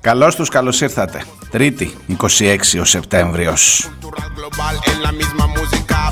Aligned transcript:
Καλώς 0.00 0.34
τους 0.34 0.48
καλώς 0.48 0.80
ήρθατε. 0.80 1.24
Τρίτη, 1.50 1.96
26 2.06 2.78
ο 2.80 2.84
Σεπτέμβριος. 2.84 3.90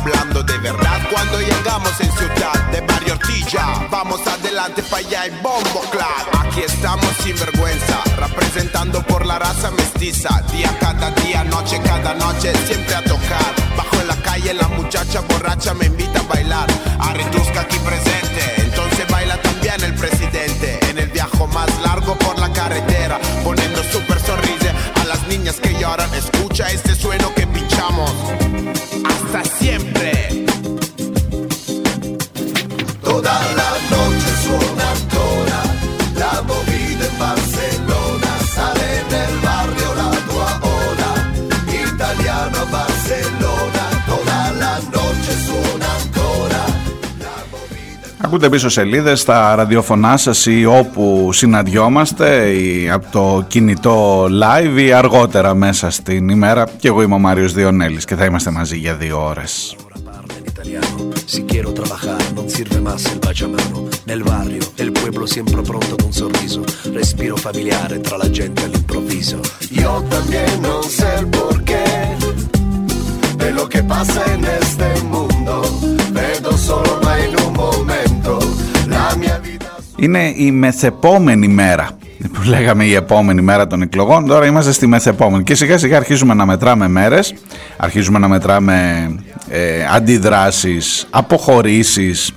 hablando 0.04 0.42
de 0.42 0.58
verdad 0.58 1.00
cuando 1.10 1.36
llegamos 1.40 1.94
en 2.00 2.10
ciudad 2.12 2.58
de 2.72 2.80
barrio 2.82 3.14
Ortilla. 3.14 3.64
Vamos 3.90 4.20
adelante 4.26 4.82
para 4.90 5.06
allá 5.06 5.26
el 5.26 5.32
bombo 5.46 5.80
claro. 5.90 6.28
Aquí 6.42 6.60
estamos 6.60 7.10
sin 7.22 7.36
vergüenza, 7.38 7.96
representando 8.26 9.02
por 9.02 9.24
la 9.24 9.38
raza 9.38 9.70
mestiza. 9.70 10.42
Día 10.52 10.70
cada 10.78 11.10
día, 11.22 11.42
noche 11.44 11.80
cada 11.82 12.12
noche, 12.14 12.52
siempre 12.66 12.94
a 12.94 13.02
tocar. 13.02 13.50
Bajo 13.78 13.96
en 14.02 14.08
la 14.08 14.16
calle 14.16 14.52
la 14.54 14.68
muchacha 14.68 15.20
borracha 15.20 15.72
me 15.74 15.86
invita 15.86 16.20
a 16.20 16.22
bailar. 16.34 16.68
A 16.98 17.10
aquí 17.62 17.78
presente, 17.78 18.42
entonces 18.58 19.06
baila 19.10 19.36
también 19.40 19.82
el 19.82 19.94
presidente. 19.94 20.47
por 22.17 22.39
la 22.39 22.51
carretera, 22.51 23.19
poniendo 23.43 23.83
super 23.83 24.19
sonrisa 24.19 24.73
a 24.95 25.05
las 25.05 25.27
niñas 25.27 25.59
que 25.59 25.73
lloran. 25.79 26.11
Escucha 26.15 26.71
este 26.71 26.95
sueno 26.95 27.33
que 27.35 27.45
pinchamos. 27.45 28.11
Ακούτε 48.31 48.49
πίσω 48.49 48.69
σελίδε 48.69 49.15
στα 49.15 49.55
ραδιοφωνά 49.55 50.17
σα 50.17 50.51
ή 50.51 50.65
όπου 50.65 51.29
συναντιόμαστε 51.33 52.53
ή 52.53 52.89
από 52.89 53.05
το 53.11 53.45
κινητό 53.47 54.23
live 54.23 54.79
ή 54.79 54.91
αργότερα 54.91 55.53
μέσα 55.53 55.89
στην 55.89 56.29
ημέρα. 56.29 56.67
Και 56.79 56.87
εγώ 56.87 57.01
είμαι 57.01 57.13
ο 57.13 57.17
Μάριος 57.17 57.53
Διονέλης 57.53 58.05
και 58.05 58.15
θα 58.15 58.25
είμαστε 58.25 58.51
μαζί 58.51 58.77
για 58.77 58.95
δύο 58.95 59.25
ώρες. 59.25 59.75
Si 61.33 61.41
quiero 61.51 61.69
trabajar, 61.79 62.21
non 62.37 62.47
sirve 62.55 62.79
más 62.87 63.01
el 63.11 63.19
baciamano. 63.27 63.77
Nel 64.09 64.21
barrio, 64.31 64.63
el 64.83 64.89
pueblo 64.99 65.23
siempre 65.35 65.61
pronto 65.71 65.93
con 65.99 66.07
un 66.11 66.15
sorriso. 66.21 66.61
Respiro 66.99 67.35
familiare 67.47 67.95
tra 68.05 68.15
la 68.23 68.29
gente 68.37 68.59
all'improvviso. 68.67 69.37
Yo 69.81 69.91
también 70.15 70.51
no 70.67 70.75
sé 70.97 71.09
el 71.21 71.27
porqué 71.37 71.87
de 73.41 73.49
lo 73.57 73.63
que 73.73 73.81
pasa 73.95 74.21
en 74.35 74.41
este 74.61 74.87
mundo. 75.13 75.53
Vedo 76.17 76.51
solo 76.67 76.91
ma 77.05 77.13
in 77.25 77.33
un 77.45 77.53
momento 77.63 77.69
la 77.79 77.85
mia 77.85 78.03
vita. 78.03 78.08
Είναι 79.97 80.33
η 80.35 80.51
μεθεπόμενη 80.51 81.47
μέρα 81.47 81.89
που 82.33 82.41
λέγαμε 82.45 82.83
η 82.83 82.93
επόμενη 82.93 83.41
μέρα 83.41 83.67
των 83.67 83.81
εκλογών. 83.81 84.27
Τώρα 84.27 84.45
είμαστε 84.45 84.71
στη 84.71 84.87
μεθεπόμενη. 84.87 85.43
Και 85.43 85.55
σιγά 85.55 85.77
σιγά 85.77 85.97
αρχίζουμε 85.97 86.33
να 86.33 86.45
μετράμε 86.45 86.87
μέρες 86.87 87.33
αρχίζουμε 87.77 88.19
να 88.19 88.27
μετράμε 88.27 89.09
ε, 89.49 89.85
αντιδράσεις, 89.95 91.07
αποχωρήσεις 91.09 92.33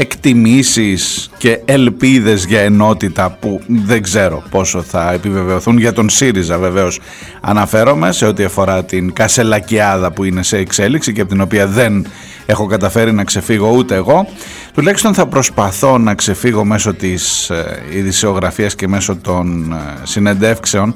εκτιμήσεις 0.00 1.30
και 1.38 1.60
ελπίδες 1.64 2.44
για 2.44 2.60
ενότητα 2.60 3.36
που 3.40 3.60
δεν 3.66 4.02
ξέρω 4.02 4.42
πόσο 4.50 4.82
θα 4.82 5.12
επιβεβαιωθούν. 5.12 5.78
Για 5.78 5.92
τον 5.92 6.08
ΣΥΡΙΖΑ 6.08 6.58
βεβαίως 6.58 7.00
αναφέρομαι 7.40 8.12
σε 8.12 8.26
ό,τι 8.26 8.44
αφορά 8.44 8.84
την 8.84 9.12
κασελακιάδα 9.12 10.12
που 10.12 10.24
είναι 10.24 10.42
σε 10.42 10.56
εξέλιξη 10.56 11.12
και 11.12 11.20
από 11.20 11.30
την 11.30 11.40
οποία 11.40 11.66
δεν 11.66 12.06
έχω 12.50 12.66
καταφέρει 12.66 13.12
να 13.12 13.24
ξεφύγω 13.24 13.70
ούτε 13.70 13.94
εγώ. 13.94 14.26
Τουλάχιστον 14.74 15.14
θα 15.14 15.26
προσπαθώ 15.26 15.98
να 15.98 16.14
ξεφύγω 16.14 16.64
μέσω 16.64 16.94
της 16.94 17.50
ε, 17.50 17.82
ειδησιογραφίας 17.90 18.74
και 18.74 18.88
μέσω 18.88 19.16
των 19.16 19.72
ε, 19.72 19.76
συνεντεύξεων 20.02 20.92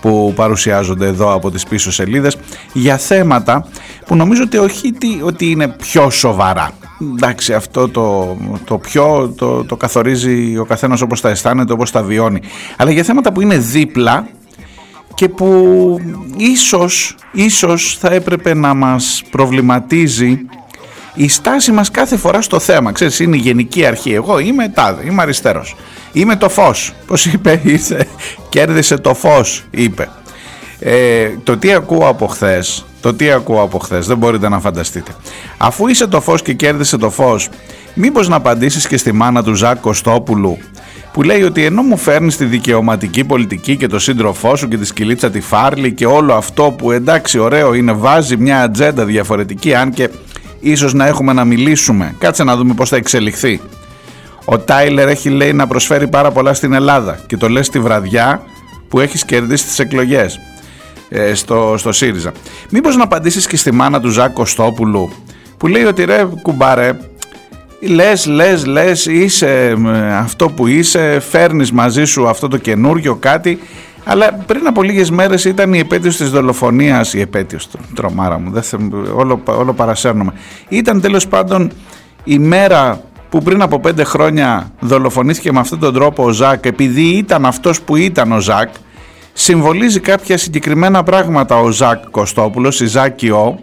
που 0.00 0.32
παρουσιάζονται 0.36 1.06
εδώ 1.06 1.32
από 1.34 1.50
τις 1.50 1.64
πίσω 1.64 1.92
σελίδες 1.92 2.36
για 2.72 2.96
θέματα 2.96 3.66
που 4.06 4.16
νομίζω 4.16 4.42
ότι 4.42 4.56
όχι 4.56 4.94
ότι 5.22 5.50
είναι 5.50 5.68
πιο 5.68 6.10
σοβαρά. 6.10 6.70
Εντάξει 7.16 7.54
αυτό 7.54 7.88
το, 7.88 8.36
το 8.64 8.78
πιο 8.78 9.32
το, 9.36 9.64
το 9.64 9.76
καθορίζει 9.76 10.58
ο 10.58 10.64
καθένας 10.64 11.00
όπως 11.00 11.20
τα 11.20 11.28
αισθάνεται, 11.28 11.72
όπως 11.72 11.90
τα 11.90 12.02
βιώνει. 12.02 12.40
Αλλά 12.76 12.90
για 12.90 13.02
θέματα 13.02 13.32
που 13.32 13.40
είναι 13.40 13.58
δίπλα 13.58 14.28
και 15.14 15.28
που 15.28 16.00
ίσως, 16.36 17.16
ίσως 17.32 17.96
θα 18.00 18.12
έπρεπε 18.12 18.54
να 18.54 18.74
μας 18.74 19.22
προβληματίζει 19.30 20.46
η 21.16 21.28
στάση 21.28 21.72
μας 21.72 21.90
κάθε 21.90 22.16
φορά 22.16 22.42
στο 22.42 22.60
θέμα. 22.60 22.92
Ξέρεις, 22.92 23.20
είναι 23.20 23.36
η 23.36 23.38
γενική 23.38 23.86
αρχή. 23.86 24.12
Εγώ 24.12 24.38
είμαι 24.38 24.68
τάδε, 24.68 25.02
είμαι 25.06 25.22
αριστερός. 25.22 25.76
Είμαι 26.12 26.36
το 26.36 26.48
φως. 26.48 26.92
Πώς 27.06 27.26
είπε, 27.26 27.60
ήρθε, 27.62 28.06
κέρδισε 28.48 28.96
το 28.96 29.14
φως, 29.14 29.64
είπε. 29.70 30.08
Ε, 30.78 31.28
το 31.44 31.56
τι 31.56 31.72
ακούω 31.72 32.08
από 32.08 32.26
χθες, 32.26 32.84
το 33.00 33.14
τι 33.14 33.30
ακούω 33.30 33.62
από 33.62 33.78
χθες, 33.78 34.06
δεν 34.06 34.16
μπορείτε 34.16 34.48
να 34.48 34.60
φανταστείτε. 34.60 35.14
Αφού 35.56 35.88
είσαι 35.88 36.06
το 36.06 36.20
φως 36.20 36.42
και 36.42 36.52
κέρδισε 36.52 36.96
το 36.96 37.10
φως, 37.10 37.48
μήπως 37.94 38.28
να 38.28 38.36
απαντήσεις 38.36 38.86
και 38.86 38.96
στη 38.96 39.12
μάνα 39.12 39.42
του 39.42 39.54
Ζάκ 39.54 39.80
Κωστόπουλου 39.80 40.58
που 41.16 41.22
λέει 41.22 41.42
ότι 41.42 41.64
ενώ 41.64 41.82
μου 41.82 41.96
φέρνεις 41.96 42.36
τη 42.36 42.44
δικαιωματική 42.44 43.24
πολιτική 43.24 43.76
και 43.76 43.86
το 43.86 43.98
σύντροφό 43.98 44.56
σου 44.56 44.68
και 44.68 44.76
τη 44.76 44.84
σκυλίτσα 44.84 45.30
τη 45.30 45.40
Φάρλη 45.40 45.92
και 45.92 46.06
όλο 46.06 46.34
αυτό 46.34 46.74
που 46.78 46.90
εντάξει 46.90 47.38
ωραίο 47.38 47.74
είναι 47.74 47.92
βάζει 47.92 48.36
μια 48.36 48.62
ατζέντα 48.62 49.04
διαφορετική 49.04 49.74
αν 49.74 49.90
και 49.90 50.10
ίσως 50.60 50.94
να 50.94 51.06
έχουμε 51.06 51.32
να 51.32 51.44
μιλήσουμε. 51.44 52.14
Κάτσε 52.18 52.44
να 52.44 52.56
δούμε 52.56 52.74
πώς 52.74 52.88
θα 52.88 52.96
εξελιχθεί. 52.96 53.60
Ο 54.44 54.58
Τάιλερ 54.58 55.08
έχει 55.08 55.28
λέει 55.28 55.52
να 55.52 55.66
προσφέρει 55.66 56.08
πάρα 56.08 56.30
πολλά 56.30 56.54
στην 56.54 56.72
Ελλάδα 56.72 57.18
και 57.26 57.36
το 57.36 57.48
λέει 57.48 57.62
στη 57.62 57.78
βραδιά 57.80 58.42
που 58.88 59.00
έχεις 59.00 59.24
κερδίσει 59.24 59.64
τις 59.66 59.78
εκλογές 59.78 60.40
ε, 61.08 61.34
στο, 61.34 61.74
στο 61.78 61.92
ΣΥΡΙΖΑ. 61.92 62.32
Μήπως 62.70 62.96
να 62.96 63.02
απαντήσεις 63.02 63.46
και 63.46 63.56
στη 63.56 63.72
μάνα 63.72 64.00
του 64.00 64.08
Ζάκ 64.08 64.32
Κωστόπουλου 64.32 65.12
που 65.56 65.66
λέει 65.66 65.84
ότι 65.84 66.04
ρε 66.04 66.24
κουμπάρε 66.42 66.98
λες, 67.80 68.26
λες, 68.26 68.66
λες, 68.66 69.06
είσαι 69.06 69.76
αυτό 70.12 70.48
που 70.48 70.66
είσαι, 70.66 71.20
φέρνεις 71.20 71.72
μαζί 71.72 72.04
σου 72.04 72.28
αυτό 72.28 72.48
το 72.48 72.56
καινούργιο 72.56 73.14
κάτι 73.14 73.58
αλλά 74.08 74.32
πριν 74.46 74.66
από 74.66 74.82
λίγες 74.82 75.10
μέρες 75.10 75.44
ήταν 75.44 75.74
η 75.74 75.78
επέτειος 75.78 76.16
της 76.16 76.30
δολοφονίας, 76.30 77.14
η 77.14 77.20
επέτειος, 77.20 77.68
τρομάρα 77.94 78.38
μου, 78.38 78.50
δεν 78.50 78.92
όλο, 79.14 79.42
όλο 79.44 79.72
παρασέρνομαι. 79.72 80.32
Ήταν 80.68 81.00
τέλος 81.00 81.28
πάντων 81.28 81.70
η 82.24 82.38
μέρα 82.38 83.00
που 83.28 83.42
πριν 83.42 83.62
από 83.62 83.80
πέντε 83.80 84.04
χρόνια 84.04 84.70
δολοφονήθηκε 84.80 85.52
με 85.52 85.58
αυτόν 85.58 85.78
τον 85.78 85.94
τρόπο 85.94 86.24
ο 86.24 86.30
Ζακ 86.30 86.66
επειδή 86.66 87.02
ήταν 87.02 87.46
αυτός 87.46 87.82
που 87.82 87.96
ήταν 87.96 88.32
ο 88.32 88.40
Ζακ 88.40 88.68
συμβολίζει 89.32 90.00
κάποια 90.00 90.38
συγκεκριμένα 90.38 91.02
πράγματα 91.02 91.60
ο 91.60 91.70
Ζακ 91.70 92.10
Κωστόπουλος, 92.10 92.80
η 92.80 92.86
Ζάκιο 92.86 93.58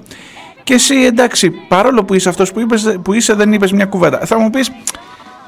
και 0.64 0.74
εσύ 0.74 0.96
εντάξει 0.96 1.52
παρόλο 1.68 2.04
που 2.04 2.14
είσαι 2.14 2.30
αυτός 2.30 2.52
που, 2.52 2.60
είπες, 2.60 2.98
που 3.04 3.14
είσαι 3.14 3.34
δεν 3.34 3.54
είπες 3.54 3.72
μια 3.72 3.86
κουβέντα. 3.86 4.20
Θα 4.26 4.40
μου 4.40 4.50
πεις 4.50 4.72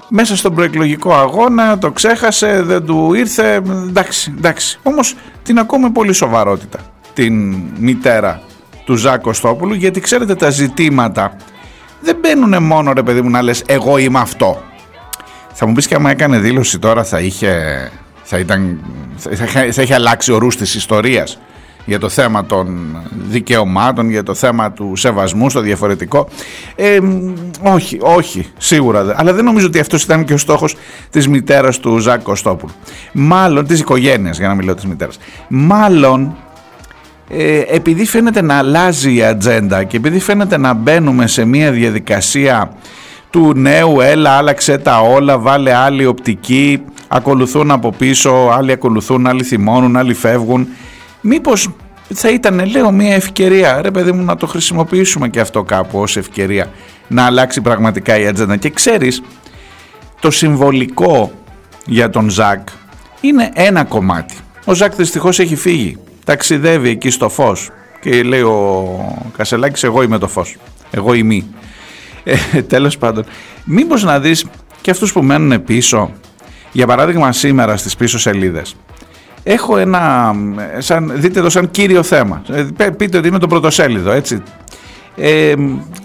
μέσα 0.09 0.35
στον 0.35 0.55
προεκλογικό 0.55 1.13
αγώνα, 1.13 1.77
το 1.77 1.91
ξέχασε, 1.91 2.61
δεν 2.61 2.85
του 2.85 3.13
ήρθε, 3.13 3.55
εντάξει, 3.87 4.33
εντάξει. 4.37 4.79
Όμως 4.83 5.15
την 5.43 5.59
ακούμε 5.59 5.89
πολύ 5.89 6.13
σοβαρότητα 6.13 6.79
την 7.13 7.55
μητέρα 7.79 8.41
του 8.85 8.95
Ζάκ 8.95 9.21
Κωστόπουλου 9.21 9.73
γιατί 9.73 9.99
ξέρετε 9.99 10.35
τα 10.35 10.49
ζητήματα 10.49 11.35
δεν 12.01 12.17
μπαίνουν 12.21 12.63
μόνο 12.63 12.93
ρε 12.93 13.03
παιδί 13.03 13.21
μου 13.21 13.29
να 13.29 13.41
λες 13.41 13.63
εγώ 13.65 13.97
είμαι 13.97 14.19
αυτό. 14.19 14.63
Θα 15.53 15.65
μου 15.65 15.73
πεις 15.73 15.87
και 15.87 15.95
άμα 15.95 16.09
έκανε 16.09 16.39
δήλωση 16.39 16.79
τώρα 16.79 17.03
θα 17.03 17.19
είχε, 17.19 17.91
θα 18.23 18.39
ήταν, 18.39 18.79
θα 19.71 19.81
είχε 19.81 19.93
αλλάξει 19.93 20.31
ο 20.31 20.37
ρούς 20.37 20.57
της 20.57 20.75
ιστορίας 20.75 21.39
για 21.85 21.99
το 21.99 22.09
θέμα 22.09 22.45
των 22.45 22.97
δικαιωμάτων, 23.29 24.09
για 24.09 24.23
το 24.23 24.33
θέμα 24.33 24.71
του 24.71 24.95
σεβασμού 24.95 25.49
στο 25.49 25.59
διαφορετικό. 25.59 26.27
Ε, 26.75 26.99
όχι, 27.61 27.97
όχι, 28.01 28.47
σίγουρα. 28.57 29.13
Αλλά 29.15 29.33
δεν 29.33 29.45
νομίζω 29.45 29.65
ότι 29.65 29.79
αυτός 29.79 30.03
ήταν 30.03 30.25
και 30.25 30.33
ο 30.33 30.37
στόχος 30.37 30.75
της 31.09 31.27
μητέρας 31.27 31.79
του 31.79 31.97
Ζακ 31.97 32.21
Κωστόπουλου. 32.21 32.73
Μάλλον, 33.11 33.67
της 33.67 33.79
οικογένειας, 33.79 34.37
για 34.37 34.47
να 34.47 34.55
μιλώ 34.55 34.75
της 34.75 34.85
μητέρας. 34.85 35.17
Μάλλον, 35.47 36.35
ε, 37.29 37.59
επειδή 37.67 38.05
φαίνεται 38.05 38.41
να 38.41 38.57
αλλάζει 38.57 39.15
η 39.15 39.23
ατζέντα 39.23 39.83
και 39.83 39.97
επειδή 39.97 40.19
φαίνεται 40.19 40.57
να 40.57 40.73
μπαίνουμε 40.73 41.27
σε 41.27 41.45
μια 41.45 41.71
διαδικασία 41.71 42.71
του 43.29 43.53
νέου 43.55 44.01
έλα 44.01 44.29
άλλαξε 44.29 44.77
τα 44.77 45.01
όλα, 45.01 45.37
βάλε 45.39 45.73
άλλη 45.73 46.05
οπτική, 46.05 46.81
ακολουθούν 47.07 47.71
από 47.71 47.91
πίσω, 47.91 48.49
άλλοι 48.51 48.71
ακολουθούν, 48.71 49.27
άλλοι 49.27 49.43
θυμώνουν, 49.43 49.97
άλλοι 49.97 50.13
φεύγουν. 50.13 50.67
Μήπως 51.27 51.69
θα 52.13 52.29
ήταν 52.29 52.65
λέω 52.65 52.91
μια 52.91 53.13
ευκαιρία 53.13 53.81
ρε 53.81 53.91
παιδί 53.91 54.11
μου 54.11 54.23
να 54.23 54.35
το 54.35 54.47
χρησιμοποιήσουμε 54.47 55.29
και 55.29 55.39
αυτό 55.39 55.63
κάπου 55.63 55.99
ως 55.99 56.17
ευκαιρία 56.17 56.71
να 57.07 57.25
αλλάξει 57.25 57.61
πραγματικά 57.61 58.19
η 58.19 58.27
ατζέντα. 58.27 58.57
Και 58.57 58.69
ξέρεις 58.69 59.21
το 60.19 60.31
συμβολικό 60.31 61.31
για 61.85 62.09
τον 62.09 62.29
Ζακ 62.29 62.67
είναι 63.21 63.51
ένα 63.53 63.83
κομμάτι. 63.83 64.35
Ο 64.65 64.73
Ζακ 64.73 64.95
δυστυχώς 64.95 65.39
έχει 65.39 65.55
φύγει. 65.55 65.97
Ταξιδεύει 66.25 66.89
εκεί 66.89 67.09
στο 67.09 67.29
φως 67.29 67.69
και 68.01 68.23
λέει 68.23 68.41
ο 68.41 69.29
Κασελάκης 69.37 69.83
εγώ 69.83 70.01
είμαι 70.01 70.17
το 70.17 70.27
φως. 70.27 70.57
Εγώ 70.91 71.13
είμαι 71.13 71.45
ε, 72.23 72.61
τέλος 72.61 72.97
πάντων. 72.97 73.25
Μήπως 73.63 74.03
να 74.03 74.19
δεις 74.19 74.45
και 74.81 74.91
αυτούς 74.91 75.13
που 75.13 75.23
μένουν 75.23 75.63
πίσω 75.63 76.11
για 76.71 76.87
παράδειγμα 76.87 77.31
σήμερα 77.31 77.77
στις 77.77 77.95
πίσω 77.95 78.19
σελίδες 78.19 78.75
έχω 79.47 79.77
ένα, 79.77 80.33
σαν, 80.77 81.11
δείτε 81.15 81.41
το 81.41 81.49
σαν 81.49 81.71
κύριο 81.71 82.03
θέμα. 82.03 82.41
Ε, 82.77 82.89
πείτε 82.89 83.17
ότι 83.17 83.27
είναι 83.27 83.37
το 83.37 83.47
πρωτοσέλιδο, 83.47 84.11
έτσι. 84.11 84.41
Ε, 85.15 85.53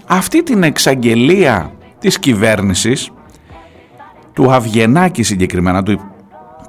αυτή 0.05 0.43
την 0.43 0.63
εξαγγελία 0.63 1.71
της 1.99 2.19
κυβέρνησης, 2.19 3.11
του 4.33 4.51
Αυγενάκη 4.51 5.23
συγκεκριμένα, 5.23 5.83
του, 5.83 5.99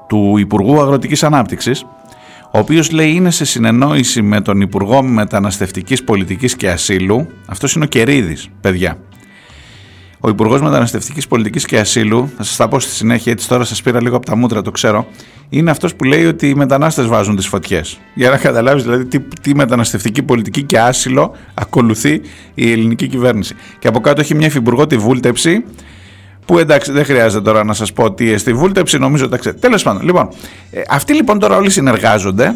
του 0.08 0.38
Υπουργού 0.38 0.80
Αγροτικής 0.80 1.22
Ανάπτυξης, 1.22 1.86
ο 2.52 2.58
οποίος 2.58 2.90
λέει 2.90 3.10
είναι 3.10 3.30
σε 3.30 3.44
συνεννόηση 3.44 4.22
με 4.22 4.40
τον 4.40 4.60
Υπουργό 4.60 5.02
Μεταναστευτικής 5.02 6.04
Πολιτικής 6.04 6.56
και 6.56 6.70
Ασύλου, 6.70 7.26
αυτός 7.46 7.74
είναι 7.74 7.84
ο 7.84 7.88
Κερίδης, 7.88 8.48
παιδιά. 8.60 8.96
Ο 10.24 10.28
Υπουργός 10.28 10.60
Μεταναστευτικής 10.60 11.26
Πολιτικής 11.28 11.66
και 11.66 11.78
Ασύλου, 11.78 12.30
θα 12.36 12.42
σας 12.42 12.56
τα 12.56 12.68
πω 12.68 12.80
στη 12.80 12.90
συνέχεια, 12.90 13.32
έτσι 13.32 13.48
τώρα 13.48 13.64
σας 13.64 13.82
πήρα 13.82 14.02
λίγο 14.02 14.16
από 14.16 14.26
τα 14.26 14.36
μούτρα, 14.36 14.62
το 14.62 14.70
ξέρω, 14.70 15.06
είναι 15.48 15.70
αυτός 15.70 15.94
που 15.94 16.04
λέει 16.04 16.24
ότι 16.24 16.48
οι 16.48 16.54
μετανάστες 16.54 17.06
βάζουν 17.06 17.36
τις 17.36 17.46
φωτιές. 17.46 17.98
Για 18.14 18.30
να 18.30 18.36
καταλάβεις 18.36 18.82
δηλαδή 18.82 19.04
τι, 19.04 19.20
τι 19.20 19.54
μεταναστευτική 19.54 20.22
πολιτική 20.22 20.62
και 20.62 20.78
άσυλο 20.78 21.34
ακολουθεί 21.54 22.20
η 22.54 22.72
ελληνική 22.72 23.06
κυβέρνηση. 23.06 23.54
Και 23.78 23.88
από 23.88 24.00
κάτω 24.00 24.20
έχει 24.20 24.34
μια 24.34 24.46
υφυπουργό 24.46 24.86
τη 24.86 24.96
βούλτεψη, 24.96 25.64
που 26.44 26.58
εντάξει 26.58 26.92
δεν 26.92 27.04
χρειάζεται 27.04 27.42
τώρα 27.42 27.64
να 27.64 27.72
σας 27.72 27.92
πω 27.92 28.12
τι 28.12 28.38
στη 28.38 28.52
βούλτεψη, 28.52 28.98
νομίζω 28.98 29.28
τα 29.28 29.36
ξέρετε. 29.36 29.60
Τέλος 29.60 29.82
πάντων, 29.82 30.02
λοιπόν, 30.02 30.28
ε, 30.70 30.80
αυτοί 30.88 31.14
λοιπόν 31.14 31.38
τώρα 31.38 31.56
όλοι 31.56 31.70
συνεργάζονται 31.70 32.54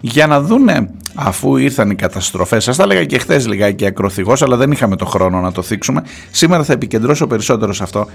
για 0.00 0.26
να 0.26 0.40
δούνε 0.40 0.90
αφού 1.14 1.56
ήρθαν 1.56 1.90
οι 1.90 1.94
καταστροφές. 1.94 2.64
Σας 2.64 2.76
τα 2.76 2.82
έλεγα 2.82 3.04
και 3.04 3.18
χθες 3.18 3.46
λιγάκι 3.46 3.86
ακροθυγός 3.86 4.42
αλλά 4.42 4.56
δεν 4.56 4.72
είχαμε 4.72 4.96
το 4.96 5.04
χρόνο 5.04 5.40
να 5.40 5.52
το 5.52 5.62
θίξουμε. 5.62 6.02
Σήμερα 6.30 6.64
θα 6.64 6.72
επικεντρώσω 6.72 7.26
περισσότερο 7.26 7.72
σε 7.72 7.82
αυτό. 7.82 8.06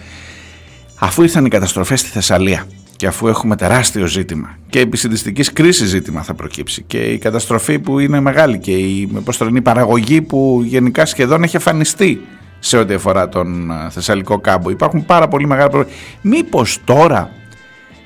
Αφού 0.99 1.21
ήρθαν 1.21 1.45
οι 1.45 1.49
καταστροφές 1.49 1.99
στη 1.99 2.09
Θεσσαλία 2.09 2.65
και 2.95 3.07
αφού 3.07 3.27
έχουμε 3.27 3.55
τεράστιο 3.55 4.05
ζήτημα 4.05 4.57
και 4.69 4.79
επισυντιστικής 4.79 5.53
κρίσης 5.53 5.89
ζήτημα 5.89 6.21
θα 6.21 6.33
προκύψει 6.33 6.83
και 6.87 6.97
η 6.97 7.17
καταστροφή 7.17 7.79
που 7.79 7.99
είναι 7.99 8.19
μεγάλη 8.19 8.59
και 8.59 8.71
η, 8.71 9.21
πώς 9.23 9.39
η 9.55 9.61
παραγωγή 9.61 10.21
που 10.21 10.61
γενικά 10.65 11.05
σχεδόν 11.05 11.43
έχει 11.43 11.55
εμφανιστεί 11.55 12.21
σε 12.59 12.77
ό,τι 12.77 12.93
αφορά 12.93 13.29
τον 13.29 13.71
ε, 13.71 13.89
Θεσσαλικό 13.89 14.39
κάμπο. 14.39 14.69
Υπάρχουν 14.69 15.05
πάρα 15.05 15.27
πολύ 15.27 15.47
μεγάλα 15.47 15.69
προβλήματα. 15.69 16.01
Μήπως 16.21 16.79
τώρα 16.85 17.29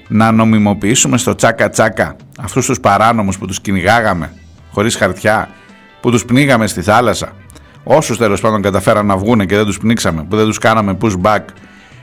να 0.08 0.32
νομιμοποιήσουμε 0.32 1.18
στο 1.18 1.36
τσάκα 1.36 1.70
τσάκα 1.70 2.16
αυτούς 2.40 2.66
τους 2.66 2.80
παράνομους 2.80 3.38
που 3.38 3.46
τους 3.46 3.62
κυνηγάγαμε 3.62 4.34
χωρίς 4.72 4.96
χαρτιά, 4.96 5.50
που 6.02 6.12
τους 6.12 6.26
πνίγαμε 6.26 6.68
στη 6.68 6.82
θάλασσα, 6.82 7.32
όσους 7.84 8.18
τέλος 8.18 8.42
πάντων 8.42 8.62
καταφέραν 8.62 9.06
να 9.06 9.18
βγουν 9.18 9.46
και 9.46 9.56
δεν 9.56 9.66
τους 9.66 9.78
πνίξαμε, 9.78 10.26
που 10.30 10.36
δεν 10.36 10.46
τους 10.46 10.58
κάναμε 10.58 10.98
push 11.02 11.22
back, 11.22 11.42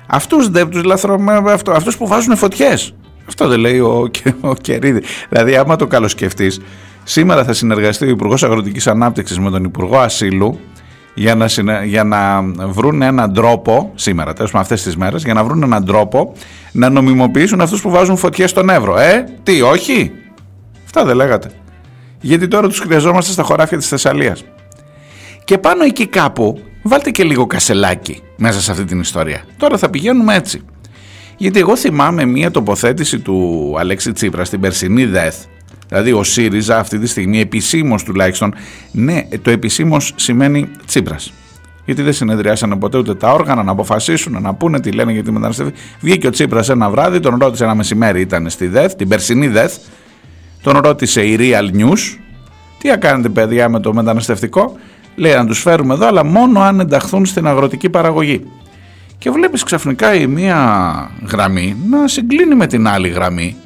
αυτούς 0.06 0.48
δεν 0.48 0.68
τους 0.68 0.82
λαθρούμε, 0.82 1.42
αυτό, 1.52 1.72
αυτούς 1.72 1.96
που 1.96 2.06
βάζουν 2.06 2.36
φωτιές. 2.36 2.94
Αυτό 3.28 3.48
δεν 3.48 3.58
λέει 3.58 3.78
ο, 3.78 4.10
ο 4.40 4.54
Κερίδη. 4.54 5.02
Δηλαδή 5.28 5.56
άμα 5.56 5.76
το 5.76 5.86
καλοσκεφτείς, 5.86 6.60
σήμερα 7.04 7.44
θα 7.44 7.52
συνεργαστεί 7.52 8.04
ο 8.06 8.08
Υπουργός 8.08 8.42
Αγροτικής 8.42 8.86
Ανάπτυξης 8.86 9.38
με 9.38 9.50
τον 9.50 9.64
Υπουργό 9.64 9.98
Ασύλου 9.98 10.60
για 11.14 11.34
να, 11.34 11.46
για 11.84 12.04
να 12.04 12.42
βρουν 12.66 13.02
έναν 13.02 13.32
τρόπο, 13.32 13.92
σήμερα 13.94 14.32
τέλος 14.32 14.52
με 14.52 14.60
αυτές 14.60 14.82
τις 14.82 14.96
μέρες, 14.96 15.24
για 15.24 15.34
να 15.34 15.44
βρουν 15.44 15.62
έναν 15.62 15.84
τρόπο 15.84 16.32
να 16.72 16.88
νομιμοποιήσουν 16.88 17.60
αυτούς 17.60 17.80
που 17.80 17.90
βάζουν 17.90 18.16
φωτιές 18.16 18.50
στον 18.50 18.68
Εύρο. 18.68 18.98
Ε, 18.98 19.24
τι, 19.42 19.62
όχι; 19.62 20.12
Αυτά 20.84 21.04
δεν 21.04 21.16
λέγατε. 21.16 21.50
Γιατί 22.20 22.48
τώρα 22.48 22.68
τους 22.68 22.78
χρειαζόμαστε 22.78 23.32
στα 23.32 23.42
χωράφια 23.42 23.78
της 23.78 23.88
Θεσσαλίας. 23.88 24.44
Και 25.44 25.58
πάνω 25.58 25.84
εκεί 25.84 26.06
κάπου 26.06 26.60
βάλτε 26.82 27.10
και 27.10 27.24
λίγο 27.24 27.46
κασελάκι 27.46 28.22
μέσα 28.36 28.60
σε 28.60 28.70
αυτή 28.70 28.84
την 28.84 29.00
ιστορία. 29.00 29.44
Τώρα 29.56 29.78
θα 29.78 29.90
πηγαίνουμε 29.90 30.34
έτσι. 30.34 30.62
Γιατί 31.36 31.58
εγώ 31.58 31.76
θυμάμαι 31.76 32.24
μία 32.24 32.50
τοποθέτηση 32.50 33.18
του 33.18 33.74
Αλέξη 33.78 34.12
Τσίπρα 34.12 34.44
στην 34.44 34.60
περσινή 34.60 35.04
ΔΕΘ 35.04 35.34
Δηλαδή 35.92 36.12
ο 36.12 36.22
ΣΥΡΙΖΑ 36.22 36.78
αυτή 36.78 36.98
τη 36.98 37.06
στιγμή 37.06 37.40
επισήμως 37.40 38.02
τουλάχιστον, 38.02 38.54
ναι, 38.92 39.22
το 39.42 39.50
επισήμως 39.50 40.12
σημαίνει 40.16 40.68
Τσίπρας. 40.86 41.32
Γιατί 41.84 42.02
δεν 42.02 42.12
συνεδριάσανε 42.12 42.76
ποτέ 42.76 42.98
ούτε 42.98 43.14
τα 43.14 43.32
όργανα 43.32 43.62
να 43.62 43.70
αποφασίσουν, 43.70 44.42
να 44.42 44.54
πούνε 44.54 44.80
τι 44.80 44.92
λένε 44.92 45.12
για 45.12 45.22
τη 45.22 45.30
μεταναστευτική. 45.32 45.80
Βγήκε 46.00 46.26
ο 46.26 46.30
Τσίπρας 46.30 46.68
ένα 46.68 46.90
βράδυ, 46.90 47.20
τον 47.20 47.38
ρώτησε 47.40 47.64
ένα 47.64 47.74
μεσημέρι, 47.74 48.20
ήταν 48.20 48.50
στη 48.50 48.66
ΔΕΘ, 48.66 48.94
την 48.94 49.08
περσινή 49.08 49.48
ΔΕΘ. 49.48 49.72
Τον 50.62 50.78
ρώτησε 50.78 51.22
η 51.22 51.36
Real 51.40 51.76
News, 51.76 52.18
τι 52.78 52.88
θα 52.88 52.96
κάνετε 52.96 53.28
παιδιά 53.28 53.68
με 53.68 53.80
το 53.80 53.94
μεταναστευτικό; 53.94 54.76
Λέει 55.14 55.34
να 55.34 55.46
τους 55.46 55.60
φέρουμε 55.60 55.94
εδώ, 55.94 56.06
αλλά 56.06 56.24
μόνο 56.24 56.60
αν 56.60 56.80
ενταχθούν 56.80 57.26
στην 57.26 57.46
αγροτική 57.46 57.88
παραγωγή. 57.88 58.44
Και 59.18 59.30
βλέπεις 59.30 59.62
ξαφνικά 59.62 60.14
η 60.14 60.26
μία 60.26 61.10
γραμμή 61.30 61.76
να 61.90 62.08
συγκλίνει 62.08 62.54
με 62.54 62.66
την 62.66 62.88
άλλη 62.88 63.08
γραμμή 63.08 63.56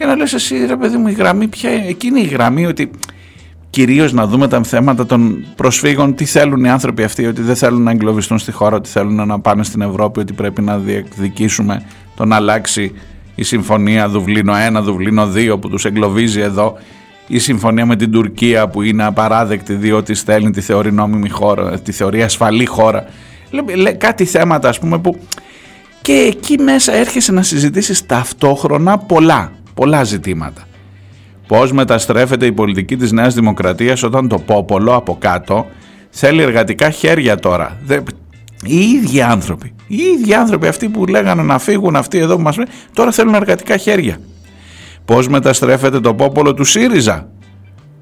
και 0.00 0.06
να 0.06 0.16
λες 0.16 0.32
εσύ 0.32 0.66
ρε 0.66 0.76
παιδί 0.76 0.96
μου 0.96 1.08
η 1.08 1.12
γραμμή 1.12 1.46
ποια 1.46 1.70
εκείνη 1.70 2.20
η 2.20 2.26
γραμμή 2.26 2.66
ότι 2.66 2.90
κυρίως 3.70 4.12
να 4.12 4.26
δούμε 4.26 4.48
τα 4.48 4.62
θέματα 4.62 5.06
των 5.06 5.44
προσφύγων 5.56 6.14
τι 6.14 6.24
θέλουν 6.24 6.64
οι 6.64 6.70
άνθρωποι 6.70 7.02
αυτοί 7.02 7.26
ότι 7.26 7.42
δεν 7.42 7.56
θέλουν 7.56 7.82
να 7.82 7.90
εγκλωβιστούν 7.90 8.38
στη 8.38 8.52
χώρα 8.52 8.76
ότι 8.76 8.88
θέλουν 8.88 9.26
να 9.26 9.40
πάνε 9.40 9.64
στην 9.64 9.80
Ευρώπη 9.80 10.20
ότι 10.20 10.32
πρέπει 10.32 10.62
να 10.62 10.78
διεκδικήσουμε 10.78 11.82
το 12.16 12.24
να 12.24 12.36
αλλάξει 12.36 12.92
η 13.34 13.42
συμφωνία 13.42 14.08
Δουβλίνο 14.08 14.52
1, 14.78 14.82
Δουβλίνο 14.82 15.28
2 15.34 15.60
που 15.60 15.68
τους 15.68 15.84
εγκλωβίζει 15.84 16.40
εδώ 16.40 16.78
η 17.26 17.38
συμφωνία 17.38 17.86
με 17.86 17.96
την 17.96 18.10
Τουρκία 18.10 18.68
που 18.68 18.82
είναι 18.82 19.04
απαράδεκτη 19.04 19.74
διότι 19.74 20.14
στέλνει 20.14 20.50
τη 20.50 20.60
θεωρή 20.60 20.92
νόμιμη 20.92 21.28
χώρα, 21.28 21.80
τη 21.80 21.92
θεωρεί 21.92 22.22
ασφαλή 22.22 22.66
χώρα. 22.66 23.04
Κάτι 23.98 24.24
θέματα 24.24 24.68
ας 24.68 24.78
πούμε 24.78 24.98
που 24.98 25.20
και 26.02 26.12
εκεί 26.12 26.58
μέσα 26.58 26.92
έρχεσαι 26.92 27.32
να 27.32 27.42
συζητήσεις 27.42 28.06
ταυτόχρονα 28.06 28.98
πολλά 28.98 29.52
πολλά 29.80 30.04
ζητήματα. 30.04 30.62
Πώς 31.46 31.72
μεταστρέφεται 31.72 32.46
η 32.46 32.52
πολιτική 32.52 32.96
της 32.96 33.12
Νέας 33.12 33.34
Δημοκρατίας 33.34 34.02
όταν 34.02 34.28
το 34.28 34.38
πόπολο 34.38 34.94
από 34.94 35.16
κάτω 35.20 35.66
θέλει 36.10 36.42
εργατικά 36.42 36.90
χέρια 36.90 37.36
τώρα. 37.36 37.78
Οι 38.64 38.80
ίδιοι 38.80 39.22
άνθρωποι, 39.22 39.74
οι 39.86 39.96
ίδιοι 39.96 40.34
άνθρωποι 40.34 40.66
αυτοί 40.66 40.88
που 40.88 41.06
λέγανε 41.06 41.42
να 41.42 41.58
φύγουν 41.58 41.96
αυτοί 41.96 42.18
εδώ 42.18 42.36
που 42.36 42.42
μας 42.42 42.56
τώρα 42.94 43.10
θέλουν 43.10 43.34
εργατικά 43.34 43.76
χέρια. 43.76 44.18
Πώς 45.04 45.28
μεταστρέφεται 45.28 46.00
το 46.00 46.14
πόπολο 46.14 46.54
του 46.54 46.64
ΣΥΡΙΖΑ 46.64 47.28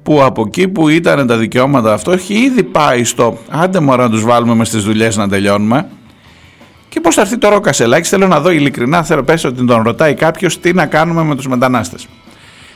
που 0.03 0.23
από 0.23 0.43
εκεί 0.47 0.67
που 0.67 0.89
ήταν 0.89 1.27
τα 1.27 1.37
δικαιώματα 1.37 1.93
αυτό 1.93 2.11
έχει 2.11 2.33
ήδη 2.33 2.63
πάει 2.63 3.03
στο 3.03 3.37
άντε 3.49 3.79
μωρά 3.79 4.03
να 4.03 4.09
τους 4.09 4.23
βάλουμε 4.23 4.55
μες 4.55 4.67
στις 4.67 4.83
δουλειές 4.83 5.17
να 5.17 5.27
τελειώνουμε 5.27 5.87
και 6.89 6.99
πώς 6.99 7.15
θα 7.15 7.21
έρθει 7.21 7.37
τώρα 7.37 7.55
ο 7.55 7.59
Κασελάκη, 7.59 8.07
θέλω 8.07 8.27
να 8.27 8.39
δω 8.39 8.49
ειλικρινά, 8.49 9.03
θέλω 9.03 9.23
πέσει 9.23 9.47
ότι 9.47 9.65
τον 9.65 9.81
ρωτάει 9.81 10.13
κάποιος 10.13 10.59
τι 10.59 10.73
να 10.73 10.85
κάνουμε 10.85 11.23
με 11.23 11.35
τους 11.35 11.47
μετανάστες. 11.47 12.07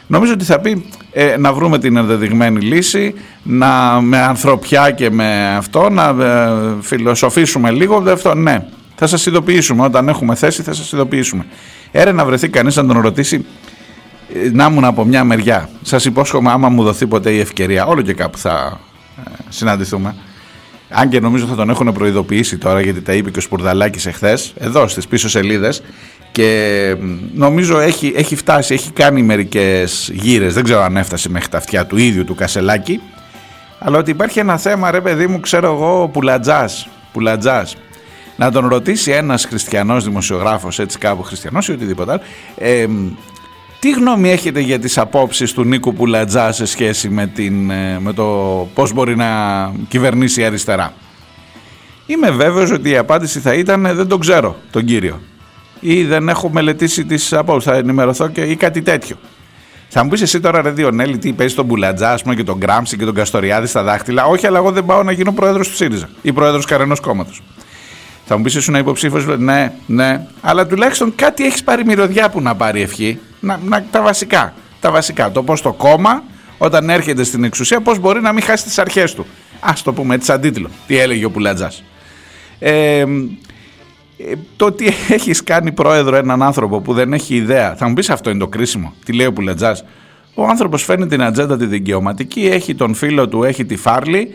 Νομίζω 0.07 0.33
ότι 0.33 0.43
θα 0.43 0.59
πει 0.59 0.85
ε, 1.11 1.37
να 1.37 1.53
βρούμε 1.53 1.79
την 1.79 1.97
ενδεδειγμένη 1.97 2.59
λύση, 2.59 3.13
να, 3.43 4.01
με 4.01 4.17
ανθρωπιά 4.17 4.91
και 4.91 5.09
με 5.09 5.55
αυτό, 5.55 5.89
να 5.89 6.23
ε, 6.25 6.51
φιλοσοφήσουμε 6.81 7.71
λίγο. 7.71 8.03
Αυτό, 8.07 8.35
ναι, 8.35 8.65
θα 8.95 9.07
σας 9.07 9.25
ειδοποιήσουμε. 9.25 9.83
Όταν 9.83 10.07
έχουμε 10.07 10.35
θέση 10.35 10.61
θα 10.61 10.73
σας 10.73 10.91
ειδοποιήσουμε. 10.91 11.45
Έρε 11.91 12.11
να 12.11 12.25
βρεθεί 12.25 12.49
κανείς 12.49 12.75
να 12.75 12.85
τον 12.85 13.01
ρωτήσει 13.01 13.45
ε, 14.33 14.49
να 14.51 14.65
ήμουν 14.65 14.83
από 14.83 15.05
μια 15.05 15.23
μεριά. 15.23 15.69
Σας 15.81 16.05
υπόσχομαι 16.05 16.51
άμα 16.51 16.69
μου 16.69 16.83
δοθεί 16.83 17.07
ποτέ 17.07 17.31
η 17.31 17.39
ευκαιρία, 17.39 17.85
όλο 17.85 18.01
και 18.01 18.13
κάπου 18.13 18.37
θα 18.37 18.79
ε, 19.17 19.29
συναντηθούμε. 19.49 20.15
Αν 20.95 21.09
και 21.09 21.19
νομίζω 21.19 21.45
θα 21.45 21.55
τον 21.55 21.69
έχουν 21.69 21.93
προειδοποιήσει 21.93 22.57
τώρα 22.57 22.81
γιατί 22.81 23.01
τα 23.01 23.13
είπε 23.13 23.29
και 23.31 23.39
ο 23.39 23.41
Σπουρδαλάκης 23.41 24.05
εχθές 24.05 24.53
εδώ 24.57 24.87
στις 24.87 25.07
πίσω 25.07 25.29
σελίδες 25.29 25.81
και 26.31 26.95
νομίζω 27.33 27.79
έχει, 27.79 28.13
έχει 28.15 28.35
φτάσει, 28.35 28.73
έχει 28.73 28.91
κάνει 28.91 29.21
μερικές 29.21 30.11
γύρες, 30.13 30.53
δεν 30.53 30.63
ξέρω 30.63 30.81
αν 30.81 30.97
έφτασε 30.97 31.29
μέχρι 31.29 31.49
τα 31.49 31.57
αυτιά 31.57 31.85
του 31.85 31.97
ίδιου 31.97 32.25
του 32.25 32.35
Κασελάκη. 32.35 33.01
Αλλά 33.79 33.97
ότι 33.97 34.11
υπάρχει 34.11 34.39
ένα 34.39 34.57
θέμα 34.57 34.91
ρε 34.91 35.01
παιδί 35.01 35.27
μου 35.27 35.39
ξέρω 35.39 35.73
εγώ 35.73 36.09
πουλατζάς, 36.13 36.87
πουλατζάς. 37.13 37.75
Να 38.35 38.51
τον 38.51 38.67
ρωτήσει 38.67 39.11
ένας 39.11 39.45
χριστιανός 39.45 40.03
δημοσιογράφος 40.03 40.79
έτσι 40.79 40.97
κάπου 40.97 41.23
χριστιανός 41.23 41.67
ή 41.67 41.71
οτιδήποτε 41.71 42.11
άλλο 42.11 42.21
ε, 42.57 42.87
τι 43.83 43.91
γνώμη 43.91 44.31
έχετε 44.31 44.59
για 44.59 44.79
τις 44.79 44.97
απόψεις 44.97 45.53
του 45.53 45.63
Νίκου 45.63 45.93
Πουλατζά 45.93 46.51
σε 46.51 46.65
σχέση 46.65 47.09
με, 47.09 47.27
την, 47.27 47.69
ε, 47.69 47.99
με 47.99 48.13
το 48.13 48.23
πώς 48.73 48.93
μπορεί 48.93 49.15
να 49.15 49.27
κυβερνήσει 49.87 50.41
η 50.41 50.43
αριστερά; 50.43 50.93
Είμαι 52.05 52.29
βέβαιος 52.31 52.71
ότι 52.71 52.89
η 52.89 52.97
απάντηση 52.97 53.39
θα 53.39 53.53
ήταν 53.53 53.89
«δεν 53.93 54.07
τον 54.07 54.19
ξέρω 54.19 54.55
τον 54.71 54.85
κύριο» 54.85 55.21
ή 55.79 56.03
«δεν 56.03 56.29
έχω 56.29 56.49
μελετήσει 56.49 57.05
τις 57.05 57.33
απόψεις, 57.33 57.71
θα 57.71 57.77
ενημερωθώ» 57.77 58.27
και, 58.27 58.41
ή 58.41 58.55
κάτι 58.55 58.81
τέτοιο. 58.81 59.15
Θα 59.89 60.03
μου 60.03 60.09
πεις 60.09 60.21
εσύ 60.21 60.39
τώρα, 60.39 60.61
Ρε 60.61 60.69
Διονέλη, 60.69 61.17
τι 61.17 61.33
παίζει 61.33 61.55
τον 61.55 61.65
Μπουλατζά, 61.65 62.11
ας 62.11 62.21
πούμε, 62.21 62.35
και 62.35 62.43
τον 62.43 62.57
Γκράμψη 62.57 62.97
και 62.97 63.05
τον 63.05 63.13
Καστοριάδη 63.13 63.67
στα 63.67 63.83
δάχτυλα. 63.83 64.25
Όχι, 64.25 64.47
αλλά 64.47 64.57
εγώ 64.57 64.71
δεν 64.71 64.85
πάω 64.85 65.03
να 65.03 65.11
γίνω 65.11 65.31
πρόεδρος 65.31 65.67
του 65.67 65.75
ΣΥΡΙΖΑ 65.75 66.09
ή 66.21 66.33
πρόεδρος 66.33 66.65
κανένα 66.65 66.95
κόμματος. 67.01 67.41
Θα 68.33 68.39
μου 68.39 68.45
πεις 68.45 68.55
εσύ 68.55 68.71
να 68.71 68.77
υποψήφιο, 68.77 69.35
ναι, 69.37 69.73
ναι, 69.85 70.27
αλλά 70.41 70.67
τουλάχιστον 70.67 71.15
κάτι 71.15 71.45
έχεις 71.45 71.63
πάρει 71.63 71.85
μυρωδιά 71.85 72.29
που 72.29 72.41
να 72.41 72.55
πάρει 72.55 72.81
ευχή. 72.81 73.19
Να, 73.39 73.59
να, 73.65 73.83
τα 73.91 74.01
βασικά. 74.01 74.53
Τα 74.79 74.91
βασικά. 74.91 75.31
Το 75.31 75.43
πώς 75.43 75.61
το 75.61 75.73
κόμμα, 75.73 76.23
όταν 76.57 76.89
έρχεται 76.89 77.23
στην 77.23 77.43
εξουσία, 77.43 77.81
πώς 77.81 77.99
μπορεί 77.99 78.21
να 78.21 78.31
μην 78.31 78.43
χάσει 78.43 78.63
τις 78.63 78.77
αρχές 78.79 79.13
του. 79.13 79.25
Α 79.59 79.73
το 79.83 79.93
πούμε 79.93 80.15
έτσι, 80.15 80.31
αντίτλο. 80.31 80.69
Τι 80.87 80.97
έλεγε 80.97 81.25
ο 81.25 81.31
Πουλατζάς. 81.31 81.83
Ε, 82.59 83.05
το 84.55 84.65
ότι 84.65 84.85
έχεις 85.09 85.43
κάνει 85.43 85.71
πρόεδρο 85.71 86.15
έναν 86.15 86.43
άνθρωπο 86.43 86.81
που 86.81 86.93
δεν 86.93 87.13
έχει 87.13 87.35
ιδέα, 87.35 87.75
θα 87.75 87.87
μου 87.87 87.93
πεις 87.93 88.09
αυτό 88.09 88.29
είναι 88.29 88.39
το 88.39 88.47
κρίσιμο, 88.47 88.93
τι 89.05 89.13
λέει 89.13 89.25
ο 89.25 89.33
Πουλετζάς. 89.33 89.83
Ο 90.33 90.45
άνθρωπος 90.45 90.83
φέρνει 90.83 91.07
την 91.07 91.23
ατζέντα 91.23 91.57
τη 91.57 91.65
δικαιωματική, 91.65 92.47
έχει 92.47 92.75
τον 92.75 92.93
φίλο 92.93 93.27
του, 93.27 93.43
έχει 93.43 93.65
τη 93.65 93.75
φάρλη, 93.75 94.33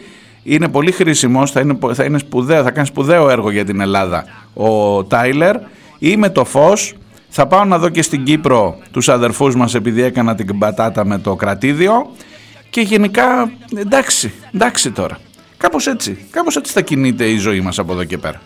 είναι 0.48 0.68
πολύ 0.68 0.92
χρήσιμος, 0.92 1.50
θα 1.50 1.60
είναι, 1.60 1.78
θα 1.92 2.04
είναι 2.04 2.18
σπουδαίο, 2.18 2.62
θα 2.62 2.70
κάνει 2.70 2.86
σπουδαίο 2.86 3.30
έργο 3.30 3.50
για 3.50 3.64
την 3.64 3.80
Ελλάδα 3.80 4.24
ο 4.54 5.04
Τάιλερ. 5.04 5.56
Είμαι 5.98 6.30
το 6.30 6.44
φως, 6.44 6.94
θα 7.28 7.46
πάω 7.46 7.64
να 7.64 7.78
δω 7.78 7.88
και 7.88 8.02
στην 8.02 8.24
Κύπρο 8.24 8.78
τους 8.90 9.08
αδερφούς 9.08 9.56
μας 9.56 9.74
επειδή 9.74 10.02
έκανα 10.02 10.34
την 10.34 10.58
πατάτα 10.58 11.04
με 11.04 11.18
το 11.18 11.34
κρατήδιο 11.36 12.10
και 12.70 12.80
γενικά 12.80 13.50
εντάξει, 13.76 14.32
εντάξει 14.54 14.90
τώρα. 14.90 15.18
Κάπως 15.56 15.86
έτσι, 15.86 16.26
κάπως 16.30 16.56
έτσι 16.56 16.72
θα 16.72 16.80
κινείται 16.80 17.24
η 17.24 17.36
ζωή 17.36 17.60
μας 17.60 17.78
από 17.78 17.92
εδώ 17.92 18.04
και 18.04 18.18
πέρα. 18.18 18.40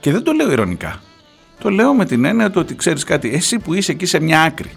Και 0.00 0.12
δεν 0.12 0.22
το 0.22 0.32
λέω 0.32 0.50
ηρωνικά. 0.50 1.00
Το 1.60 1.70
λέω 1.70 1.94
με 1.94 2.04
την 2.04 2.24
έννοια 2.24 2.50
του 2.50 2.60
ότι 2.60 2.74
ξέρεις 2.74 3.04
κάτι, 3.04 3.30
εσύ 3.34 3.58
που 3.58 3.74
είσαι 3.74 3.92
εκεί 3.92 4.06
σε 4.06 4.20
μια 4.20 4.42
άκρη. 4.42 4.70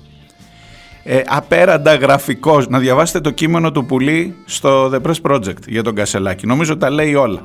Ε, 1.03 1.21
απέραντα 1.27 1.95
γραφικός, 1.95 2.67
να 2.67 2.79
διαβάσετε 2.79 3.19
το 3.19 3.29
κείμενο 3.31 3.71
του 3.71 3.85
Πουλή 3.85 4.35
στο 4.45 4.91
The 4.93 5.07
Press 5.07 5.31
Project 5.31 5.67
για 5.67 5.83
τον 5.83 5.95
Κασελάκη. 5.95 6.45
Νομίζω 6.45 6.77
τα 6.77 6.89
λέει 6.89 7.15
όλα. 7.15 7.41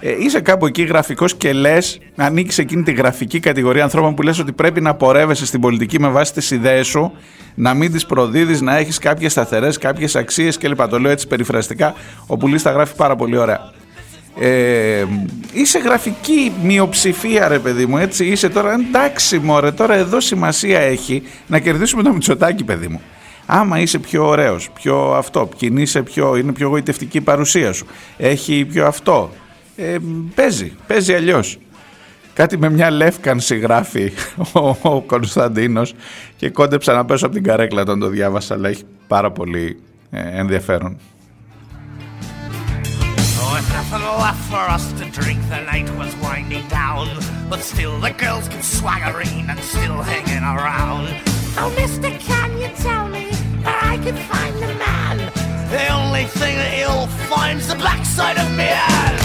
Ε, 0.00 0.10
είσαι 0.18 0.40
κάπου 0.40 0.66
εκεί 0.66 0.82
γραφικός 0.82 1.34
και 1.34 1.52
λες, 1.52 1.98
ανήκει 2.16 2.60
εκείνη 2.60 2.82
τη 2.82 2.92
γραφική 2.92 3.40
κατηγορία 3.40 3.82
ανθρώπων 3.82 4.14
που 4.14 4.22
λες 4.22 4.38
ότι 4.38 4.52
πρέπει 4.52 4.80
να 4.80 4.94
πορεύεσαι 4.94 5.46
στην 5.46 5.60
πολιτική 5.60 6.00
με 6.00 6.08
βάση 6.08 6.32
τις 6.32 6.50
ιδέες 6.50 6.86
σου, 6.86 7.12
να 7.54 7.74
μην 7.74 7.92
τις 7.92 8.06
προδίδεις, 8.06 8.60
να 8.60 8.76
έχεις 8.76 8.98
κάποιες 8.98 9.32
σταθερές, 9.32 9.78
κάποιες 9.78 10.16
αξίες 10.16 10.58
κλπ. 10.58 10.88
Το 10.88 11.00
λέω 11.00 11.10
έτσι 11.10 11.26
περιφραστικά, 11.26 11.94
ο 12.26 12.36
Πουλής 12.36 12.62
τα 12.62 12.70
γράφει 12.70 12.94
πάρα 12.94 13.16
πολύ 13.16 13.36
ωραία 13.36 13.70
ε, 14.38 15.04
είσαι 15.52 15.78
γραφική 15.78 16.52
μειοψηφία 16.62 17.48
ρε 17.48 17.58
παιδί 17.58 17.86
μου 17.86 17.98
έτσι 17.98 18.26
είσαι 18.26 18.48
τώρα. 18.48 18.72
Εντάξει 18.72 19.38
μωρέ 19.38 19.72
τώρα 19.72 19.94
εδώ 19.94 20.20
σημασία 20.20 20.80
έχει 20.80 21.22
να 21.46 21.58
κερδίσουμε 21.58 22.02
το 22.02 22.12
Μητσοτάκι 22.12 22.64
παιδί 22.64 22.88
μου. 22.88 23.00
Άμα 23.46 23.80
είσαι 23.80 23.98
πιο 23.98 24.26
ωραίος 24.26 24.70
πιο 24.70 25.14
αυτό 25.14 25.48
κινείσαι 25.56 26.02
πιο 26.02 26.36
είναι 26.36 26.52
πιο 26.52 26.68
γοητευτική 26.68 27.16
η 27.16 27.20
παρουσία 27.20 27.72
σου. 27.72 27.86
Έχει 28.16 28.64
πιο 28.64 28.86
αυτό. 28.86 29.30
Ε, 29.76 29.96
παίζει 30.34 30.72
παίζει 30.86 31.14
αλλιώς. 31.14 31.58
Κάτι 32.34 32.58
με 32.58 32.70
μια 32.70 32.90
λεύκανση 32.90 33.56
γράφει 33.56 34.12
ο, 34.52 34.68
ο 34.82 35.00
Κωνσταντίνος 35.00 35.94
και 36.36 36.50
κόντεψα 36.50 36.92
να 36.92 37.04
πέσω 37.04 37.26
από 37.26 37.34
την 37.34 37.44
καρέκλα 37.44 37.80
όταν 37.80 37.98
το 37.98 38.08
διάβασα 38.08 38.54
αλλά 38.54 38.68
έχει 38.68 38.82
πάρα 39.06 39.30
πολύ 39.30 39.80
ε, 40.10 40.40
ενδιαφέρον. 40.40 40.98
Nothing 43.62 44.02
left 44.02 44.42
for 44.50 44.56
us 44.56 44.92
to 44.94 45.08
drink. 45.10 45.40
The 45.48 45.62
night 45.62 45.88
was 45.96 46.14
winding 46.16 46.68
down, 46.68 47.08
but 47.48 47.60
still 47.60 47.98
the 48.00 48.10
girls 48.10 48.48
kept 48.48 48.64
swaggering 48.64 49.48
and 49.48 49.58
still 49.60 50.02
hanging 50.02 50.42
around. 50.42 51.08
Oh, 51.58 51.72
Mister, 51.76 52.10
can 52.18 52.58
you 52.58 52.68
tell 52.76 53.08
me 53.08 53.30
where 53.62 53.78
I 53.82 53.96
can 53.98 54.16
find 54.16 54.54
the 54.56 54.74
man? 54.74 55.32
The 55.70 55.88
only 55.88 56.24
thing 56.24 56.56
that 56.56 56.72
he'll 56.72 57.06
find's 57.28 57.68
the 57.68 57.76
backside 57.76 58.38
of 58.38 58.50
me. 58.56 59.15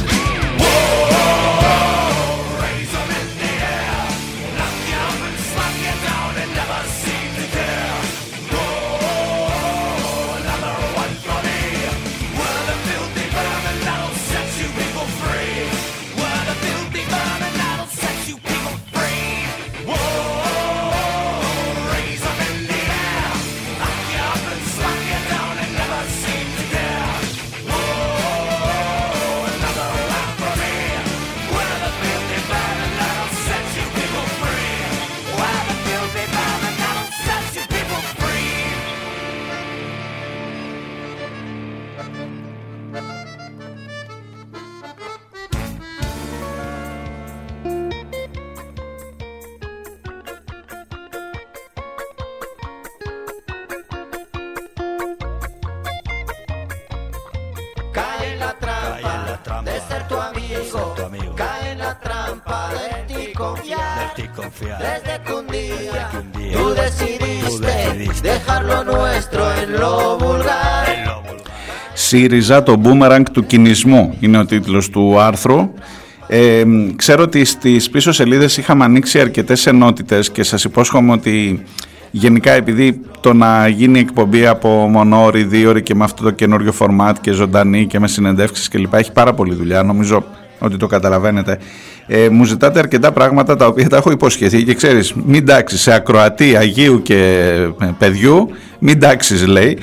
ΣΥΡΙΖΑ, 72.12 72.64
το 72.64 72.82
boomerang 72.84 73.24
του 73.32 73.46
κινησμού 73.46 74.18
είναι 74.20 74.38
ο 74.38 74.46
τίτλος 74.46 74.90
του 74.90 75.20
άρθρου. 75.20 75.74
Ε, 76.28 76.64
ξέρω 76.96 77.24
ότι 77.24 77.46
στις 77.46 77.90
πίσω 77.90 78.12
σελίδες 78.12 78.58
είχαμε 78.58 78.84
ανοίξει 78.84 79.20
αρκετές 79.20 79.66
ενότητες 79.66 80.32
και 80.32 80.44
σας 80.44 80.64
υπόσχομαι 80.64 81.12
ότι 81.12 81.64
γενικά 82.12 82.52
επειδή 82.52 83.02
το 83.20 83.34
να 83.34 83.68
γίνει 83.68 84.00
εκπομπή 84.00 84.48
από 84.48 84.70
μονόρι, 84.70 85.44
δύο 85.44 85.80
και 85.80 85.96
με 85.96 86.04
αυτό 86.04 86.24
το 86.24 86.32
καινούριο 86.32 86.72
φορμάτ 86.72 87.18
και 87.22 87.32
ζωντανή 87.32 87.86
και 87.86 88.00
με 88.00 88.08
συνεντεύξεις 88.08 88.68
κλπ. 88.68 88.94
Έχει 88.94 89.12
πάρα 89.12 89.34
πολύ 89.34 89.54
δουλειά, 89.54 89.84
νομίζω 89.84 90.24
ότι 90.60 90.78
το 90.78 90.88
καταλαβαίνετε 90.88 91.58
ε, 92.08 92.30
μου 92.30 92.44
ζητάτε 92.44 92.80
αρκετά 92.80 93.12
πράγματα 93.12 93.56
τα 93.56 93.66
οποία 93.66 93.90
τα 93.90 93.98
έχω 93.98 94.12
υποσχεθεί 94.12 94.64
και 94.64 94.74
ξέρεις 94.74 95.14
μην 95.26 95.46
τάξεις 95.46 95.82
σε 95.82 95.94
ακροατή 95.94 96.56
Αγίου 96.58 97.02
και 97.02 97.16
ε, 97.82 97.90
παιδιού 97.98 98.50
μην 98.80 99.00
τάξεις 99.00 99.48
λέει 99.48 99.78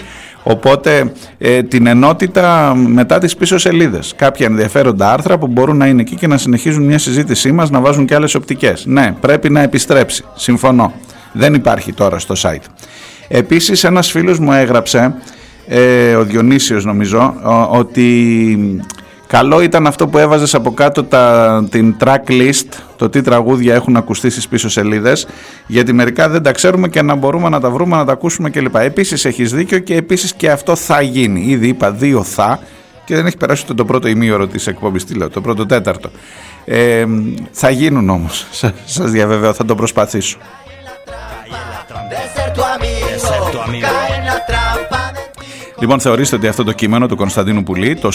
Οπότε 0.50 1.12
ε, 1.38 1.62
την 1.62 1.86
ενότητα 1.86 2.74
μετά 2.74 3.18
τις 3.18 3.36
πίσω 3.36 3.58
σελίδες. 3.58 4.14
Κάποια 4.16 4.46
ενδιαφέροντα 4.46 5.12
άρθρα 5.12 5.38
που 5.38 5.46
μπορούν 5.46 5.76
να 5.76 5.86
είναι 5.86 6.00
εκεί 6.00 6.14
και 6.16 6.26
να 6.26 6.38
συνεχίζουν 6.38 6.84
μια 6.84 6.98
συζήτησή 6.98 7.52
μας, 7.52 7.70
να 7.70 7.80
βάζουν 7.80 8.06
και 8.06 8.14
άλλες 8.14 8.34
οπτικές. 8.34 8.86
Ναι, 8.86 9.14
πρέπει 9.20 9.50
να 9.50 9.60
επιστρέψει. 9.60 10.24
Συμφωνώ. 10.34 10.92
Δεν 11.32 11.54
υπάρχει 11.54 11.92
τώρα 11.92 12.18
στο 12.18 12.34
site. 12.38 12.64
Επίσης 13.28 13.84
ένας 13.84 14.10
φίλος 14.10 14.38
μου 14.38 14.52
έγραψε, 14.52 15.14
ε, 15.66 16.14
ο 16.14 16.24
Διονύσιος 16.24 16.84
νομίζω, 16.84 17.34
ότι 17.70 18.26
Καλό 19.28 19.60
ήταν 19.60 19.86
αυτό 19.86 20.08
που 20.08 20.18
έβαζες 20.18 20.54
από 20.54 20.74
κάτω 20.74 21.04
τα, 21.04 21.66
την 21.70 21.96
track 22.04 22.28
list, 22.28 22.66
το 22.96 23.08
τι 23.08 23.22
τραγούδια 23.22 23.74
έχουν 23.74 23.96
ακουστεί 23.96 24.30
στις 24.30 24.48
πίσω 24.48 24.68
σελίδες, 24.68 25.26
γιατί 25.66 25.92
μερικά 25.92 26.28
δεν 26.28 26.42
τα 26.42 26.52
ξέρουμε 26.52 26.88
και 26.88 27.02
να 27.02 27.14
μπορούμε 27.14 27.48
να 27.48 27.60
τα 27.60 27.70
βρούμε, 27.70 27.96
να 27.96 28.04
τα 28.04 28.12
ακούσουμε 28.12 28.50
κλπ. 28.50 28.74
Επίσης 28.76 29.24
έχεις 29.24 29.52
δίκιο 29.52 29.78
και 29.78 29.94
επίσης 29.94 30.34
και 30.34 30.50
αυτό 30.50 30.76
θα 30.76 31.00
γίνει. 31.00 31.44
Ήδη 31.46 31.68
είπα 31.68 31.90
δύο 31.90 32.22
θα 32.22 32.60
και 33.04 33.14
δεν 33.14 33.26
έχει 33.26 33.36
περάσει 33.36 33.62
ούτε 33.64 33.74
το 33.74 33.84
πρώτο 33.84 34.08
ημίωρο 34.08 34.46
της 34.46 34.66
εκπομπής, 34.66 35.04
τι 35.04 35.14
λέω, 35.14 35.30
το 35.30 35.40
πρώτο 35.40 35.66
τέταρτο. 35.66 36.10
Ε, 36.64 37.04
θα 37.50 37.70
γίνουν 37.70 38.08
όμως, 38.08 38.46
σας 38.84 39.10
διαβεβαιώ, 39.10 39.52
θα 39.52 39.64
το 39.64 39.74
προσπαθήσω. 39.74 40.38
Λοιπόν, 45.80 46.00
θεωρήστε 46.00 46.36
ότι 46.36 46.46
αυτό 46.46 46.64
το 46.64 46.72
κείμενο 46.72 47.06
του 47.06 47.16
Κωνσταντίνου 47.16 47.62
Πουλή, 47.62 47.96
το, 47.96 48.10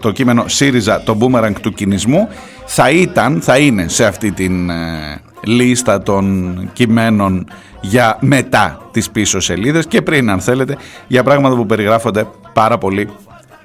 το 0.00 0.10
κείμενο 0.10 0.44
ΣΥΡΙΖΑ, 0.46 1.02
το 1.02 1.16
boomerang 1.20 1.52
του 1.60 1.72
κινησμού, 1.72 2.28
θα 2.66 2.90
ήταν, 2.90 3.40
θα 3.40 3.58
είναι 3.58 3.88
σε 3.88 4.04
αυτή 4.04 4.32
την 4.32 4.70
ε, 4.70 5.20
λίστα 5.44 6.02
των 6.02 6.70
κειμένων 6.72 7.46
για 7.80 8.16
μετά 8.20 8.88
τις 8.90 9.10
πίσω 9.10 9.40
σελίδες 9.40 9.86
και 9.86 10.02
πριν 10.02 10.30
αν 10.30 10.40
θέλετε 10.40 10.76
για 11.06 11.22
πράγματα 11.22 11.56
που 11.56 11.66
περιγράφονται 11.66 12.26
πάρα 12.52 12.78
πολύ 12.78 13.08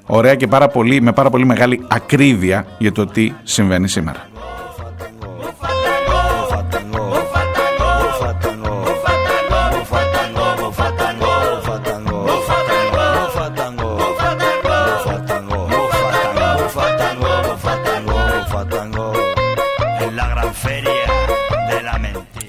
ωραία 0.05 0.35
και 0.35 0.47
πάρα 0.47 0.67
πολύ, 0.67 1.01
με 1.01 1.11
πάρα 1.11 1.29
πολύ 1.29 1.45
μεγάλη 1.45 1.85
ακρίβεια 1.87 2.65
για 2.77 2.91
το 2.91 3.05
τι 3.05 3.31
συμβαίνει 3.43 3.87
σήμερα. 3.87 4.32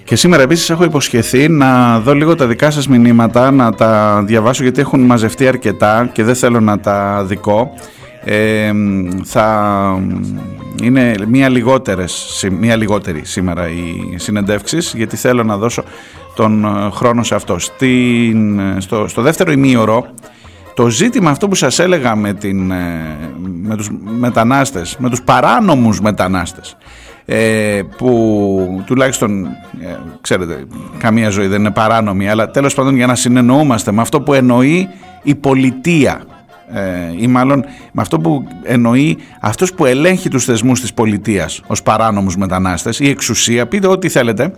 Και 0.05 0.17
σήμερα 0.17 0.43
επίσης 0.43 0.71
έχω 0.71 0.85
υποσχεθεί 0.85 1.49
να 1.49 2.01
δω 2.01 2.15
λίγο 2.15 2.35
τα 2.35 2.47
δικά 2.47 2.71
σας 2.71 2.89
μηνύματα, 2.89 3.51
να 3.51 3.73
τα 3.75 4.23
διαβάσω 4.27 4.63
γιατί 4.63 4.81
έχουν 4.81 5.01
μαζευτεί 5.01 5.47
αρκετά 5.47 6.11
και 6.13 6.25
δεν 6.25 6.35
θέλω 6.35 6.61
να 6.61 6.81
τα 6.81 7.25
δικό. 7.25 7.71
Ε, 8.25 8.73
θα 9.25 9.99
είναι 10.83 11.15
μία, 11.29 11.49
λιγότερες, 11.49 12.47
μία 12.51 12.77
λιγότερη 12.77 13.21
σήμερα 13.25 13.69
οι 13.69 14.19
συνεντεύξεις 14.19 14.93
γιατί 14.97 15.17
θέλω 15.17 15.43
να 15.43 15.57
δώσω 15.57 15.83
τον 16.35 16.65
ε, 16.65 16.91
χρόνο 16.91 17.23
σε 17.23 17.35
αυτό. 17.35 17.59
Στην, 17.59 18.61
στο, 18.79 19.09
στο 19.09 19.23
δεύτερο 19.23 19.53
ημίωρο 19.53 20.07
το 20.75 20.89
ζήτημα 20.89 21.31
αυτό 21.31 21.49
που 21.49 21.55
σας 21.55 21.79
έλεγα 21.79 22.17
με, 22.17 22.33
την, 22.33 22.71
ε, 22.71 23.17
με 23.63 23.77
τους 23.77 23.91
μετανάστες, 24.19 24.97
με 24.99 25.11
τους 25.11 25.23
παράνομους 25.23 26.01
μετανάστες 26.01 26.77
ε, 27.27 27.81
που 27.97 28.83
τουλάχιστον 28.87 29.45
ε, 29.45 29.97
ξέρετε 30.21 30.65
καμία 30.99 31.29
ζωή 31.29 31.47
δεν 31.47 31.61
είναι 31.61 31.71
παράνομη 31.71 32.29
αλλά 32.29 32.51
τέλος 32.51 32.75
πάντων 32.75 32.97
για 32.97 33.07
να 33.07 33.15
συνεννοούμαστε 33.15 33.93
με 33.93 34.01
αυτό 34.01 34.21
που 34.21 34.35
εννοεί 34.35 34.89
η 35.23 35.35
πολιτεία 35.35 36.25
ε, 36.73 36.81
ή 37.19 37.27
μάλλον 37.27 37.65
με 37.93 38.03
αυτό 38.03 38.19
που 38.19 38.49
εννοεί 38.63 39.19
αυτός 39.41 39.75
που 39.75 39.85
ελέγχει 39.85 40.29
τους 40.29 40.45
θεσμούς 40.45 40.81
της 40.81 40.95
πολιτείας 40.95 41.63
ως 41.67 41.83
παράνομους 41.83 42.37
μετανάστες 42.37 43.01
ή 43.01 43.09
εξουσία, 43.09 43.67
πείτε 43.67 43.87
ό,τι 43.87 44.09
θέλετε. 44.09 44.55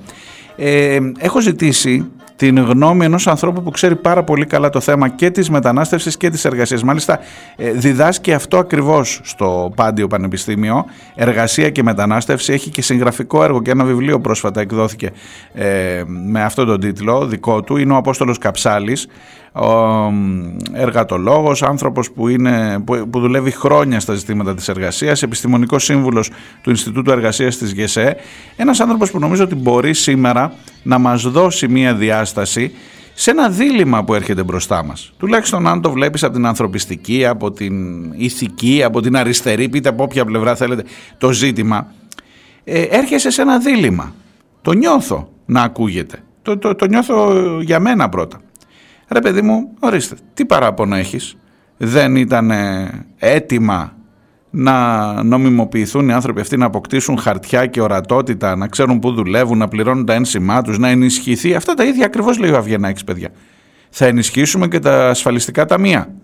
Ε, 0.57 0.99
έχω 1.19 1.41
ζητήσει 1.41 2.11
την 2.37 2.59
γνώμη 2.59 3.05
ενός 3.05 3.27
ανθρώπου 3.27 3.63
που 3.63 3.71
ξέρει 3.71 3.97
πάρα 3.97 4.23
πολύ 4.23 4.47
καλά 4.47 4.71
το 4.71 4.81
θέμα 4.81 5.09
και 5.09 5.31
της 5.31 5.51
μετανάστευσης 5.51 6.17
και 6.17 6.31
της 6.31 6.45
εργασίας. 6.45 6.83
Μάλιστα 6.83 7.21
ε, 7.57 7.71
διδάσκει 7.71 8.33
αυτό 8.33 8.59
ακριβώς 8.59 9.21
στο 9.25 9.73
Πάντιο 9.77 10.07
Πανεπιστήμιο, 10.07 10.85
εργασία 11.15 11.71
και 11.71 11.83
μετανάστευση. 11.83 12.53
Έχει 12.53 12.71
και 12.71 12.83
συγγραφικό 12.83 13.45
έργο 13.45 13.63
και 13.63 13.71
ένα 13.71 13.85
βιβλίο 13.85 14.21
πρόσφατα 14.21 14.61
εκδόθηκε 14.61 15.11
ε, 15.55 16.03
με 16.07 16.43
αυτόν 16.43 16.67
τον 16.67 16.81
τίτλο 16.81 17.27
δικό 17.27 17.63
του. 17.63 17.77
Είναι 17.77 17.93
ο 17.93 17.97
Απόστολος 17.97 18.39
Καψάλης, 18.39 19.07
ο 19.07 19.46
εργατολόγος, 20.73 21.63
άνθρωπος 21.63 22.11
που, 22.11 22.29
είναι, 22.29 22.79
που, 23.11 23.21
δουλεύει 23.21 23.51
χρόνια 23.51 24.01
στα 24.01 24.15
ζητήματα 24.15 24.55
της 24.55 24.69
εργασίας, 24.69 25.23
επιστημονικός 25.23 25.85
σύμβουλος 25.85 26.31
του 26.63 26.71
Ινστιτούτου 26.71 27.11
Εργασίας 27.11 27.57
της 27.57 27.73
ΓΕΣΕ, 27.73 28.17
ένας 28.57 28.81
άνθρωπος 28.81 29.11
που 29.11 29.19
νομίζω 29.19 29.45
ότι 29.45 29.55
μπορεί 29.55 29.95
σήμερα 29.95 30.53
να 30.83 30.99
μας 30.99 31.23
δώσει 31.23 31.69
μία 31.69 31.95
διάσταση 31.95 32.73
σε 33.15 33.31
ένα 33.31 33.49
δίλημα 33.49 34.05
που 34.05 34.15
έρχεται 34.15 34.43
μπροστά 34.43 34.85
μας. 34.85 35.13
Τουλάχιστον 35.19 35.67
αν 35.67 35.81
το 35.81 35.91
βλέπεις 35.91 36.25
από 36.25 36.33
την 36.33 36.47
ανθρωπιστική, 36.47 37.27
από 37.27 37.51
την 37.51 38.05
ηθική, 38.13 38.83
από 38.83 39.01
την 39.01 39.17
αριστερή, 39.17 39.69
πείτε 39.69 39.89
από 39.89 40.03
όποια 40.03 40.25
πλευρά 40.25 40.55
θέλετε 40.55 40.85
το 41.19 41.33
ζήτημα, 41.33 41.87
ε, 42.65 42.81
έρχεσαι 42.81 43.31
σε 43.31 43.43
ένα 43.43 43.59
δίλημα. 43.59 44.15
Το 44.63 44.73
νιώθω 44.73 45.29
να 45.47 45.63
ακούγεται. 45.63 46.23
Το, 46.43 46.59
το, 46.59 46.75
το 46.75 46.87
νιώθω 46.87 47.33
για 47.61 47.81
μένα 47.81 48.09
πρώτα. 48.09 48.41
Ρε 49.09 49.21
παιδί 49.21 49.43
μου, 49.43 49.75
ορίστε, 49.81 50.17
τι 50.35 50.45
παράπονο 50.45 50.95
έχεις; 50.95 51.37
Δεν 51.77 52.17
ήταν 52.17 52.53
έτοιμα 53.19 53.97
να 54.51 55.23
νομιμοποιηθούν 55.23 56.09
οι 56.09 56.13
άνθρωποι 56.13 56.41
αυτοί 56.41 56.57
να 56.57 56.67
αποκτήσουν 56.67 57.19
χαρτιά 57.19 57.67
και 57.67 57.81
ορατότητα, 57.81 58.57
να 58.57 58.69
ξέρουν 58.69 58.99
πού 58.99 59.13
δουλεύουν, 59.13 59.59
να 59.59 59.69
πληρώνουν 59.69 60.07
τα 60.07 60.13
ένσημά 60.13 60.63
τους, 60.63 60.79
να 60.79 60.89
ενισχυθεί; 60.89 61.55
Αυτά 61.55 61.75
τα 61.75 61.85
ίδια 61.85 62.07
ακριβώς 62.07 62.39
λέει 62.39 62.51
ο 62.51 62.57
Αβγενάκης, 62.57 63.05
παιδιά. 63.05 63.29
Θα 63.91 64.07
ενισχύσουμε 64.07 64.69
και 64.69 64.79
τα 64.79 65.09
ασφαλιστικά 65.09 65.65
ταμεία. 65.65 66.15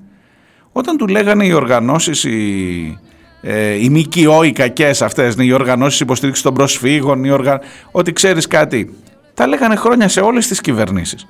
Όταν 0.72 0.96
του 0.96 1.06
λέγανε 1.06 1.46
οι 1.46 1.52
οργανώσεις, 1.52 2.24
οι, 2.24 2.98
ε, 3.40 3.72
οι 3.72 3.90
ΜΚΟ, 3.90 4.42
οι 4.42 4.52
κακές 4.52 5.02
αυτές, 5.02 5.34
οι 5.38 5.52
οργανώσεις 5.52 6.00
υποστήριξης 6.00 6.44
των 6.44 6.54
προσφύγων, 6.54 7.24
οι 7.24 7.30
οργα... 7.30 7.60
ότι 7.90 8.12
ξέρεις 8.12 8.46
κάτι, 8.46 8.94
τα 9.34 9.46
λέγανε 9.46 9.76
χρόνια 9.76 10.08
σε 10.08 10.20
όλες 10.20 10.46
τις 10.48 10.60
κυβερνήσεις 10.60 11.26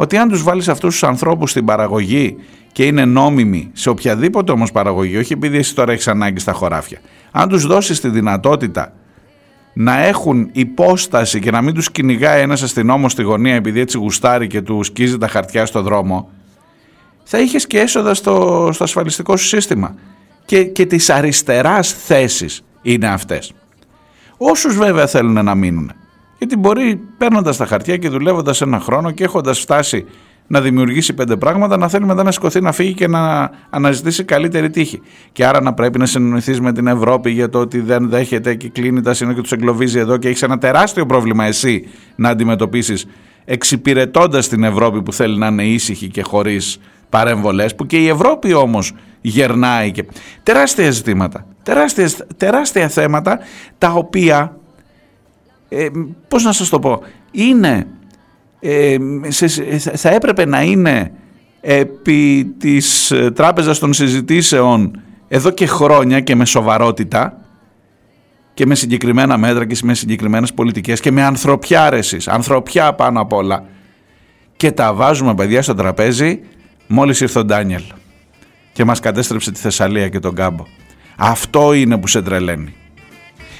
ότι 0.00 0.16
αν 0.16 0.28
τους 0.28 0.42
βάλεις 0.42 0.68
αυτούς 0.68 0.92
τους 0.92 1.02
ανθρώπους 1.02 1.50
στην 1.50 1.64
παραγωγή 1.64 2.36
και 2.72 2.84
είναι 2.84 3.04
νόμιμοι 3.04 3.70
σε 3.72 3.88
οποιαδήποτε 3.88 4.52
όμως 4.52 4.72
παραγωγή, 4.72 5.16
όχι 5.16 5.32
επειδή 5.32 5.58
εσύ 5.58 5.74
τώρα 5.74 5.92
έχεις 5.92 6.08
ανάγκη 6.08 6.40
στα 6.40 6.52
χωράφια, 6.52 6.98
αν 7.30 7.48
τους 7.48 7.66
δώσεις 7.66 8.00
τη 8.00 8.08
δυνατότητα 8.08 8.92
να 9.72 9.98
έχουν 9.98 10.48
υπόσταση 10.52 11.40
και 11.40 11.50
να 11.50 11.62
μην 11.62 11.74
τους 11.74 11.90
κυνηγάει 11.90 12.42
ένας 12.42 12.62
αστυνόμος 12.62 13.12
στη 13.12 13.22
γωνία 13.22 13.54
επειδή 13.54 13.80
έτσι 13.80 13.98
γουστάρει 13.98 14.46
και 14.46 14.62
του 14.62 14.82
σκίζει 14.82 15.18
τα 15.18 15.28
χαρτιά 15.28 15.66
στο 15.66 15.82
δρόμο, 15.82 16.30
θα 17.22 17.38
είχες 17.38 17.66
και 17.66 17.78
έσοδα 17.78 18.14
στο, 18.14 18.68
στο 18.72 18.84
ασφαλιστικό 18.84 19.36
σου 19.36 19.46
σύστημα. 19.46 19.94
Και, 20.44 20.64
και 20.64 20.86
τις 20.86 21.10
αριστεράς 21.10 21.92
θέσεις 21.92 22.62
είναι 22.82 23.08
αυτές. 23.08 23.52
Όσους 24.36 24.76
βέβαια 24.76 25.06
θέλουν 25.06 25.44
να 25.44 25.54
μείνουν. 25.54 25.92
Γιατί 26.38 26.56
μπορεί 26.56 27.00
παίρνοντας 27.18 27.56
τα 27.56 27.66
χαρτιά 27.66 27.96
και 27.96 28.08
δουλεύοντας 28.08 28.60
ένα 28.60 28.80
χρόνο 28.80 29.10
και 29.10 29.24
έχοντας 29.24 29.60
φτάσει 29.60 30.06
να 30.46 30.60
δημιουργήσει 30.60 31.14
πέντε 31.14 31.36
πράγματα, 31.36 31.76
να 31.76 31.88
θέλει 31.88 32.04
μετά 32.04 32.22
να 32.22 32.30
σηκωθεί 32.30 32.60
να 32.60 32.72
φύγει 32.72 32.94
και 32.94 33.08
να 33.08 33.50
αναζητήσει 33.70 34.24
καλύτερη 34.24 34.70
τύχη. 34.70 35.00
Και 35.32 35.46
άρα 35.46 35.60
να 35.60 35.74
πρέπει 35.74 35.98
να 35.98 36.06
συνεννοηθεί 36.06 36.62
με 36.62 36.72
την 36.72 36.86
Ευρώπη 36.86 37.30
για 37.30 37.48
το 37.48 37.58
ότι 37.58 37.80
δεν 37.80 38.08
δέχεται 38.08 38.54
και 38.54 38.68
κλείνει 38.68 39.00
τα 39.00 39.14
σύνορα 39.14 39.34
και 39.34 39.42
τους 39.42 39.52
εγκλωβίζει 39.52 39.98
εδώ 39.98 40.16
και 40.16 40.28
έχεις 40.28 40.42
ένα 40.42 40.58
τεράστιο 40.58 41.06
πρόβλημα 41.06 41.44
εσύ 41.44 41.88
να 42.16 42.28
αντιμετωπίσεις 42.28 43.06
εξυπηρετώντας 43.44 44.48
την 44.48 44.64
Ευρώπη 44.64 45.02
που 45.02 45.12
θέλει 45.12 45.38
να 45.38 45.46
είναι 45.46 45.64
ήσυχη 45.64 46.08
και 46.08 46.22
χωρίς 46.22 46.80
παρέμβολε, 47.08 47.68
που 47.68 47.86
και 47.86 47.96
η 47.96 48.08
Ευρώπη 48.08 48.52
όμως 48.52 48.92
γερνάει 49.20 49.90
και 49.90 50.04
τεράστια 50.42 50.90
ζητήματα, 50.90 51.46
τεράστια, 51.62 52.10
τεράστια 52.36 52.88
θέματα 52.88 53.38
τα 53.78 53.90
οποία 53.92 54.56
ε, 55.68 55.86
πώς 56.28 56.44
να 56.44 56.52
σας 56.52 56.68
το 56.68 56.78
πω, 56.78 57.00
είναι, 57.30 57.86
ε, 58.60 58.96
θα 59.94 60.10
έπρεπε 60.10 60.46
να 60.46 60.62
είναι 60.62 61.12
επί 61.60 62.54
της 62.58 63.10
ε, 63.10 63.30
τράπεζας 63.30 63.78
των 63.78 63.92
συζητήσεων 63.92 65.00
εδώ 65.28 65.50
και 65.50 65.66
χρόνια 65.66 66.20
και 66.20 66.34
με 66.34 66.44
σοβαρότητα 66.44 67.40
και 68.54 68.66
με 68.66 68.74
συγκεκριμένα 68.74 69.36
μέτρα 69.36 69.66
και 69.66 69.78
με 69.82 69.94
συγκεκριμένες 69.94 70.54
πολιτικές 70.54 71.00
και 71.00 71.10
με 71.10 71.22
ανθρωπιά 71.22 71.90
ρεσης, 71.90 72.28
ανθρωπιά 72.28 72.92
πάνω 72.94 73.20
απ' 73.20 73.32
όλα 73.32 73.64
και 74.56 74.72
τα 74.72 74.94
βάζουμε 74.94 75.34
παιδιά 75.34 75.62
στο 75.62 75.74
τραπέζι 75.74 76.40
μόλις 76.86 77.20
ήρθε 77.20 77.38
ο 77.38 77.44
Ντάνιελ 77.44 77.82
και 78.72 78.84
μας 78.84 79.00
κατέστρεψε 79.00 79.52
τη 79.52 79.60
Θεσσαλία 79.60 80.08
και 80.08 80.18
τον 80.18 80.34
Κάμπο. 80.34 80.64
Αυτό 81.16 81.72
είναι 81.72 81.98
που 81.98 82.06
σε 82.06 82.22
τρελαίνει 82.22 82.74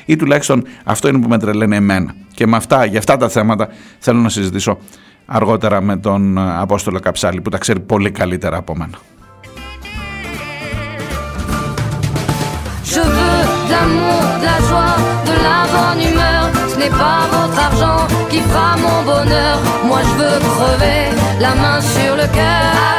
ή 0.09 0.17
τουλάχιστον 0.17 0.65
αυτό 0.85 1.09
είναι 1.09 1.19
που 1.19 1.29
με 1.29 1.39
τρελαίνει 1.39 1.77
εμένα. 1.77 2.15
Και 2.35 2.47
με 2.47 2.57
αυτά, 2.57 2.85
για 2.85 2.99
αυτά 2.99 3.17
τα 3.17 3.29
θέματα 3.29 3.69
θέλω 3.99 4.19
να 4.21 4.29
συζητήσω 4.29 4.79
αργότερα 5.27 5.81
με 5.81 5.97
τον 5.97 6.39
ε, 6.39 6.59
Απόστολο 6.59 7.01
Καψάλη 7.01 7.41
που 7.41 7.51
τα 7.51 7.59
ξέρει 7.59 7.81
πολύ 7.81 8.11
καλύτερα 8.11 8.57
από 8.57 8.77
μένα. 8.77 8.99
Je 12.93 13.03
veux 13.15 13.43
de 13.69 13.75
l'amour, 13.75 14.23
de 14.43 14.47
la 14.53 14.59
joie, 14.69 14.97
de 15.29 15.35
la 15.47 15.59
bonne 15.75 16.03
humeur. 16.09 16.43
Ce 16.73 16.77
n'est 16.81 16.97
pas 17.05 17.21
votre 17.35 17.59
argent 17.69 18.01
qui 18.31 18.41
fera 18.51 18.71
mon 18.85 18.99
bonheur. 19.11 19.57
Moi 19.89 20.01
je 20.09 20.13
veux 20.21 20.39
crever 20.53 21.01
la 21.45 21.53
main 21.63 21.79
sur 21.95 22.13
le 22.21 22.27
cœur. 22.39 22.99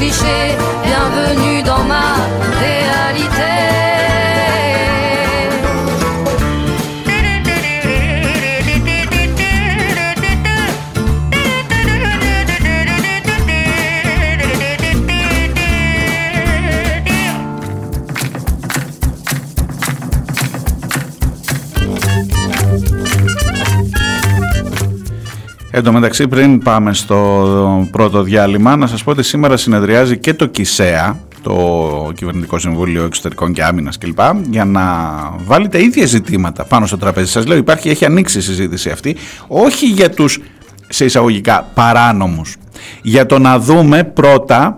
Bienvenue 0.00 1.60
dans 1.64 1.82
ma 1.82 2.14
réalité. 2.60 3.77
Εν 25.70 25.82
τω 25.82 25.92
μεταξύ 25.92 26.28
πριν 26.28 26.62
πάμε 26.62 26.94
στο 26.94 27.88
πρώτο 27.90 28.22
διάλειμμα 28.22 28.76
να 28.76 28.86
σας 28.86 29.04
πω 29.04 29.10
ότι 29.10 29.22
σήμερα 29.22 29.56
συνεδριάζει 29.56 30.18
και 30.18 30.34
το 30.34 30.46
ΚΙΣΕΑ 30.46 31.18
το 31.42 32.12
Κυβερνητικό 32.14 32.58
Συμβούλιο 32.58 33.04
Εξωτερικών 33.04 33.52
και 33.52 33.64
Άμυνας 33.64 33.98
κλπ 33.98 34.20
για 34.50 34.64
να 34.64 34.82
βάλει 35.44 35.68
τα 35.68 35.78
ίδια 35.78 36.06
ζητήματα 36.06 36.64
πάνω 36.64 36.86
στο 36.86 36.98
τραπέζι. 36.98 37.30
Σας 37.30 37.46
λέω 37.46 37.56
υπάρχει, 37.56 37.88
έχει 37.88 38.04
ανοίξει 38.04 38.38
η 38.38 38.40
συζήτηση 38.40 38.90
αυτή 38.90 39.16
όχι 39.46 39.86
για 39.86 40.10
τους 40.10 40.40
σε 40.88 41.04
εισαγωγικά 41.04 41.70
παράνομους. 41.74 42.56
Για 43.02 43.26
το 43.26 43.38
να 43.38 43.58
δούμε 43.58 44.04
πρώτα 44.04 44.76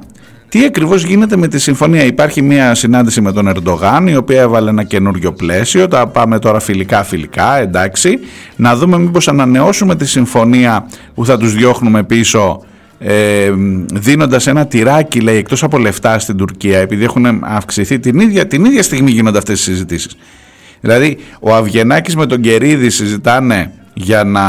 τι 0.50 0.64
ακριβώς 0.64 1.04
γίνεται 1.04 1.36
με 1.36 1.48
τη 1.48 1.58
συμφωνία; 1.58 2.04
Υπάρχει 2.04 2.42
μια 2.42 2.74
συνάντηση 2.74 3.20
με 3.20 3.32
τον 3.32 3.48
Ερντογάν, 3.48 4.06
η 4.06 4.16
οποία 4.16 4.40
έβαλε 4.40 4.70
ένα 4.70 4.84
καινούριο 4.84 5.32
πλαίσιο. 5.32 5.88
Τα 5.88 6.06
πάμε 6.06 6.38
τώρα 6.38 6.60
φιλικά-φιλικά, 6.60 7.58
εντάξει. 7.58 8.18
Να 8.56 8.76
δούμε 8.76 8.98
μήπως 8.98 9.28
ανανεώσουμε 9.28 9.96
τη 9.96 10.06
συμφωνία 10.06 10.88
που 11.14 11.26
θα 11.26 11.38
τους 11.38 11.54
διώχνουμε 11.54 12.02
πίσω. 12.02 12.64
Ε, 13.02 13.50
δίνοντας 13.94 14.46
ένα 14.46 14.66
τυράκι 14.66 15.20
λέει 15.20 15.36
εκτός 15.36 15.62
από 15.62 15.78
λεφτά 15.78 16.18
στην 16.18 16.36
Τουρκία 16.36 16.78
επειδή 16.78 17.04
έχουν 17.04 17.40
αυξηθεί 17.42 17.98
την 17.98 18.18
ίδια, 18.18 18.46
την 18.46 18.64
ίδια 18.64 18.82
στιγμή 18.82 19.10
γίνονται 19.10 19.38
αυτές 19.38 19.60
οι 19.60 19.62
συζητήσεις 19.62 20.16
δηλαδή 20.80 21.16
ο 21.40 21.54
Αυγενάκης 21.54 22.16
με 22.16 22.26
τον 22.26 22.40
Κερίδη 22.40 22.90
συζητάνε 22.90 23.72
για, 23.94 24.24
να, 24.24 24.42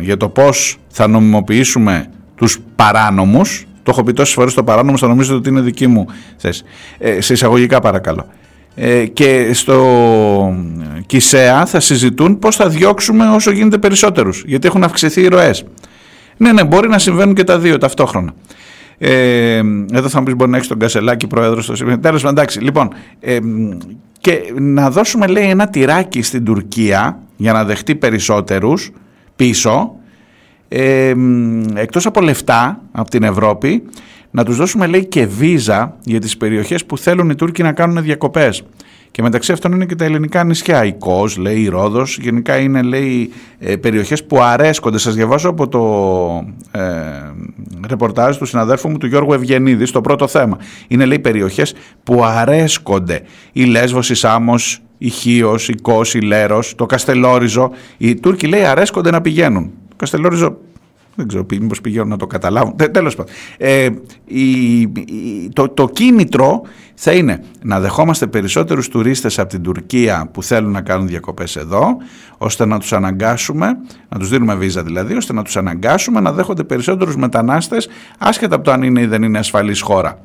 για 0.00 0.16
το 0.16 0.28
πώς 0.28 0.78
θα 0.88 1.08
νομιμοποιήσουμε 1.08 2.06
τους 2.34 2.58
παράνομους 2.76 3.66
το 3.84 3.90
έχω 3.90 4.02
πει 4.02 4.12
τόσες 4.12 4.34
φορές 4.34 4.54
το 4.54 4.64
παράνομο, 4.64 4.96
θα 4.96 5.06
νομίζετε 5.06 5.36
ότι 5.36 5.48
είναι 5.48 5.60
δική 5.60 5.86
μου 5.86 6.06
θέση. 6.36 6.62
Ε, 6.98 7.20
σε 7.20 7.32
εισαγωγικά 7.32 7.80
παρακαλώ. 7.80 8.26
Ε, 8.74 9.06
και 9.06 9.50
στο 9.52 10.56
ΚΙΣΕΑ 11.06 11.66
θα 11.66 11.80
συζητούν 11.80 12.38
πώς 12.38 12.56
θα 12.56 12.68
διώξουμε 12.68 13.26
όσο 13.28 13.50
γίνεται 13.50 13.78
περισσότερους, 13.78 14.42
γιατί 14.46 14.66
έχουν 14.66 14.84
αυξηθεί 14.84 15.20
οι 15.20 15.28
ροές. 15.28 15.64
Ναι, 16.36 16.52
ναι, 16.52 16.64
μπορεί 16.64 16.88
να 16.88 16.98
συμβαίνουν 16.98 17.34
και 17.34 17.44
τα 17.44 17.58
δύο 17.58 17.78
ταυτόχρονα. 17.78 18.34
Ε, 18.98 19.60
εδώ 19.92 20.08
θα 20.08 20.18
μου 20.18 20.24
πεις 20.24 20.34
μπορεί 20.34 20.50
να 20.50 20.56
έχεις 20.56 20.68
τον 20.68 20.78
Κασελάκη 20.78 21.26
πρόεδρος 21.26 21.64
στο 21.64 21.74
Τέλος 21.74 22.00
πάντων, 22.00 22.38
εντάξει. 22.38 22.60
Λοιπόν, 22.60 22.88
ε, 23.20 23.38
και 24.20 24.52
να 24.58 24.90
δώσουμε 24.90 25.26
λέει 25.26 25.48
ένα 25.48 25.68
τυράκι 25.68 26.22
στην 26.22 26.44
Τουρκία 26.44 27.18
για 27.36 27.52
να 27.52 27.64
δεχτεί 27.64 27.94
περισσότερους 27.94 28.92
πίσω 29.36 29.94
ε, 30.76 31.14
εκτός 31.74 32.06
από 32.06 32.20
λεφτά 32.20 32.80
από 32.92 33.10
την 33.10 33.22
Ευρώπη 33.22 33.82
να 34.30 34.44
τους 34.44 34.56
δώσουμε 34.56 34.86
λέει 34.86 35.04
και 35.04 35.26
βίζα 35.26 35.96
για 36.04 36.20
τις 36.20 36.36
περιοχές 36.36 36.84
που 36.84 36.98
θέλουν 36.98 37.30
οι 37.30 37.34
Τούρκοι 37.34 37.62
να 37.62 37.72
κάνουν 37.72 38.02
διακοπές. 38.02 38.62
Και 39.10 39.22
μεταξύ 39.22 39.52
αυτών 39.52 39.72
είναι 39.72 39.84
και 39.84 39.94
τα 39.94 40.04
ελληνικά 40.04 40.44
νησιά. 40.44 40.84
Η 40.84 40.92
Κος, 40.92 41.36
λέει, 41.36 41.60
η 41.60 41.68
Ρόδος. 41.68 42.18
Γενικά 42.20 42.56
είναι, 42.56 42.82
λέει, 42.82 43.32
ε, 43.58 43.76
περιοχές 43.76 44.24
που 44.24 44.40
αρέσκονται. 44.40 44.98
Σας 44.98 45.14
διαβάζω 45.14 45.48
από 45.48 45.68
το 45.68 45.80
ε, 46.70 46.80
ρεπορτάζ 47.88 48.36
του 48.36 48.44
συναδέρφου 48.44 48.88
μου 48.88 48.98
του 48.98 49.06
Γιώργου 49.06 49.32
Ευγενίδη 49.32 49.86
στο 49.86 50.00
πρώτο 50.00 50.28
θέμα. 50.28 50.58
Είναι, 50.88 51.04
λέει, 51.04 51.18
περιοχές 51.18 51.74
που 52.02 52.24
αρέσκονται. 52.24 53.22
Η 53.52 53.64
Λέσβος, 53.64 54.10
η 54.10 54.14
Σάμος, 54.14 54.82
η 54.98 55.08
Χίος, 55.08 55.68
η 55.68 55.74
Κος, 55.74 56.14
η 56.14 56.20
Λέρος, 56.20 56.74
το 56.74 56.86
Καστελόριζο. 56.86 57.70
Οι 57.96 58.14
Τούρκοι, 58.14 58.46
λέει, 58.46 58.64
αρέσκονται 58.64 59.10
να 59.10 59.20
πηγαίνουν. 59.20 59.70
Καστελόριζο 59.96 60.56
δεν 61.14 61.28
ξέρω 61.28 61.46
μήπως 61.50 61.80
πηγαίνουν 61.80 62.08
να 62.08 62.16
το 62.16 62.26
καταλάβουν. 62.26 62.76
Τέλος 62.92 63.14
πάντων. 63.14 63.34
Ε, 63.56 63.88
το, 65.52 65.68
το 65.68 65.88
κίνητρο 65.88 66.62
θα 66.94 67.12
είναι 67.12 67.44
να 67.62 67.80
δεχόμαστε 67.80 68.26
περισσότερους 68.26 68.88
τουρίστες 68.88 69.38
από 69.38 69.48
την 69.48 69.62
Τουρκία 69.62 70.28
που 70.32 70.42
θέλουν 70.42 70.70
να 70.70 70.80
κάνουν 70.80 71.06
διακοπές 71.06 71.56
εδώ, 71.56 71.96
ώστε 72.38 72.64
να 72.64 72.78
τους 72.78 72.92
αναγκάσουμε, 72.92 73.66
να 74.08 74.18
τους 74.18 74.28
δίνουμε 74.28 74.54
βίζα 74.54 74.82
δηλαδή, 74.82 75.16
ώστε 75.16 75.32
να 75.32 75.42
τους 75.42 75.56
αναγκάσουμε 75.56 76.20
να 76.20 76.32
δέχονται 76.32 76.64
περισσότερους 76.64 77.16
μετανάστες, 77.16 77.88
άσχετα 78.18 78.54
από 78.54 78.64
το 78.64 78.70
αν 78.70 78.82
είναι 78.82 79.00
ή 79.00 79.06
δεν 79.06 79.22
είναι 79.22 79.38
ασφαλής 79.38 79.80
χώρα. 79.80 80.18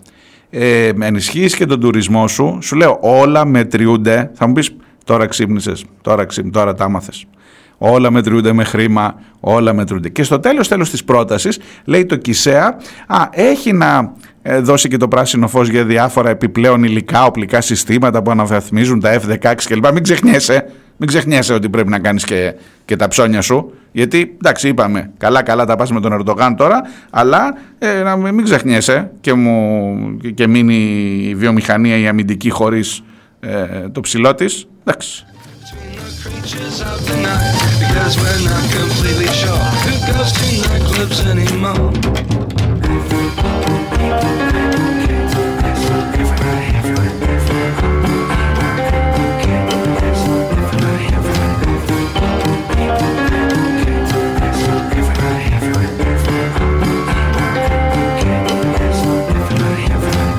Ε, 0.50 0.92
ενισχύεις 1.00 1.56
και 1.56 1.66
τον 1.66 1.80
τουρισμό 1.80 2.28
σου, 2.28 2.58
σου 2.62 2.76
λέω 2.76 2.98
όλα 3.02 3.46
μετριούνται, 3.46 4.32
θα 4.34 4.48
μου 4.48 4.54
πεις 4.54 4.76
τώρα 5.04 5.26
ξύπνησες, 5.26 5.86
τώρα, 6.02 6.26
ξύπνησες, 6.26 6.62
τώρα 6.62 6.74
τα 6.74 6.84
άμαθες 6.84 7.26
όλα 7.80 8.12
μετριούνται 8.12 8.54
με 8.54 8.64
χρήμα, 8.64 9.16
όλα 9.40 9.74
μετριούνται. 9.74 10.10
Και 10.10 10.24
στο 10.24 10.40
τέλος 10.40 10.68
τέλος 10.68 10.90
της 10.90 11.04
πρότασης 11.04 11.60
λέει 11.86 12.06
το 12.06 12.16
ΚΙΣΕΑ, 12.16 12.78
α, 13.08 13.28
έχει 13.32 13.74
να 13.74 14.14
ε, 14.42 14.60
δώσει 14.60 14.88
και 14.88 14.98
το 14.98 15.08
πράσινο 15.08 15.48
φως 15.48 15.70
για 15.70 15.86
διάφορα 15.86 16.30
επιπλέον 16.30 16.84
υλικά, 16.84 17.26
οπλικά 17.26 17.62
συστήματα 17.62 18.22
που 18.22 18.32
αναβαθμίζουν 18.32 19.00
τα 19.00 19.22
F-16 19.22 19.54
κλπ. 19.66 19.92
Μην 19.94 20.04
ξεχνιέσαι, 20.04 20.66
μην 20.98 21.08
ξεχνιέσαι 21.08 21.54
ότι 21.54 21.70
πρέπει 21.70 21.90
να 21.90 22.00
κάνεις 22.00 22.24
και, 22.24 22.54
και 22.86 22.96
τα 22.96 23.08
ψώνια 23.08 23.42
σου, 23.42 23.74
γιατί 23.92 24.36
εντάξει 24.38 24.68
είπαμε, 24.68 25.12
καλά 25.18 25.44
καλά 25.44 25.66
τα 25.66 25.76
πας 25.76 25.92
με 25.92 26.00
τον 26.00 26.14
Ερντογάν 26.14 26.56
τώρα, 26.56 26.82
αλλά 27.10 27.58
ε, 27.80 28.02
να 28.02 28.16
μην 28.16 28.44
ξεχνιέσαι 28.44 29.12
και, 29.22 29.34
μου, 29.34 30.18
και 30.34 30.48
μείνει 30.48 30.76
η 31.30 31.36
βιομηχανία 31.36 31.98
η 31.98 32.08
αμυντική 32.08 32.50
χωρίς 32.50 33.04
ε, 33.40 33.90
το 33.92 34.00
ψηλό 34.00 34.36
της, 34.36 34.68
εντάξει. 34.84 35.26
Creatures 36.30 36.82
of 36.82 37.06
the 37.08 37.16
night 37.22 37.54
Because 37.80 38.18
we're 38.18 38.44
not 38.46 38.64
completely 38.72 39.28
sure 39.34 39.66
Who 39.86 39.94
goes 40.12 40.32
to 40.34 40.46
nightclubs 40.64 41.26
anymore 41.26 41.92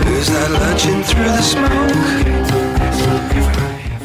Who's 0.05 0.29
that 0.29 0.50
lurching 0.50 1.03
through 1.03 1.24
the 1.24 1.42
smoke? 1.42 1.99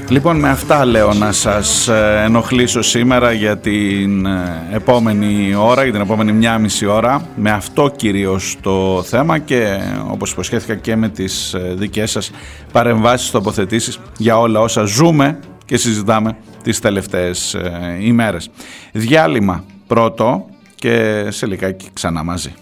Λοιπόν 0.09 0.39
με 0.39 0.49
αυτά 0.49 0.85
λέω 0.85 1.13
να 1.13 1.31
σας 1.31 1.87
ε, 1.87 2.21
ενοχλήσω 2.25 2.81
σήμερα 2.81 3.31
για 3.31 3.57
την 3.57 4.25
ε, 4.25 4.67
επόμενη 4.71 5.55
ώρα, 5.55 5.83
για 5.83 5.91
την 5.91 6.01
επόμενη 6.01 6.31
μια 6.31 6.57
μισή 6.57 6.85
ώρα 6.85 7.27
με 7.35 7.51
αυτό 7.51 7.91
κυρίως 7.95 8.57
το 8.61 9.03
θέμα 9.03 9.39
και 9.39 9.79
όπως 10.09 10.31
υποσχέθηκα 10.31 10.75
και 10.75 10.95
με 10.95 11.09
τις 11.09 11.53
ε, 11.53 11.73
δικές 11.77 12.11
σας 12.11 12.31
παρεμβάσεις, 12.71 13.31
τοποθετήσεις 13.31 13.99
για 14.17 14.39
όλα 14.39 14.59
όσα 14.59 14.83
ζούμε 14.83 15.39
και 15.65 15.77
συζητάμε 15.77 16.37
τις 16.63 16.79
τελευταίες 16.79 17.55
ημέρες. 18.01 18.49
Διάλειμμα 18.91 19.63
πρώτο 19.87 20.45
και 20.75 21.25
σε 21.29 21.45
λιγάκι 21.45 21.87
ξανά 21.93 22.23
μαζί. 22.23 22.53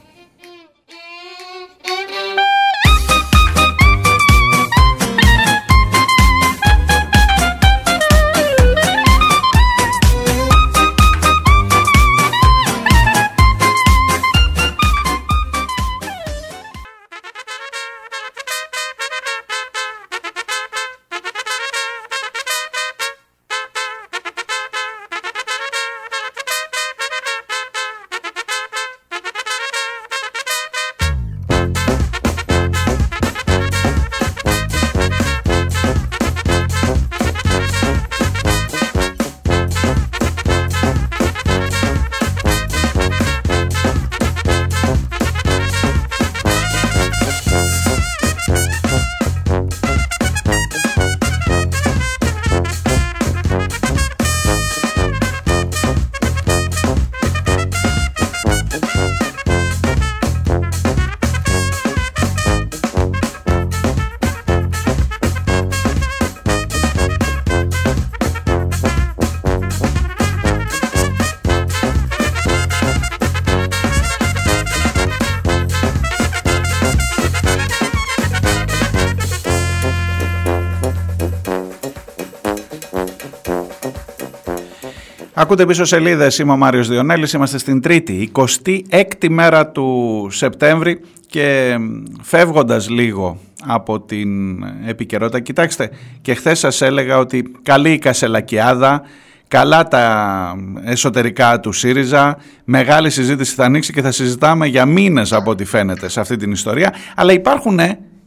Ακούτε 85.44 85.66
πίσω 85.66 85.86
σελίδες. 85.86 86.38
Είμαι 86.38 86.52
ο 86.52 86.58
Μάριος 86.58 86.88
Διονέλης. 86.88 87.34
Είμαστε 87.34 87.58
στην 87.58 87.82
Τρίτη, 87.82 88.32
26η 88.36 89.28
μέρα 89.30 89.68
του 89.68 90.28
Σεπτέμβρη 90.32 91.00
και 91.28 91.78
φεύγοντας 92.22 92.90
λίγο 92.90 93.38
από 93.66 94.02
την 94.02 94.64
επικαιρότητα. 94.88 95.40
Κοιτάξτε, 95.40 95.90
και 96.22 96.34
χθες 96.34 96.60
σας 96.60 96.82
έλεγα 96.82 97.18
ότι 97.18 97.52
καλή 97.64 97.92
η 97.92 97.98
Κασελακιάδα, 97.98 99.02
καλά 99.48 99.88
τα 99.88 100.56
εσωτερικά 100.84 101.60
του 101.60 101.72
ΣΥΡΙΖΑ, 101.72 102.38
μεγάλη 102.64 103.10
συζήτηση 103.10 103.56
θα 103.56 103.66
ανοίξει 103.66 103.94
και 103.94 104.02
θα 104.02 104.12
συζητάμε 104.12 104.68
για 104.68 104.86
μήνες 104.86 105.34
από 105.34 105.52
ό,τι 105.52 105.66
φαίνεται 105.66 106.10
σε 106.10 106.20
αυτή 106.20 106.36
την 106.36 106.52
ιστορία, 106.52 106.94
αλλά 107.16 107.34
υπάρχουν 107.34 107.80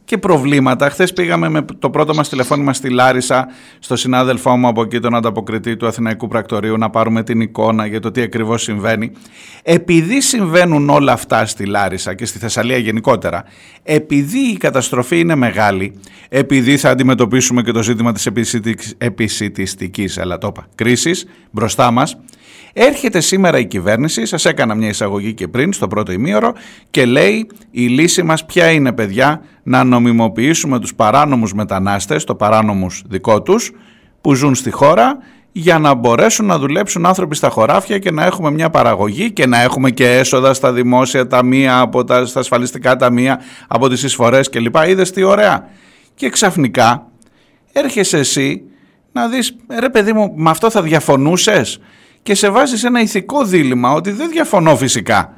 και 0.07 0.19
προβλήματα. 0.19 0.91
Χθες 0.91 1.13
πήγαμε 1.13 1.49
με 1.49 1.65
το 1.79 1.91
πρώτο 1.91 2.15
μας 2.15 2.29
τηλεφώνημα 2.29 2.73
στη 2.73 2.91
Λάρισα, 2.91 3.49
στο 3.79 3.97
συνάδελφό 3.97 4.57
μου 4.57 4.69
από 4.69 4.83
εκεί, 4.83 5.01
τον 5.01 5.15
ανταποκριτή 5.15 5.77
του 5.77 5.87
Αθηναϊκού 5.87 6.29
Πρακτορείου, 6.29 6.79
να 6.79 6.91
πάρουμε 6.91 7.23
την 7.23 7.41
εικόνα 7.41 7.87
για 7.87 8.01
το 8.01 8.11
τι 8.11 8.21
ακριβώς 8.21 8.63
συμβαίνει. 8.63 9.13
Επειδή 9.63 10.21
συμβαίνουν 10.21 10.91
όλα 10.91 11.13
αυτά 11.13 11.47
στη 11.47 11.67
Λάρισα 11.67 12.15
και 12.15 12.25
στη 12.25 12.39
Θεσσαλία 12.39 12.77
γενικότερα, 12.77 13.45
επειδή 13.83 14.39
η 14.39 14.57
καταστροφή 14.57 15.19
είναι 15.19 15.35
μεγάλη, 15.35 16.01
επειδή 16.29 16.77
θα 16.77 16.91
αντιμετωπίσουμε 16.91 17.63
και 17.63 17.73
το 17.73 17.83
ζήτημα 17.83 18.13
της 18.13 18.27
επισητιστικής 18.99 20.21
κρίσης 20.75 21.27
μπροστά 21.51 21.91
μας, 21.91 22.17
Έρχεται 22.79 23.21
σήμερα 23.21 23.59
η 23.59 23.67
κυβέρνηση, 23.67 24.27
σας 24.27 24.45
έκανα 24.45 24.75
μια 24.75 24.89
εισαγωγή 24.89 25.35
και 25.35 25.49
πριν 25.49 25.73
στο 25.73 25.89
πρώτο 25.89 26.13
ημίωρο 26.13 26.53
και 26.91 27.07
λέει 27.07 27.47
η 27.71 27.87
λύση 27.87 28.23
μας 28.23 28.45
ποια 28.45 28.71
είναι 28.71 28.93
παιδιά 28.93 29.43
να 29.63 29.85
νομιμοποιήσουμε 29.85 30.79
τους 30.81 30.95
παράνομους 30.95 31.55
μετανάστες, 31.55 32.25
το 32.25 32.35
παράνομους 32.35 33.03
δικό 33.07 33.43
τους 33.43 33.73
που 34.21 34.35
ζουν 34.35 34.55
στη 34.55 34.71
χώρα 34.71 35.17
για 35.53 35.79
να 35.79 35.95
μπορέσουν 35.95 36.47
να 36.47 36.59
δουλέψουν 36.59 37.07
άνθρωποι 37.07 37.37
στα 37.37 37.49
χωράφια 37.49 37.99
και 37.99 38.11
να 38.11 38.25
έχουμε 38.25 38.51
μια 38.51 38.71
παραγωγή 38.71 39.31
και 39.31 39.47
να 39.47 39.63
έχουμε 39.63 39.91
και 39.91 40.11
έσοδα 40.11 40.55
στα 40.55 40.73
δημόσια 40.73 41.27
ταμεία, 41.27 41.79
από 41.79 42.05
τα, 42.05 42.27
στα 42.27 42.41
ασφαλιστικά 42.41 42.97
ταμεία, 42.97 43.41
από 43.67 43.89
τις 43.89 44.03
εισφορές 44.03 44.49
κλπ. 44.49 44.77
Είδες 44.87 45.11
τι 45.11 45.23
ωραία. 45.23 45.69
Και 46.15 46.29
ξαφνικά 46.29 47.07
έρχεσαι 47.73 48.19
εσύ 48.19 48.63
να 49.13 49.29
δεις, 49.29 49.57
ρε 49.81 49.89
παιδί 49.91 50.13
μου, 50.13 50.33
με 50.37 50.51
αυτό 50.51 50.71
θα 50.71 50.83
διαφωνούσες; 50.83 51.81
Και 52.27 52.35
σε 52.35 52.49
βάζεις 52.49 52.81
σε 52.81 52.87
ένα 52.87 53.01
ηθικό 53.01 53.45
δίλημα 53.45 53.93
ότι 53.93 54.11
δεν 54.11 54.31
διαφωνώ 54.31 54.77
φυσικά 54.77 55.37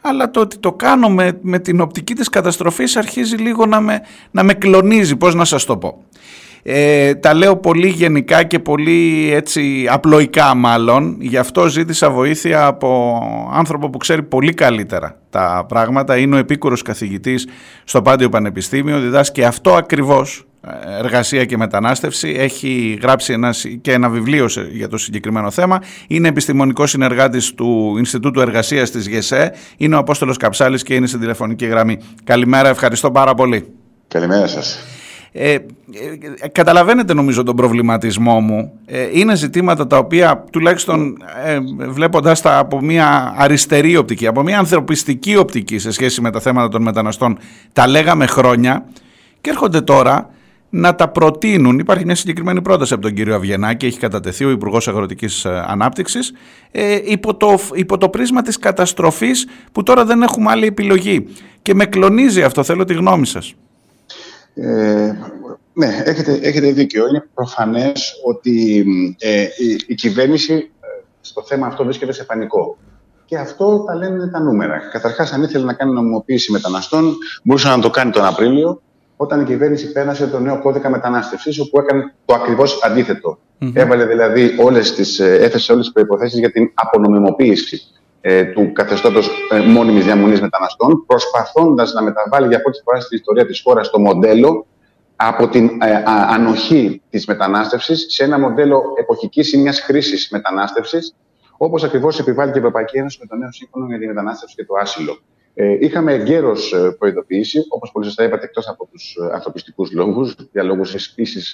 αλλά 0.00 0.30
το 0.30 0.40
ότι 0.40 0.58
το 0.58 0.72
κάνω 0.72 1.08
με, 1.08 1.38
με 1.42 1.58
την 1.58 1.80
οπτική 1.80 2.14
της 2.14 2.28
καταστροφής 2.28 2.96
αρχίζει 2.96 3.36
λίγο 3.36 3.66
να 3.66 3.80
με, 3.80 4.00
να 4.30 4.42
με 4.42 4.54
κλονίζει, 4.54 5.16
πώς 5.16 5.34
να 5.34 5.44
σας 5.44 5.64
το 5.64 5.76
πω. 5.76 6.04
Ε, 6.64 7.14
τα 7.14 7.34
λέω 7.34 7.56
πολύ 7.56 7.88
γενικά 7.88 8.42
και 8.42 8.58
πολύ 8.58 9.30
έτσι 9.32 9.86
απλοϊκά 9.90 10.54
μάλλον, 10.54 11.16
γι' 11.20 11.36
αυτό 11.36 11.68
ζήτησα 11.68 12.10
βοήθεια 12.10 12.66
από 12.66 13.20
άνθρωπο 13.52 13.90
που 13.90 13.98
ξέρει 13.98 14.22
πολύ 14.22 14.54
καλύτερα 14.54 15.20
τα 15.30 15.64
πράγματα, 15.68 16.16
είναι 16.16 16.34
ο 16.34 16.38
επίκουρος 16.38 16.82
καθηγητής 16.82 17.46
στο 17.84 18.02
Πάντιο 18.02 18.28
Πανεπιστήμιο, 18.28 19.00
διδάσκει 19.00 19.44
αυτό 19.44 19.74
ακριβώς 19.74 20.46
εργασία 20.98 21.44
και 21.44 21.56
μετανάστευση. 21.56 22.34
Έχει 22.38 22.98
γράψει 23.02 23.32
ένας, 23.32 23.64
και 23.80 23.92
ένα 23.92 24.08
βιβλίο 24.08 24.46
για 24.72 24.88
το 24.88 24.98
συγκεκριμένο 24.98 25.50
θέμα. 25.50 25.78
Είναι 26.06 26.28
επιστημονικός 26.28 26.90
συνεργάτης 26.90 27.54
του 27.54 27.94
Ινστιτούτου 27.98 28.40
Εργασίας 28.40 28.90
της 28.90 29.08
ΓΕΣΕ. 29.08 29.52
Είναι 29.76 29.94
ο 29.94 29.98
Απόστολος 29.98 30.36
Καψάλης 30.36 30.82
και 30.82 30.94
είναι 30.94 31.06
στην 31.06 31.20
τηλεφωνική 31.20 31.66
γραμμή. 31.66 31.98
Καλημέρα, 32.24 32.68
ευχαριστώ 32.68 33.10
πάρα 33.10 33.34
πολύ. 33.34 33.66
Καλημέρα 34.08 34.46
σας. 34.46 34.84
Ε, 35.32 35.52
ε, 35.52 36.48
καταλαβαίνετε 36.48 37.14
νομίζω 37.14 37.42
τον 37.42 37.56
προβληματισμό 37.56 38.40
μου. 38.40 38.72
Ε, 38.86 39.08
είναι 39.12 39.34
ζητήματα 39.34 39.86
τα 39.86 39.98
οποία 39.98 40.44
τουλάχιστον 40.52 41.16
ε, 41.44 41.58
βλέποντας 41.88 42.40
τα 42.40 42.58
από 42.58 42.80
μια 42.80 43.34
αριστερή 43.36 43.96
οπτική, 43.96 44.26
από 44.26 44.42
μια 44.42 44.58
ανθρωπιστική 44.58 45.36
οπτική 45.36 45.78
σε 45.78 45.90
σχέση 45.90 46.20
με 46.20 46.30
τα 46.30 46.40
θέματα 46.40 46.68
των 46.68 46.82
μεταναστών, 46.82 47.38
τα 47.72 47.86
λέγαμε 47.86 48.26
χρόνια 48.26 48.84
και 49.40 49.50
έρχονται 49.50 49.80
τώρα 49.80 50.30
να 50.70 50.94
τα 50.94 51.08
προτείνουν. 51.08 51.78
Υπάρχει 51.78 52.04
μια 52.04 52.14
συγκεκριμένη 52.14 52.62
πρόταση 52.62 52.92
από 52.94 53.02
τον 53.02 53.14
κύριο 53.14 53.34
Αβγενάκη, 53.34 53.86
έχει 53.86 53.98
κατατεθεί 53.98 54.44
ο 54.44 54.50
Υπουργός 54.50 54.88
Αγροτικής 54.88 55.44
ε, 55.44 55.64
Ανάπτυξης, 55.66 56.32
ε, 56.70 56.98
υπό, 57.04 57.34
το, 57.34 57.58
υπό 57.74 57.98
το 57.98 58.08
πρίσμα 58.08 58.42
της 58.42 58.58
καταστροφής 58.58 59.46
που 59.72 59.82
τώρα 59.82 60.04
δεν 60.04 60.22
έχουμε 60.22 60.50
άλλη 60.50 60.66
επιλογή. 60.66 61.26
Και 61.62 61.74
με 61.74 61.84
κλονίζει 61.84 62.42
αυτό, 62.42 62.62
θέλω 62.62 62.84
τη 62.84 62.94
γνώμη 62.94 63.26
σας. 63.26 63.54
Ε, 64.54 65.12
ναι, 65.72 66.02
έχετε, 66.04 66.38
έχετε 66.42 66.72
δίκιο. 66.72 67.08
Είναι 67.08 67.28
προφανές 67.34 68.12
ότι 68.24 68.84
ε, 69.18 69.42
η, 69.42 69.80
η 69.86 69.94
κυβέρνηση 69.94 70.54
ε, 70.54 70.86
στο 71.20 71.42
θέμα 71.42 71.66
αυτό 71.66 71.84
βρίσκεται 71.84 72.12
σε 72.12 72.24
πανικό. 72.24 72.76
Και 73.24 73.38
αυτό 73.38 73.84
τα 73.86 73.94
λένε 73.94 74.28
τα 74.28 74.40
νούμερα. 74.40 74.78
Καταρχάς, 74.92 75.32
αν 75.32 75.42
ήθελε 75.42 75.64
να 75.64 75.72
κάνει 75.72 75.92
νομιμοποίηση 75.92 76.52
μεταναστών, 76.52 77.16
μπορούσε 77.42 77.68
να 77.68 77.78
το 77.78 77.90
κάνει 77.90 78.10
τον 78.10 78.24
Απρίλιο 78.24 78.80
όταν 79.16 79.40
η 79.40 79.44
κυβέρνηση 79.44 79.92
πέρασε 79.92 80.26
το 80.26 80.40
νέο 80.40 80.60
κώδικα 80.60 80.90
μετανάστευσης, 80.90 81.60
όπου 81.60 81.78
έκανε 81.78 82.14
το 82.24 82.34
ακριβώς 82.34 82.82
αντίθετο. 82.82 83.38
Έβαλε 83.72 84.04
δηλαδή 84.04 84.56
όλες 84.58 84.94
τις, 84.94 85.18
ε, 85.18 85.34
έθεσε 85.34 85.72
όλες 85.72 85.84
τις 85.84 85.94
προποθέσει 85.94 86.38
για 86.38 86.50
την 86.52 86.70
απονομιμοποίηση 86.74 87.80
ε, 88.24 88.44
του 88.44 88.72
καθεστώτος 88.72 89.30
ε, 89.50 89.58
μόνιμης 89.58 90.04
διαμονής 90.04 90.40
μεταναστών, 90.40 91.04
προσπαθώντας 91.06 91.92
να 91.92 92.02
μεταβάλει 92.02 92.46
για 92.46 92.62
πρώτη 92.62 92.80
φορά 92.84 93.00
στην 93.00 93.18
ιστορία 93.18 93.46
της 93.46 93.60
χώρας 93.64 93.90
το 93.90 94.00
μοντέλο 94.00 94.66
από 95.16 95.48
την 95.48 95.66
ε, 95.82 96.02
ανοχή 96.06 97.02
της 97.10 97.26
μετανάστευσης 97.26 98.06
σε 98.08 98.24
ένα 98.24 98.38
μοντέλο 98.38 98.82
εποχικής 98.98 99.52
ή 99.52 99.58
μιας 99.58 99.80
χρήσης 99.80 100.28
μετανάστευσης, 100.30 101.14
όπως 101.56 101.84
ακριβώς 101.84 102.18
επιβάλλει 102.18 102.50
και 102.52 102.58
η 102.58 102.60
Ευρωπαϊκή 102.60 102.98
Ένωση 102.98 103.18
με 103.20 103.26
το 103.26 103.36
νέο 103.36 103.52
σύμφωνο 103.52 103.86
για 103.86 103.98
τη 103.98 104.06
μετανάστευση 104.06 104.54
και 104.54 104.64
το 104.64 104.74
άσυλο. 104.80 105.18
Ε, 105.54 105.76
είχαμε 105.80 106.12
εγκαίρως 106.12 106.72
ε, 106.72 106.90
προειδοποιήσει, 106.98 107.64
όπως 107.68 107.92
πολύ 107.92 108.04
σωστά 108.04 108.24
είπατε, 108.24 108.44
εκτός 108.44 108.68
από 108.68 108.86
τους 108.86 109.16
ε, 109.20 109.34
ανθρωπιστικούς 109.34 109.92
λόγους, 109.92 110.34
για 110.52 110.62
λόγου 110.62 110.82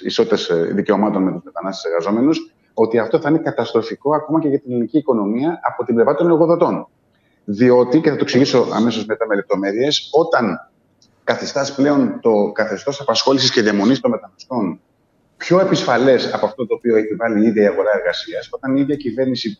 ισότητα 0.03 0.55
ε, 0.55 0.63
δικαιωμάτων 0.63 1.23
με 1.23 1.31
τους 1.31 1.41
μετανάστες 1.43 1.91
εργαζόμενους, 1.91 2.53
ότι 2.81 2.99
αυτό 2.99 3.19
θα 3.19 3.29
είναι 3.29 3.37
καταστροφικό 3.37 4.15
ακόμα 4.15 4.39
και 4.39 4.47
για 4.47 4.59
την 4.59 4.71
ελληνική 4.71 4.97
οικονομία 4.97 5.59
από 5.63 5.85
την 5.85 5.95
πλευρά 5.95 6.15
των 6.15 6.27
εργοδοτών. 6.27 6.87
Διότι, 7.45 8.01
και 8.01 8.09
θα 8.09 8.15
το 8.15 8.21
εξηγήσω 8.21 8.67
αμέσως 8.73 9.05
μετά 9.05 9.25
με 9.27 9.35
λεπτομέρειες, 9.35 10.09
όταν 10.11 10.69
καθιστάς 11.23 11.75
πλέον 11.75 12.19
το 12.21 12.51
καθεστώς 12.51 13.01
απασχόλησης 13.01 13.51
και 13.51 13.61
διαμονής 13.61 13.99
των 13.99 14.11
μεταναστών 14.11 14.79
πιο 15.37 15.59
επισφαλές 15.59 16.33
από 16.33 16.45
αυτό 16.45 16.67
το 16.67 16.73
οποίο 16.75 16.95
έχει 16.95 17.15
βάλει 17.15 17.45
η 17.45 17.47
ίδια 17.47 17.63
η 17.63 17.65
αγορά 17.65 17.89
εργασίας, 17.97 18.49
όταν 18.51 18.75
η 18.75 18.81
ίδια 18.81 18.95
κυβέρνηση 18.95 19.59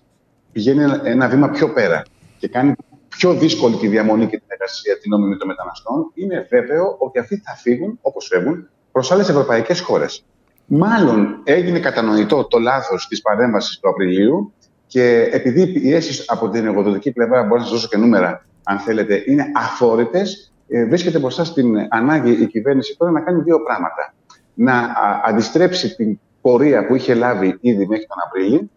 πηγαίνει 0.51 0.83
ένα 1.03 1.27
βήμα 1.27 1.49
πιο 1.49 1.73
πέρα 1.73 2.03
και 2.39 2.47
κάνει 2.47 2.73
πιο 3.07 3.33
δύσκολη 3.33 3.75
τη 3.75 3.87
διαμονή 3.87 4.27
και 4.27 4.37
την 4.37 4.47
εργασία 4.47 4.99
την 4.99 5.11
νόμιμη 5.11 5.37
των 5.37 5.47
μεταναστών, 5.47 6.11
είναι 6.13 6.47
βέβαιο 6.49 6.95
ότι 6.99 7.19
αυτοί 7.19 7.41
θα 7.45 7.55
φύγουν, 7.55 7.99
όπως 8.01 8.27
φεύγουν, 8.27 8.69
προς 8.91 9.11
άλλες 9.11 9.29
ευρωπαϊκές 9.29 9.79
χώρες. 9.79 10.23
Μάλλον 10.71 11.41
έγινε 11.43 11.79
κατανοητό 11.79 12.43
το 12.43 12.59
λάθος 12.59 13.07
της 13.07 13.21
παρέμβασης 13.21 13.79
του 13.79 13.89
Απριλίου 13.89 14.53
και 14.87 15.29
επειδή 15.31 15.61
οι 15.61 15.79
πιέσεις 15.79 16.29
από 16.29 16.49
την 16.49 16.65
εργοδοτική 16.65 17.11
πλευρά, 17.11 17.43
μπορώ 17.43 17.55
να 17.55 17.61
σας 17.61 17.71
δώσω 17.71 17.87
και 17.87 17.97
νούμερα, 17.97 18.45
αν 18.63 18.79
θέλετε, 18.79 19.23
είναι 19.25 19.45
αφόρητες, 19.55 20.51
ε, 20.67 20.85
βρίσκεται 20.85 21.19
μπροστά 21.19 21.43
στην 21.43 21.75
ανάγκη 21.89 22.31
η 22.31 22.47
κυβέρνηση 22.47 22.95
τώρα 22.97 23.11
να 23.11 23.21
κάνει 23.21 23.41
δύο 23.41 23.63
πράγματα. 23.63 24.13
Να 24.53 24.95
αντιστρέψει 25.25 25.95
την 25.95 26.19
πορεία 26.41 26.85
που 26.87 26.95
είχε 26.95 27.13
λάβει 27.13 27.57
ήδη 27.61 27.87
μέχρι 27.87 28.05
τον 28.05 28.17
Απρίλιο 28.25 28.69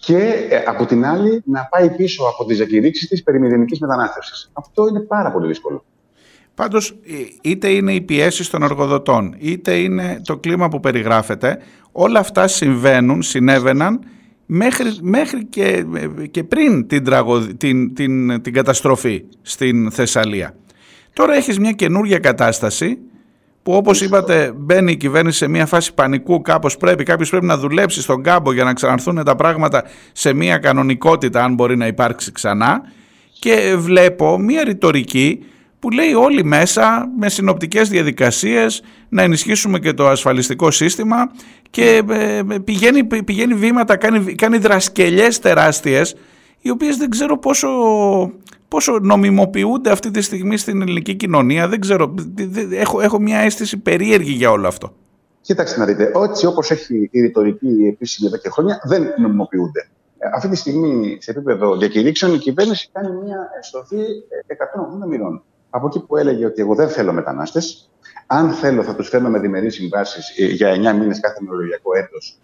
και 0.00 0.46
ε, 0.50 0.62
από 0.66 0.86
την 0.86 1.04
άλλη 1.04 1.42
να 1.44 1.68
πάει 1.70 1.90
πίσω 1.90 2.24
από 2.24 2.44
τις 2.44 2.56
διακηρύξεις 2.56 3.08
της 3.08 3.22
περί 3.22 3.38
μετανάστευσης. 3.80 4.50
Αυτό 4.52 4.86
είναι 4.88 5.00
πάρα 5.00 5.32
πολύ 5.32 5.46
δύσκολο. 5.46 5.84
Πάντως 6.54 6.90
ε, 6.90 7.12
είτε 7.42 7.68
είναι 7.68 7.92
οι 7.92 8.00
πιέσεις 8.00 8.50
των 8.50 8.62
εργοδοτών, 8.62 9.34
είτε 9.38 9.74
είναι 9.74 10.20
το 10.24 10.36
κλίμα 10.36 10.68
που 10.68 10.80
περιγράφεται, 10.80 11.58
όλα 11.92 12.18
αυτά 12.18 12.48
συμβαίνουν, 12.48 13.22
συνέβαιναν 13.22 14.00
μέχρι, 14.46 14.88
μέχρι 15.00 15.44
και, 15.44 15.84
ε, 15.94 16.26
και 16.26 16.44
πριν 16.44 16.86
την, 16.86 17.04
την, 17.56 17.94
την, 17.94 18.42
την 18.42 18.52
καταστροφή 18.52 19.24
στην 19.42 19.90
Θεσσαλία. 19.90 20.54
Τώρα 21.12 21.34
έχεις 21.34 21.58
μια 21.58 21.72
καινούργια 21.72 22.18
κατάσταση 22.18 22.98
που 23.62 23.72
όπως 23.72 24.00
είπατε 24.00 24.52
μπαίνει 24.56 24.92
η 24.92 24.96
κυβέρνηση 24.96 25.38
σε 25.38 25.48
μια 25.48 25.66
φάση 25.66 25.94
πανικού 25.94 26.42
κάπως 26.42 26.76
πρέπει, 26.76 27.04
κάποιος 27.04 27.30
πρέπει 27.30 27.46
να 27.46 27.56
δουλέψει 27.56 28.00
στον 28.00 28.22
κάμπο 28.22 28.52
για 28.52 28.64
να 28.64 28.72
ξαναρθούν 28.72 29.24
τα 29.24 29.36
πράγματα 29.36 29.84
σε 30.12 30.32
μια 30.32 30.58
κανονικότητα 30.58 31.44
αν 31.44 31.54
μπορεί 31.54 31.76
να 31.76 31.86
υπάρξει 31.86 32.32
ξανά 32.32 32.82
και 33.38 33.74
βλέπω 33.78 34.38
μια 34.38 34.64
ρητορική 34.64 35.44
που 35.80 35.90
λέει 35.90 36.12
όλοι 36.12 36.44
μέσα 36.44 37.10
με 37.18 37.28
συνοπτικές 37.28 37.88
διαδικασίες 37.88 38.82
να 39.08 39.22
ενισχύσουμε 39.22 39.78
και 39.78 39.92
το 39.92 40.08
ασφαλιστικό 40.08 40.70
σύστημα 40.70 41.30
και 41.70 42.02
ε, 42.10 42.42
πηγαίνει, 42.64 43.04
πηγαίνει 43.04 43.54
βήματα, 43.54 43.96
κάνει, 43.96 44.34
κάνει 44.34 44.58
δρασκελιές 44.58 45.38
τεράστιες 45.38 46.14
οι 46.60 46.70
οποίες 46.70 46.96
δεν 46.96 47.10
ξέρω 47.10 47.38
πόσο 47.38 47.68
πόσο 48.70 48.98
νομιμοποιούνται 48.98 49.90
αυτή 49.90 50.10
τη 50.10 50.20
στιγμή 50.20 50.56
στην 50.56 50.82
ελληνική 50.82 51.14
κοινωνία. 51.14 51.68
Δεν 51.68 51.80
ξέρω, 51.80 52.14
έχω, 52.72 53.00
έχω 53.00 53.20
μια 53.20 53.38
αίσθηση 53.38 53.76
περίεργη 53.76 54.32
για 54.32 54.50
όλο 54.50 54.68
αυτό. 54.68 54.92
Κοίταξτε 55.40 55.78
να 55.78 55.84
δείτε, 55.84 56.12
έτσι 56.28 56.46
όπως 56.46 56.70
έχει 56.70 57.08
η 57.12 57.20
ρητορική 57.20 57.86
επίσημη 57.92 58.28
εδώ 58.28 58.36
και 58.36 58.50
χρόνια, 58.50 58.80
δεν 58.84 59.14
νομιμοποιούνται. 59.16 59.88
Ε, 60.18 60.28
αυτή 60.34 60.48
τη 60.48 60.56
στιγμή, 60.56 61.18
σε 61.20 61.30
επίπεδο 61.30 61.76
διακηρύξεων, 61.76 62.34
η 62.34 62.38
κυβέρνηση 62.38 62.88
κάνει 62.92 63.08
μια 63.24 63.48
στροφή 63.60 63.96
180 65.04 65.08
μοιρών. 65.08 65.42
Από 65.70 65.86
εκεί 65.86 66.00
που 66.00 66.16
έλεγε 66.16 66.46
ότι 66.46 66.60
εγώ 66.60 66.74
δεν 66.74 66.88
θέλω 66.88 67.12
μετανάστες, 67.12 67.90
αν 68.26 68.50
θέλω 68.50 68.82
θα 68.82 68.94
τους 68.94 69.08
φέρνω 69.08 69.28
με 69.28 69.38
διμερείς 69.38 69.74
συμβάσεις 69.74 70.32
για 70.36 70.74
9 70.74 70.98
μήνες 70.98 71.20
κάθε 71.20 71.38
μερολογιακό 71.40 71.96
έτος, 71.96 72.38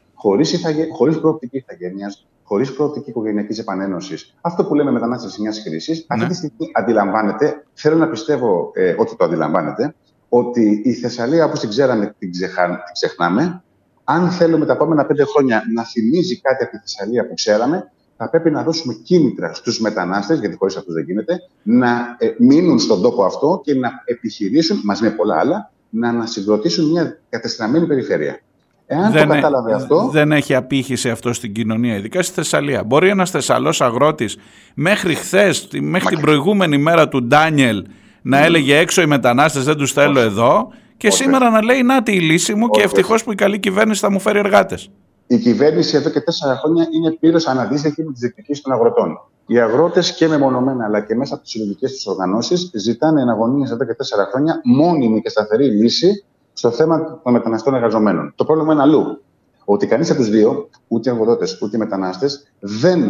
χωρίς 0.93 1.21
προοπτική 1.21 1.57
ηθαγένειας, 1.57 2.27
χωρίς 2.43 2.73
προοπτική 2.73 3.11
οικογενειακής 3.11 3.59
επανένωσης. 3.59 4.35
Αυτό 4.41 4.65
που 4.65 4.75
λέμε 4.75 4.91
μετανάστες 4.91 5.39
μιας 5.39 5.63
κρίση, 5.63 5.93
ναι. 5.93 6.05
αυτή 6.09 6.27
τη 6.27 6.35
στιγμή 6.35 6.71
αντιλαμβάνεται, 6.75 7.65
θέλω 7.73 7.97
να 7.97 8.09
πιστεύω 8.09 8.71
ε, 8.75 8.95
ότι 8.99 9.17
το 9.17 9.25
αντιλαμβάνεται, 9.25 9.95
ότι 10.29 10.83
η 10.85 10.93
Θεσσαλία 10.93 11.45
όπως 11.45 11.61
την 11.61 11.69
ξέραμε 11.69 12.15
την, 12.19 12.31
ξεχά, 12.31 12.67
την 12.67 12.93
ξεχνάμε. 12.93 13.63
Αν 14.05 14.31
θέλουμε 14.31 14.67
τα 14.67 14.73
επόμενα 14.73 15.07
πέντε 15.07 15.25
χρόνια 15.25 15.63
να 15.75 15.85
θυμίζει 15.85 16.41
κάτι 16.41 16.63
από 16.65 16.73
τη 16.73 16.79
Θεσσαλία 16.79 17.27
που 17.27 17.35
ξέραμε, 17.35 17.93
θα 18.17 18.31
πρέπει 18.31 18.51
να 18.51 18.63
δώσουμε 18.63 18.95
κίνητρα 18.95 19.55
στους 19.55 19.81
μετανάστες, 19.81 20.39
γιατί 20.39 20.57
χωρίς 20.57 20.77
αυτούς 20.77 20.95
δεν 20.95 21.05
γίνεται, 21.05 21.39
να 21.63 22.17
ε, 22.19 22.35
μείνουν 22.39 22.79
στον 22.79 23.03
τόπο 23.03 23.25
αυτό 23.25 23.61
και 23.65 23.75
να 23.75 23.91
επιχειρήσουν, 24.05 24.81
μαζί 24.85 25.03
με 25.03 25.11
πολλά 25.11 25.39
άλλα, 25.39 25.71
να 25.91 26.09
ανασυγκροτήσουν 26.09 26.91
μια 26.91 27.19
κατεστραμμένη 27.29 27.87
περιφέρεια. 27.87 28.41
Εάν 28.87 29.13
δεν, 29.13 29.29
το 29.29 29.35
κατάλαβε 29.35 29.75
αυτό. 29.75 30.09
Δεν 30.13 30.33
έχει 30.33 30.55
απήχηση 30.55 31.11
αυτό 31.11 31.33
στην 31.33 31.53
κοινωνία, 31.53 31.97
ειδικά 31.97 32.23
στη 32.23 32.35
Θεσσαλία. 32.35 32.85
Μπορεί 32.85 33.09
ένας 33.09 33.31
Θεσσαλός 33.31 33.81
αγρότης 33.81 34.37
μέχρι 34.75 35.15
χθες, 35.15 35.69
μέχρι 35.81 36.09
την 36.09 36.21
προηγούμενη 36.21 36.79
μέρα 36.79 37.09
του 37.09 37.23
Ντάνιελ, 37.23 37.85
να 38.23 38.45
έλεγε 38.45 38.77
έξω 38.77 39.03
οι 39.03 39.07
μετανάστες 39.07 39.65
δεν 39.65 39.77
τους 39.77 39.93
θέλω 39.93 40.21
εδώ. 40.21 40.69
Και 40.97 41.11
σήμερα 41.11 41.51
να 41.51 41.63
λέει 41.63 41.83
Να 41.83 42.03
τη 42.03 42.13
η 42.13 42.21
λύση 42.21 42.55
μου 42.55 42.69
και 42.69 42.83
ευτυχώς 42.83 43.25
που 43.25 43.33
η 43.33 43.35
καλή 43.35 43.59
κυβέρνηση 43.59 44.01
θα 44.01 44.11
μου 44.11 44.21
φέρει 44.21 44.39
εργάτες. 44.39 44.91
Η 45.27 45.39
κυβέρνηση 45.39 45.97
εδώ 45.97 46.11
και 46.11 46.21
τέσσερα 46.21 46.57
χρόνια 46.57 46.89
είναι 46.91 47.11
πλήρως 47.11 47.47
αναδίστοιχη 47.47 48.05
με 48.05 48.13
τις 48.13 48.21
διεκδικήσεις 48.21 48.63
των 48.63 48.73
αγροτών. 48.73 49.19
Οι 49.47 49.59
αγρότες 49.59 50.15
και 50.15 50.29
μεμονωμένα 50.29 50.85
αλλά 50.85 51.01
και 51.01 51.15
μέσα 51.15 51.35
από 51.35 51.43
τις 51.43 51.53
συλλογικές 51.53 51.93
τους 51.93 52.07
οργανώσεις 52.07 52.71
ζητάνε 52.75 53.21
εναγωνίε 53.21 53.67
εδώ 53.73 53.85
και 53.85 53.95
τέσσερα 53.95 54.25
χρόνια 54.25 54.61
μόνιμη 54.65 55.21
και 55.21 55.29
σταθερή 55.29 55.67
λύση 55.67 56.25
στο 56.53 56.71
θέμα 56.71 57.21
των 57.23 57.33
μεταναστών 57.33 57.75
εργαζομένων. 57.75 58.33
Το 58.37 58.45
πρόβλημα 58.45 58.73
είναι 58.73 58.83
αλλού. 58.83 59.23
Ότι 59.65 59.87
κανείς 59.87 60.11
από 60.11 60.19
τους 60.19 60.31
δύο, 60.31 60.69
ούτε 60.89 61.11
οι 61.11 61.13
αγρότες 61.13 61.61
ούτε 61.63 61.77
οι 61.77 61.79
μετανάστες, 61.79 62.53
δεν 62.59 63.01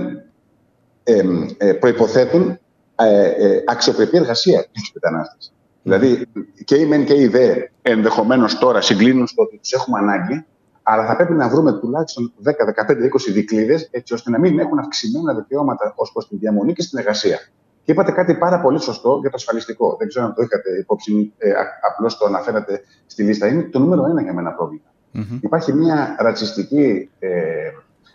ε, 1.02 1.22
ε, 1.56 1.72
προποθέτουν 1.72 2.58
ε, 2.96 3.28
ε, 3.28 3.62
αξιοπρεπή 3.66 4.16
εργασία 4.16 4.58
για 4.58 4.68
τους 4.72 4.92
μετανάστες. 4.94 5.52
Δηλαδή 5.82 6.26
και 6.64 6.76
οι 6.76 6.86
μεν 6.86 7.04
και 7.04 7.14
οι 7.14 7.26
δε 7.26 7.54
ενδεχομένως 7.82 8.58
τώρα 8.58 8.80
συγκλίνουν 8.80 9.26
στο 9.26 9.42
ότι 9.42 9.58
τους 9.58 9.72
έχουμε 9.72 9.98
ανάγκη, 9.98 10.44
αλλά 10.88 11.06
θα 11.06 11.16
πρέπει 11.16 11.32
να 11.32 11.48
βρούμε 11.48 11.72
τουλάχιστον 11.72 12.32
10, 12.44 12.50
15, 12.50 12.90
20 12.90 13.32
δικλείδες, 13.32 13.88
έτσι 13.90 14.14
ώστε 14.14 14.30
να 14.30 14.38
μην 14.38 14.58
έχουν 14.58 14.78
αυξημένα 14.78 15.34
δικαιώματα 15.34 15.92
ως 15.96 16.12
προς 16.12 16.28
τη 16.28 16.36
διαμονή 16.36 16.72
και 16.72 16.82
στην 16.82 16.98
εργασία. 16.98 17.38
Και 17.84 17.92
είπατε 17.92 18.12
κάτι 18.12 18.34
πάρα 18.34 18.60
πολύ 18.60 18.80
σωστό 18.80 19.18
για 19.20 19.30
το 19.30 19.36
ασφαλιστικό. 19.36 19.96
Δεν 19.98 20.08
ξέρω 20.08 20.24
αν 20.24 20.34
το 20.34 20.42
είχατε 20.42 20.78
υπόψη, 20.78 21.32
ε, 21.38 21.52
απλώς 21.90 22.16
το 22.16 22.26
αναφέρατε 22.26 22.80
στη 23.06 23.22
λίστα. 23.22 23.46
Είναι 23.46 23.62
το 23.62 23.78
νούμερο 23.78 24.04
ένα 24.04 24.22
για 24.22 24.32
μένα 24.32 24.52
πρόβλημα. 24.52 24.84
Mm-hmm. 25.14 25.38
Υπάρχει 25.40 25.72
μια 25.72 26.16
ρατσιστική 26.18 27.10
ε, 27.18 27.30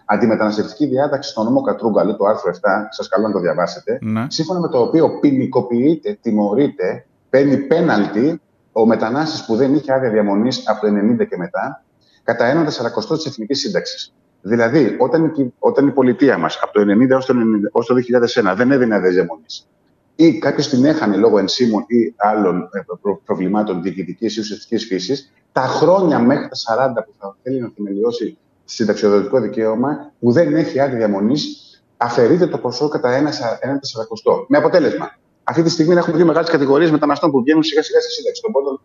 αντιμεταναστευτική 0.06 0.86
διάταξη 0.86 1.30
στο 1.30 1.44
νόμο 1.44 1.62
Κατρούγκαλου, 1.62 2.16
το 2.16 2.26
άρθρο 2.26 2.52
7, 2.52 2.58
σας 2.90 3.08
καλώ 3.08 3.28
να 3.28 3.34
το 3.34 3.40
διαβάσετε, 3.40 4.00
mm-hmm. 4.02 4.26
σύμφωνα 4.28 4.60
με 4.60 4.68
το 4.68 4.82
οποίο 4.82 5.20
ποινικοποιείται, 5.20 6.18
τιμωρείται, 6.22 7.06
παίρνει 7.30 7.58
πέναλτι 7.58 8.42
ο 8.72 8.86
μετανάστης 8.86 9.46
που 9.46 9.56
δεν 9.56 9.74
είχε 9.74 9.94
άδεια 9.94 10.10
διαμονής 10.10 10.70
από 10.70 10.82
το 10.82 10.88
90 11.22 11.28
και 11.28 11.38
μετά, 11.38 11.84
κατά 12.32 12.46
έναν 12.46 12.66
τεσσαρακοστό 12.66 13.16
της 13.16 13.26
εθνικής 13.26 13.60
σύνταξης. 13.60 14.14
Δηλαδή, 14.42 14.96
όταν 15.00 15.26
η, 15.26 15.54
όταν 15.60 15.88
η 15.88 15.92
πολιτεία 15.92 16.38
μας 16.38 16.60
από 16.62 16.74
το 16.74 16.82
1990 16.82 17.10
έως 17.10 17.26
το, 17.26 17.34
90, 17.74 17.86
το 17.86 17.96
2001 18.52 18.56
δεν 18.56 18.72
έδινε 18.72 18.96
αδεζεμονή 18.96 19.46
ή 20.16 20.38
κάποιος 20.38 20.68
την 20.68 20.86
έχανε 20.86 21.16
λόγω 21.16 21.38
ενσύμων 21.38 21.86
ή 21.88 22.14
άλλων 22.18 22.70
ε, 22.74 22.80
προβλημάτων 23.26 23.82
διοικητικής 23.82 24.38
ή 24.38 24.40
ουσιαστικής 24.40 24.86
φύσης, 24.86 25.32
τα 25.52 25.62
χρόνια 25.62 26.20
μέχρι 26.20 26.48
τα 26.48 26.90
40 26.90 26.94
που 27.06 27.14
θα 27.20 27.36
θέλει 27.44 27.60
να 27.60 27.72
θεμελιώσει 27.76 28.38
συνταξιοδοτικό 28.66 29.40
δικαίωμα, 29.40 30.12
που 30.20 30.32
δεν 30.32 30.56
έχει 30.56 30.80
άδεια 30.80 30.98
διαμονής, 30.98 31.70
αφαιρείται 31.98 32.48
το 32.48 32.58
ποσό 32.58 32.88
κατά 32.88 33.12
ένα, 33.12 33.32
ένα 33.60 33.80
τεσσαρακοστό. 33.80 34.46
Με 34.48 34.58
αποτέλεσμα, 34.58 35.18
αυτή 35.44 35.64
τη 35.64 35.70
στιγμή 35.70 35.96
έχουμε 35.96 36.18
δύο 36.18 36.26
μεγάλες 36.26 36.50
κατηγορίες 36.50 36.92
μεταναστών 36.92 37.32
που 37.32 37.42
βγαίνουν 37.42 37.64
σιγά 37.64 37.84
σιγά 37.84 38.00
στη 38.00 38.12
σύνταξη, 38.12 38.42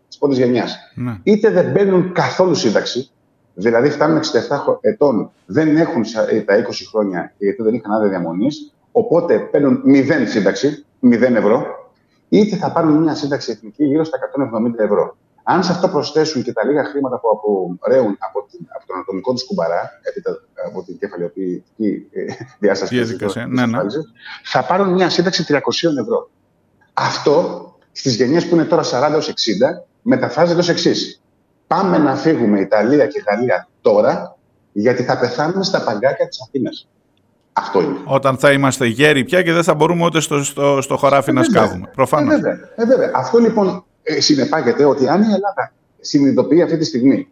της 0.08 0.18
πρώτη 0.18 0.34
γενιάς. 0.34 0.76
Ναι. 0.94 1.20
Είτε 1.22 1.50
δεν 1.50 1.70
μπαίνουν 1.70 2.12
καθόλου 2.12 2.54
σύνταξη, 2.54 3.10
Δηλαδή 3.58 3.90
φτάνουν 3.90 4.20
67 4.20 4.22
ετών, 4.80 5.30
δεν 5.46 5.76
έχουν 5.76 6.04
ε, 6.28 6.40
τα 6.40 6.64
20 6.64 6.70
χρόνια 6.90 7.32
γιατί 7.38 7.62
δεν 7.62 7.74
είχαν 7.74 7.92
άδεια 7.92 8.08
διαμονής, 8.08 8.74
οπότε 8.92 9.38
παίρνουν 9.38 9.82
0 9.86 10.26
σύνταξη, 10.26 10.84
0 11.02 11.12
ευρώ, 11.20 11.66
είτε 12.28 12.56
θα 12.56 12.72
πάρουν 12.72 13.02
μια 13.02 13.14
σύνταξη 13.14 13.50
εθνική 13.50 13.84
γύρω 13.84 14.04
στα 14.04 14.18
170 14.76 14.78
ευρώ. 14.78 15.16
Αν 15.42 15.64
σε 15.64 15.72
αυτό 15.72 15.88
προσθέσουν 15.88 16.42
και 16.42 16.52
τα 16.52 16.64
λίγα 16.64 16.84
χρήματα 16.84 17.20
που 17.20 17.28
απορρέουν 17.28 18.16
από, 18.18 18.46
την, 18.50 18.66
από 18.76 18.86
τον 18.86 18.98
ατομικό 18.98 19.32
τους 19.32 19.44
κουμπαρά, 19.46 19.90
από 20.66 20.82
την 20.82 20.98
κεφαλαιοποιητική 20.98 22.06
ε, 22.12 22.24
διάσταση 22.58 23.04
της 23.04 23.34
ναι, 23.48 23.66
ναι. 23.66 23.78
θα 24.44 24.64
πάρουν 24.64 24.92
μια 24.92 25.10
σύνταξη 25.10 25.44
300 25.48 25.58
ευρώ. 26.00 26.30
Αυτό 26.92 27.64
στις 27.92 28.16
γενιές 28.16 28.46
που 28.48 28.54
είναι 28.54 28.64
τώρα 28.64 28.82
40 28.82 29.12
έως 29.12 29.28
60 29.28 29.32
μεταφράζεται 30.02 30.60
ως 30.60 30.68
εξής 30.68 31.20
πάμε 31.66 31.98
να 31.98 32.14
φύγουμε 32.14 32.60
Ιταλία 32.60 33.06
και 33.06 33.22
Γαλλία 33.26 33.68
τώρα, 33.80 34.36
γιατί 34.72 35.02
θα 35.02 35.18
πεθάνουμε 35.18 35.64
στα 35.64 35.84
παγκάκια 35.84 36.28
της 36.28 36.42
Αθήνας. 36.46 36.88
Αυτό 37.52 37.82
είναι. 37.82 37.96
Όταν 38.04 38.36
θα 38.36 38.52
είμαστε 38.52 38.86
γέροι 38.86 39.24
πια 39.24 39.42
και 39.42 39.52
δεν 39.52 39.62
θα 39.62 39.74
μπορούμε 39.74 40.04
ούτε 40.04 40.20
στο, 40.20 40.44
στο, 40.44 40.78
στο 40.80 40.96
χωράφι 40.96 41.30
ε, 41.30 41.32
να 41.32 41.42
σκάβουμε. 41.42 41.90
Προφανώς. 41.94 42.34
Ε, 42.34 42.36
βέβαια, 42.36 42.58
ε, 42.76 42.84
βέβαια. 42.84 43.10
Αυτό 43.14 43.38
λοιπόν 43.38 43.84
ε, 44.02 44.20
συνεπάγεται 44.20 44.84
ότι 44.84 45.08
αν 45.08 45.22
η 45.22 45.24
Ελλάδα 45.24 45.72
συνειδητοποιεί 46.00 46.62
αυτή 46.62 46.76
τη 46.76 46.84
στιγμή 46.84 47.28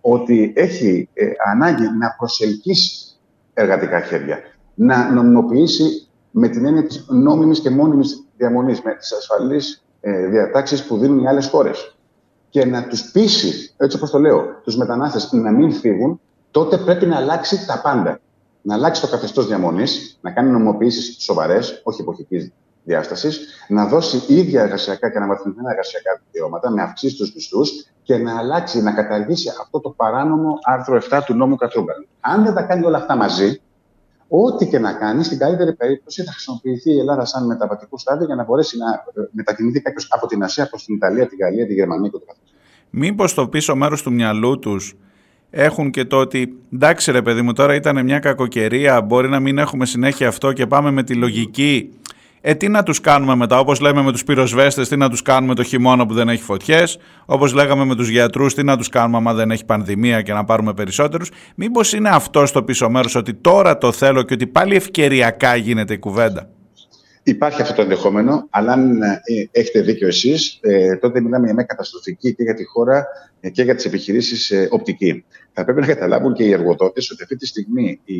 ότι 0.00 0.52
έχει 0.56 1.08
ε, 1.14 1.26
ανάγκη 1.52 1.82
να 1.82 2.14
προσελκύσει 2.18 3.16
εργατικά 3.54 4.00
χέρια, 4.00 4.38
να 4.74 5.10
νομιμοποιήσει 5.10 6.08
με 6.30 6.48
την 6.48 6.66
έννοια 6.66 6.84
της 6.84 7.06
νόμιμης 7.08 7.60
και 7.60 7.70
μόνιμης 7.70 8.24
διαμονής, 8.36 8.82
με 8.82 8.94
τις 8.94 9.12
ασφαλείς 9.12 9.84
ε, 10.00 10.26
διατάξεις 10.26 10.84
που 10.84 10.98
δίνουν 10.98 11.18
οι 11.18 11.28
άλλες 11.28 11.48
χώρες, 11.48 11.96
και 12.50 12.64
να 12.64 12.86
τους 12.86 13.10
πείσει, 13.10 13.74
έτσι 13.76 13.96
όπως 13.96 14.10
το 14.10 14.18
λέω, 14.18 14.60
τους 14.64 14.76
μετανάστες 14.76 15.32
να 15.32 15.50
μην 15.50 15.72
φύγουν, 15.72 16.20
τότε 16.50 16.76
πρέπει 16.76 17.06
να 17.06 17.16
αλλάξει 17.16 17.66
τα 17.66 17.80
πάντα. 17.80 18.20
Να 18.62 18.74
αλλάξει 18.74 19.00
το 19.00 19.08
καθεστώς 19.08 19.46
διαμονής, 19.46 20.18
να 20.20 20.30
κάνει 20.30 20.50
νομοποιήσεις 20.50 21.16
σοβαρές, 21.22 21.80
όχι 21.84 22.00
εποχική 22.00 22.52
διάστασης, 22.84 23.40
να 23.68 23.86
δώσει 23.86 24.22
ίδια 24.26 24.62
εργασιακά 24.62 25.10
και 25.10 25.16
αναβαθμισμένα 25.16 25.70
εργασιακά 25.70 26.22
δικαιώματα 26.24 26.70
με 26.70 26.82
αυξήσεις 26.82 27.18
του 27.18 27.32
μισθούς 27.34 27.70
και 28.02 28.16
να 28.16 28.38
αλλάξει, 28.38 28.82
να 28.82 28.92
καταργήσει 28.92 29.48
αυτό 29.60 29.80
το 29.80 29.90
παράνομο 29.90 30.58
άρθρο 30.62 31.00
7 31.10 31.20
του 31.26 31.34
νόμου 31.34 31.56
Κατρούγκαλου. 31.56 32.06
Αν 32.20 32.44
δεν 32.44 32.54
τα 32.54 32.62
κάνει 32.62 32.84
όλα 32.84 32.98
αυτά 32.98 33.16
μαζί, 33.16 33.60
ό,τι 34.28 34.66
και 34.66 34.78
να 34.78 34.92
κάνει, 34.92 35.24
στην 35.24 35.38
καλύτερη 35.38 35.74
περίπτωση 35.74 36.22
θα 36.22 36.32
χρησιμοποιηθεί 36.32 36.90
η 36.90 36.98
Ελλάδα 36.98 37.24
σαν 37.24 37.46
μεταβατικό 37.46 37.98
στάδιο 37.98 38.26
για 38.26 38.34
να 38.34 38.44
μπορέσει 38.44 38.78
να 38.78 38.86
ε, 39.22 39.28
μετακινηθεί 39.30 39.80
κάποιος 39.80 40.06
από 40.10 40.26
την 40.26 40.42
Ασία 40.42 40.68
προς 40.68 40.84
την 40.84 40.94
Ιταλία, 40.94 41.26
τη 41.26 41.36
Γαλλία, 41.36 41.66
τη 41.66 41.72
Γερμανία 41.72 42.10
και 42.10 42.18
το 42.18 42.24
καθένα. 42.26 42.46
Μήπως 42.90 43.34
το 43.34 43.48
πίσω 43.48 43.76
μέρος 43.76 44.02
του 44.02 44.12
μυαλού 44.12 44.58
τους 44.58 44.94
έχουν 45.50 45.90
και 45.90 46.04
το 46.04 46.16
ότι 46.16 46.58
εντάξει 46.72 47.12
ρε 47.12 47.22
παιδί 47.22 47.42
μου 47.42 47.52
τώρα 47.52 47.74
ήταν 47.74 48.04
μια 48.04 48.18
κακοκαιρία, 48.18 49.02
μπορεί 49.02 49.28
να 49.28 49.40
μην 49.40 49.58
έχουμε 49.58 49.86
συνέχεια 49.86 50.28
αυτό 50.28 50.52
και 50.52 50.66
πάμε 50.66 50.90
με 50.90 51.02
τη 51.02 51.14
λογική 51.14 51.90
ε, 52.40 52.54
τι 52.54 52.68
να 52.68 52.82
τους 52.82 53.00
κάνουμε 53.00 53.34
μετά, 53.34 53.58
όπως 53.58 53.80
λέμε 53.80 54.02
με 54.02 54.12
τους 54.12 54.24
πυροσβέστες, 54.24 54.88
τι 54.88 54.96
να 54.96 55.10
τους 55.10 55.22
κάνουμε 55.22 55.54
το 55.54 55.62
χειμώνα 55.62 56.06
που 56.06 56.14
δεν 56.14 56.28
έχει 56.28 56.42
φωτιές, 56.42 56.98
όπως 57.26 57.52
λέγαμε 57.52 57.84
με 57.84 57.94
τους 57.94 58.08
γιατρούς, 58.08 58.54
τι 58.54 58.64
να 58.64 58.76
τους 58.76 58.88
κάνουμε 58.88 59.16
άμα 59.16 59.34
δεν 59.34 59.50
έχει 59.50 59.64
πανδημία 59.64 60.22
και 60.22 60.32
να 60.32 60.44
πάρουμε 60.44 60.74
περισσότερους; 60.74 61.30
Μήπως 61.54 61.92
είναι 61.92 62.08
αυτό 62.08 62.46
στο 62.46 62.62
πίσω 62.62 62.90
μέρος 62.90 63.14
ότι 63.14 63.34
τώρα 63.34 63.78
το 63.78 63.92
θέλω 63.92 64.22
και 64.22 64.34
ότι 64.34 64.46
πάλι 64.46 64.74
ευκαιριακά 64.74 65.56
γίνεται 65.56 65.94
η 65.94 65.98
κουβέντα; 65.98 66.48
Υπάρχει 67.22 67.62
αυτό 67.62 67.74
το 67.74 67.82
ενδεχόμενο, 67.82 68.46
αλλά 68.50 68.72
αν 68.72 69.02
ε, 69.02 69.20
έχετε 69.50 69.80
δίκιο 69.80 70.06
εσείς, 70.06 70.58
ε, 70.60 70.96
τότε 70.96 71.20
μιλάμε 71.20 71.44
για 71.44 71.54
μια 71.54 71.64
καταστροφική 71.64 72.34
και 72.34 72.42
για 72.42 72.54
τη 72.54 72.64
χώρα 72.64 73.06
ε, 73.40 73.50
και 73.50 73.62
για 73.62 73.74
τις 73.74 73.84
επιχειρήσεις 73.84 74.50
ε, 74.50 74.68
οπτική. 74.70 75.24
Θα 75.52 75.64
πρέπει 75.64 75.80
να 75.80 75.86
καταλάβουν 75.86 76.34
και 76.34 76.44
οι 76.44 76.52
εργοδότες 76.52 77.10
ότι 77.10 77.22
αυτή 77.22 77.36
τη 77.36 77.46
στιγμή 77.46 78.00
η, 78.04 78.16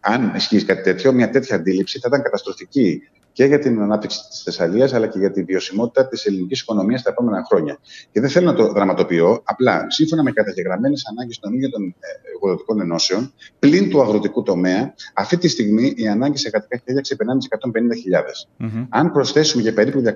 αν 0.00 0.32
ισχύει 0.36 0.64
κάτι 0.64 0.82
τέτοιο, 0.82 1.12
μια 1.12 1.30
τέτοια 1.30 1.56
αντίληψη 1.56 1.98
θα 1.98 2.04
ήταν 2.08 2.22
καταστροφική 2.22 3.02
και 3.40 3.46
για 3.46 3.58
την 3.58 3.80
ανάπτυξη 3.80 4.28
της 4.28 4.42
Θεσσαλίας, 4.42 4.92
αλλά 4.92 5.06
και 5.06 5.18
για 5.18 5.30
τη 5.30 5.42
βιωσιμότητα 5.42 6.08
της 6.08 6.24
ελληνικής 6.26 6.60
οικονομίας 6.60 7.02
τα 7.02 7.10
επόμενα 7.10 7.44
χρόνια. 7.48 7.78
Και 8.12 8.20
δεν 8.20 8.30
θέλω 8.30 8.46
να 8.46 8.54
το 8.54 8.72
δραματοποιώ, 8.72 9.42
απλά 9.44 9.86
σύμφωνα 9.88 10.22
με 10.22 10.32
καταγεγραμμένες 10.32 11.06
ανάγκες 11.10 11.38
των 11.38 11.54
ίδιων 11.54 11.70
των 11.70 11.94
εργοδοτικών 12.34 12.80
ενώσεων, 12.80 13.32
πλην 13.58 13.90
του 13.90 14.00
αγροτικού 14.00 14.42
τομέα, 14.42 14.94
αυτή 15.14 15.36
τη 15.36 15.48
στιγμή 15.48 15.92
οι 15.96 16.08
ανάγκες 16.08 16.40
σε 16.40 16.46
εργατικά 16.46 16.82
χέρια 16.84 17.00
ξεπερνάνε 17.00 17.38
τις 17.38 17.48
150.000. 17.50 18.64
Mm-hmm. 18.64 18.86
Αν 18.88 19.12
προσθέσουμε 19.12 19.62
για 19.62 19.74
περίπου 19.74 20.02
200.000 20.04 20.12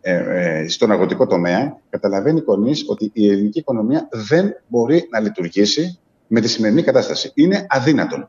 ε, 0.00 0.60
ε, 0.60 0.68
στον 0.68 0.92
αγροτικό 0.92 1.26
τομέα, 1.26 1.80
καταλαβαίνει 1.90 2.40
κανείς 2.40 2.84
ότι 2.86 3.10
η 3.14 3.30
ελληνική 3.30 3.58
οικονομία 3.58 4.08
δεν 4.10 4.54
μπορεί 4.66 5.08
να 5.10 5.20
λειτουργήσει 5.20 5.98
με 6.26 6.40
τη 6.40 6.48
σημερινή 6.48 6.82
κατάσταση. 6.82 7.30
Είναι 7.34 7.66
αδύνατον. 7.68 8.28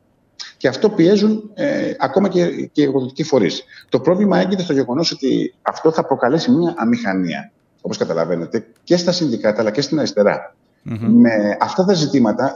Και 0.58 0.68
αυτό 0.68 0.90
πιέζουν 0.90 1.52
ε, 1.54 1.94
ακόμα 2.00 2.30
και, 2.30 2.66
και 2.72 2.82
οι 2.82 2.84
εργοδοτικοί 2.84 3.24
φορείς. 3.24 3.64
Το 3.90 4.00
πρόβλημα 4.00 4.40
έγκυται 4.40 4.64
στο 4.64 4.74
γεγονός 4.74 5.12
ότι 5.12 5.54
αυτό 5.62 5.92
θα 5.92 6.06
προκαλέσει 6.06 6.52
μια 6.52 6.74
αμηχανία, 6.78 7.52
όπως 7.82 7.98
καταλαβαίνετε, 7.98 8.68
και 8.84 8.98
στα 8.98 9.12
συνδικάτα 9.12 9.62
αλλά 9.62 9.72
και 9.72 9.82
στην 9.82 9.98
αριστερά. 9.98 10.54
Με 11.00 11.58
αυτά 11.60 11.86
τα 11.86 11.94
ζητήματα, 11.94 12.54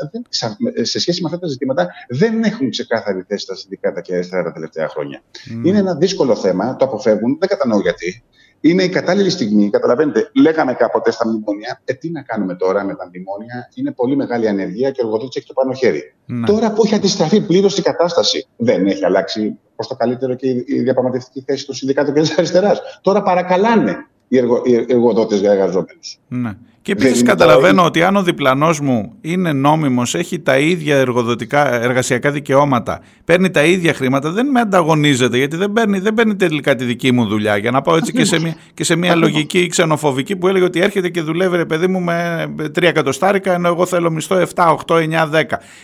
σε 0.82 1.00
σχέση 1.00 1.22
με 1.22 1.28
αυτά 1.28 1.40
τα 1.40 1.48
ζητήματα, 1.48 1.88
δεν 2.10 2.44
έχουν 2.44 2.70
ξεκάθαρη 2.70 3.26
θέση 3.28 3.46
τα 3.46 3.56
συνδικάτα 3.56 4.02
και 4.02 4.14
αριστερά 4.14 4.44
τα 4.44 4.52
τελευταία 4.52 4.90
Είναι 5.64 5.78
ένα 5.78 5.96
δύσκολο 5.96 6.36
θέμα, 6.36 6.76
το 6.76 6.86
αποφεύγουν, 6.86 7.38
δεν 7.40 7.50
κατανοώ 7.50 7.80
γιατί. 7.80 8.24
Είναι 8.66 8.84
η 8.84 8.90
κατάλληλη 8.90 9.30
στιγμή. 9.30 9.70
Καταλαβαίνετε, 9.70 10.30
λέγαμε 10.34 10.74
κάποτε 10.74 11.12
στα 11.12 11.28
μνημόνια, 11.28 11.82
ε, 11.86 11.94
τι 11.94 12.12
να 12.12 12.22
κάνουμε 12.22 12.56
τώρα 12.56 12.84
με 12.84 12.96
τα 12.96 13.08
μνημόνια; 13.08 13.70
Είναι 13.76 13.92
πολύ 13.92 14.16
μεγάλη 14.16 14.48
ανεργία 14.48 14.92
και 14.92 15.02
ο 15.02 15.06
εργοδότης 15.06 15.36
έχει 15.36 15.48
το 15.48 15.54
πάνω 15.54 15.74
χέρι. 15.74 16.14
Ναι. 16.26 16.46
Τώρα 16.46 16.72
που 16.74 16.82
έχει 16.86 16.96
αντιστραφεί 16.96 17.42
πλήρως 17.42 17.78
η 17.78 17.82
κατάσταση, 17.82 18.48
δεν 18.58 18.88
έχει 18.88 19.06
αλλάξει 19.06 19.60
προς 19.76 19.88
το 19.88 19.96
καλύτερο 19.96 20.36
και 20.36 20.48
η 20.48 20.82
διαπραγματευτική 20.84 21.44
θέση 21.48 21.66
του 21.66 21.74
Συνδικάτου 21.74 22.14
και 22.14 22.20
της 22.20 22.38
Αριστεράς. 22.38 22.82
Τώρα 23.02 23.22
παρακαλάνε 23.22 24.08
οι, 24.34 24.38
εργο, 24.38 24.62
οι 24.66 24.86
εργοδότες 24.88 25.40
για 25.40 25.52
εργαζόμενους. 25.52 26.20
Ναι. 26.28 26.52
Και 26.82 26.92
επίσης 26.92 27.24
καταλαβαίνω 27.24 27.84
ότι 27.84 28.04
αν 28.04 28.16
ο 28.16 28.24
διπλανός 28.24 28.80
μου 28.80 29.14
είναι 29.22 29.54
νόμιμος, 29.54 30.16
έχει 30.16 30.40
τα 30.40 30.58
ίδια 30.58 30.98
εργοδοτικά, 30.98 31.74
εργασιακά 31.74 32.32
δικαιώματα, 32.32 33.00
παίρνει 33.26 33.52
τα 33.52 33.64
ίδια 33.64 33.94
χρήματα, 33.94 34.32
δεν 34.32 34.48
με 34.48 34.60
ανταγωνίζεται 34.60 35.38
γιατί 35.38 35.56
δεν 35.56 35.72
παίρνει, 35.72 36.00
δεν 36.00 36.14
παίρνει 36.14 36.36
τελικά 36.36 36.76
τη 36.76 36.84
δική 36.84 37.12
μου 37.12 37.26
δουλειά. 37.26 37.58
Για 37.58 37.72
να 37.72 37.82
πάω 37.82 37.96
έτσι 37.96 38.12
και 38.12 38.26
σε, 38.26 38.40
μια, 38.40 38.56
και 38.74 38.84
σε 38.84 38.96
μια 38.96 39.16
λογική 39.16 39.68
ξενοφοβική 39.68 40.36
που 40.36 40.48
έλεγε 40.48 40.66
ότι 40.66 40.80
έρχεται 40.80 41.10
και 41.10 41.22
δουλεύει 41.22 41.58
ρε 41.58 41.66
παιδί 41.66 41.88
μου 41.88 42.00
με 42.00 42.46
τρία 42.72 42.90
εκατοστάρικα, 42.90 43.54
ενώ 43.54 43.68
εγώ 43.68 43.86
θέλω 43.86 44.12
μισθό 44.12 44.44
7, 44.56 44.76
8, 44.88 44.96
9, 44.96 45.32
10. 45.32 45.42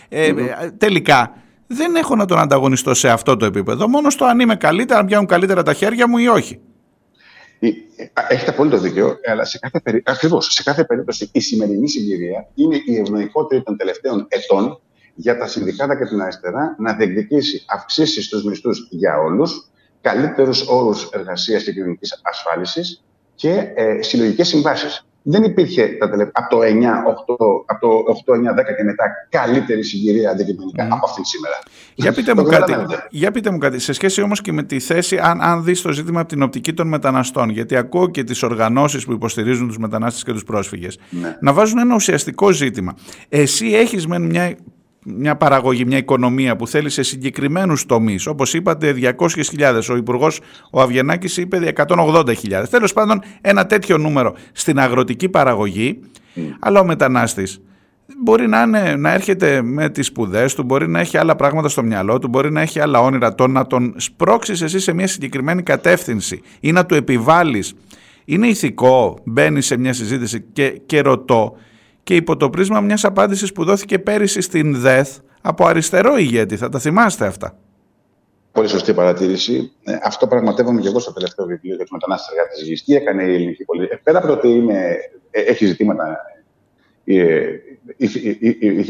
Ε, 0.08 0.32
τελικά 0.78 1.34
δεν 1.66 1.94
έχω 1.94 2.16
να 2.16 2.24
τον 2.24 2.38
ανταγωνιστώ 2.38 2.94
σε 2.94 3.08
αυτό 3.08 3.36
το 3.36 3.46
επίπεδο. 3.46 3.88
Μόνος 3.88 4.12
στο 4.12 4.24
αν 4.24 4.40
είμαι 4.40 4.54
καλύτερα, 4.56 5.00
αν 5.00 5.06
πιάνουν 5.06 5.26
καλύτερα 5.26 5.62
τα 5.62 5.72
χέρια 5.72 6.08
μου 6.08 6.18
ή 6.18 6.28
όχι. 6.28 6.60
Έχετε 8.28 8.50
απόλυτο 8.50 8.78
δίκιο, 8.78 9.18
αλλά 9.30 9.44
σε 9.44 9.58
κάθε, 9.58 9.80
περί... 9.80 10.02
Ακριβώς, 10.06 10.52
σε 10.52 10.62
κάθε 10.62 10.84
περίπτωση 10.84 11.28
η 11.32 11.40
σημερινή 11.40 11.88
συγκυρία 11.88 12.48
είναι 12.54 12.76
η 12.84 12.96
ευνοϊκότερη 12.96 13.62
των 13.62 13.76
τελευταίων 13.76 14.26
ετών 14.28 14.80
για 15.14 15.38
τα 15.38 15.46
συνδικάτα 15.46 15.98
και 15.98 16.04
την 16.04 16.20
αριστερά 16.20 16.76
να 16.78 16.94
διεκδικήσει 16.94 17.64
αυξήσεις 17.66 18.24
στους 18.24 18.44
μισθούς 18.44 18.88
για 18.90 19.18
όλους, 19.18 19.70
καλύτερους 20.00 20.68
όρους 20.68 21.08
εργασίας 21.12 21.62
και 21.62 21.72
κοινωνικής 21.72 22.20
ασφάλισης 22.22 23.04
και 23.34 23.72
ε, 23.74 24.02
συλλογικές 24.02 24.48
συμβάσεις 24.48 25.06
δεν 25.22 25.42
υπήρχε 25.42 25.86
τα 25.86 26.10
τελε... 26.10 26.22
από 26.32 26.48
το 26.48 26.58
9, 26.60 26.64
8, 26.64 26.66
από 27.66 27.80
το 27.80 27.88
8, 28.26 28.34
9, 28.34 28.38
10 28.38 28.42
και 28.76 28.84
μετά 28.84 29.04
καλύτερη 29.28 29.82
συγκυρία 29.82 30.30
αντικειμενικά 30.30 30.86
mm. 30.86 30.90
από 30.90 31.06
αυτήν 31.06 31.24
σήμερα. 31.24 31.54
Για 31.94 32.12
πείτε, 32.12 32.34
μου 32.34 32.42
κάτι, 32.42 32.74
για 33.10 33.30
πείτε 33.30 33.50
μου 33.50 33.58
κάτι, 33.58 33.78
σε 33.78 33.92
σχέση 33.92 34.22
όμως 34.22 34.40
και 34.40 34.52
με 34.52 34.62
τη 34.62 34.78
θέση, 34.80 35.18
αν, 35.18 35.40
αν 35.40 35.64
δεις 35.64 35.82
το 35.82 35.92
ζήτημα 35.92 36.20
από 36.20 36.28
την 36.28 36.42
οπτική 36.42 36.72
των 36.72 36.88
μεταναστών, 36.88 37.48
γιατί 37.48 37.76
ακούω 37.76 38.08
και 38.08 38.24
τις 38.24 38.42
οργανώσεις 38.42 39.04
που 39.04 39.12
υποστηρίζουν 39.12 39.66
τους 39.66 39.78
μετανάστες 39.78 40.22
και 40.22 40.32
τους 40.32 40.44
πρόσφυγες, 40.44 40.98
ναι. 41.10 41.36
να 41.40 41.52
βάζουν 41.52 41.78
ένα 41.78 41.94
ουσιαστικό 41.94 42.50
ζήτημα. 42.50 42.94
Εσύ 43.28 43.66
έχεις 43.66 44.06
με 44.06 44.18
μια 44.18 44.56
μια 45.16 45.36
παραγωγή, 45.36 45.84
μια 45.84 45.98
οικονομία 45.98 46.56
που 46.56 46.66
θέλει 46.66 46.90
σε 46.90 47.02
συγκεκριμένους 47.02 47.86
τομείς. 47.86 48.26
Όπως 48.26 48.54
είπατε, 48.54 48.92
200.000. 48.92 49.90
Ο 49.90 49.96
Υπουργός 49.96 50.40
ο 50.70 50.80
Αβγενάκης 50.80 51.36
είπε 51.36 51.72
180.000. 51.76 52.64
Τέλος 52.70 52.92
πάντων, 52.92 53.22
ένα 53.40 53.66
τέτοιο 53.66 53.98
νούμερο 53.98 54.34
στην 54.52 54.78
αγροτική 54.78 55.28
παραγωγή. 55.28 56.00
Mm. 56.36 56.40
Αλλά 56.58 56.80
ο 56.80 56.84
μετανάστης 56.84 57.60
μπορεί 58.22 58.48
να, 58.48 58.62
είναι, 58.62 58.96
να 58.96 59.12
έρχεται 59.12 59.62
με 59.62 59.90
τις 59.90 60.06
σπουδές 60.06 60.54
του, 60.54 60.62
μπορεί 60.62 60.88
να 60.88 61.00
έχει 61.00 61.16
άλλα 61.16 61.36
πράγματα 61.36 61.68
στο 61.68 61.82
μυαλό 61.82 62.18
του, 62.18 62.28
μπορεί 62.28 62.52
να 62.52 62.60
έχει 62.60 62.80
άλλα 62.80 63.00
όνειρα. 63.00 63.34
Το 63.34 63.46
να 63.46 63.66
τον 63.66 63.94
σπρώξεις 63.96 64.62
εσύ 64.62 64.78
σε 64.78 64.92
μια 64.92 65.06
συγκεκριμένη 65.06 65.62
κατεύθυνση 65.62 66.42
ή 66.60 66.72
να 66.72 66.86
του 66.86 66.94
επιβάλλεις. 66.94 67.74
Είναι 68.24 68.46
ηθικό, 68.46 69.18
μπαίνει 69.24 69.60
σε 69.60 69.76
μια 69.76 69.92
συζήτηση 69.92 70.44
και, 70.52 70.80
και 70.86 71.00
ρωτώ, 71.00 71.56
και 72.10 72.16
υπό 72.16 72.36
το 72.36 72.50
πρίσμα 72.50 72.80
μιας 72.80 73.04
απάντησης 73.04 73.52
που 73.52 73.64
δόθηκε 73.64 73.98
πέρυσι 73.98 74.40
στην 74.40 74.80
ΔΕΘ 74.80 75.08
από 75.40 75.66
αριστερό 75.66 76.16
ηγέτη. 76.16 76.56
Θα 76.56 76.68
τα 76.68 76.78
θυμάστε 76.78 77.26
αυτά. 77.26 77.56
Πολύ 78.52 78.68
σωστή 78.68 78.94
παρατήρηση. 78.94 79.72
Ε, 79.84 79.96
αυτό 80.02 80.26
πραγματεύομαι 80.26 80.80
και 80.80 80.88
εγώ 80.88 80.98
στο 80.98 81.12
τελευταίο 81.12 81.46
βιβλίο 81.46 81.74
για 81.74 81.84
τους 81.84 81.92
μετανάστες 81.92 82.36
εργάτες 82.36 82.62
γης. 82.62 82.84
Τι 82.84 82.94
έκανε 82.94 83.22
η 83.22 83.34
ελληνική 83.34 83.64
πολιτική. 83.64 83.94
Ε, 83.94 84.00
πέρα 84.02 84.18
από 84.18 84.26
το 84.26 84.32
ότι 84.32 84.48
είναι, 84.48 84.96
ε, 85.30 85.40
έχει 85.40 85.66
ζητήματα 85.66 86.16
ε, 87.04 87.44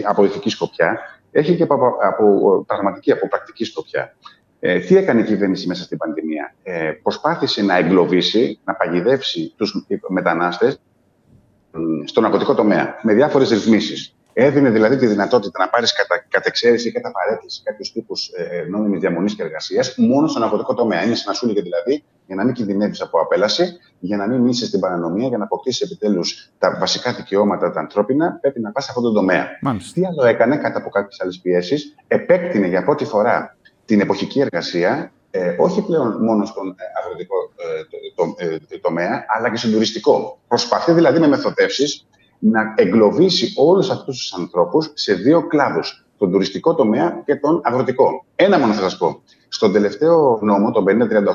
από 0.04 0.24
ηθική 0.24 0.50
σκοπιά, 0.50 0.98
έχει 1.30 1.56
και 1.56 1.62
από, 1.62 1.74
από 2.02 2.64
πραγματική, 2.66 3.12
από 3.12 3.28
πρακτική 3.28 3.64
σκοπιά. 3.64 4.16
Ε, 4.60 4.78
τι 4.78 4.96
έκανε 4.96 5.20
η 5.20 5.24
κυβέρνηση 5.24 5.66
μέσα 5.66 5.82
στην 5.82 5.98
πανδημία; 5.98 6.54
Ε, 6.62 6.92
προσπάθησε 7.02 7.62
να 7.62 7.76
εγκλωβίσει, 7.76 8.58
να 8.64 8.74
παγιδεύσει 8.74 9.54
τους 9.56 9.86
μετανάστες 10.08 10.80
στον 12.04 12.22
ναρκωτικό 12.22 12.54
τομέα 12.54 12.98
με 13.02 13.14
διάφορες 13.14 13.50
ρυθμίσεις. 13.50 14.14
Έδινε 14.32 14.70
δηλαδή 14.70 14.96
τη 14.96 15.06
δυνατότητα 15.06 15.58
να 15.58 15.68
πάρεις 15.68 15.92
κατά, 15.92 16.24
κατ' 16.28 16.46
εξαίρεση 16.46 16.88
ή 16.88 16.92
κατά 16.92 17.10
παρέκκληση 17.10 17.62
κάποιους 17.64 17.92
τύπους 17.92 18.28
ε, 18.28 18.66
νόμιμης 18.68 19.00
διαμονής 19.00 19.34
και 19.34 19.42
εργασίας 19.42 19.94
μόνο 19.96 20.26
στον 20.26 20.40
ναρκωτικό 20.40 20.74
τομέα. 20.74 21.04
Είναι 21.04 21.14
συνασούλη 21.14 21.60
δηλαδή 21.60 22.04
για 22.26 22.36
να 22.36 22.44
μην 22.44 22.54
κινδυνεύεις 22.54 23.00
από 23.00 23.20
απέλαση, 23.20 23.78
για 23.98 24.16
να 24.16 24.26
μην 24.26 24.46
είσαι 24.46 24.66
στην 24.66 24.80
παρανομία, 24.80 25.28
για 25.28 25.38
να 25.38 25.44
αποκτήσεις 25.44 25.80
επιτέλους 25.80 26.50
τα 26.58 26.76
βασικά 26.80 27.12
δικαιώματα 27.12 27.70
τα 27.70 27.80
ανθρώπινα, 27.80 28.38
πρέπει 28.40 28.60
να 28.60 28.72
πας 28.72 28.84
σε 28.84 28.90
αυτόν 28.90 29.04
τον 29.04 29.14
τομέα. 29.14 29.48
Μάλιστα. 29.60 30.00
Τι 30.00 30.06
άλλο 30.06 30.24
έκανε 30.24 30.56
κατά 30.56 30.78
από 30.78 30.88
κάποιες 30.90 31.20
άλλες 31.20 31.40
πιέσεις, 31.42 31.94
επέκτηνε 32.08 32.66
για 32.66 32.84
πρώτη 32.84 33.04
φορά 33.04 33.56
την 33.84 34.00
εποχική 34.00 34.40
εργασία 34.40 35.12
ε, 35.30 35.56
όχι 35.58 35.82
πλέον 35.82 36.24
μόνο 36.24 36.44
στον 36.44 36.68
ε, 36.68 36.84
αγροτικό 37.02 37.36
ε, 37.56 38.54
το, 38.70 38.80
τομέα, 38.80 39.24
αλλά 39.36 39.50
και 39.50 39.56
στον 39.56 39.72
τουριστικό. 39.72 40.38
Προσπαθεί 40.48 40.92
δηλαδή 40.92 41.18
με 41.18 41.28
μεθοδεύσεις 41.28 42.06
να 42.38 42.74
εγκλωβίσει 42.76 43.52
όλους 43.56 43.90
αυτούς 43.90 44.18
τους 44.18 44.32
ανθρώπους 44.32 44.90
σε 44.94 45.14
δύο 45.14 45.46
κλάδους, 45.46 46.06
τον 46.18 46.30
τουριστικό 46.30 46.74
τομέα 46.74 47.22
και 47.24 47.36
τον 47.36 47.60
αγροτικό. 47.64 48.24
Ένα 48.36 48.58
μόνο 48.58 48.72
θα 48.72 48.80
σας 48.80 48.96
πω. 48.96 49.22
Στον 49.48 49.72
τελευταίο 49.72 50.38
νόμο, 50.42 50.70
τον 50.70 50.84
5038, 50.84 50.88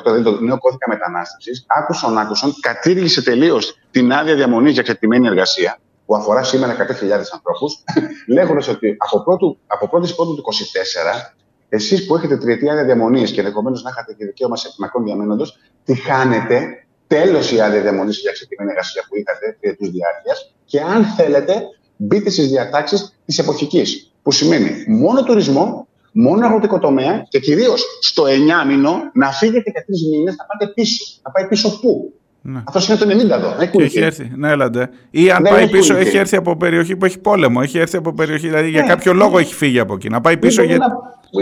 δηλαδή 0.04 0.24
το 0.24 0.40
νέο 0.42 0.58
κώδικα 0.58 0.90
μετανάστευσης, 0.90 1.66
άκουσαν, 1.68 2.18
άκουσαν, 2.18 2.54
κατήργησε 2.60 3.24
τελείως 3.24 3.80
την 3.92 4.14
άδεια 4.14 4.36
διαμονής 4.36 4.72
για 4.72 4.82
εξαρτημένη 4.82 5.28
εργασία, 5.28 5.80
που 6.06 6.16
αφορά 6.16 6.44
σήμερα 6.44 6.74
100.000 6.74 7.10
ανθρώπους, 7.34 7.84
λέγοντας 8.36 8.68
ότι 8.68 8.96
από, 8.98 9.24
πρώτου, 9.24 9.58
από 9.68 9.88
πρώτης 9.90 10.16
πρώτου 10.16 10.36
του 10.36 10.44
2024 10.44 11.36
Εσείς 11.70 12.06
που 12.06 12.16
έχετε 12.16 12.38
τριετή 12.38 12.70
άδεια 12.70 12.86
διαμονή 12.86 13.24
και 13.24 13.40
ενδεχομένως 13.40 13.84
να 13.84 13.90
είχατε 13.90 14.14
και 14.14 14.26
δικαίωμα 14.26 14.56
σε 14.56 14.70
μακρόν 14.78 15.04
διαμένοντος, 15.04 15.58
τη 15.84 15.96
χάνετε. 15.96 16.86
Τέλος 17.08 17.52
η 17.52 17.62
άδεια 17.62 17.82
διαμονής 17.82 18.20
για 18.20 18.32
ξεκινημένη 18.32 18.78
εργασία 18.78 19.04
που 19.10 19.16
είχατε 19.18 19.58
τριετούς 19.60 19.90
διάρκειας. 19.92 20.54
Και 20.66 20.82
αν 20.82 21.06
θέλετε, 21.06 21.64
μπείτε 21.96 22.30
στις 22.30 22.48
διατάξεις 22.48 23.18
της 23.26 23.40
εποχικής. 23.40 24.12
Που 24.22 24.32
σημαίνει 24.32 24.86
μόνο 24.88 25.24
τουρισμό, 25.24 25.88
μόνο 26.12 26.46
αγροτικό 26.46 26.80
τομέα 26.80 27.26
και 27.30 27.40
κυρίως 27.40 27.86
στο 28.02 28.24
9 28.26 28.66
μήνο 28.68 28.92
να 29.14 29.32
φύγετε 29.32 29.72
για 29.72 29.84
τρεις 29.86 30.02
μήνες 30.12 30.36
να 30.36 30.46
πάτε 30.46 30.72
πίσω. 30.74 31.20
Να 31.24 31.32
πάει 31.32 31.48
πίσω 31.48 31.80
πού; 31.80 32.14
Ναι. 32.48 32.64
Αυτό 32.66 33.06
είναι 33.06 33.14
το 33.14 33.36
90 33.36 33.38
εδώ. 33.38 33.56
Έχει, 33.60 33.82
έχει 33.82 34.00
έρθει. 34.00 34.32
Ναι, 34.36 34.50
έλατε. 34.50 34.90
Ή 35.10 35.32
αν 35.32 35.42
ναι, 35.42 35.50
πάει 35.50 35.70
πίσω, 35.70 35.96
έχει 35.96 36.18
έρθει 36.18 36.36
από 36.36 36.58
περιοχή 36.58 36.96
που 36.96 37.06
έχει 37.06 37.20
πόλεμο. 37.20 37.60
Έχει 37.64 37.78
έρθει 37.78 37.98
από 37.98 38.14
περιοχή, 38.14 38.48
δηλαδή 38.48 38.70
για 38.70 38.82
ναι. 38.82 38.88
κάποιο 38.88 39.14
λόγο 39.14 39.38
έχει 39.38 39.54
φύγει 39.54 39.80
από 39.80 39.94
εκεί. 39.94 40.10
Να 40.10 40.22
πάει 40.22 40.38
πίσω. 40.38 40.62
Ή, 40.62 40.66
για... 40.66 40.78
να, 40.78 40.88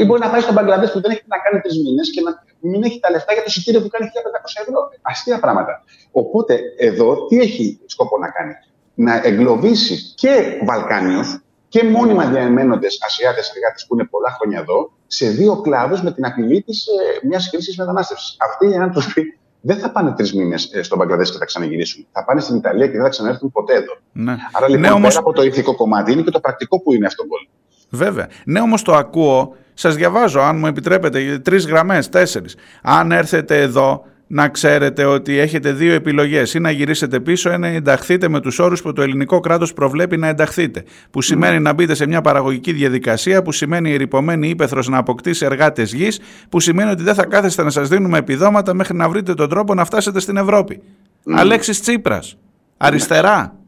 ή 0.01 0.05
μπορεί 0.05 0.19
να 0.19 0.29
πάει 0.29 0.41
στον 0.41 0.53
Μπαγκλαντές 0.53 0.91
που 0.91 1.01
δεν 1.01 1.11
έχει 1.11 1.21
να 1.25 1.37
κάνει 1.37 1.61
τρεις 1.61 1.77
μήνες 1.83 2.11
και 2.11 2.21
να 2.21 2.31
μην 2.69 2.83
έχει 2.83 2.99
τα 2.99 3.09
λεφτά 3.11 3.33
για 3.33 3.41
το 3.41 3.47
εισιτήριο 3.47 3.81
που 3.81 3.87
κάνει 3.87 4.05
1500 4.05 4.61
ευρώ. 4.67 4.79
Αστεία 5.01 5.39
πράγματα. 5.39 5.83
Οπότε 6.11 6.59
εδώ 6.77 7.27
τι 7.27 7.39
έχει 7.39 7.79
σκοπό 7.85 8.17
να 8.17 8.29
κάνει; 8.29 8.53
Να 8.93 9.21
εγκλωβίσει 9.23 10.13
και 10.15 10.59
Βαλκάνιου 10.65 11.21
και 11.67 11.83
μόνιμα 11.83 12.25
διαμένοντε 12.25 12.87
Ασιάτες 13.05 13.51
εργάτες 13.55 13.85
που 13.87 13.93
είναι 13.95 14.05
πολλά 14.05 14.29
χρόνια 14.37 14.59
εδώ 14.59 14.91
σε 15.07 15.29
δύο 15.29 15.61
κλάδους 15.61 16.01
με 16.01 16.11
την 16.11 16.25
απειλή 16.25 16.61
της 16.61 16.85
ε, 16.87 17.27
μιας 17.27 17.49
κρίση 17.49 17.75
μετανάστευσης. 17.77 18.37
Αυτοί 18.39 18.69
οι 18.69 18.75
άνθρωποι 18.75 19.37
δεν 19.65 19.77
θα 19.77 19.91
πάνε 19.91 20.11
τρεις 20.11 20.33
μήνες 20.33 20.69
ε, 20.73 20.83
στον 20.83 20.97
Μπαγκλαδές 20.97 21.31
και 21.31 21.37
θα 21.37 21.45
ξαναγυρίσουν. 21.45 22.05
Θα 22.11 22.25
πάνε 22.25 22.41
στην 22.41 22.55
Ιταλία 22.55 22.85
και 22.85 22.91
δεν 22.91 23.01
θα 23.01 23.09
ξαναρθούν 23.09 23.51
ποτέ 23.51 23.73
εδώ. 23.73 23.97
Ναι. 24.11 24.35
Άρα 24.51 24.67
λοιπόν, 24.67 24.81
ναι, 24.81 24.89
όμως... 24.89 25.07
πέρα 25.07 25.19
από 25.19 25.33
το 25.33 25.43
ηθικό 25.43 25.75
κομμάτι 25.75 26.11
είναι 26.11 26.21
και 26.21 26.31
το 26.31 26.39
πρακτικό 26.39 26.81
που 26.81 26.93
είναι 26.93 27.05
αυτό 27.05 27.23
πολύ. 27.25 27.49
Βέβαια. 27.89 28.27
Ναι, 28.45 28.59
όμως 28.59 28.81
το 28.81 28.93
ακούω. 28.93 29.55
Σας 29.73 29.95
διαβάζω, 29.95 30.39
αν 30.39 30.57
μου 30.57 30.67
επιτρέπετε, 30.67 31.39
τρεις 31.39 31.65
γραμμές, 31.65 32.09
τέσσερις. 32.09 32.55
Αν 32.81 33.11
έρθετε 33.11 33.61
εδώ 33.61 34.05
να 34.33 34.49
ξέρετε 34.49 35.05
ότι 35.05 35.37
έχετε 35.37 35.71
δύο 35.71 35.93
επιλογές 35.93 36.53
ή 36.53 36.59
να 36.59 36.71
γυρίσετε 36.71 37.19
πίσω 37.19 37.53
ή 37.53 37.57
να 37.57 37.67
ενταχθείτε 37.67 38.29
με 38.29 38.39
τους 38.39 38.59
όρους 38.59 38.81
που 38.81 38.93
το 38.93 39.01
ελληνικό 39.01 39.39
κράτος 39.39 39.73
προβλέπει 39.73 40.17
να 40.17 40.27
ενταχθείτε. 40.27 40.83
Που 41.11 41.21
σημαίνει 41.21 41.59
να 41.59 41.73
μπείτε 41.73 41.93
σε 41.93 42.07
μια 42.07 42.21
παραγωγική 42.21 42.71
διαδικασία, 42.71 43.41
που 43.41 43.51
σημαίνει 43.51 43.91
η 43.91 43.97
ρηπομένη 43.97 44.49
ύπεθρος 44.49 44.87
να 44.87 44.97
αποκτήσει 44.97 45.45
εργάτες 45.45 45.93
γης, 45.93 46.19
που 46.49 46.59
σημαίνει 46.59 46.91
ότι 46.91 47.03
δεν 47.03 47.13
θα 47.13 47.25
κάθεστε 47.25 47.63
να 47.63 47.69
σας 47.69 47.87
δίνουμε 47.87 48.17
επιδόματα 48.17 48.73
μέχρι 48.73 48.97
να 48.97 49.09
βρείτε 49.09 49.33
τον 49.33 49.49
τρόπο 49.49 49.73
να 49.73 49.85
φτάσετε 49.85 50.19
στην 50.19 50.37
Ευρώπη. 50.37 50.81
Mm. 50.81 51.33
Αλέξης 51.35 51.81
Τσίπρας. 51.81 52.37
Αριστερά. 52.77 53.62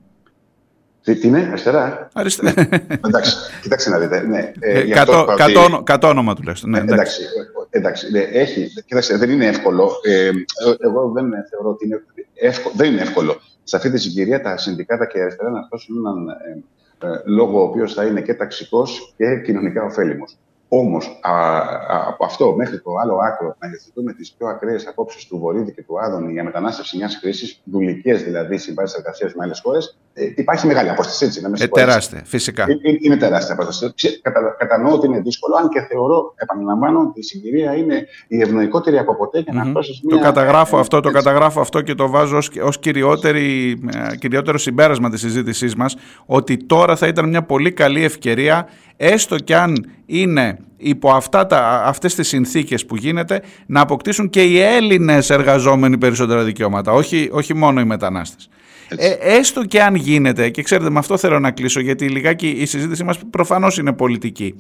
Τι, 1.06 1.16
τι 1.16 1.28
είναι, 1.28 1.48
αριστερά. 1.50 2.08
Αριστερά. 2.14 2.54
εντάξει, 3.08 3.36
κοιτάξτε 3.62 3.90
να 3.90 4.00
δείτε. 4.00 4.22
Ναι, 4.22 4.52
ε, 4.60 4.82
γι' 4.84 4.92
κατώ, 4.92 5.12
αυτό 5.12 5.34
είπα 5.34 5.44
ότι- 5.44 5.54
κατώ, 5.54 5.84
κατώ 5.84 6.08
όνομα 6.08 6.36
τουλάχιστον. 6.36 6.70
Ναι, 6.70 6.78
Ε, 6.78 6.82
εντάξει, 6.82 7.22
εντάξει 7.70 8.12
ναι, 8.12 8.20
έχει, 8.20 8.68
κοίταξε, 8.86 9.18
δεν 9.18 9.30
είναι 9.30 9.46
εύκολο. 9.46 9.92
Ε, 10.04 10.32
εγώ 10.80 11.12
δεν 11.12 11.26
θεωρώ 11.50 11.70
ότι 11.70 11.86
είναι 11.86 12.04
εύκολο. 12.34 12.74
Δεν 12.78 12.92
είναι 12.92 13.02
εύκολο. 13.02 13.36
Σε 13.64 13.76
αυτή 13.76 13.92
τη 13.92 13.98
συγκυρία 14.00 14.42
τα 14.42 14.58
συνδικάτα 14.58 15.06
και 15.06 15.18
η 15.18 15.22
αριστερά 15.22 15.50
να 15.50 15.62
φτάσουν 15.64 15.98
έναν 15.98 16.28
ε, 16.30 17.08
ε, 17.08 17.22
λόγο 17.26 17.60
ο 17.60 17.64
οποίος 17.64 17.94
θα 17.94 18.06
είναι 18.06 18.22
και 18.22 18.34
ταξικός 18.34 19.14
και 19.18 19.42
κοινωνικά 19.46 19.84
ωφέλιμος. 19.84 20.38
Όμως, 20.68 21.20
α, 21.22 21.32
α, 21.32 22.04
από 22.08 22.26
αυτό 22.26 22.56
μέχρι 22.56 22.80
το 22.82 22.92
άλλο 23.04 23.16
άκρο 23.18 23.56
να 23.60 23.68
υιοθετούμε 23.68 24.14
τις 24.14 24.32
πιο 24.38 24.48
ακραίες 24.48 24.88
απόψεις 24.88 25.28
του 25.28 25.38
Βορύδη 25.38 25.72
και 25.72 25.84
του 25.84 26.00
Άδωνη 26.00 26.32
για 26.32 26.44
μετανάστευση 26.44 26.98
μιας 26.98 27.18
χρήσης, 27.22 27.62
δουλικές 27.64 28.24
δηλαδή 28.24 28.58
συμβάσεις 28.58 28.98
εργασίας 28.98 29.34
με 29.34 29.44
άλλες 29.44 29.60
χώρες, 29.64 29.86
ε, 29.88 30.05
υπάρχει 30.36 30.68
μεγάλη 30.68 30.90
απόσταση, 30.90 31.26
έτσι, 31.26 31.42
να 31.42 31.50
με 31.50 31.56
Ε, 31.56 31.58
συγχωρείς. 31.60 31.86
τεράστια, 31.86 32.22
φυσικά. 32.26 32.64
Ε, 32.64 32.72
ε, 32.72 32.98
Είναι 33.02 33.18
τεράστια 33.18 33.54
απόσταση. 33.54 33.94
Ξε- 33.96 34.22
κατα- 34.22 34.56
Κατανοώ 34.60 34.94
ότι 34.94 35.08
είναι 35.08 35.20
δύσκολο, 35.20 35.56
αν 35.56 35.70
και 35.70 35.82
θεωρώ, 35.90 36.34
επαναλαμβάνω, 36.36 37.00
ότι 37.00 37.20
η 37.20 37.24
συγκυρία 37.24 37.76
είναι 37.76 38.08
η 38.28 38.42
ευνοϊκότερη 38.42 38.98
από 38.98 39.16
ποτέ 39.16 39.40
για 39.40 39.54
να 39.54 39.64
Μμμ. 39.64 39.70
φτάσεις 39.70 40.02
Το 40.10 40.20
καταγράφω 40.20 40.78
αυτό, 40.78 41.00
το 41.00 41.10
έτσι. 41.10 41.24
καταγράφω 41.24 41.62
αυτό 41.62 41.82
και 41.82 41.94
το 41.96 42.10
βάζω 42.10 42.38
ως, 42.38 42.50
ως 42.64 42.80
κυριότερη, 42.80 43.78
ε, 44.12 44.16
κυριότερο 44.16 44.58
συμπέρασμα 44.58 45.10
της 45.10 45.20
συζήτησής 45.20 45.76
μας 45.76 45.96
ότι 46.26 46.58
τώρα 46.66 46.96
θα 46.96 47.08
ήταν 47.08 47.30
μια 47.30 47.44
πολύ 47.44 47.72
καλή 47.72 48.04
ευκαιρία 48.04 48.68
έστω 48.98 49.36
κι 49.36 49.54
αν 49.54 49.86
είναι 50.06 50.58
υπό 50.78 51.12
αυτά 51.12 51.46
τα, 51.46 51.82
αυτές 51.86 52.16
τις 52.16 52.28
συνθήκες 52.28 52.86
που 52.86 52.96
γίνεται 52.96 53.42
να 53.66 53.82
αποκτήσουν 53.82 54.30
και 54.30 54.44
οι 54.44 54.60
Έλληνες 54.60 55.30
εργαζόμενοι 55.30 55.98
περισσότερα 55.98 56.44
δικαιώματα, 56.44 56.92
όχι, 56.92 57.30
όχι 57.32 57.54
μόνο 57.54 57.80
οι 57.80 57.86
μετανάστες. 57.86 58.50
Ε, 58.88 59.12
έστω 59.20 59.66
και 59.66 59.82
αν 59.82 59.96
γίνεται, 59.96 60.50
και 60.50 60.62
ξέρετε 60.62 60.90
με 60.90 61.00
αυτό 61.00 61.18
θέλω 61.18 61.40
να 61.40 61.52
κλείσω 61.52 61.80
γιατί 61.80 62.10
λιγάκι 62.10 62.48
η 62.48 62.66
συζήτησή 62.66 63.04
μας 63.04 63.20
προφανώς 63.30 63.78
είναι 63.78 63.94
πολιτική. 63.94 64.56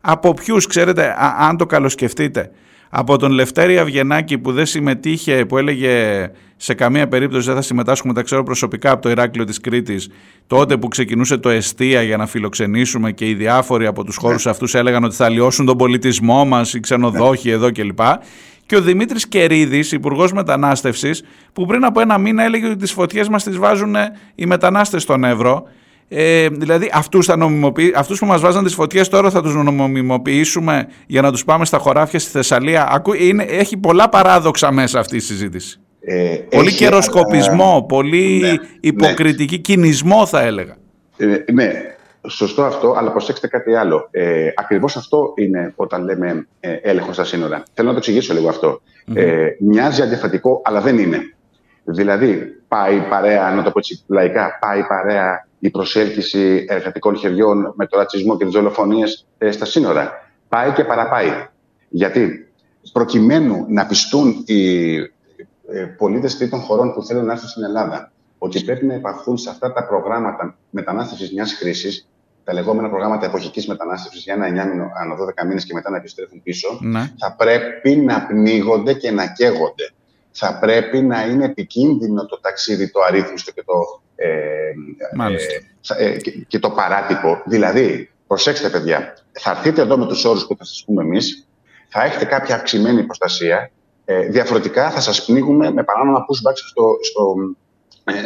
Από 0.00 0.34
ποιους, 0.34 0.66
ξέρετε, 0.66 1.06
α- 1.06 1.36
αν 1.38 1.56
το 1.56 1.66
καλοσκεφτείτε, 1.66 2.50
από 2.94 3.16
τον 3.16 3.32
Λευτέρη 3.32 3.78
Αυγενάκη 3.78 4.38
που 4.38 4.52
δεν 4.52 4.66
συμμετείχε, 4.66 5.44
που 5.44 5.58
έλεγε 5.58 6.28
σε 6.56 6.74
καμία 6.74 7.08
περίπτωση 7.08 7.46
δεν 7.46 7.54
θα 7.54 7.62
συμμετάσχουμε, 7.62 8.12
τα 8.12 8.22
ξέρω 8.22 8.42
προσωπικά 8.42 8.90
από 8.90 9.02
το 9.02 9.10
Ηράκλειο 9.10 9.44
της 9.44 9.60
Κρήτης, 9.60 10.08
τότε 10.46 10.76
που 10.76 10.88
ξεκινούσε 10.88 11.36
το 11.38 11.48
Εστία 11.48 12.02
για 12.02 12.16
να 12.16 12.26
φιλοξενήσουμε 12.26 13.12
και 13.12 13.28
οι 13.28 13.34
διάφοροι 13.34 13.86
από 13.86 14.04
τους 14.04 14.16
χώρους 14.16 14.46
αυτούς 14.46 14.74
έλεγαν 14.74 15.04
ότι 15.04 15.14
θα 15.14 15.28
λιώσουν 15.28 15.66
τον 15.66 15.76
πολιτισμό 15.76 16.44
μας, 16.44 16.74
οι 16.74 16.80
ξενοδόχοι 16.80 17.50
εδώ 17.50 17.72
κλπ. 17.72 18.00
Και 18.72 18.78
ο 18.78 18.82
Δημήτρης 18.82 19.28
Κερίδης, 19.28 19.92
Υπουργός 19.92 20.32
Μετανάστευσης, 20.32 21.22
που 21.52 21.66
πριν 21.66 21.84
από 21.84 22.00
ένα 22.00 22.18
μήνα 22.18 22.44
έλεγε 22.44 22.66
ότι 22.66 22.76
τις 22.76 22.92
φωτιές 22.92 23.28
μας 23.28 23.44
τις 23.44 23.58
βάζουν 23.58 23.94
οι 24.34 24.46
μετανάστες 24.46 25.02
στον 25.02 25.24
Εύρο. 25.24 25.62
Ε, 26.08 26.48
δηλαδή 26.48 26.90
αυτούς, 26.92 27.26
θα 27.26 27.36
νομιμοποιη... 27.36 27.92
αυτούς 27.96 28.18
που 28.18 28.26
μας 28.26 28.40
βάζαν 28.40 28.64
τις 28.64 28.74
φωτιές 28.74 29.08
τώρα 29.08 29.30
θα 29.30 29.42
τους 29.42 29.54
νομιμοποιήσουμε 29.54 30.86
για 31.06 31.22
να 31.22 31.30
τους 31.32 31.44
πάμε 31.44 31.64
στα 31.64 31.78
χωράφια 31.78 32.18
στη 32.18 32.30
Θεσσαλία. 32.30 32.88
Ακού... 32.90 33.12
Είναι... 33.12 33.42
Έχει 33.42 33.76
πολλά 33.76 34.08
παράδοξα 34.08 34.72
μέσα 34.72 34.98
αυτή 34.98 35.16
η 35.16 35.20
συζήτηση. 35.20 35.80
Ε, 36.00 36.36
πολύ 36.50 36.66
έχει, 36.66 36.76
καιροσκοπισμό, 36.76 37.70
αλλά- 37.70 37.82
πολύ 37.82 38.38
ναι, 38.40 38.54
υποκριτική 38.80 39.58
κινησμό 39.58 40.26
θα 40.26 40.40
έλεγα. 40.40 40.76
Ε, 41.16 41.52
ναι, 41.52 41.70
σωστό 42.28 42.62
αυτό, 42.62 42.94
αλλά 42.96 43.10
προσέξτε 43.10 43.46
κάτι 43.46 43.74
άλλο. 43.74 44.08
Ε, 44.10 44.48
Ακριβώς 44.54 44.96
αυτό 44.96 45.32
είναι 45.36 45.72
όταν 45.76 46.04
λέμε 46.04 46.46
ε, 46.60 46.72
έλεγχος 46.72 47.14
στα 47.14 47.24
σύνορα. 47.24 47.62
Θέλω 47.74 47.86
να 47.88 47.92
το 47.92 47.98
εξηγήσω 47.98 48.34
λίγο 48.34 48.48
αυτό. 48.48 48.80
Ε, 49.14 49.46
μοιάζει 49.60 50.02
αντιφατικό, 50.02 50.60
αλλά 50.64 50.80
δεν 50.80 50.98
είναι. 50.98 51.18
Δηλαδή, 51.84 52.60
πάει 52.68 53.00
παρέα, 53.00 53.50
να 53.50 53.62
το 53.62 53.70
πω 53.70 53.78
έτσι 53.78 54.04
λαϊκά, 54.06 54.58
πάει 54.60 54.82
παρέα 54.86 55.48
η 55.58 55.70
προσέλκυση 55.70 56.64
εργατικών 56.68 57.16
χεριών 57.16 57.72
με 57.76 57.86
το 57.86 57.98
ρατσισμό 57.98 58.36
και 58.36 58.44
τις 58.44 58.52
δολοφονίες 58.52 59.26
στα 59.50 59.64
σύνορα. 59.64 60.30
Πάει 60.48 60.70
και 60.70 60.84
παραπάει. 60.84 61.48
Γιατί 61.88 62.52
προκειμένου 62.92 63.66
να 63.68 63.86
πιστούν 63.86 64.42
οι 64.46 64.94
ε, 65.68 65.84
πολίτες 65.98 66.36
τρίτων 66.36 66.60
χωρών 66.60 66.92
που 66.92 67.04
θέλουν 67.04 67.24
να 67.24 67.32
έρθουν 67.32 67.48
στην 67.48 67.64
Ελλάδα 67.64 68.12
ότι 68.38 68.64
πρέπει 68.64 68.86
να 68.86 68.94
υπαρχούν 68.94 69.38
σε 69.38 69.50
αυτά 69.50 69.72
τα 69.72 69.86
προγράμματα 69.86 70.56
μετανάστευσης 70.70 71.32
μιας 71.32 71.54
χρήσης, 71.54 72.08
τα 72.44 72.52
λεγόμενα 72.52 72.88
προγράμματα 72.88 73.26
εποχικής 73.26 73.66
μετανάστευσης 73.66 74.22
για 74.22 74.34
ένα 74.34 74.46
9 74.46 74.68
μήνο, 74.70 74.90
ανά 75.00 75.14
12 75.16 75.46
μήνες 75.46 75.64
και 75.64 75.74
μετά 75.74 75.90
να 75.90 75.96
επιστρέφουν 75.96 76.42
πίσω, 76.42 76.78
Ναι. 76.80 77.12
θα 77.18 77.34
πρέπει 77.38 77.96
να 77.96 78.26
πνίγονται 78.26 78.94
και 78.94 79.10
να 79.10 79.26
καίγονται. 79.26 79.90
Θα 80.30 80.58
πρέπει 80.60 81.02
να 81.02 81.26
είναι 81.26 81.44
επικίνδυνο 81.44 82.26
το 82.26 82.40
ταξίδι, 82.40 82.90
το 82.90 83.00
αρρύθμιστο 83.00 83.52
και 83.52 83.62
το, 83.66 84.02
ε, 84.16 84.28
Μάλιστα. 85.14 85.52
ε, 85.96 86.04
ε, 86.06 86.16
και, 86.16 86.30
και 86.30 86.58
το 86.58 86.70
παράτυπο. 86.70 87.42
Δηλαδή, 87.46 88.10
προσέξτε 88.26 88.68
παιδιά, 88.68 89.16
θα 89.32 89.50
έρθετε 89.50 89.80
εδώ 89.80 89.96
με 89.98 90.06
τους 90.06 90.24
όρους 90.24 90.46
που 90.46 90.56
θα 90.56 90.64
σας 90.64 90.82
πούμε 90.86 91.02
εμείς, 91.02 91.46
θα 91.88 92.02
έχετε 92.04 92.24
κάποια 92.24 92.54
αυξημένη 92.54 93.02
προστασία, 93.02 93.70
ε, 94.04 94.28
διαφορετικά 94.28 94.90
θα 94.90 95.00
σας 95.00 95.24
πνίγουμε 95.24 95.72
με 95.72 95.82
παράνομα 95.84 96.18
pushbacks 96.18 96.56
στο, 96.68 96.96
στο, 97.02 97.34
ε, 97.40 97.61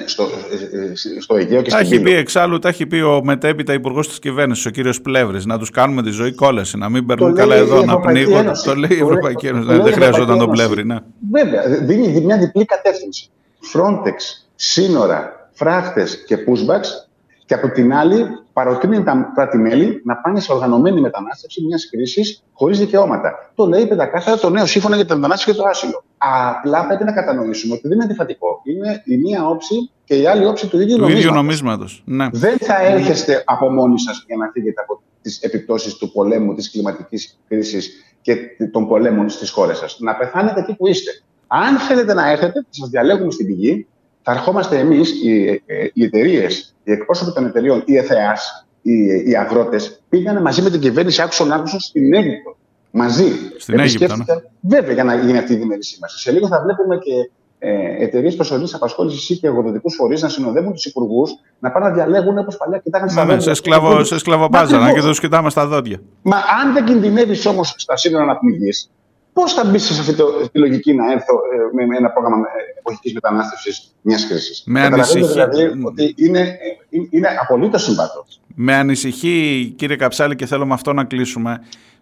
στο, 0.07 0.23
ε, 0.23 0.79
ε, 1.17 1.21
στο 1.21 1.37
Αιγαίο 1.37 1.63
και 1.63 1.71
Τα 1.71 1.77
στην 1.77 1.93
έχει 1.93 1.97
πει 2.03 2.09
Πύλο. 2.09 2.19
εξάλλου, 2.19 2.59
τα 2.59 2.69
έχει 2.69 2.87
πει 2.87 2.97
ο 2.97 3.21
μετέπειτα 3.25 3.73
υπουργός 3.73 4.09
της 4.09 4.19
κυβέρνησης, 4.19 4.67
ο 4.67 4.71
κύριος 4.71 5.01
Πλεύρης, 5.01 5.45
να 5.47 5.59
τους 5.59 5.71
κάνουμε 5.71 6.03
τη 6.03 6.11
ζωή 6.11 6.33
κόλαση, 6.33 6.77
να 6.79 6.89
μην 6.89 7.07
περνούν 7.07 7.29
λέει 7.35 7.37
καλά 7.39 7.57
η 7.57 7.59
εδώ, 7.59 7.75
να 7.77 7.81
Ευρωπαϊκή 7.83 8.21
πνίγονται. 8.25 8.41
Ένωση. 8.45 8.65
Το 8.65 8.75
λέει 8.75 8.85
η 8.85 8.89
Το 8.89 8.95
λέει- 8.97 9.09
Ευρωπαϊκή 9.09 9.47
Ένωση. 9.47 9.67
το 9.67 9.73
Ναι, 9.73 9.77
λέει 9.79 9.87
η 9.87 9.91
δεν 9.91 9.93
χρειαζόταν 9.99 10.27
τον 10.27 10.37
Ευρωπαϊκή 10.37 10.63
Πλεύρη, 10.75 10.85
ναι. 10.87 10.97
Βέβαια, 11.33 11.63
δίνει 11.87 12.21
μια 12.21 12.39
διπλή 12.39 12.65
κατεύθυνση. 12.65 13.29
Frontex, 13.75 14.45
σύνορα, 14.55 15.51
φράχτες 15.53 16.25
και 16.27 16.37
pushbacks 16.37 17.07
και 17.47 17.55
από 17.55 17.71
την 17.71 17.93
άλλη 17.95 18.25
παροτρύνει 18.57 19.03
τα 19.03 19.33
κράτη-μέλη 19.35 20.03
να 20.05 20.17
πάνε 20.17 20.41
σε 20.41 20.53
οργανωμένη 20.53 21.01
μετανάστευση 21.01 21.65
μιας 21.65 21.89
κρίσης 21.91 22.43
χωρίς 22.53 22.79
δικαιώματα. 22.79 23.51
Το 23.55 23.67
λέει 23.67 23.87
πεντακάθαρα 23.87 24.39
το 24.39 24.51
νέο 24.51 24.67
σύμφωνο 24.67 24.95
για 24.95 25.05
την 25.05 25.15
μετανάστευση 25.15 25.53
και 25.53 25.63
το 25.63 25.69
άσυλο. 25.69 26.05
Απλά 26.19 26.87
πρέπει 26.87 27.05
να 27.05 27.13
κατανοήσουμε 27.13 27.75
ότι 27.75 27.83
δεν 27.89 27.93
είναι 27.97 28.05
αντιφατικό. 28.05 28.61
Είναι 28.65 29.03
η 29.05 29.17
μία 29.17 29.47
όψη 29.49 29.91
και 30.05 30.15
η 30.15 30.27
άλλη 30.27 30.47
όψη 30.47 30.67
του 30.69 30.81
ίδιου 30.81 30.97
Του 30.97 31.09
ίδιου 31.09 31.33
νομίσματος. 31.33 31.35
νομίσματος. 31.37 32.03
Ναι. 32.05 32.29
Δεν 32.33 32.59
θα 32.59 32.83
έρχεστε 32.83 33.43
από 33.47 33.71
μόνοι 33.71 34.01
σας 34.01 34.25
για 34.27 34.37
να 34.37 34.51
φύγετε 34.53 34.81
από 34.81 35.03
τις 35.23 35.41
επιπτώσεις 35.41 35.95
του 35.95 36.13
πολέμου, 36.13 36.55
της 36.55 36.71
κλιματικής 36.71 37.39
κρίσης 37.49 37.91
και 38.21 38.37
των 38.73 38.89
πολέμων 38.89 39.29
στις 39.29 39.51
χώρες 39.51 39.79
σας. 39.79 39.99
Να 40.01 40.15
πεθάνετε 40.15 40.61
εκεί 40.61 40.75
που 40.77 40.87
είστε. 40.87 41.11
Αν 41.47 41.79
θέλετε 41.79 42.15
να 42.15 42.31
έρθετε, 42.31 42.61
θα 42.61 42.69
σας 42.71 42.89
διαλέγουμε 42.89 43.31
στην 43.31 43.47
πηγή. 43.47 43.87
Θα 44.29 44.33
ερχόμαστε 44.35 44.79
εμείς, 44.79 45.11
οι, 45.23 45.63
ε, 45.67 45.75
οι 45.93 46.05
εταιρείες, 46.05 46.75
οι 46.85 46.93
εκπρόσωποι 46.93 47.33
των 47.33 47.47
εταιρείων, 47.47 47.83
οι 47.87 47.97
ΕΘΕΑΣ, 47.97 48.67
οι, 48.83 48.93
οι 49.31 49.37
αγρότες, 49.37 50.01
πήγανε 50.09 50.41
μαζί 50.41 50.63
με 50.63 50.71
την 50.71 50.81
κυβέρνηση 50.81 51.23
άκουσον 51.23 51.53
άκουσον 51.53 51.81
στην 51.81 52.15
Αίγυπτο. 52.15 52.57
Μαζί. 52.91 53.25
Στην 53.59 53.79
Αίγυπτο, 53.79 54.05
Επισκέφθηκαν- 54.05 54.49
Βέβαια, 54.61 54.93
για 54.93 55.05
να 55.05 55.15
γίνει 55.15 55.39
αυτή 55.39 55.53
η 55.53 55.57
διμερή 55.57 55.85
σύμβαση. 55.85 56.19
Σε 56.19 56.33
λίγο 56.33 56.47
θα 56.49 56.61
βλέπουμε 56.63 56.97
και 56.99 57.31
ε, 57.59 58.05
εταιρείες 58.05 58.35
προσωρινής 58.35 58.75
απασχόλησης 58.75 59.29
ή 59.31 59.37
και 59.39 59.47
εργοδοτικού 59.47 59.91
φορείς 59.93 60.23
να 60.23 60.29
συνοδεύουν 60.29 60.73
τους 60.73 60.85
υπουργούς 60.85 61.31
να 61.59 61.71
πάνε 61.71 61.89
να 61.89 61.95
διαλέγουν 61.95 62.39
όπως 62.39 62.57
παλιά 62.57 62.79
κοιτάγανε 62.79 63.11
στα 63.11 63.21
Ναι, 63.21 63.27
ναι, 63.27 63.33
δόντια. 63.37 63.55
σε, 63.55 63.61
σκλαβο, 63.61 64.05
σε 64.05 64.19
σκλαβοπάζανα 64.19 64.83
Ακριβώς. 64.85 65.03
και 65.03 65.09
τους 65.09 65.21
κοιτάμε 65.21 65.51
στα 65.51 65.67
δόντια. 65.67 66.01
Μα 66.23 66.37
αν 66.37 66.73
δεν 66.73 66.85
κινδυνεύεις 66.85 67.47
όμως 67.47 67.75
στα 67.77 67.97
σύνορα 67.97 68.25
να 68.25 68.37
πνιγείς, 68.37 68.91
πώς 69.37 69.53
θα 69.53 69.65
μπεις 69.65 69.85
σε 69.85 70.01
αυτή 70.01 70.15
το, 70.15 70.25
τη 70.53 70.59
λογική 70.59 70.95
να 70.95 71.13
έρθω 71.13 71.35
ε, 71.35 71.75
με, 71.77 71.87
με 71.87 71.97
ένα 71.97 72.11
πρόγραμμα 72.11 72.45
εποχικής 72.79 73.13
μετανάστευσης 73.13 73.95
μιας 74.01 74.27
κρίσης; 74.29 74.63
Με 74.67 74.81
Καταλαβαίνετε 74.81 75.41
ανησυχεί. 75.43 75.61
δηλαδή 75.61 75.83
ότι 75.85 76.15
είναι, 76.17 76.41
ε, 76.41 76.55
είναι, 76.91 77.09
είναι 77.11 77.29
απολύτως 77.43 77.83
συμβατό. 77.83 78.25
Με 78.55 78.75
ανησυχεί, 78.75 79.73
κύριε 79.77 79.97
Καψάλη, 79.97 80.37
και 80.37 80.47
θέλω 80.47 80.67
με 80.67 80.75
αυτό 80.75 80.93
να 80.93 81.05
κλείσουμε, 81.05 81.59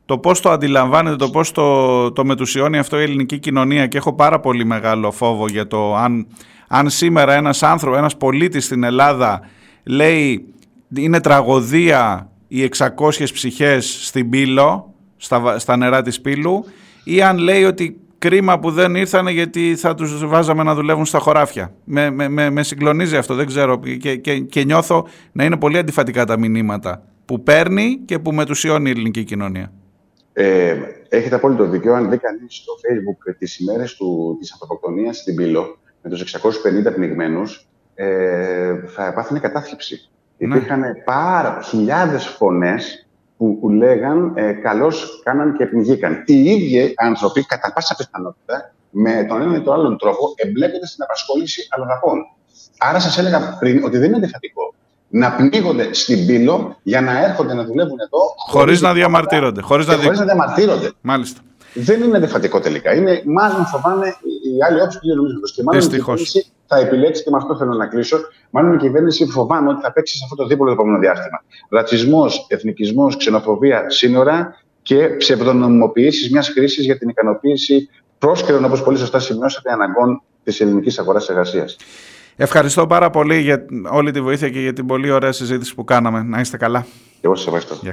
το 0.06 0.18
πώς 0.18 0.40
το 0.40 0.50
αντιλαμβάνεται, 0.50 1.16
το 1.16 1.30
πώς 1.30 1.52
το, 1.52 2.12
το 2.12 2.24
μετουσιώνει 2.24 2.78
αυτό 2.78 2.98
η 3.00 3.02
ελληνική 3.02 3.38
κοινωνία 3.38 3.86
και 3.86 3.96
έχω 3.96 4.12
πάρα 4.14 4.40
πολύ 4.40 4.64
μεγάλο 4.64 5.10
φόβο 5.10 5.48
για 5.48 5.66
το 5.66 5.96
αν, 5.96 6.26
αν 6.68 6.90
σήμερα 6.90 7.34
ένας 7.34 7.62
άνθρωπος, 7.62 7.98
ένας 7.98 8.16
πολίτης 8.16 8.64
στην 8.64 8.84
Ελλάδα 8.84 9.40
λέει 9.84 10.44
είναι 10.96 11.20
τραγωδία 11.20 12.30
οι 12.48 12.70
600 12.78 12.88
ψυχές 13.32 13.98
στην 14.06 14.30
Πύλο, 14.30 14.94
στα, 15.16 15.40
βα- 15.40 15.58
στα 15.58 15.76
νερά 15.76 16.02
της 16.02 16.20
Πύλου 16.20 16.64
ή 17.04 17.22
αν 17.22 17.38
λέει 17.38 17.64
ότι 17.64 17.98
κρίμα 18.18 18.58
που 18.58 18.70
δεν 18.70 18.94
ήρθανε 18.94 19.30
γιατί 19.30 19.76
θα 19.76 19.94
τους 19.94 20.26
βάζαμε 20.26 20.62
να 20.62 20.74
δουλεύουν 20.74 21.04
στα 21.04 21.18
χωράφια. 21.18 21.72
Με, 21.84 22.10
με, 22.10 22.28
με, 22.28 22.50
με 22.50 22.62
συγκλονίζει 22.62 23.16
αυτό, 23.16 23.34
δεν 23.34 23.46
ξέρω 23.46 23.80
και, 24.00 24.16
και, 24.16 24.38
και 24.38 24.64
νιώθω 24.64 25.06
να 25.32 25.44
είναι 25.44 25.56
πολύ 25.56 25.78
αντιφατικά 25.78 26.24
τα 26.24 26.38
μηνύματα 26.38 27.02
που 27.24 27.42
παίρνει 27.42 28.00
και 28.04 28.18
που 28.18 28.32
μετουσιώνει 28.32 28.88
η 28.88 28.90
ελληνική 28.90 29.24
κοινωνία. 29.24 29.72
Ε, 30.32 30.76
έχετε 31.08 31.34
απόλυτο 31.34 31.64
δίκιο. 31.64 31.94
Αν 31.94 32.10
δει 32.10 32.18
κανείς 32.18 32.56
στο 32.56 32.72
Facebook 32.72 33.34
τις 33.38 33.58
ημέρες 33.58 33.96
της 34.40 34.52
ανθρωποκτονία 34.52 35.12
στην 35.12 35.34
Πύλο 35.34 35.78
με 36.02 36.10
τους 36.10 36.20
650 36.20 36.94
πνιγμένους, 36.94 37.66
ε, 37.94 38.74
θα 38.86 39.12
πάθαινε 39.14 39.40
κατάθλιψη. 39.40 40.10
Ναι. 40.38 40.56
Υπήρχαν 40.56 40.82
πάρα 41.04 41.60
χιλιάδες 41.64 42.26
φωνές 42.26 43.03
που, 43.44 43.58
που 43.60 43.68
λέγαν 43.70 44.32
ε, 44.34 44.52
καλώς 44.52 45.20
κάναν 45.24 45.56
και 45.56 45.66
πνιγήκαν. 45.66 46.22
Οι 46.26 46.44
ίδιοι 46.44 46.94
άνθρωποι, 46.96 47.44
κατά 47.44 47.72
πάσα 47.72 47.94
πιθανότητα, 47.94 48.72
με 48.90 49.24
τον 49.28 49.40
έναν 49.40 49.54
ή 49.54 49.60
τον 49.60 49.74
άλλον 49.74 49.98
τρόπο, 49.98 50.32
εμπλέκονται 50.36 50.86
στην 50.86 51.02
απασχόληση 51.02 51.68
αλλοδαπών. 51.70 52.18
Άρα 52.78 53.00
σας 53.00 53.18
έλεγα 53.18 53.56
πριν 53.58 53.84
ότι 53.84 53.98
δεν 53.98 54.08
είναι 54.08 54.16
αντιφατικό 54.16 54.74
να 55.08 55.32
πνίγονται 55.32 55.92
στην 55.92 56.26
πύλο 56.26 56.76
για 56.82 57.00
να 57.00 57.24
έρχονται 57.24 57.54
να 57.54 57.64
δουλεύουν 57.64 57.98
εδώ. 58.00 58.20
Χωρίς 58.48 58.80
να 58.80 58.92
διαμαρτύρονται. 58.92 59.60
Χωρίς 59.60 59.86
να, 59.86 59.96
δι... 59.96 60.08
να 60.08 60.24
διαμαρτύρονται. 60.24 60.92
Μάλιστα. 61.00 61.40
Δεν 61.74 62.02
είναι 62.02 62.16
αντιφατικό 62.16 62.60
τελικά. 62.60 62.94
Είναι 62.94 63.22
μάλλον 63.24 63.66
φοβάμαι 63.66 64.06
η 64.06 64.64
άλλη 64.66 64.80
όψη 64.80 64.98
του 64.98 65.14
νομίζοντα. 65.14 65.46
Και 65.54 65.62
μάλλον 65.62 65.82
η 65.82 65.88
κυβέρνηση 65.88 66.46
θα 66.66 66.78
επιλέξει, 66.78 67.22
και 67.22 67.30
με 67.30 67.36
αυτό 67.36 67.56
θέλω 67.56 67.74
να 67.74 67.86
κλείσω, 67.86 68.18
μάλλον 68.50 68.74
η 68.74 68.76
κυβέρνηση 68.76 69.26
φοβάμαι 69.26 69.68
ότι 69.68 69.80
θα 69.82 69.92
παίξει 69.92 70.16
σε 70.16 70.22
αυτό 70.24 70.36
το 70.36 70.46
δίπολο 70.46 70.68
το 70.68 70.74
επόμενο 70.74 70.98
διάστημα. 70.98 71.44
Ρατσισμός, 71.68 72.46
εθνικισμός, 72.48 73.16
ξενοφοβία, 73.16 73.90
σύνορα 73.90 74.56
και 74.82 75.08
ψευδονομιμοποιήσεις 75.08 76.30
μιας 76.30 76.48
χρήσης 76.48 76.84
για 76.84 76.98
την 76.98 77.08
ικανοποίηση 77.08 77.88
πρόσκαιρων, 78.18 78.64
όπως 78.64 78.82
πολύ 78.82 78.98
σωστά 78.98 79.18
σημειώσατε, 79.18 79.72
αναγκών 79.72 80.22
της 80.44 80.60
ελληνικής 80.60 80.98
αγοράς 80.98 81.28
εργασίας. 81.28 81.76
Ευχαριστώ 82.36 82.86
πάρα 82.86 83.10
πολύ 83.10 83.40
για 83.40 83.64
όλη 83.90 84.10
τη 84.10 84.20
βοήθεια 84.20 84.50
και 84.50 84.60
για 84.60 84.72
την 84.72 84.86
πολύ 84.86 85.10
ωραία 85.10 85.32
συζήτηση 85.32 85.74
που 85.74 85.84
κάναμε. 85.84 86.22
Να 86.22 86.40
είστε 86.40 86.56
καλά. 86.56 86.86
Εγώ 87.20 87.34
σας 87.34 87.46
ευχαριστώ. 87.46 87.78
Γεια 87.82 87.92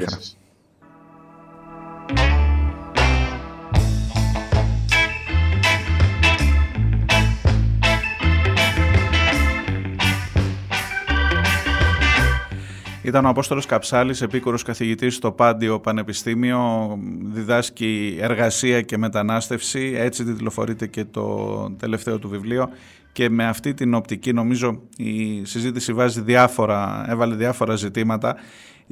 Ήταν 13.04 13.26
ο 13.26 13.30
Απόστολος 13.30 13.66
Καψάλης, 13.66 14.22
επίκουρος 14.22 14.64
καθηγητής 14.64 15.16
στο 15.16 15.32
Πάντιο 15.32 15.80
Πανεπιστήμιο, 15.80 16.98
διδάσκει 17.24 18.18
εργασία 18.20 18.82
και 18.82 18.98
μετανάστευση, 18.98 19.94
έτσι 19.98 20.24
τιτλοφορείται 20.24 20.88
και 20.88 21.06
το 21.06 21.76
τελευταίο 21.80 22.20
του 22.20 22.30
βιβλίο. 22.30 22.70
Και 23.12 23.30
με 23.30 23.48
αυτή 23.48 23.74
την 23.74 23.94
οπτική 23.94 24.34
νομίζω 24.34 24.82
η 24.98 25.46
συζήτηση 25.46 25.94
βάζει 25.94 26.22
διάφορα, 26.22 27.06
έβαλε 27.10 27.36
διάφορα 27.36 27.76
ζητήματα, 27.76 28.36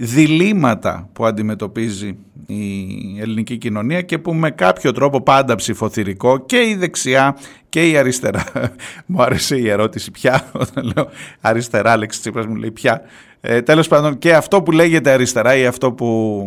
διλήμματα 0.01 1.09
που 1.13 1.25
αντιμετωπίζει 1.25 2.17
η 2.45 2.61
ελληνική 3.19 3.57
κοινωνία 3.57 4.01
και 4.01 4.17
που 4.17 4.33
με 4.33 4.51
κάποιο 4.51 4.91
τρόπο 4.91 5.21
πάντα 5.21 5.55
ψηφοθυρικό 5.55 6.45
και 6.45 6.57
η 6.57 6.75
δεξιά 6.75 7.37
και 7.69 7.89
η 7.89 7.97
αριστερά. 7.97 8.43
μου 9.05 9.21
άρεσε 9.21 9.57
η 9.57 9.69
ερώτηση 9.69 10.11
πια 10.11 10.49
όταν 10.63 10.91
λέω 10.95 11.09
αριστερά, 11.41 11.91
Άλεξη 11.91 12.19
Τσίπρας 12.19 12.45
μου 12.45 12.55
λέει 12.55 12.71
πια. 12.71 13.01
Ε, 13.41 13.61
τέλος 13.61 13.87
πάντων 13.87 14.17
και 14.17 14.33
αυτό 14.33 14.61
που 14.61 14.71
λέγεται 14.71 15.11
αριστερά 15.11 15.55
ή 15.55 15.65
αυτό 15.65 15.91
που 15.91 16.41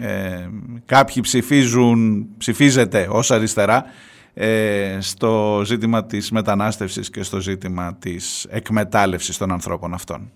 ε, 0.00 0.48
κάποιοι 0.86 1.22
ψηφίζουν, 1.22 2.26
ψηφίζεται 2.38 3.06
ως 3.10 3.30
αριστερά 3.30 3.84
ε, 4.34 4.98
στο 5.00 5.62
ζήτημα 5.64 6.04
της 6.04 6.30
μετανάστευσης 6.30 7.10
και 7.10 7.22
στο 7.22 7.40
ζήτημα 7.40 7.96
της 7.98 8.46
εκμετάλλευσης 8.50 9.36
των 9.36 9.52
ανθρώπων 9.52 9.94
αυτών. 9.94 10.30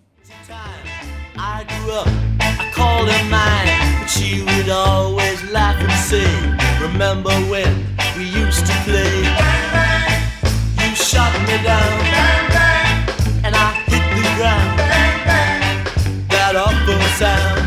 I 1.42 1.64
grew 1.64 1.92
up, 1.92 2.08
I 2.38 2.70
called 2.70 3.08
her 3.08 3.24
mine, 3.30 3.98
but 3.98 4.08
she 4.10 4.42
would 4.42 4.68
always 4.68 5.42
laugh 5.50 5.80
and 5.80 5.90
say, 6.04 6.28
Remember 6.82 7.32
when 7.48 7.72
we 8.18 8.24
used 8.24 8.66
to 8.66 8.72
play? 8.84 9.24
You 10.84 10.94
shot 10.94 11.32
me 11.48 11.56
down, 11.64 12.00
and 13.42 13.56
I 13.56 13.72
hit 13.88 14.04
the 14.16 14.26
ground. 14.36 14.78
That 16.28 16.56
awful 16.56 17.00
sound. 17.16 17.59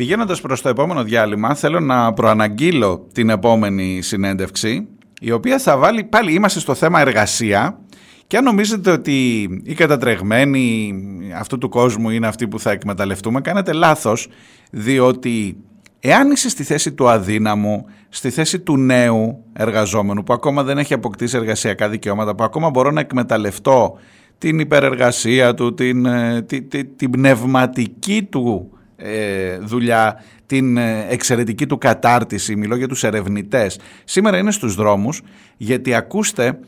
Πηγαίνοντας 0.00 0.40
προς 0.40 0.60
το 0.62 0.68
επόμενο 0.68 1.02
διάλειμμα, 1.02 1.54
θέλω 1.54 1.80
να 1.80 2.12
προαναγγείλω 2.12 3.06
την 3.12 3.30
επόμενη 3.30 4.02
συνέντευξη, 4.02 4.88
η 5.20 5.30
οποία 5.30 5.58
θα 5.58 5.78
βάλει 5.78 6.04
πάλι 6.04 6.32
είμαστε 6.32 6.60
στο 6.60 6.74
θέμα 6.74 7.00
εργασία. 7.00 7.78
Και 8.26 8.36
αν 8.36 8.44
νομίζετε 8.44 8.90
ότι 8.90 9.42
οι 9.62 9.74
κατατρεγμένοι 9.74 10.94
αυτού 11.36 11.58
του 11.58 11.68
κόσμου 11.68 12.10
είναι 12.10 12.26
αυτοί 12.26 12.48
που 12.48 12.60
θα 12.60 12.70
εκμεταλλευτούμε, 12.70 13.40
κάνετε 13.40 13.72
λάθος, 13.72 14.28
διότι 14.70 15.56
εάν 16.00 16.30
είσαι 16.30 16.48
στη 16.48 16.62
θέση 16.62 16.92
του 16.92 17.08
αδύναμου, 17.08 17.86
στη 18.08 18.30
θέση 18.30 18.60
του 18.60 18.76
νέου 18.76 19.44
εργαζόμενου 19.52 20.22
που 20.22 20.32
ακόμα 20.32 20.62
δεν 20.62 20.78
έχει 20.78 20.94
αποκτήσει 20.94 21.36
εργασιακά 21.36 21.88
δικαιώματα, 21.88 22.34
που 22.34 22.44
ακόμα 22.44 22.70
μπορώ 22.70 22.90
να 22.90 23.00
εκμεταλλευτώ 23.00 23.98
την 24.38 24.58
υπερεργασία 24.58 25.54
του, 25.54 25.74
την, 25.74 26.06
ε, 26.06 26.42
την, 26.42 26.68
την, 26.68 26.88
την 26.96 27.10
πνευματική 27.10 28.22
του 28.30 28.70
ε, 29.02 29.58
δουλειά, 29.58 30.22
την 30.46 30.76
ε, 30.76 31.06
εξαιρετική 31.08 31.66
του 31.66 31.78
κατάρτιση, 31.78 32.56
μιλώ 32.56 32.76
για 32.76 32.88
τους 32.88 33.04
ερευνητές, 33.04 33.78
σήμερα 34.04 34.38
είναι 34.38 34.50
στους 34.50 34.74
δρόμους 34.74 35.22
γιατί 35.56 35.94
ακούστε 35.94 36.58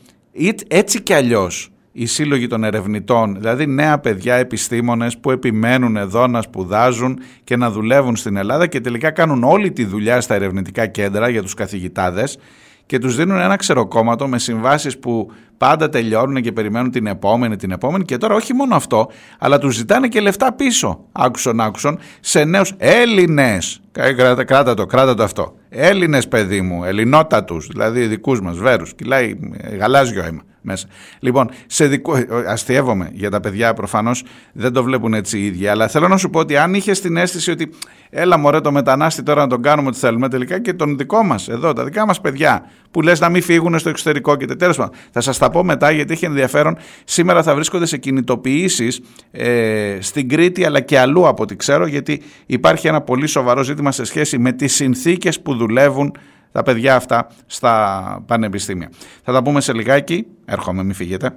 έτσι 0.67 1.01
κι 1.01 1.13
αλλιώς 1.13 1.73
οι 1.91 2.05
σύλλογοι 2.05 2.47
των 2.47 2.63
ερευνητών, 2.63 3.35
δηλαδή 3.39 3.67
νέα 3.67 3.99
παιδιά 3.99 4.35
επιστήμονες 4.35 5.17
που 5.17 5.31
επιμένουν 5.31 5.97
εδώ 5.97 6.27
να 6.27 6.41
σπουδάζουν 6.41 7.19
και 7.43 7.55
να 7.55 7.71
δουλεύουν 7.71 8.15
στην 8.15 8.37
Ελλάδα 8.37 8.67
και 8.67 8.81
τελικά 8.81 9.11
κάνουν 9.11 9.43
όλη 9.43 9.71
τη 9.71 9.85
δουλειά 9.85 10.21
στα 10.21 10.35
ερευνητικά 10.35 10.87
κέντρα 10.87 11.29
για 11.29 11.41
τους 11.41 11.53
καθηγητάδες 11.53 12.37
και 12.85 12.99
τους 12.99 13.15
δίνουν 13.15 13.39
ένα 13.39 13.55
ξεροκόμματο 13.55 14.27
με 14.27 14.39
συμβάσεις 14.39 14.99
που 14.99 15.31
πάντα 15.57 15.89
τελειώνουν 15.89 16.41
και 16.41 16.51
περιμένουν 16.51 16.91
την 16.91 17.07
επόμενη, 17.07 17.55
την 17.55 17.71
επόμενη. 17.71 18.03
Και 18.03 18.17
τώρα 18.17 18.35
όχι 18.35 18.53
μόνο 18.53 18.75
αυτό, 18.75 19.09
αλλά 19.39 19.57
τους 19.57 19.75
ζητάνε 19.75 20.07
και 20.07 20.19
λεφτά 20.19 20.53
πίσω, 20.53 21.05
άκουσον 21.11 21.61
άκουσον, 21.61 21.99
σε 22.19 22.43
νέους 22.43 22.73
Έλληνες, 22.77 23.81
κράτα, 23.91 24.43
κράτα 24.43 24.73
το, 24.73 24.85
κράτα 24.85 25.13
το 25.13 25.23
αυτό, 25.23 25.55
Έλληνες 25.69 26.27
παιδί 26.27 26.61
μου, 26.61 26.83
ελληνότατους, 26.83 27.67
δηλαδή 27.67 28.07
δικούς 28.07 28.41
μας, 28.41 28.57
βέρους, 28.57 28.93
κυλάει 28.93 29.39
ε, 29.57 29.75
γαλάζιο 29.75 30.23
αίμα 30.23 30.41
μέσα. 30.63 30.87
Λοιπόν, 31.19 31.49
σε 31.65 31.87
δικό, 31.87 32.15
ε, 32.15 32.25
αστείευομαι 32.47 33.09
για 33.13 33.29
τα 33.29 33.39
παιδιά 33.39 33.73
προφανώς 33.73 34.23
δεν 34.53 34.73
το 34.73 34.83
βλέπουν 34.83 35.13
έτσι 35.13 35.39
οι 35.39 35.45
ίδιοι. 35.45 35.67
Αλλά 35.67 35.87
θέλω 35.87 36.07
να 36.07 36.17
σου 36.17 36.29
πω 36.29 36.39
ότι 36.39 36.57
αν 36.57 36.73
είχες 36.73 37.01
την 37.01 37.17
αίσθηση 37.17 37.51
ότι 37.51 37.69
έλα 38.09 38.37
μωρέ 38.37 38.61
το 38.61 38.71
μετανάστη 38.71 39.23
τώρα 39.23 39.41
να 39.41 39.47
τον 39.47 39.61
κάνουμε 39.61 39.87
ό,τι 39.87 39.97
θέλουμε 39.97 40.29
τελικά 40.29 40.59
και 40.59 40.73
τον 40.73 40.97
δικό 40.97 41.23
μας 41.23 41.47
εδώ, 41.47 41.73
τα 41.73 41.83
δικά 41.83 42.05
μας 42.05 42.21
παιδιά 42.21 42.65
που 42.91 43.01
λες 43.01 43.19
να 43.19 43.29
μην 43.29 43.41
φύγουν 43.41 43.79
στο 43.79 43.89
εξωτερικό 43.89 44.35
και 44.35 44.45
τέλος 44.45 44.77
πάντων. 44.77 44.95
Θα 45.11 45.21
σας 45.21 45.37
τα 45.37 45.49
πω 45.49 45.63
μετά 45.63 45.91
γιατί 45.91 46.13
έχει 46.13 46.25
ενδιαφέρον. 46.25 46.77
Σήμερα 47.03 47.43
θα 47.43 47.55
βρίσκονται 47.55 47.85
σε 47.85 47.97
κινητοποιήσεις 47.97 49.01
ε, 49.31 49.97
στην 49.99 50.29
Κρήτη 50.29 50.65
αλλά 50.65 50.79
και 50.79 50.99
αλλού 50.99 51.27
από 51.27 51.43
ό,τι 51.43 51.55
ξέρω 51.55 51.85
γιατί 51.85 52.21
υπάρχει 52.45 52.87
ένα 52.87 53.01
πολύ 53.01 53.27
σοβαρό 53.27 53.63
ζήτημα 53.63 53.91
σε 53.91 54.03
σχέση 54.03 54.37
με 54.37 54.51
τις 54.51 54.73
συνθήκες 54.73 55.41
που 55.41 55.55
δουλεύουν 55.55 56.11
τα 56.53 56.63
παιδιά 56.63 56.95
αυτά 56.95 57.27
στα 57.45 58.23
πανεπιστήμια. 58.25 58.89
Θα 59.23 59.31
τα 59.33 59.43
πούμε 59.43 59.61
σε 59.61 59.73
λιγάκι. 59.73 60.25
Έρχομαι, 60.45 60.83
μην 60.83 60.93
φύγετε. 60.93 61.35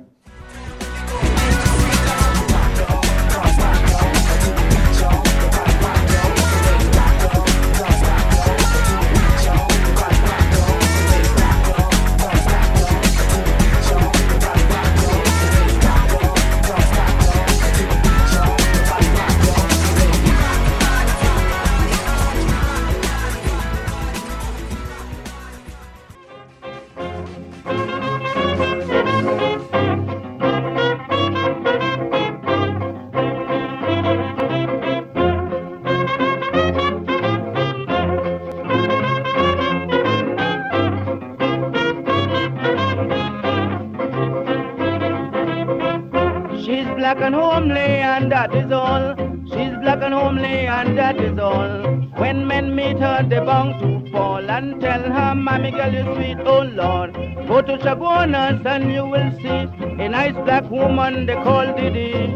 that 48.46 48.64
is 48.64 48.72
all. 48.72 49.16
She's 49.46 49.76
black 49.80 50.02
and 50.02 50.14
homely, 50.14 50.66
and 50.66 50.96
that 50.98 51.20
is 51.20 51.38
all. 51.38 51.82
When 52.16 52.46
men 52.46 52.74
meet 52.74 52.98
her, 52.98 53.26
they 53.28 53.40
bound 53.40 53.80
to 53.80 54.10
fall 54.10 54.50
and 54.50 54.80
tell 54.80 55.02
her, 55.02 55.34
Mommy 55.34 55.70
girl, 55.72 55.92
you 55.92 56.04
sweet, 56.14 56.38
oh 56.46 56.62
Lord. 56.62 57.14
Go 57.48 57.62
to 57.62 57.76
Chaguanas 57.78 58.64
and 58.64 58.92
you 58.92 59.04
will 59.04 59.30
see 59.38 60.02
a 60.04 60.08
nice 60.08 60.34
black 60.34 60.70
woman 60.70 61.26
they 61.26 61.34
call 61.34 61.74
Didi. 61.76 62.26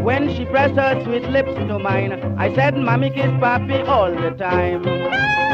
When 0.00 0.34
she 0.34 0.44
pressed 0.46 0.74
her 0.76 1.02
sweet 1.04 1.24
lips 1.28 1.54
to 1.54 1.78
mine, 1.78 2.12
I 2.38 2.54
said, 2.54 2.76
Mommy 2.76 3.10
kiss 3.10 3.30
Papi 3.44 3.86
all 3.86 4.10
the 4.10 4.30
time. 4.30 5.49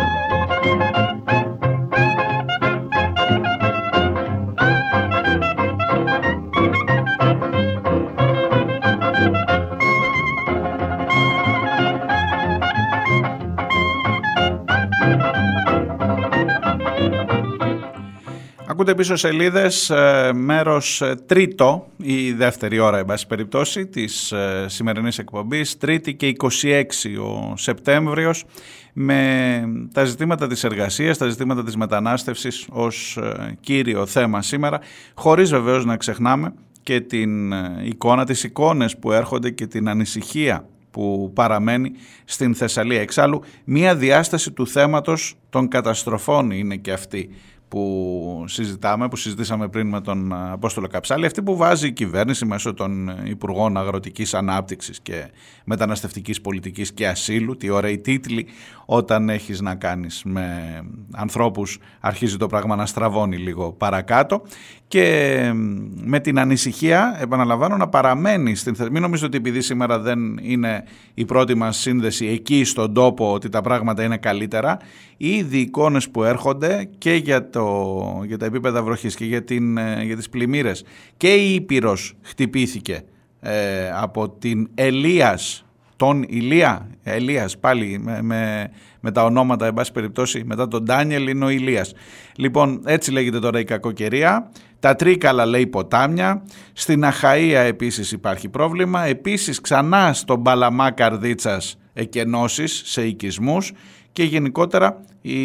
Ακούτε 18.86 19.00
πίσω 19.02 19.16
σελίδες, 19.16 19.90
ε, 19.90 20.30
μέρος 20.34 21.00
ε, 21.00 21.14
τρίτο, 21.26 21.86
η 21.96 22.32
δεύτερη 22.32 22.78
ώρα, 22.78 22.98
εν 22.98 23.04
πάση 23.04 23.26
περιπτώσει, 23.26 23.86
της 23.86 24.32
ε, 24.32 24.64
σημερινής 24.68 25.18
εκπομπής, 25.18 25.78
τρίτη 25.78 26.14
και 26.14 26.26
26 26.26 26.82
ο 27.22 27.56
Σεπτέμβριος, 27.56 28.44
με 28.92 29.62
τα 29.92 30.04
ζητήματα 30.04 30.46
της 30.46 30.64
εργασίας, 30.64 31.18
τα 31.18 31.28
ζητήματα 31.28 31.64
της 31.64 31.76
μετανάστευσης 31.76 32.66
ως 32.70 33.18
κύριο 33.60 34.06
θέμα 34.06 34.42
σήμερα, 34.42 34.80
χωρίς 35.14 35.50
βεβαίως 35.50 35.84
να 35.84 35.96
ξεχνάμε 35.96 36.54
και 36.82 37.00
την 37.00 37.52
εικόνα, 37.84 38.24
τις 38.24 38.44
εικόνες 38.44 38.96
που 38.96 39.12
έρχονται 39.12 39.50
και 39.50 39.66
την 39.66 39.88
ανησυχία 39.88 40.68
που 40.90 41.30
παραμένει 41.34 41.92
στην 42.24 42.54
Θεσσαλία. 42.54 43.00
Εξάλλου, 43.00 43.42
μία 43.64 43.96
διάσταση 43.96 44.50
του 44.52 44.66
θέματος 44.66 45.34
των 45.50 45.68
καταστροφών 45.68 46.50
είναι 46.50 46.76
και 46.76 46.92
αυτή 46.92 47.30
που 47.68 48.44
συζητάμε, 48.46 49.08
που 49.08 49.16
συζητήσαμε 49.16 49.68
πριν 49.68 49.88
με 49.88 50.00
τον 50.00 50.32
Απόστολο 50.32 50.86
Καψάλη, 50.86 51.26
αυτή 51.26 51.42
που 51.42 51.56
βάζει 51.56 51.86
η 51.86 51.92
κυβέρνηση 51.92 52.44
μέσω 52.44 52.74
των 52.74 53.12
Υπουργών 53.24 53.76
Αγροτικής 53.76 54.34
Ανάπτυξης 54.34 55.00
και 55.00 55.30
Μεταναστευτικής 55.64 56.40
Πολιτικής 56.40 56.92
και 56.92 57.08
Ασύλου, 57.08 57.56
τι 57.56 57.70
ωραίοι 57.70 57.98
τίτλοι 57.98 58.46
όταν 58.84 59.28
έχεις 59.28 59.60
να 59.60 59.74
κάνεις 59.74 60.22
με 60.24 60.80
ανθρώπους 61.12 61.78
αρχίζει 62.00 62.36
το 62.36 62.46
πράγμα 62.46 62.76
να 62.76 62.86
στραβώνει 62.86 63.36
λίγο 63.36 63.72
παρακάτω 63.72 64.42
και 64.88 65.52
με 65.94 66.20
την 66.20 66.38
ανησυχία, 66.38 67.16
επαναλαμβάνω, 67.20 67.76
να 67.76 67.88
παραμένει 67.88 68.54
στην 68.54 68.74
θέση. 68.74 68.90
Μην 68.90 69.02
νομίζω 69.02 69.26
ότι 69.26 69.36
επειδή 69.36 69.60
σήμερα 69.60 69.98
δεν 69.98 70.38
είναι 70.42 70.84
η 71.14 71.24
πρώτη 71.24 71.54
μας 71.54 71.76
σύνδεση 71.76 72.26
εκεί 72.26 72.64
στον 72.64 72.94
τόπο 72.94 73.32
ότι 73.32 73.48
τα 73.48 73.60
πράγματα 73.60 74.02
είναι 74.02 74.16
καλύτερα, 74.16 74.78
ήδη 75.16 75.56
οι 75.56 75.60
εικόνες 75.60 76.10
που 76.10 76.24
έρχονται 76.24 76.88
και 76.98 77.14
για, 77.14 77.50
το, 77.50 78.22
για 78.26 78.38
τα 78.38 78.46
επίπεδα 78.46 78.82
βροχής 78.82 79.14
και 79.14 79.24
για, 79.24 79.44
την, 79.44 79.78
για 80.02 80.16
τις 80.16 80.28
πλημμύρες. 80.28 80.84
Και 81.16 81.34
η 81.34 81.54
Ήπειρος 81.54 82.14
χτυπήθηκε 82.22 83.02
ε, 83.40 83.90
από 83.94 84.30
την 84.30 84.68
Ελίας 84.74 85.66
τον 85.96 86.24
Ηλία, 86.28 86.88
Ελίας 87.02 87.58
πάλι 87.58 87.98
με, 87.98 88.22
με, 88.22 88.70
με, 89.00 89.10
τα 89.12 89.24
ονόματα 89.24 89.66
εν 89.66 89.74
πάση 89.74 89.92
περιπτώσει 89.92 90.42
μετά 90.44 90.68
τον 90.68 90.82
Ντάνιελ 90.82 91.26
είναι 91.28 91.44
ο 91.44 91.48
Ηλίας. 91.48 91.92
Λοιπόν 92.36 92.82
έτσι 92.84 93.12
λέγεται 93.12 93.38
τώρα 93.38 93.58
η 93.58 93.64
κακοκαιρία. 93.64 94.50
Τα 94.80 94.94
Τρίκαλα 94.94 95.46
λέει 95.46 95.66
ποτάμια. 95.66 96.42
Στην 96.72 97.04
Αχαΐα 97.04 97.64
επίσης 97.66 98.12
υπάρχει 98.12 98.48
πρόβλημα. 98.48 99.04
Επίσης 99.04 99.60
ξανά 99.60 100.12
στον 100.12 100.42
Παλαμά 100.42 100.90
Καρδίτσας 100.90 101.78
εκενώσεις 101.92 102.82
σε 102.84 103.06
οικισμούς 103.06 103.72
και 104.16 104.24
γενικότερα 104.24 105.00
η 105.22 105.38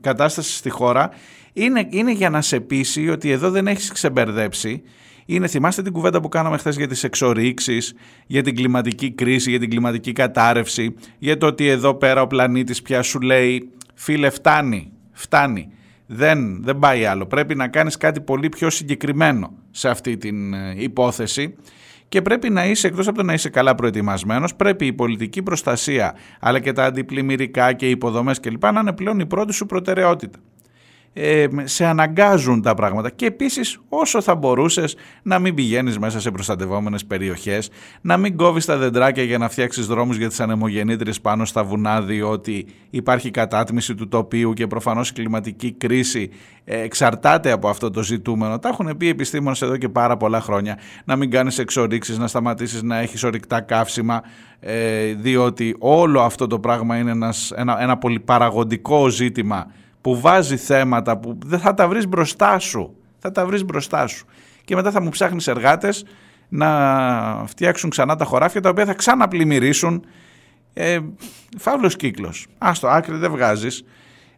κατάσταση 0.00 0.56
στη 0.56 0.70
χώρα 0.70 1.10
είναι, 1.52 1.86
είναι 1.90 2.12
για 2.12 2.30
να 2.30 2.40
σε 2.40 2.60
πείσει 2.60 3.08
ότι 3.08 3.30
εδώ 3.30 3.50
δεν 3.50 3.66
έχεις 3.66 3.92
ξεμπερδέψει 3.92 4.82
είναι, 5.26 5.46
θυμάστε 5.46 5.82
την 5.82 5.92
κουβέντα 5.92 6.20
που 6.20 6.28
κάναμε 6.28 6.56
χθες 6.56 6.76
για 6.76 6.88
τις 6.88 7.04
εξορίξεις, 7.04 7.94
για 8.26 8.42
την 8.42 8.56
κλιματική 8.56 9.10
κρίση, 9.10 9.50
για 9.50 9.58
την 9.58 9.70
κλιματική 9.70 10.12
κατάρρευση, 10.12 10.94
για 11.18 11.38
το 11.38 11.46
ότι 11.46 11.66
εδώ 11.66 11.94
πέρα 11.94 12.22
ο 12.22 12.26
πλανήτης 12.26 12.82
πια 12.82 13.02
σου 13.02 13.20
λέει 13.20 13.70
φίλε 13.94 14.30
φτάνει, 14.30 14.92
φτάνει. 15.12 15.68
Δεν, 16.06 16.62
δεν 16.62 16.78
πάει 16.78 17.04
άλλο. 17.04 17.26
Πρέπει 17.26 17.54
να 17.54 17.68
κάνεις 17.68 17.96
κάτι 17.96 18.20
πολύ 18.20 18.48
πιο 18.48 18.70
συγκεκριμένο 18.70 19.52
σε 19.70 19.88
αυτή 19.88 20.16
την 20.16 20.54
ε, 20.54 20.74
υπόθεση 20.76 21.54
και 22.10 22.22
πρέπει 22.22 22.50
να 22.50 22.66
είσαι, 22.66 22.86
εκτός 22.86 23.08
από 23.08 23.16
το 23.16 23.22
να 23.22 23.32
είσαι 23.32 23.48
καλά 23.48 23.74
προετοιμασμένος, 23.74 24.54
πρέπει 24.54 24.86
η 24.86 24.92
πολιτική 24.92 25.42
προστασία 25.42 26.14
αλλά 26.40 26.58
και 26.58 26.72
τα 26.72 26.84
αντιπλημμυρικά 26.84 27.72
και 27.72 27.86
οι 27.86 27.90
υποδομές 27.90 28.40
κλπ. 28.40 28.64
να 28.64 28.80
είναι 28.80 28.92
πλέον 28.92 29.20
η 29.20 29.26
πρώτη 29.26 29.52
σου 29.52 29.66
προτεραιότητα 29.66 30.38
ε, 31.12 31.46
σε 31.64 31.84
αναγκάζουν 31.84 32.62
τα 32.62 32.74
πράγματα 32.74 33.10
και 33.10 33.26
επίσης 33.26 33.78
όσο 33.88 34.20
θα 34.20 34.34
μπορούσες 34.34 34.96
να 35.22 35.38
μην 35.38 35.54
πηγαίνεις 35.54 35.98
μέσα 35.98 36.20
σε 36.20 36.30
προστατευόμενες 36.30 37.04
περιοχές, 37.04 37.70
να 38.00 38.16
μην 38.16 38.36
κόβεις 38.36 38.64
τα 38.64 38.76
δεντράκια 38.76 39.22
για 39.22 39.38
να 39.38 39.48
φτιάξεις 39.48 39.86
δρόμους 39.86 40.16
για 40.16 40.28
τις 40.28 40.40
ανεμογεννήτριες 40.40 41.20
πάνω 41.20 41.44
στα 41.44 41.64
βουνά 41.64 42.02
διότι 42.02 42.66
υπάρχει 42.90 43.30
κατάτμιση 43.30 43.94
του 43.94 44.08
τοπίου 44.08 44.52
και 44.52 44.66
προφανώς 44.66 45.08
η 45.08 45.12
κλιματική 45.12 45.72
κρίση 45.72 46.30
ε, 46.64 46.80
εξαρτάται 46.80 47.50
από 47.50 47.68
αυτό 47.68 47.90
το 47.90 48.02
ζητούμενο. 48.02 48.58
Τα 48.58 48.68
έχουν 48.68 48.96
πει 48.96 49.06
οι 49.06 49.08
επιστήμονες 49.08 49.62
εδώ 49.62 49.76
και 49.76 49.88
πάρα 49.88 50.16
πολλά 50.16 50.40
χρόνια. 50.40 50.78
Να 51.04 51.16
μην 51.16 51.30
κάνεις 51.30 51.58
εξορίξεις, 51.58 52.18
να 52.18 52.26
σταματήσεις 52.26 52.82
να 52.82 52.98
έχεις 52.98 53.24
ορυκτά 53.24 53.60
καύσιμα 53.60 54.22
ε, 54.60 55.14
διότι 55.14 55.76
όλο 55.78 56.20
αυτό 56.20 56.46
το 56.46 56.58
πράγμα 56.58 56.96
είναι 56.96 57.10
ένας, 57.10 57.52
ένα, 57.56 57.82
ένα 57.82 57.98
πολυπαραγοντικό 57.98 59.08
ζήτημα 59.08 59.66
που 60.00 60.20
βάζει 60.20 60.56
θέματα 60.56 61.18
που 61.18 61.38
δεν 61.44 61.58
θα 61.58 61.74
τα 61.74 61.88
βρεις 61.88 62.08
μπροστά 62.08 62.58
σου. 62.58 62.94
Θα 63.18 63.32
τα 63.32 63.46
βρεις 63.46 63.64
μπροστά 63.64 64.06
σου. 64.06 64.26
Και 64.64 64.74
μετά 64.74 64.90
θα 64.90 65.02
μου 65.02 65.08
ψάχνεις 65.08 65.46
εργάτες 65.46 66.04
να 66.48 67.44
φτιάξουν 67.46 67.90
ξανά 67.90 68.16
τα 68.16 68.24
χωράφια 68.24 68.60
τα 68.60 68.68
οποία 68.68 68.84
θα 68.84 68.94
ξαναπλημμυρίσουν. 68.94 70.04
Ε, 70.72 70.98
φαύλος 71.58 71.96
κύκλος. 71.96 72.46
Άστο, 72.58 72.88
άκρη 72.88 73.16
δεν 73.16 73.30
βγάζεις. 73.30 73.84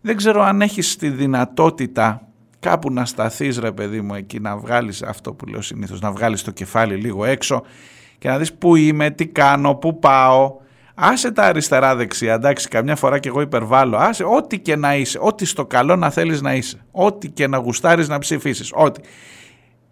Δεν 0.00 0.16
ξέρω 0.16 0.42
αν 0.42 0.62
έχεις 0.62 0.96
τη 0.96 1.08
δυνατότητα 1.08 2.26
κάπου 2.60 2.92
να 2.92 3.04
σταθείς 3.04 3.58
ρε 3.58 3.72
παιδί 3.72 4.00
μου 4.00 4.14
εκεί 4.14 4.40
να 4.40 4.56
βγάλεις 4.56 5.02
αυτό 5.02 5.32
που 5.32 5.46
λέω 5.46 5.60
συνήθως, 5.60 6.00
να 6.00 6.12
βγάλεις 6.12 6.42
το 6.42 6.50
κεφάλι 6.50 6.94
λίγο 6.94 7.24
έξω 7.24 7.62
και 8.18 8.28
να 8.28 8.38
δεις 8.38 8.52
πού 8.52 8.76
είμαι, 8.76 9.10
τι 9.10 9.26
κάνω, 9.26 9.74
πού 9.74 9.98
πάω, 9.98 10.56
Άσε 10.94 11.30
τα 11.30 11.42
αριστερά-δεξιά, 11.42 12.34
εντάξει, 12.34 12.68
καμιά 12.68 12.96
φορά 12.96 13.18
και 13.18 13.28
εγώ 13.28 13.40
υπερβάλλω. 13.40 13.96
Άσε 13.96 14.24
ό,τι 14.24 14.58
και 14.58 14.76
να 14.76 14.96
είσαι, 14.96 15.18
ό,τι 15.22 15.46
στο 15.46 15.66
καλό 15.66 15.96
να 15.96 16.10
θέλεις 16.10 16.40
να 16.40 16.54
είσαι, 16.54 16.84
ό,τι 16.90 17.28
και 17.28 17.46
να 17.46 17.58
γουστάρεις 17.58 18.08
να 18.08 18.18
ψηφίσεις, 18.18 18.70
ό,τι. 18.74 19.00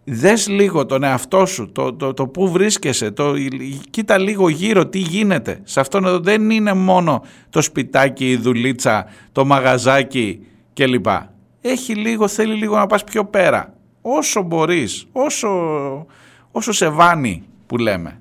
Δες 0.05 0.49
λίγο 0.49 0.87
τον 0.87 1.03
εαυτό 1.03 1.47
σου, 1.47 1.73
το, 1.73 1.95
το, 1.95 2.15
το 2.15 2.27
πού 2.27 2.51
βρίσκεσαι, 2.51 3.11
το, 3.11 3.33
κοίτα 3.91 4.19
λίγο 4.19 4.49
γύρω 4.49 4.87
τι 4.87 4.99
γίνεται. 4.99 5.61
Σε 5.65 5.81
αυτόν 5.81 6.05
εδώ 6.05 6.19
δεν 6.19 6.51
είναι 6.51 6.73
μόνο 6.73 7.25
το 7.51 7.63
σπιτάκι, 7.63 8.31
η 8.31 8.37
δουλίτσα, 8.37 9.07
το 9.33 9.45
μαγαζάκι 9.45 10.47
κλπ. 10.75 11.07
Έχει 11.61 11.95
λίγο, 11.95 12.29
θέλει 12.29 12.55
λίγο 12.55 12.77
να 12.77 12.87
πας 12.87 13.05
πιο 13.05 13.25
πέρα. 13.25 13.75
Όσο 14.01 14.43
μπορείς, 14.43 15.07
όσο, 15.13 15.49
όσο 16.51 16.73
σε 16.73 16.89
βάνει 16.89 17.43
που 17.67 17.77
λέμε. 17.77 18.20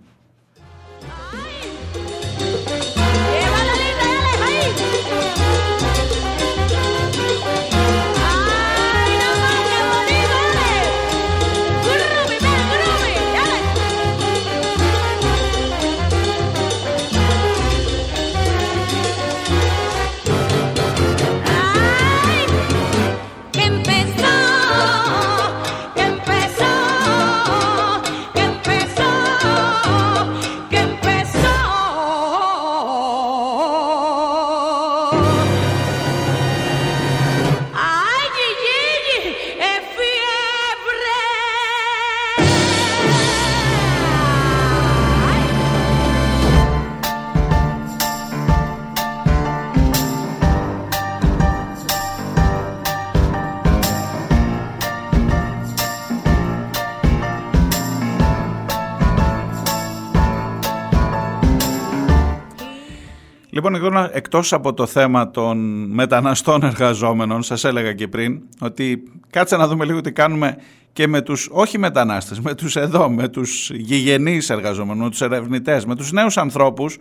Λοιπόν, 63.67 64.09
εκτός 64.11 64.53
από 64.53 64.73
το 64.73 64.85
θέμα 64.85 65.31
των 65.31 65.57
μεταναστών 65.91 66.63
εργαζόμενων, 66.63 67.43
σας 67.43 67.63
έλεγα 67.63 67.93
και 67.93 68.07
πριν, 68.07 68.41
ότι 68.59 69.03
κάτσε 69.29 69.57
να 69.57 69.67
δούμε 69.67 69.85
λίγο 69.85 70.01
τι 70.01 70.11
κάνουμε 70.11 70.57
και 70.93 71.07
με 71.07 71.21
τους, 71.21 71.49
όχι 71.51 71.77
μετανάστες, 71.77 72.39
με 72.39 72.55
τους 72.55 72.75
εδώ, 72.75 73.09
με 73.09 73.27
τους 73.27 73.69
γηγενείς 73.73 74.49
εργαζόμενους, 74.49 75.03
με 75.03 75.09
τους 75.09 75.21
ερευνητές, 75.21 75.85
με 75.85 75.95
τους 75.95 76.11
νέους 76.11 76.37
ανθρώπους 76.37 76.97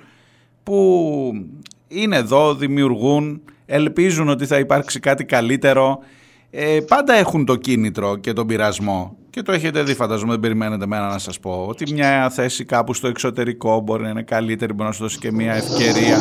που 0.62 1.30
είναι 1.88 2.16
εδώ, 2.16 2.54
δημιουργούν, 2.54 3.42
ελπίζουν 3.66 4.28
ότι 4.28 4.46
θα 4.46 4.58
υπάρξει 4.58 5.00
κάτι 5.00 5.24
καλύτερο, 5.24 5.98
ε, 6.50 6.78
πάντα 6.88 7.14
έχουν 7.14 7.44
το 7.44 7.56
κίνητρο 7.56 8.16
και 8.16 8.32
τον 8.32 8.46
πειρασμό 8.46 9.17
και 9.38 9.44
το 9.44 9.52
έχετε 9.52 9.82
δει 9.82 9.94
φανταζομαι 9.94 10.30
δεν 10.30 10.40
περιμένετε 10.40 10.86
μένα 10.86 11.08
να 11.08 11.18
σας 11.18 11.40
πω 11.40 11.66
ότι 11.68 11.92
μια 11.92 12.30
θέση 12.30 12.64
κάπου 12.64 12.94
στο 12.94 13.08
εξωτερικό 13.08 13.80
μπορεί 13.80 14.02
να 14.02 14.08
είναι 14.08 14.22
καλύτερη 14.22 14.72
μπορεί 14.72 14.88
να 14.88 14.94
σου 14.94 15.02
δώσει 15.02 15.18
και 15.18 15.32
μια 15.32 15.54
ευκαιρία 15.54 16.18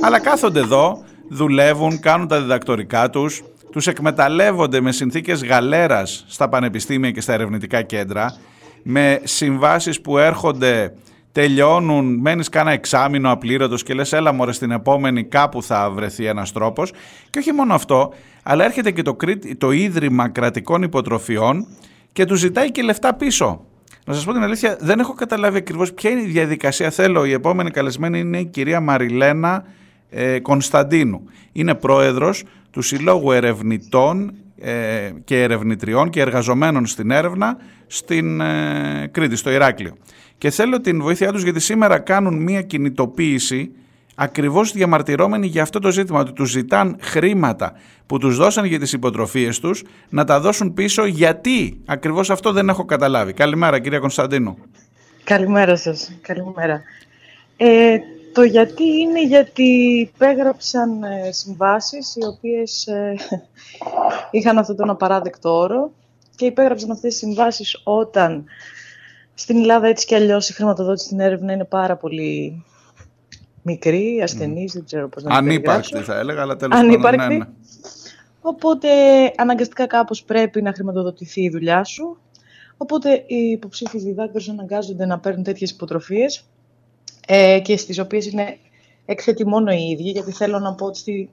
αλλά 0.00 0.20
κάθονται 0.20 0.60
εδώ 0.60 1.02
δουλεύουν, 1.28 2.00
κάνουν 2.00 2.28
τα 2.28 2.40
διδακτορικά 2.40 3.10
τους, 3.10 3.42
τους 3.72 3.86
εκμεταλλεύονται 3.86 4.80
με 4.80 4.92
συνθήκες 4.92 5.44
γαλέρας 5.44 6.24
στα 6.28 6.48
πανεπιστήμια 6.48 7.10
και 7.10 7.20
στα 7.20 7.32
ερευνητικά 7.32 7.82
κέντρα, 7.82 8.36
με 8.82 9.20
συμβάσεις 9.24 10.00
που 10.00 10.18
έρχονται, 10.18 10.94
τελειώνουν, 11.32 12.18
μένεις 12.20 12.48
κάνα 12.48 12.70
εξάμεινο 12.70 13.30
απλήρωτος 13.30 13.82
και 13.82 13.94
λες 13.94 14.12
έλα 14.12 14.32
μωρέ 14.32 14.52
στην 14.52 14.70
επόμενη 14.70 15.24
κάπου 15.24 15.62
θα 15.62 15.90
βρεθεί 15.90 16.24
ένας 16.24 16.52
τρόπος. 16.52 16.92
Και 17.30 17.38
όχι 17.38 17.52
μόνο 17.52 17.74
αυτό, 17.74 18.12
αλλά 18.42 18.64
έρχεται 18.64 18.90
και 18.90 19.02
το, 19.02 19.16
το 19.58 19.70
Ίδρυμα 19.70 20.28
Κρατικών 20.28 20.82
Υποτροφιών 20.82 21.66
και 22.12 22.24
του 22.24 22.34
ζητάει 22.34 22.70
και 22.70 22.82
λεφτά 22.82 23.14
πίσω. 23.14 23.64
Να 24.06 24.14
σας 24.14 24.24
πω 24.24 24.32
την 24.32 24.42
αλήθεια, 24.42 24.76
δεν 24.80 24.98
έχω 24.98 25.12
καταλάβει 25.12 25.56
ακριβώς 25.56 25.92
ποια 25.92 26.10
είναι 26.10 26.20
η 26.20 26.26
διαδικασία. 26.26 26.90
Θέλω, 26.90 27.24
η 27.24 27.32
επόμενη 27.32 27.70
καλεσμένη 27.70 28.18
είναι 28.18 28.38
η 28.38 28.44
κυρία 28.44 28.80
Μαριλένα 28.80 29.64
ε, 30.10 30.38
Κωνσταντίνου. 30.40 31.24
Είναι 31.52 31.74
πρόεδρος 31.74 32.44
του 32.70 32.82
Συλλόγου 32.82 33.32
Ερευνητών 33.32 34.34
ε, 34.60 35.10
και 35.24 35.42
Ερευνητριών 35.42 36.10
και 36.10 36.20
Εργαζομένων 36.20 36.86
στην 36.86 37.10
Έρευνα 37.10 37.56
στην 37.86 38.40
ε, 38.40 39.08
Κρήτη, 39.12 39.36
στο 39.36 39.50
Ηράκλειο. 39.50 39.96
Και 40.38 40.50
θέλω 40.50 40.80
την 40.80 41.02
βοήθειά 41.02 41.32
τους 41.32 41.42
γιατί 41.42 41.60
σήμερα 41.60 41.98
κάνουν 41.98 42.42
μία 42.42 42.62
κινητοποίηση 42.62 43.70
ακριβώς 44.22 44.72
διαμαρτυρώμενοι 44.72 45.46
για 45.46 45.62
αυτό 45.62 45.78
το 45.78 45.90
ζήτημα, 45.90 46.20
ότι 46.20 46.32
τους 46.32 46.50
ζητάν 46.50 46.96
χρήματα 47.00 47.72
που 48.06 48.18
τους 48.18 48.36
δώσαν 48.36 48.64
για 48.64 48.78
τις 48.78 48.92
υποτροφίες 48.92 49.58
τους 49.58 49.82
να 50.08 50.24
τα 50.24 50.40
δώσουν 50.40 50.74
πίσω 50.74 51.04
γιατί. 51.04 51.80
Ακριβώς 51.86 52.30
αυτό 52.30 52.52
δεν 52.52 52.68
έχω 52.68 52.84
καταλάβει. 52.84 53.32
Καλημέρα 53.32 53.78
κυρία 53.78 53.98
Κωνσταντίνου. 53.98 54.58
Καλημέρα 55.24 55.76
σας. 55.76 56.12
Καλημέρα. 56.20 56.82
Ε, 57.56 57.98
το 58.32 58.42
γιατί 58.42 58.84
είναι 58.84 59.24
γιατί 59.24 59.62
υπέγραψαν 60.00 61.02
ε, 61.02 61.32
συμβάσεις 61.32 62.16
οι 62.16 62.26
οποίες 62.26 62.86
ε, 62.86 63.14
είχαν 64.30 64.58
αυτόν 64.58 64.76
τον 64.76 64.90
απαράδεκτο 64.90 65.58
όρο 65.58 65.92
και 66.36 66.46
υπέγραψαν 66.46 66.90
αυτές 66.90 67.10
τις 67.10 67.18
συμβάσεις 67.18 67.80
όταν 67.84 68.44
στην 69.34 69.56
Ελλάδα 69.56 69.86
έτσι 69.86 70.06
κι 70.06 70.14
αλλιώς 70.14 70.48
η 70.48 70.52
χρηματοδότηση 70.52 71.06
στην 71.06 71.20
έρευνα 71.20 71.52
είναι 71.52 71.64
πάρα 71.64 71.96
πολύ 71.96 72.64
μικρή, 73.62 74.20
ασθενής, 74.22 74.72
δεν 74.72 74.84
ξέρω 74.84 75.08
πώς 75.08 75.22
να 75.22 75.30
το 75.30 75.36
Ανύπαρκτη 75.36 75.98
θα 75.98 76.18
έλεγα, 76.18 76.40
αλλά 76.42 76.56
τέλος 76.56 76.78
πάντων 76.78 77.16
ναι, 77.16 77.36
ναι. 77.36 77.46
Οπότε 78.40 78.88
αναγκαστικά 79.36 79.86
κάπως 79.86 80.22
πρέπει 80.22 80.62
να 80.62 80.72
χρηματοδοτηθεί 80.72 81.42
η 81.42 81.50
δουλειά 81.50 81.84
σου. 81.84 82.18
Οπότε 82.76 83.24
οι 83.26 83.36
υποψήφοι 83.36 83.98
διδάκτορες 83.98 84.48
αναγκάζονται 84.48 85.06
να 85.06 85.18
παίρνουν 85.18 85.42
τέτοιες 85.42 85.70
υποτροφίες 85.70 86.44
ε, 87.26 87.60
και 87.60 87.76
στις 87.76 87.98
οποίες 87.98 88.26
είναι 88.26 88.58
έκθετοι 89.04 89.46
μόνο 89.46 89.72
οι 89.72 89.90
ίδιοι, 89.90 90.10
γιατί 90.10 90.32
θέλω 90.32 90.58
να 90.58 90.74
πω 90.74 90.86
ότι 90.86 91.30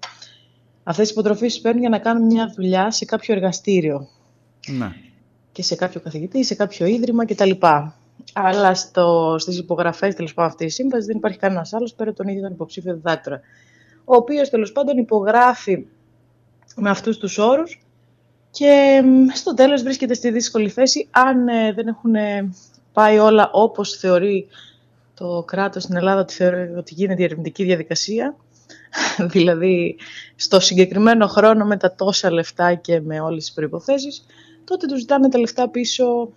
αυτές 0.84 1.08
οι 1.10 1.12
υποτροφίες 1.12 1.60
παίρνουν 1.60 1.82
για 1.82 1.90
να 1.90 2.00
κάνουν 2.00 2.26
μια 2.26 2.54
δουλειά 2.56 2.92
σε 2.92 3.06
κάποιο 3.06 3.36
εργαστήριο. 3.36 4.08
Ναι. 4.68 4.92
Και 5.52 5.64
σε 5.64 5.76
κάποιο 5.76 6.00
καθηγητή, 6.02 6.44
σε 6.44 6.56
κάποιο 6.56 6.86
ίδρυμα 6.86 7.26
κτλ. 7.26 7.52
Αλλά 8.34 8.76
στο, 8.76 9.36
στις 9.40 9.58
υπογραφές 9.58 10.16
τέλος 10.16 10.34
πάντων 10.34 10.52
αυτής 10.52 10.68
της 10.68 10.76
σύμβασης 10.76 11.06
δεν 11.06 11.18
υπάρχει 11.18 11.38
κανένας 11.38 11.74
άλλος 11.74 11.94
πέρα 11.94 12.14
τον 12.14 12.28
ίδιο 12.28 12.42
τον 12.42 12.52
υποψήφιο 12.52 12.94
διδάκτορα. 12.94 13.42
Ο 14.06 14.16
οποίος 14.16 14.50
τέλος 14.50 14.72
πάντων 14.72 14.98
υπογράφει 14.98 15.86
με 16.76 16.90
αυτούς 16.90 17.18
τους 17.18 17.38
όρους 17.38 17.82
και 18.52 19.04
στο 19.34 19.54
τέλος 19.54 19.84
βρίσκεται 19.84 20.14
στη 20.14 20.32
δύσκολη 20.32 20.70
θέση 20.70 21.08
αν 21.12 21.48
ε, 21.48 21.74
δεν 21.74 21.88
έχουν 21.88 22.16
πάει 22.94 23.18
όλα 23.18 23.50
όπως 23.52 23.98
θεωρεί 23.98 24.48
το 25.14 25.44
κράτος 25.48 25.84
στην 25.84 25.96
Ελλάδα 25.96 26.22
ότι 26.22 26.34
θεωρεί 26.34 26.74
ότι 26.78 26.94
γίνεται 26.94 27.22
η 27.22 27.26
ερευνητική 27.26 27.64
διαδικασία, 27.64 28.36
δηλαδή 29.34 29.96
στο 30.36 30.60
συγκεκριμένο 30.60 31.28
χρόνο 31.28 31.66
με 31.66 31.78
τα 31.78 31.96
τόσα 31.96 32.32
λεφτά 32.32 32.74
και 32.74 33.02
με 33.02 33.20
όλες 33.20 33.44
τις 33.44 33.54
προϋποθέσεις, 33.54 34.26
τότε 34.64 34.88
τους 34.88 35.00
ζητάνε 35.00 35.30
τα 35.30 35.40
λεφτά 35.40 35.70
πίσω 35.70 36.30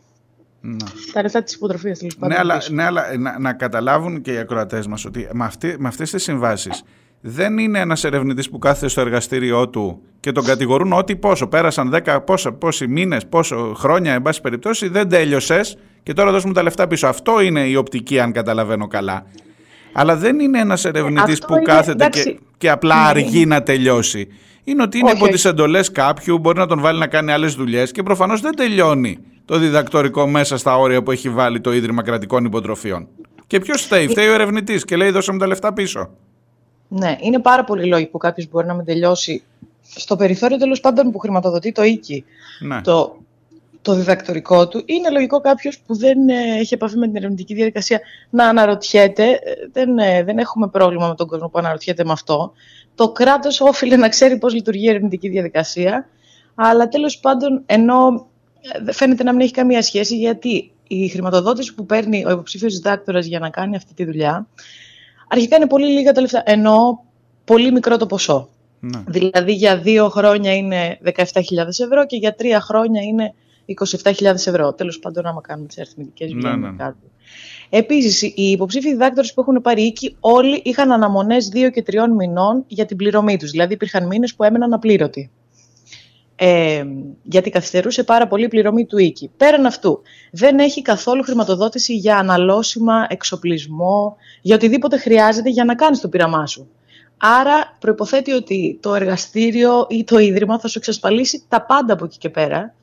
Ναι. 0.61 0.77
τα 1.13 1.23
λεφτά 1.23 1.43
της 1.43 1.55
υποτροφίας. 1.55 1.99
τέλος 1.99 2.17
πάντων, 2.17 2.35
Ναι, 2.35 2.41
αλλά, 2.41 2.57
πίσω. 2.57 2.73
ναι, 2.73 2.85
αλλά 2.85 3.03
να, 3.19 3.39
να 3.39 3.53
καταλάβουν 3.53 4.21
και 4.21 4.33
οι 4.33 4.37
ακροατές 4.39 4.87
μας 4.87 5.05
ότι 5.05 5.29
με, 5.33 5.45
αυτή, 5.45 5.75
με 5.79 5.89
αυτές 5.89 6.11
τις 6.11 6.23
συμβάσεις 6.23 6.83
δεν 7.21 7.59
είναι 7.59 7.79
ένας 7.79 8.05
ερευνητής 8.05 8.51
που 8.51 8.59
κάθεται 8.59 8.89
στο 8.89 9.01
εργαστήριό 9.01 9.69
του 9.69 10.03
και 10.21 10.33
τον 10.33 10.45
κατηγορούν 10.45 10.93
ότι 10.93 11.17
πόσο, 11.17 11.47
πέρασαν 11.47 11.95
10, 12.05 12.19
πόσα, 12.27 12.53
πόσοι 12.53 12.87
μήνες, 12.87 13.27
πόσο 13.27 13.75
χρόνια, 13.77 14.13
εν 14.13 14.23
πάση 14.23 14.41
περιπτώσει, 14.41 14.89
δεν 14.89 15.09
τέλειωσες 15.09 15.77
και 16.03 16.13
τώρα 16.13 16.31
δώσουμε 16.31 16.53
τα 16.53 16.63
λεφτά 16.63 16.87
πίσω. 16.87 17.07
Αυτό 17.07 17.41
είναι 17.41 17.61
η 17.61 17.77
οπτική, 17.77 18.21
αν 18.21 18.33
καταλαβαίνω 18.33 18.87
καλά. 18.87 19.27
Αλλά 19.93 20.17
δεν 20.17 20.39
είναι 20.41 20.59
ένας 20.61 20.85
ερευνητής 20.85 21.33
αυτό 21.33 21.47
που 21.47 21.53
είναι- 21.53 21.65
κάθεται 21.65 21.93
εντάξει. 22.05 22.25
και, 22.35 22.39
και 22.59 22.71
απλά 22.71 22.95
αργεί 23.07 23.47
να 23.47 23.63
τελειώσει. 23.63 24.29
Είναι 24.71 24.83
ότι 24.83 24.99
είναι 24.99 25.07
Όχι, 25.07 25.16
υπό 25.16 25.25
όχι. 25.25 25.35
τις 25.35 25.45
εντολές 25.45 25.91
κάποιου, 25.93 26.39
μπορεί 26.39 26.59
να 26.59 26.66
τον 26.66 26.81
βάλει 26.81 26.99
να 26.99 27.07
κάνει 27.07 27.33
άλλες 27.33 27.55
δουλειές 27.55 27.91
και 27.93 28.03
προφανώς 28.03 28.41
δεν 28.41 28.57
τελειώνει 28.57 29.18
το 29.45 29.59
διδακτορικό 29.59 30.27
μέσα 30.27 30.57
στα 30.59 30.77
όρια 30.77 31.03
που 31.03 31.11
έχει 31.11 31.31
βάλει 31.31 31.61
το 31.61 31.73
Ίδρυμα 31.73 32.03
Κρατικών 32.03 32.45
Υποτροφιών. 32.45 33.09
Και 33.47 33.59
ποιος 33.61 33.83
φταίει, 33.83 34.09
φταίει 34.09 34.29
ο 34.29 34.33
ερευνητής 34.33 34.85
και 34.85 34.97
λέει: 34.97 35.11
Δώσαμε 35.11 35.39
τα 35.39 35.47
λεφτά 35.47 35.73
πίσω. 35.73 36.11
Ναι, 36.89 37.16
είναι 37.21 37.39
πάρα 37.39 37.64
πολύ 37.64 37.87
λόγοι 37.87 38.07
που 38.07 38.18
κάποιος 38.18 38.49
μπορεί 38.49 38.66
να 38.66 38.75
μην 38.75 38.85
τελειώσει 38.85 39.43
στο 39.97 40.16
περιθώριο 40.16 40.57
τέλος 40.57 40.81
πάντων 40.81 41.11
που 41.11 41.18
χρηματοδοτεί 41.18 41.73
το 41.73 41.83
οίκη 41.83 42.25
Ναι. 42.61 42.81
το, 42.81 43.16
το 43.83 43.95
διδακτορικό 43.95 44.68
του. 44.68 44.83
Είναι 44.87 45.11
λογικό 45.11 45.41
κάποιος 45.41 45.79
που 45.87 45.97
δεν 45.97 46.29
ε, 46.29 46.59
έχει 46.59 46.75
επαφή 46.75 46.97
με 46.97 47.07
την 47.07 47.16
ερευνητική 47.16 47.55
διαδικασία 47.55 48.01
να 48.31 48.49
αναρωτιέται. 48.49 49.25
Ε, 49.25 49.39
Δεν, 49.73 49.99
ε, 49.99 50.23
δεν 50.25 50.39
έχουμε 50.39 50.68
πρόβλημα 50.68 51.09
με 51.09 51.14
τον 51.14 51.27
κόσμο 51.27 51.49
που 51.49 51.59
αναρωτιέται 51.59 52.05
με 52.05 52.12
αυτό. 52.12 52.53
Το 52.95 53.12
κράτος 53.12 53.61
όφιλε 53.61 53.97
να 53.97 54.09
ξέρει 54.09 54.38
πώς 54.38 54.55
λειτουργεί 54.55 54.84
η 54.84 54.88
ερευνητική 54.88 55.28
διαδικασία. 55.28 56.09
Αλλά 56.55 56.88
τέλος 56.88 57.18
πάντων, 57.18 57.62
ενώ 57.66 58.26
ε, 58.86 58.93
φαίνεται 58.93 59.22
να 59.22 59.32
μην 59.32 59.41
έχει 59.41 59.53
καμία 59.53 59.82
σχέση, 59.82 60.16
γιατί 60.16 60.70
η 60.88 61.09
χρηματοδότηση 61.09 61.74
που 61.74 61.86
παίρνει 61.86 62.24
ο 62.26 62.30
υποψήφιος 62.30 62.74
διδάκτορα 62.74 63.20
για 63.20 63.38
να 63.38 63.51
κάνει 63.51 63.76
αυτή 63.76 63.95
τη 63.95 64.05
δουλειά 64.05 64.47
αρχικά 65.30 65.57
είναι 65.57 65.66
πολύ 65.66 65.86
λίγα 65.86 66.12
τα 66.12 66.20
λεφτά, 66.20 66.43
ενώ 66.47 67.05
πολύ 67.45 67.72
μικρό 67.72 67.97
το 67.97 68.07
ποσό. 68.07 68.49
ναι. 68.80 69.03
Δηλαδή 69.07 69.53
για 69.53 69.78
δύο 69.78 70.09
χρόνια 70.09 70.55
είναι 70.55 70.99
17.000 71.05 71.14
ευρώ 71.66 72.07
και 72.07 72.16
για 72.16 72.34
τρία 72.34 72.61
χρόνια 72.61 73.03
είναι 73.03 73.34
27.000 74.03 74.24
ευρώ. 74.24 74.72
Τέλος 74.72 74.99
πάντων, 74.99 75.26
άμα 75.26 75.41
κάνουμε 75.41 75.66
τις 75.68 75.78
αριθμητικές 75.78 76.32
Ναι, 76.32 76.38
βγαίνουν 76.38 76.61
ναι. 76.61 76.76
κάτω. 76.76 76.97
Επίσης, 77.71 78.23
οι 78.23 78.33
υποψήφοι 78.35 78.91
διδάκτορες 78.91 79.35
που 79.35 79.41
έχουν 79.41 79.61
πάρει 79.62 79.83
οίκη 79.83 80.16
όλοι 80.21 80.61
είχαν 80.64 80.93
αναμονές 80.93 81.49
δύο 81.49 81.71
και 81.71 81.83
τριών 81.83 82.14
μηνών 82.14 82.64
για 82.66 82.87
την 82.87 82.97
πληρωμή 82.97 83.37
τους. 83.37 83.51
Δηλαδή 83.51 83.73
υπήρχαν 83.73 84.07
μήνες 84.07 84.35
που 84.35 84.45
έμεναν 84.45 84.73
απλήρωτοι. 84.73 85.31
Ε, 86.37 86.85
γιατί 87.23 87.51
καθυστερούσε 87.51 88.05
πάρα 88.05 88.27
πολύ 88.27 88.45
η 88.45 88.49
πληρωμή 88.49 88.87
του 88.87 88.99
οίκη. 88.99 89.31
Πέραν 89.37 89.66
αυτού, 89.66 90.03
δεν 90.33 90.59
έχει 90.59 90.83
καθόλου 90.83 91.23
χρηματοδότηση 91.23 91.95
για 91.95 92.18
αναλώσιμα, 92.18 93.07
εξοπλισμό, 93.09 94.16
για 94.43 94.55
οτιδήποτε 94.55 94.99
χρειάζεται 94.99 95.51
για 95.51 95.64
να 95.64 95.75
κάνεις 95.75 96.01
το 96.01 96.09
πείραμά 96.09 96.47
σου. 96.47 96.68
Άρα 97.16 97.77
προϋποθέτει 97.79 98.33
ότι 98.33 98.79
το 98.83 98.95
εργαστήριο 98.95 99.87
ή 99.89 100.05
το 100.05 100.18
ίδρυμα 100.18 100.59
θα 100.59 100.68
σου 100.68 100.79
εξασφαλίσει 100.79 101.45
τα 101.49 101.62
πάντα 101.62 101.93
από 101.93 102.05
εκεί 102.05 102.18
και 102.18 102.31
πέρα 102.31 102.75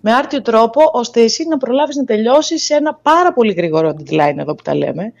με 0.00 0.12
άρτιο 0.12 0.42
τρόπο 0.42 0.80
ώστε 0.92 1.20
εσύ 1.20 1.46
να 1.48 1.56
προλάβεις 1.56 1.96
να 1.96 2.04
τελειώσεις 2.04 2.64
σε 2.64 2.74
ένα 2.74 2.94
πάρα 2.94 3.32
πολύ 3.32 3.52
γρήγορο 3.52 3.96
deadline 3.98 4.36
εδώ 4.38 4.54
που 4.54 4.62
τα 4.62 4.74
λέμε 4.74 5.12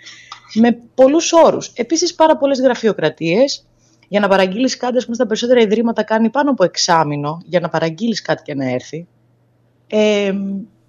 με 0.54 0.78
πολλούς 0.94 1.32
όρους. 1.32 1.72
Επίσης 1.74 2.14
πάρα 2.14 2.36
πολλές 2.36 2.60
γραφειοκρατίες 2.60 3.66
για 4.08 4.20
να 4.20 4.28
παραγγείλεις 4.28 4.76
κάτι, 4.76 4.96
ας 4.96 5.04
πούμε, 5.04 5.16
στα 5.16 5.26
περισσότερα 5.26 5.60
ιδρύματα 5.60 6.02
κάνει 6.02 6.30
πάνω 6.30 6.50
από 6.50 6.64
εξάμηνο 6.64 7.42
για 7.44 7.60
να 7.60 7.68
παραγγείλεις 7.68 8.22
κάτι 8.22 8.42
και 8.42 8.54
να 8.54 8.70
έρθει. 8.70 9.06
Ε, 9.86 10.32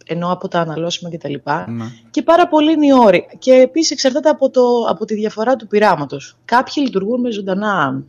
ενώ 0.06 0.32
από 0.32 0.48
τα 0.48 0.60
αναλώσιμα 0.60 1.10
κτλ. 1.10 1.34
Ναι. 1.34 1.86
Και 2.12 2.22
πάρα 2.22 2.48
πολύ 2.48 2.72
είναι 2.72 2.86
οι 2.86 2.94
όροι. 3.06 3.28
Και 3.40 3.54
επίσης 3.54 3.92
εξαρτάται 3.92 4.30
από, 4.30 4.50
το, 4.50 4.62
από 4.90 5.06
τη 5.06 5.14
διαφορά 5.14 5.56
του 5.56 5.68
πειράματος. 5.68 6.38
Κάποιοι 6.46 6.84
λειτουργούν 6.86 7.20
με 7.22 7.32
ζωντανά 7.32 8.04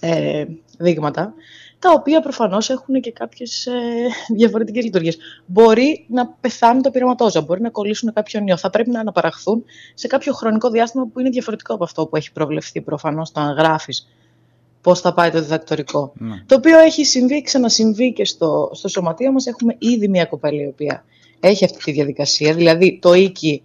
ε, 0.00 0.44
δείγματα, 0.78 1.34
τα 1.80 1.92
οποία 1.92 2.20
προφανώς 2.20 2.70
έχουν 2.70 3.00
και 3.00 3.12
κάποιες 3.12 3.66
ε, 3.66 3.72
διαφορετικές 4.36 4.84
λειτουργίες. 4.84 5.18
Μπορεί 5.46 6.06
να 6.08 6.26
πεθάνουν 6.26 6.82
τα 6.82 6.90
πειραματόζα, 6.90 7.40
μπορεί 7.40 7.60
να 7.60 7.70
κολλήσουν 7.70 8.12
κάποιον 8.12 8.46
ιό. 8.46 8.56
Θα 8.56 8.70
πρέπει 8.70 8.90
να 8.90 9.00
αναπαραχθούν 9.00 9.64
σε 9.94 10.06
κάποιο 10.06 10.32
χρονικό 10.32 10.70
διάστημα 10.70 11.06
που 11.12 11.20
είναι 11.20 11.28
διαφορετικό 11.28 11.74
από 11.74 11.84
αυτό 11.84 12.06
που 12.06 12.16
έχει 12.16 12.32
προβλεφθεί 12.32 12.80
προφανώς 12.80 13.28
όταν 13.28 13.54
γράφεις 13.54 14.08
πώς 14.80 15.00
θα 15.00 15.14
πάει 15.14 15.30
το 15.30 15.40
διδακτορικό. 15.40 16.12
Ναι. 16.14 16.42
Το 16.46 16.54
οποίο 16.54 16.78
έχει 16.78 17.04
συμβεί, 17.04 17.42
ξανασυμβεί 17.42 18.12
και 18.12 18.24
στο, 18.24 18.70
στο 18.72 18.88
σωματείο 18.88 19.32
μας. 19.32 19.46
Έχουμε 19.46 19.76
ήδη 19.78 20.08
μια 20.08 20.24
κοπέλα 20.24 20.62
η 20.62 20.66
οποία 20.66 21.04
έχει 21.40 21.64
αυτή 21.64 21.78
τη 21.84 21.92
διαδικασία, 21.92 22.54
δηλαδή 22.54 22.98
το 23.02 23.14
οίκη. 23.14 23.62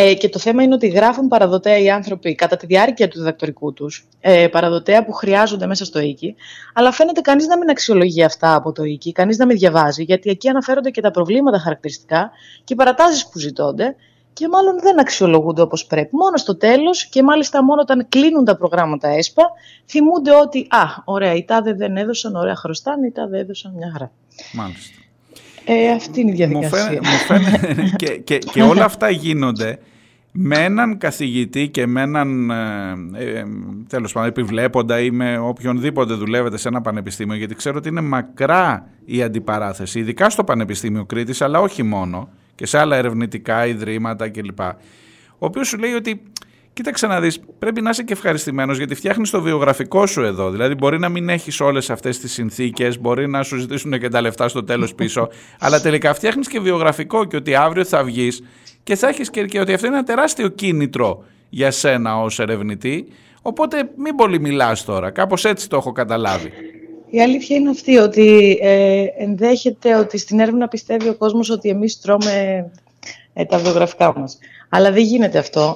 Ε, 0.00 0.14
και 0.14 0.28
το 0.28 0.38
θέμα 0.38 0.62
είναι 0.62 0.74
ότι 0.74 0.88
γράφουν 0.88 1.28
παραδοτέα 1.28 1.78
οι 1.78 1.90
άνθρωποι 1.90 2.34
κατά 2.34 2.56
τη 2.56 2.66
διάρκεια 2.66 3.08
του 3.08 3.18
διδακτορικού 3.18 3.72
τους, 3.72 4.08
ε, 4.20 4.48
παραδοτέα 4.48 5.04
που 5.04 5.12
χρειάζονται 5.12 5.66
μέσα 5.66 5.84
στο 5.84 6.00
οίκη, 6.00 6.34
αλλά 6.74 6.92
φαίνεται 6.92 7.20
κανείς 7.20 7.46
να 7.46 7.58
μην 7.58 7.70
αξιολογεί 7.70 8.22
αυτά 8.22 8.54
από 8.54 8.72
το 8.72 8.82
οίκη, 8.82 9.12
κανείς 9.12 9.38
να 9.38 9.46
μην 9.46 9.56
διαβάζει, 9.56 10.02
γιατί 10.02 10.30
εκεί 10.30 10.48
αναφέρονται 10.48 10.90
και 10.90 11.00
τα 11.00 11.10
προβλήματα 11.10 11.58
χαρακτηριστικά 11.58 12.30
και 12.64 12.72
οι 12.72 12.76
παρατάσεις 12.76 13.28
που 13.28 13.38
ζητώνται 13.38 13.96
και 14.32 14.48
μάλλον 14.48 14.80
δεν 14.80 15.00
αξιολογούνται 15.00 15.62
όπως 15.62 15.86
πρέπει. 15.86 16.16
Μόνο 16.16 16.36
στο 16.36 16.56
τέλος 16.56 17.06
και 17.06 17.22
μάλιστα 17.22 17.64
μόνο 17.64 17.80
όταν 17.80 18.08
κλείνουν 18.08 18.44
τα 18.44 18.56
προγράμματα 18.56 19.08
ΕΣΠΑ 19.08 19.42
θυμούνται 19.86 20.34
ότι 20.34 20.66
«Α, 20.70 20.84
ωραία, 21.04 21.34
οι 21.34 21.44
τάδε 21.44 21.72
δεν 21.72 21.96
έδωσαν, 21.96 22.34
ωραία 22.34 22.56
χρωστάνε, 22.56 23.06
οι 23.06 23.10
τάδε 23.10 23.38
έδωσαν 23.38 23.72
μια 23.76 23.90
χαρά». 23.92 24.10
Μάλιστα. 24.52 25.07
Ε, 25.70 25.90
αυτή 25.90 26.20
είναι 26.20 26.30
η 26.30 26.34
διαδικασία. 26.34 27.00
Μου 27.02 27.18
φαίνεται, 27.26 27.74
και, 27.96 28.16
και, 28.16 28.38
και 28.38 28.62
όλα 28.62 28.84
αυτά 28.84 29.10
γίνονται 29.10 29.78
με 30.32 30.56
έναν 30.56 30.98
καθηγητή 30.98 31.68
και 31.68 31.86
με 31.86 32.00
έναν 32.00 32.50
ε, 32.50 32.58
ε, 33.14 33.44
τέλος 33.88 34.12
πάντων 34.12 34.28
επιβλέποντα 34.28 35.00
ή 35.00 35.10
με 35.10 35.38
οποιονδήποτε 35.38 36.14
δουλεύετε 36.14 36.56
σε 36.56 36.68
ένα 36.68 36.80
πανεπιστήμιο 36.80 37.34
γιατί 37.36 37.54
ξέρω 37.54 37.76
ότι 37.78 37.88
είναι 37.88 38.00
μακρά 38.00 38.88
η 39.04 39.22
αντιπαράθεση 39.22 39.98
ειδικά 39.98 40.30
στο 40.30 40.44
Πανεπιστήμιο 40.44 41.04
Κρήτης 41.04 41.42
αλλά 41.42 41.60
όχι 41.60 41.82
μόνο 41.82 42.28
και 42.54 42.66
σε 42.66 42.78
άλλα 42.78 42.96
ερευνητικά 42.96 43.66
ιδρύματα 43.66 44.28
κλπ. 44.28 44.60
Ο 44.60 45.46
οποίος 45.46 45.68
σου 45.68 45.78
λέει 45.78 45.92
ότι 45.92 46.22
κοίταξε 46.78 47.06
να 47.06 47.20
δεις, 47.20 47.40
πρέπει 47.58 47.80
να 47.80 47.90
είσαι 47.90 48.02
και 48.02 48.12
ευχαριστημένος 48.12 48.76
γιατί 48.76 48.94
φτιάχνεις 48.94 49.30
το 49.30 49.42
βιογραφικό 49.42 50.06
σου 50.06 50.22
εδώ. 50.22 50.50
Δηλαδή, 50.50 50.74
μπορεί 50.74 50.98
να 50.98 51.08
μην 51.08 51.28
έχεις 51.28 51.60
όλες 51.60 51.90
αυτές 51.90 52.18
τις 52.18 52.32
συνθήκες, 52.32 53.00
μπορεί 53.00 53.28
να 53.28 53.42
σου 53.42 53.56
ζητήσουν 53.56 53.98
και 53.98 54.08
τα 54.08 54.20
λεφτά 54.20 54.48
στο 54.48 54.64
τέλος 54.64 54.94
πίσω, 54.94 55.28
αλλά 55.64 55.80
τελικά 55.80 56.14
φτιάχνεις 56.14 56.48
και 56.48 56.60
βιογραφικό 56.60 57.24
και 57.24 57.36
ότι 57.36 57.54
αύριο 57.54 57.84
θα 57.84 58.04
βγεις 58.04 58.42
και 58.82 58.96
θα 58.96 59.08
έχεις 59.08 59.30
και, 59.30 59.44
και 59.44 59.60
ότι 59.60 59.72
αυτό 59.72 59.86
είναι 59.86 59.96
ένα 59.96 60.04
τεράστιο 60.04 60.48
κίνητρο 60.48 61.24
για 61.48 61.70
σένα 61.70 62.20
ως 62.20 62.38
ερευνητή. 62.38 63.06
Οπότε 63.42 63.90
μην 63.96 64.14
πολύ 64.14 64.40
μιλάς 64.40 64.84
τώρα. 64.84 65.10
Κάπως 65.10 65.44
έτσι 65.44 65.68
το 65.68 65.76
έχω 65.76 65.92
καταλάβει. 65.92 66.52
Η 67.10 67.20
αλήθεια 67.20 67.56
είναι 67.56 67.70
αυτή, 67.70 67.96
ότι 67.96 68.58
ε, 68.62 69.04
ενδέχεται 69.18 69.96
ότι 69.96 70.18
στην 70.18 70.40
έρευνα 70.40 70.68
πιστεύει 70.68 71.08
ο 71.08 71.14
κόσμος 71.14 71.50
ότι 71.50 71.68
εμείς 71.68 72.00
τρώμε 72.00 72.70
ε, 73.32 73.44
τα 73.44 73.58
βιογραφικά 73.58 74.18
μας. 74.18 74.38
Αλλά 74.68 74.92
δεν 74.92 75.02
γίνεται 75.02 75.38
αυτό, 75.38 75.74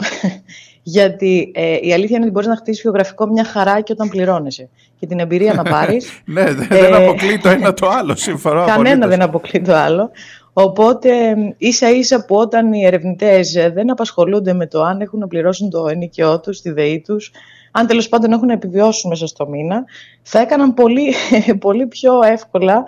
γιατί 0.83 1.53
ε, 1.55 1.79
η 1.81 1.93
αλήθεια 1.93 2.17
είναι 2.17 2.25
ότι 2.25 2.31
μπορείς 2.31 2.49
να 2.49 2.57
χτίσεις 2.57 2.83
βιογραφικό 2.83 3.27
μια 3.27 3.45
χαρά 3.45 3.81
και 3.81 3.93
όταν 3.93 4.09
πληρώνεσαι. 4.09 4.69
Και 4.99 5.07
την 5.07 5.19
εμπειρία 5.19 5.55
να 5.55 5.63
πάρεις... 5.75 6.23
ναι, 6.25 6.45
δεν 6.53 6.95
αποκλεί 6.95 7.39
το 7.39 7.49
ένα 7.49 7.75
το 7.75 7.89
άλλο, 7.89 8.15
συμφωνώ 8.17 8.65
Κανένα 8.65 9.07
δεν 9.07 9.23
αποκλεί 9.23 9.61
το 9.61 9.75
άλλο. 9.75 10.11
Οπότε 10.53 11.11
ίσα 11.59 11.91
ίσα 11.91 12.25
που 12.25 12.37
όταν 12.37 12.73
οι 12.73 12.85
ερευνητές 12.85 13.53
δεν 13.53 13.91
απασχολούνται 13.91 14.53
με 14.53 14.67
το 14.67 14.83
αν 14.83 15.01
έχουν 15.01 15.19
να 15.19 15.27
πληρώσουν 15.27 15.71
το 15.71 15.89
ενοικιό 15.89 16.41
τους, 16.41 16.61
τη 16.61 16.71
ΔΕΗ 16.71 17.01
τους, 17.01 17.33
αν 17.71 17.87
τέλος 17.87 18.09
πάντων 18.09 18.33
έχουν 18.33 18.51
επιβιώσει 18.51 19.09
μέσα 19.09 19.27
στο 19.27 19.49
μήνα, 19.49 19.85
θα 20.23 20.41
έκαναν 20.41 20.75
πολύ, 20.75 21.15
πολύ 21.59 21.87
πιο 21.87 22.23
εύκολα 22.23 22.85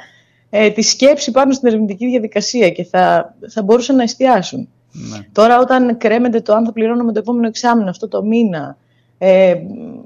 ε, 0.50 0.70
τη 0.70 0.82
σκέψη 0.82 1.30
πάνω 1.30 1.52
στην 1.52 1.68
ερευνητική 1.68 2.06
διαδικασία 2.06 2.70
και 2.70 2.84
θα, 2.84 3.34
θα 3.48 3.62
μπορούσαν 3.62 3.96
να 3.96 4.02
εστιάσουν. 4.02 4.68
Ναι. 4.94 5.18
Τώρα 5.32 5.58
όταν 5.58 5.96
κρέμεται 5.96 6.40
το 6.40 6.54
αν 6.54 6.64
θα 6.64 6.72
πληρώνω 6.72 7.04
με 7.04 7.12
το 7.12 7.18
επόμενο 7.18 7.46
εξάμεινο 7.46 7.90
αυτό 7.90 8.08
το 8.08 8.22
μήνα, 8.22 8.76
ε, 9.18 9.54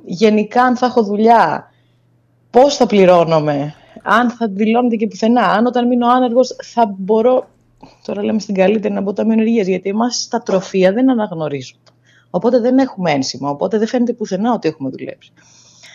γενικά 0.05 0.63
αν 0.63 0.77
θα 0.77 0.87
έχω 0.87 1.03
δουλειά, 1.03 1.73
πώς 2.51 2.77
θα 2.77 2.87
πληρώνομαι, 2.87 3.75
αν 4.03 4.31
θα 4.31 4.49
δηλώνεται 4.49 4.97
και 4.97 5.07
πουθενά, 5.07 5.43
αν 5.43 5.67
όταν 5.67 5.87
μείνω 5.87 6.07
άνεργος 6.07 6.57
θα 6.63 6.95
μπορώ, 6.99 7.49
τώρα 8.05 8.25
λέμε 8.25 8.39
στην 8.39 8.55
καλύτερη 8.55 8.95
να 8.95 9.01
μπω 9.01 9.13
ταμείο 9.13 9.33
ενεργείας, 9.33 9.67
γιατί 9.67 9.89
εμάς 9.89 10.17
στα 10.17 10.43
τροφία 10.43 10.93
δεν 10.93 11.11
αναγνωρίζουν. 11.11 11.79
Οπότε 12.31 12.61
δεν 12.61 12.79
έχουμε 12.79 13.11
ένσημα, 13.11 13.51
οπότε 13.51 13.79
δεν 13.79 13.87
φαίνεται 13.87 14.13
πουθενά 14.13 14.53
ότι 14.53 14.69
έχουμε 14.69 14.91
δουλέψει. 14.91 15.33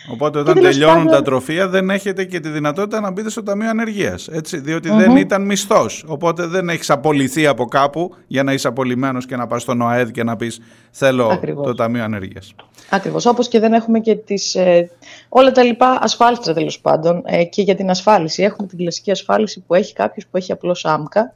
Οπότε 0.08 0.38
όταν 0.38 0.54
τελειώνουν 0.60 1.06
τα 1.06 1.22
τροφία 1.22 1.68
δεν 1.68 1.90
έχετε 1.90 2.24
και 2.24 2.40
τη 2.40 2.48
δυνατότητα 2.48 3.00
να 3.00 3.10
μπείτε 3.10 3.30
στο 3.30 3.42
Ταμείο 3.42 3.68
Ανεργίας. 3.68 4.28
Διότι 4.52 4.88
δεν 4.88 5.16
ήταν 5.16 5.42
μισθός. 5.42 6.04
Οπότε 6.06 6.46
δεν 6.46 6.68
έχεις 6.68 6.90
απολυθεί 6.90 7.46
από 7.46 7.64
κάπου 7.64 8.14
για 8.26 8.42
να 8.42 8.52
είσαι 8.52 8.68
απολυμμένος 8.68 9.26
και 9.26 9.36
να 9.36 9.46
πας 9.46 9.62
στον 9.62 9.80
ΟΑΕΔ 9.80 10.10
και 10.10 10.24
να 10.24 10.36
πεις 10.36 10.60
Θέλω 10.96 11.40
το 11.62 11.74
Ταμείο 11.74 12.04
Ανεργίας. 12.04 12.54
Ακριβώς. 12.90 13.26
Όπως 13.26 13.48
και 13.48 13.60
δεν 13.60 13.72
έχουμε 13.72 14.00
και 14.00 14.14
τις, 14.14 14.54
ε, 14.54 14.90
όλα 15.28 15.52
τα 15.52 15.62
λοιπά 15.62 15.98
ασφάλιστρα 16.00 16.54
τέλος 16.54 16.80
πάντων 16.80 17.22
ε, 17.26 17.44
και 17.44 17.62
για 17.62 17.74
την 17.74 17.90
ασφάλιση. 17.90 18.42
Έχουμε 18.42 18.68
την 18.68 18.78
κλασική 18.78 19.10
ασφάλιση 19.10 19.60
που 19.66 19.74
έχει 19.74 19.92
κάποιος 19.92 20.26
που 20.26 20.36
έχει 20.36 20.52
απλώς 20.52 20.84
άμκα. 20.84 21.34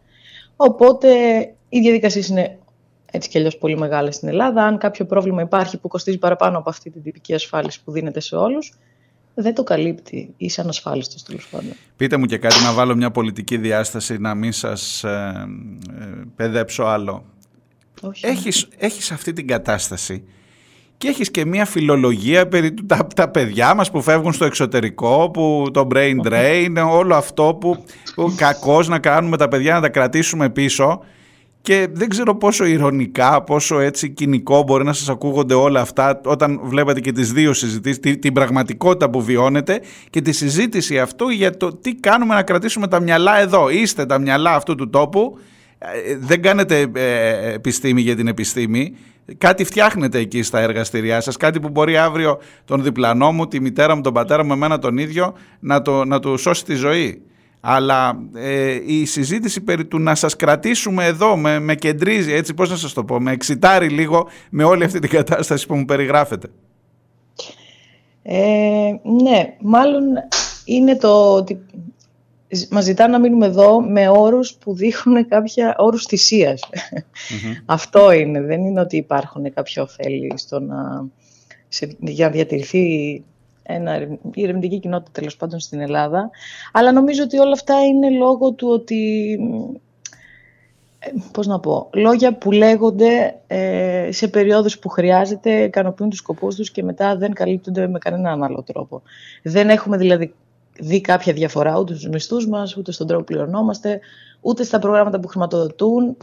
Οπότε 0.56 1.08
οι 1.68 1.80
διαδικασίε 1.80 2.22
είναι 2.28 2.58
έτσι 3.10 3.28
κι 3.28 3.38
αλλιώς 3.38 3.56
πολύ 3.56 3.78
μεγάλες 3.78 4.14
στην 4.14 4.28
Ελλάδα. 4.28 4.64
Αν 4.64 4.78
κάποιο 4.78 5.04
πρόβλημα 5.04 5.42
υπάρχει 5.42 5.78
που 5.78 5.88
κοστίζει 5.88 6.18
παραπάνω 6.18 6.58
από 6.58 6.70
αυτή 6.70 6.90
την 6.90 7.02
τυπική 7.02 7.34
ασφάλιση 7.34 7.82
που 7.84 7.92
δίνεται 7.92 8.20
σε 8.20 8.36
όλους, 8.36 8.72
δεν 9.34 9.54
το 9.54 9.62
καλύπτει. 9.62 10.34
Είσαι 10.36 10.60
ανασφάλιστο 10.60 11.22
τέλος 11.24 11.48
πάντων. 11.50 11.72
Πείτε 11.96 12.16
μου 12.16 12.24
και 12.24 12.38
κάτι 12.38 12.62
να 12.62 12.72
βάλω 12.72 12.96
μια 12.96 13.10
πολιτική 13.10 13.56
διάσταση 13.56 14.18
να 14.18 14.34
μην 14.34 14.52
σας 14.52 15.04
ε, 15.04 15.48
ε, 16.00 16.04
παιδέψω 16.36 16.82
άλλο. 16.84 17.24
Όχι. 18.02 18.26
Έχεις, 18.26 18.68
έχεις 18.78 19.10
αυτή 19.10 19.32
την 19.32 19.46
κατάσταση 19.46 20.24
και 20.98 21.08
έχεις 21.08 21.30
και 21.30 21.44
μια 21.44 21.64
φιλολογία 21.64 22.48
περί 22.48 22.74
τα, 22.86 23.06
τα 23.16 23.28
παιδιά 23.28 23.74
μας 23.74 23.90
που 23.90 24.02
φεύγουν 24.02 24.32
στο 24.32 24.44
εξωτερικό, 24.44 25.30
που 25.30 25.66
το 25.72 25.86
brain 25.94 26.16
drain, 26.24 26.74
όλο 26.90 27.14
αυτό 27.14 27.56
που, 27.60 27.84
που 28.14 28.34
κακώς 28.36 28.88
να 28.88 28.98
κάνουμε 28.98 29.36
τα 29.36 29.48
παιδιά 29.48 29.74
να 29.74 29.80
τα 29.80 29.88
κρατήσουμε 29.88 30.50
πίσω 30.50 31.02
και 31.68 31.88
δεν 31.92 32.08
ξέρω 32.08 32.36
πόσο 32.36 32.64
ηρωνικά, 32.64 33.42
πόσο 33.42 33.78
έτσι 33.78 34.10
κοινικό 34.10 34.62
μπορεί 34.62 34.84
να 34.84 34.92
σας 34.92 35.08
ακούγονται 35.08 35.54
όλα 35.54 35.80
αυτά 35.80 36.20
όταν 36.24 36.60
βλέπετε 36.62 37.00
και 37.00 37.12
τις 37.12 37.32
δύο 37.32 37.52
συζητήσεις, 37.52 38.18
την 38.18 38.32
πραγματικότητα 38.32 39.10
που 39.10 39.22
βιώνετε 39.22 39.80
και 40.10 40.20
τη 40.20 40.32
συζήτηση 40.32 40.98
αυτού 40.98 41.28
για 41.28 41.56
το 41.56 41.76
τι 41.76 41.94
κάνουμε 41.94 42.34
να 42.34 42.42
κρατήσουμε 42.42 42.88
τα 42.88 43.00
μυαλά 43.00 43.40
εδώ. 43.40 43.68
Είστε 43.70 44.06
τα 44.06 44.18
μυαλά 44.18 44.54
αυτού 44.54 44.74
του 44.74 44.90
τόπου, 44.90 45.38
ε, 45.78 46.16
δεν 46.20 46.42
κάνετε 46.42 46.86
ε, 46.94 47.52
επιστήμη 47.52 48.00
για 48.00 48.16
την 48.16 48.26
επιστήμη, 48.26 48.94
κάτι 49.38 49.64
φτιάχνετε 49.64 50.18
εκεί 50.18 50.42
στα 50.42 50.60
εργαστηριά 50.60 51.20
σας, 51.20 51.36
κάτι 51.36 51.60
που 51.60 51.68
μπορεί 51.68 51.96
αύριο 51.96 52.38
τον 52.64 52.82
διπλανό 52.82 53.32
μου, 53.32 53.46
τη 53.48 53.60
μητέρα 53.60 53.94
μου, 53.94 54.00
τον 54.00 54.12
πατέρα 54.12 54.44
μου, 54.44 54.52
εμένα 54.52 54.78
τον 54.78 54.98
ίδιο, 54.98 55.34
να, 55.60 55.82
το, 55.82 56.04
να 56.04 56.20
του 56.20 56.36
σώσει 56.36 56.64
τη 56.64 56.74
ζωή 56.74 57.22
αλλά 57.60 58.18
ε, 58.34 58.78
η 58.86 59.04
συζήτηση 59.04 59.60
περί 59.60 59.84
του 59.84 59.98
να 59.98 60.14
σας 60.14 60.36
κρατήσουμε 60.36 61.04
εδώ 61.04 61.36
με, 61.36 61.58
με 61.58 61.74
κεντρίζει, 61.74 62.32
έτσι 62.32 62.54
πώς 62.54 62.70
να 62.70 62.76
σας 62.76 62.92
το 62.92 63.04
πω, 63.04 63.20
με 63.20 63.32
εξητάρει 63.32 63.88
λίγο 63.88 64.28
με 64.50 64.64
όλη 64.64 64.84
αυτή 64.84 64.98
την 64.98 65.10
κατάσταση 65.10 65.66
που 65.66 65.76
μου 65.76 65.84
περιγράφετε. 65.84 66.48
Ε, 68.22 68.90
ναι, 69.22 69.54
μάλλον 69.60 70.02
είναι 70.64 70.96
το 70.96 71.34
ότι 71.34 71.60
μας 72.70 72.84
ζητά 72.84 73.08
να 73.08 73.18
μείνουμε 73.18 73.46
εδώ 73.46 73.80
με 73.80 74.08
όρους 74.08 74.54
που 74.54 74.74
δείχνουν 74.74 75.28
κάποια 75.28 75.74
όρους 75.78 76.06
Αυτό 77.66 78.12
είναι, 78.12 78.40
δεν 78.40 78.64
είναι 78.64 78.80
ότι 78.80 78.96
υπάρχουν 78.96 79.52
κάποια 79.54 79.82
ωφέλη 79.82 80.32
στο 80.36 80.60
να, 80.60 81.06
σε, 81.68 81.96
για 82.00 82.26
να 82.26 82.32
διατηρηθεί 82.32 83.24
ένα, 83.68 83.96
η 84.34 84.42
ερευνητική 84.42 84.78
κοινότητα 84.78 85.10
τέλος 85.12 85.36
πάντων 85.36 85.60
στην 85.60 85.80
Ελλάδα. 85.80 86.30
Αλλά 86.72 86.92
νομίζω 86.92 87.22
ότι 87.22 87.38
όλα 87.38 87.52
αυτά 87.52 87.84
είναι 87.84 88.10
λόγω 88.10 88.52
του 88.52 88.68
ότι 88.68 89.32
ε, 90.98 91.10
πώς 91.32 91.46
να 91.46 91.60
πω, 91.60 91.90
λόγια 91.92 92.34
που 92.34 92.50
λέγονται 92.50 93.40
ε, 93.46 94.08
σε 94.12 94.28
περιόδους 94.28 94.78
που 94.78 94.88
χρειάζεται, 94.88 95.62
ικανοποιούν 95.62 96.10
τους 96.10 96.18
σκοπούς 96.18 96.54
τους 96.54 96.70
και 96.70 96.82
μετά 96.82 97.16
δεν 97.16 97.32
καλύπτονται 97.32 97.88
με 97.88 97.98
κανέναν 97.98 98.42
άλλο 98.42 98.62
τρόπο. 98.62 99.02
Δεν 99.42 99.70
έχουμε 99.70 99.96
δηλαδή 99.96 100.34
δει 100.78 101.00
κάποια 101.00 101.32
διαφορά 101.32 101.78
ούτε 101.78 101.94
στους 101.94 102.08
μισθούς 102.08 102.46
μας, 102.48 102.76
ούτε 102.76 102.92
στον 102.92 103.06
τρόπο 103.06 103.24
που 103.24 103.32
πληρωνόμαστε, 103.32 104.00
ούτε 104.40 104.64
στα 104.64 104.78
προγράμματα 104.78 105.20
που 105.20 105.28
χρηματοδοτούν, 105.28 106.16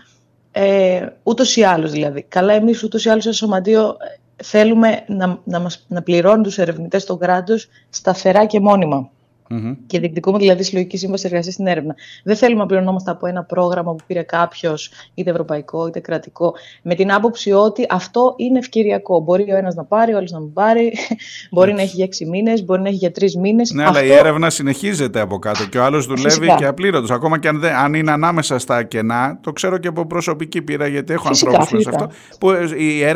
ε, 0.52 1.08
ούτως 1.24 1.56
ή 1.56 1.64
άλλως 1.64 1.92
δηλαδή. 1.92 2.26
Καλά 2.28 2.54
εμείς 2.54 2.84
ούτως 2.84 3.06
ή 3.06 3.10
άλλως 3.10 3.24
σε 3.24 3.32
σωματείο 3.32 3.98
θέλουμε 4.44 5.04
να, 5.08 5.40
να, 5.44 5.60
μας, 5.60 5.86
να 5.88 6.02
πληρώνουν 6.02 6.44
τους 6.44 6.58
ερευνητές 6.58 7.06
των 7.06 7.20
κράτους 7.20 7.68
σταθερά 7.90 8.46
και 8.46 8.60
μόνιμα. 8.60 9.10
Mm-hmm. 9.50 9.76
Και 9.88 10.00
διεκδικούμε 10.00 10.38
δηλαδή 10.38 10.64
συλλογική 10.64 10.98
σύμβαση 10.98 11.28
εργασίας 11.28 11.54
στην 11.54 11.68
έρευνα. 11.68 11.96
Δεν 12.24 12.36
θέλουμε 12.36 12.60
να 12.62 12.66
πληρωνόμαστε 12.66 13.12
από 13.12 13.28
ένα 13.28 13.44
πρόγραμμα 13.44 13.96
που 13.96 14.04
πήρε 14.08 14.22
κάποιος, 14.22 14.92
είτε 15.14 15.30
ευρωπαϊκό 15.30 15.88
είτε 15.88 16.00
κρατικό, 16.00 16.54
με 16.82 16.96
την 16.96 17.12
άποψη 17.12 17.52
ότι 17.52 17.86
αυτό 17.90 18.34
είναι 18.38 18.58
ευκαιριακό. 18.58 19.20
Μπορεί 19.20 19.52
ο 19.52 19.56
ένας 19.56 19.76
να 19.76 19.84
πάρει, 19.84 20.14
ο 20.14 20.18
άλλος 20.18 20.32
να 20.32 20.40
μην 20.40 20.54
πάρει, 20.54 20.94
μπορεί 21.52 21.74
να 21.74 21.82
έχει 21.82 21.96
για 21.96 22.04
έξι 22.04 22.26
μήνες, 22.26 22.66
μπορεί 22.66 22.82
να 22.82 22.88
έχει 22.88 22.98
για 22.98 23.12
τρεις 23.12 23.36
μήνες. 23.36 23.72
Ναι, 23.72 23.84
αυτό... 23.84 23.98
αλλά 23.98 24.08
η 24.08 24.12
έρευνα 24.12 24.50
συνεχίζεται 24.50 25.20
από 25.20 25.40
κάτω 25.40 25.68
και 25.68 25.78
ο 25.78 25.84
άλλος 25.84 26.06
δουλεύει 26.06 26.30
Φυσικά. 26.30 26.56
και 26.56 26.66
απλήρωτος. 26.66 27.12
Ακόμα 27.12 27.40
και 27.40 27.48
αν, 27.48 27.60
δεν, 27.60 27.74
αν 27.74 27.94
είναι 27.94 28.12
ανάμεσα 28.12 28.60
στα 28.60 28.84
κενά, 28.84 29.40
το 29.42 29.52
ξέρω 29.52 29.78
και 29.78 29.88
από 29.88 30.06
προσωπική 30.06 30.62
πείρα, 30.62 30.88
γιατί 30.88 31.14
έχω 31.14 31.28
ανθρώπους 31.28 31.68
σε 31.68 31.90
αυτό. 31.90 32.10
Που 32.40 32.52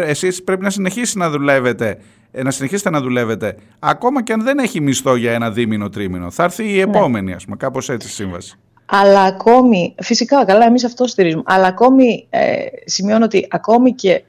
εσείς 0.06 0.44
πρέπει 0.44 0.64
να 0.64 0.70
συνεχίσει 0.70 1.18
να 1.18 1.30
δουλεύετε 1.30 1.90
ε, 1.90 1.98
να 2.32 2.52
συνεχίσετε 2.52 2.90
να 2.90 3.02
δουλεύετε, 3.02 3.56
ακόμα 3.80 4.24
και 4.24 4.34
αν 4.34 4.44
δεν 4.44 4.58
έχει 4.58 4.82
μισθό 4.82 5.16
για 5.16 5.32
ένα 5.32 5.52
δίμηνο, 5.52 5.90
τρίμηνο. 5.90 6.32
Θα 6.32 6.44
έρθει 6.44 6.64
η 6.64 6.76
ναι. 6.76 6.82
επόμενη, 6.82 7.34
ας 7.34 7.44
πούμε, 7.44 7.56
κάπως 7.56 7.90
έτσι 7.90 8.10
σύμβαση. 8.10 8.58
Αλλά 8.86 9.22
ακόμη, 9.22 9.96
φυσικά, 10.02 10.46
καλά, 10.46 10.66
εμείς 10.66 10.84
αυτό 10.84 11.08
στηρίζουμε, 11.08 11.44
αλλά 11.46 11.68
ακόμη 11.68 12.28
ε, 12.30 12.66
σημειώνω 12.86 13.26
ότι 13.26 13.48
ακόμη 13.50 13.94
και 13.94 14.24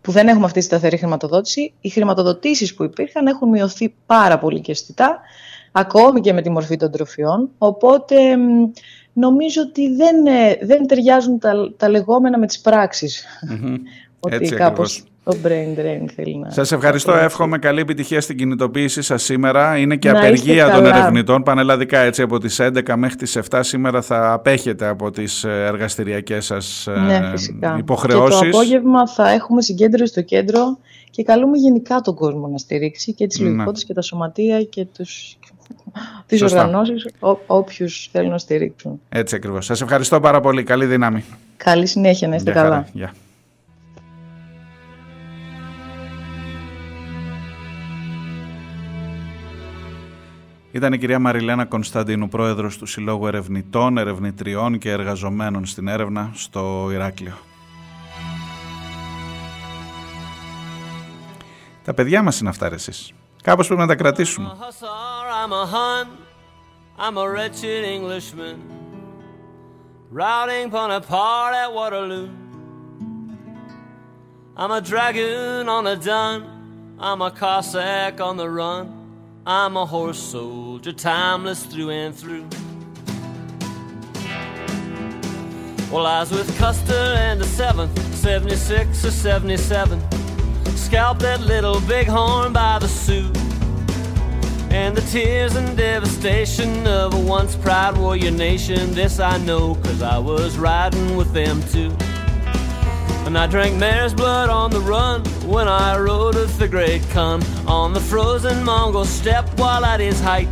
που 0.00 0.12
δεν 0.12 0.28
έχουμε 0.28 0.44
αυτή 0.44 0.58
τη 0.58 0.64
σταθερή 0.64 0.96
χρηματοδότηση, 0.96 1.72
οι 1.80 1.88
χρηματοδοτήσεις 1.88 2.74
που 2.74 2.84
υπήρχαν 2.84 3.26
έχουν 3.26 3.48
μειωθεί 3.48 3.94
πάρα 4.06 4.38
πολύ 4.38 4.60
και 4.60 4.70
αισθητά, 4.70 5.20
ακόμη 5.72 6.20
και 6.20 6.32
με 6.32 6.42
τη 6.42 6.50
μορφή 6.50 6.76
των 6.76 6.90
τροφιών, 6.90 7.50
οπότε 7.58 8.16
νομίζω 9.12 9.62
ότι 9.62 9.94
δεν, 9.94 10.26
ε, 10.26 10.58
δεν 10.62 10.86
ταιριάζουν 10.86 11.38
τα, 11.38 11.72
τα 11.76 11.88
λεγόμενα 11.88 12.38
με 12.38 12.46
τις 12.46 12.60
πραξεις 12.60 13.24
ότι 14.20 14.34
Έτσι 14.34 14.54
κάπως 14.54 15.04
το 15.26 15.36
brain 15.44 15.78
drain 15.78 16.08
θέλει 16.14 16.38
να... 16.38 16.50
Σας 16.50 16.72
ευχαριστώ, 16.72 17.12
να- 17.12 17.20
εύχομαι 17.20 17.58
καλή 17.58 17.80
επιτυχία 17.80 18.20
στην 18.20 18.36
κινητοποίηση 18.36 19.02
σας 19.02 19.22
σήμερα. 19.22 19.76
Είναι 19.78 19.96
και 19.96 20.10
Να 20.10 20.18
είστε 20.18 20.26
απεργία 20.28 20.70
των 20.70 20.82
καλά. 20.82 20.96
ερευνητών 20.96 21.42
πανελλαδικά 21.42 21.98
έτσι 21.98 22.22
από 22.22 22.38
τις 22.38 22.60
11 22.62 22.94
μέχρι 22.96 23.16
τις 23.16 23.38
7 23.50 23.58
σήμερα 23.62 24.02
θα 24.02 24.32
απέχετε 24.32 24.86
από 24.86 25.10
τις 25.10 25.44
ε, 25.44 25.64
εργαστηριακές 25.66 26.44
σας 26.44 26.86
ε, 26.86 26.90
Ναι, 27.00 27.30
φυσικά. 27.30 27.72
Και 27.72 27.78
υποχρεώσεις. 27.80 28.38
το 28.38 28.46
απόγευμα 28.46 29.08
θα 29.08 29.28
έχουμε 29.30 29.62
συγκέντρωση 29.62 30.12
στο 30.12 30.22
κέντρο 30.22 30.78
και 31.10 31.22
καλούμε 31.22 31.58
γενικά 31.58 32.00
τον 32.00 32.14
κόσμο 32.14 32.48
να 32.48 32.58
στηρίξει 32.58 33.12
και 33.12 33.26
τις 33.26 33.38
Ναι. 33.38 33.44
λογικότητες 33.48 33.84
και 33.84 33.92
τα 33.94 34.02
σωματεία 34.02 34.62
και 34.62 34.86
τους... 34.96 35.38
τις 36.26 36.38
Σωστά. 36.38 36.60
οργανώσεις, 36.60 37.06
ό, 37.20 37.38
όποιους 37.46 38.08
θέλουν 38.12 38.30
να 38.30 38.38
στηρίξουν. 38.38 39.00
Έτσι 39.08 39.34
ακριβώς. 39.34 39.64
Σας 39.64 39.80
ευχαριστώ 39.80 40.20
πάρα 40.20 40.40
πολύ. 40.40 40.62
Καλή 40.62 40.86
δύναμη. 40.86 41.24
Καλή 41.56 41.86
συνέχεια, 41.86 42.28
να 42.28 42.34
είστε 42.36 42.50
Γεια 42.50 42.60
χαρά. 42.60 42.74
καλά. 42.74 42.88
Γεια. 42.92 43.12
Ήταν 50.76 50.92
η 50.92 50.98
κυρία 50.98 51.18
Μαριλένα 51.18 51.64
Κωνσταντίνου, 51.64 52.28
πρόεδρος 52.28 52.78
του 52.78 52.86
Συλλόγου 52.86 53.26
Ερευνητών, 53.26 53.98
Ερευνητριών 53.98 54.78
και 54.78 54.90
Εργαζομένων 54.90 55.66
στην 55.66 55.88
έρευνα 55.88 56.30
στο 56.34 56.88
Ηράκλειο. 56.92 57.38
Τα 61.84 61.94
παιδιά 61.94 62.22
μας 62.22 62.40
είναι 62.40 62.48
αυτά 62.48 62.68
ρε 62.68 62.74
εσείς. 62.74 63.12
Κάπως 63.42 63.66
πρέπει 63.66 63.80
να 63.80 63.86
τα 63.86 63.94
κρατήσουμε. 63.94 64.48
I'm 64.48 64.62
a 64.62 64.66
hussar, 64.66 65.26
I'm 65.44 65.52
a 65.52 65.66
Hun, 65.66 66.06
I'm 66.98 67.16
a 67.16 67.26
wretched 67.30 67.84
Englishman, 67.96 68.56
routing 70.12 70.70
Bonaparte 70.70 71.54
at 71.64 71.72
Waterloo. 71.78 72.28
I'm 74.56 74.70
a 74.70 74.80
dragoon 74.90 75.68
on 75.68 75.86
a 75.86 75.96
dun, 76.08 76.36
I'm 77.00 77.20
a 77.28 77.30
Cossack 77.40 78.20
on 78.28 78.36
the 78.36 78.48
run, 78.60 78.95
I'm 79.48 79.76
a 79.76 79.86
horse 79.86 80.18
soldier, 80.18 80.90
timeless 80.90 81.66
through 81.66 81.90
and 81.90 82.12
through. 82.12 82.48
Well, 85.88 86.04
I 86.04 86.18
was 86.18 86.32
with 86.32 86.58
Custer 86.58 86.92
and 86.92 87.40
the 87.40 87.44
7th, 87.44 87.96
76 88.14 89.04
or 89.04 89.10
77. 89.12 90.02
Scalped 90.76 91.20
that 91.20 91.42
little 91.42 91.80
bighorn 91.82 92.52
by 92.52 92.80
the 92.80 92.88
Sioux. 92.88 93.30
And 94.70 94.96
the 94.96 95.02
tears 95.12 95.54
and 95.54 95.76
devastation 95.76 96.84
of 96.84 97.14
a 97.14 97.20
once 97.20 97.54
proud 97.54 97.96
warrior 97.98 98.32
nation, 98.32 98.94
this 98.94 99.20
I 99.20 99.38
know, 99.38 99.76
cause 99.76 100.02
I 100.02 100.18
was 100.18 100.58
riding 100.58 101.16
with 101.16 101.32
them 101.32 101.62
too. 101.68 101.96
And 103.26 103.36
I 103.36 103.48
drank 103.48 103.76
mare's 103.76 104.14
blood 104.14 104.50
on 104.50 104.70
the 104.70 104.78
run 104.78 105.24
when 105.48 105.66
I 105.66 105.98
rode 105.98 106.36
with 106.36 106.58
the 106.58 106.68
great 106.68 107.02
Khan 107.10 107.42
on 107.66 107.92
the 107.92 107.98
frozen 107.98 108.62
Mongol 108.62 109.04
steppe 109.04 109.58
while 109.58 109.84
at 109.84 109.98
his 109.98 110.20
height. 110.20 110.48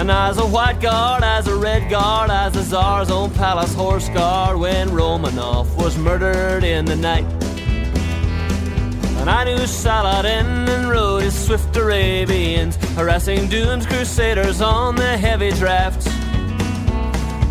And 0.00 0.10
as 0.10 0.38
a 0.38 0.44
white 0.44 0.80
guard, 0.80 1.22
as 1.22 1.46
a 1.46 1.54
red 1.54 1.88
guard, 1.88 2.30
as 2.30 2.54
the 2.54 2.64
Tsar's 2.64 3.10
own 3.10 3.30
palace 3.30 3.72
horse 3.72 4.08
guard 4.08 4.58
when 4.58 4.88
Romanov 4.88 5.76
was 5.76 5.96
murdered 5.96 6.64
in 6.64 6.84
the 6.84 6.96
night. 6.96 7.26
And 9.20 9.30
I 9.30 9.44
knew 9.44 9.64
Saladin 9.64 10.68
and 10.68 10.88
rode 10.90 11.22
his 11.22 11.38
swift 11.46 11.76
Arabians, 11.76 12.74
harassing 12.96 13.48
Dune's 13.48 13.86
crusaders 13.86 14.60
on 14.60 14.96
the 14.96 15.16
heavy 15.16 15.52
drafts. 15.52 16.08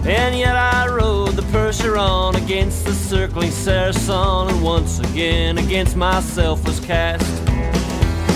And 0.05 0.35
yet 0.43 0.55
I 0.55 0.87
rode 0.99 1.33
the 1.39 1.45
Percheron 1.53 2.35
against 2.43 2.85
the 2.85 2.93
circling 3.09 3.51
Saracen, 3.51 4.43
and 4.51 4.59
once 4.63 4.99
again 4.99 5.57
against 5.57 5.95
myself 5.95 6.57
was 6.65 6.79
cast. 6.79 7.31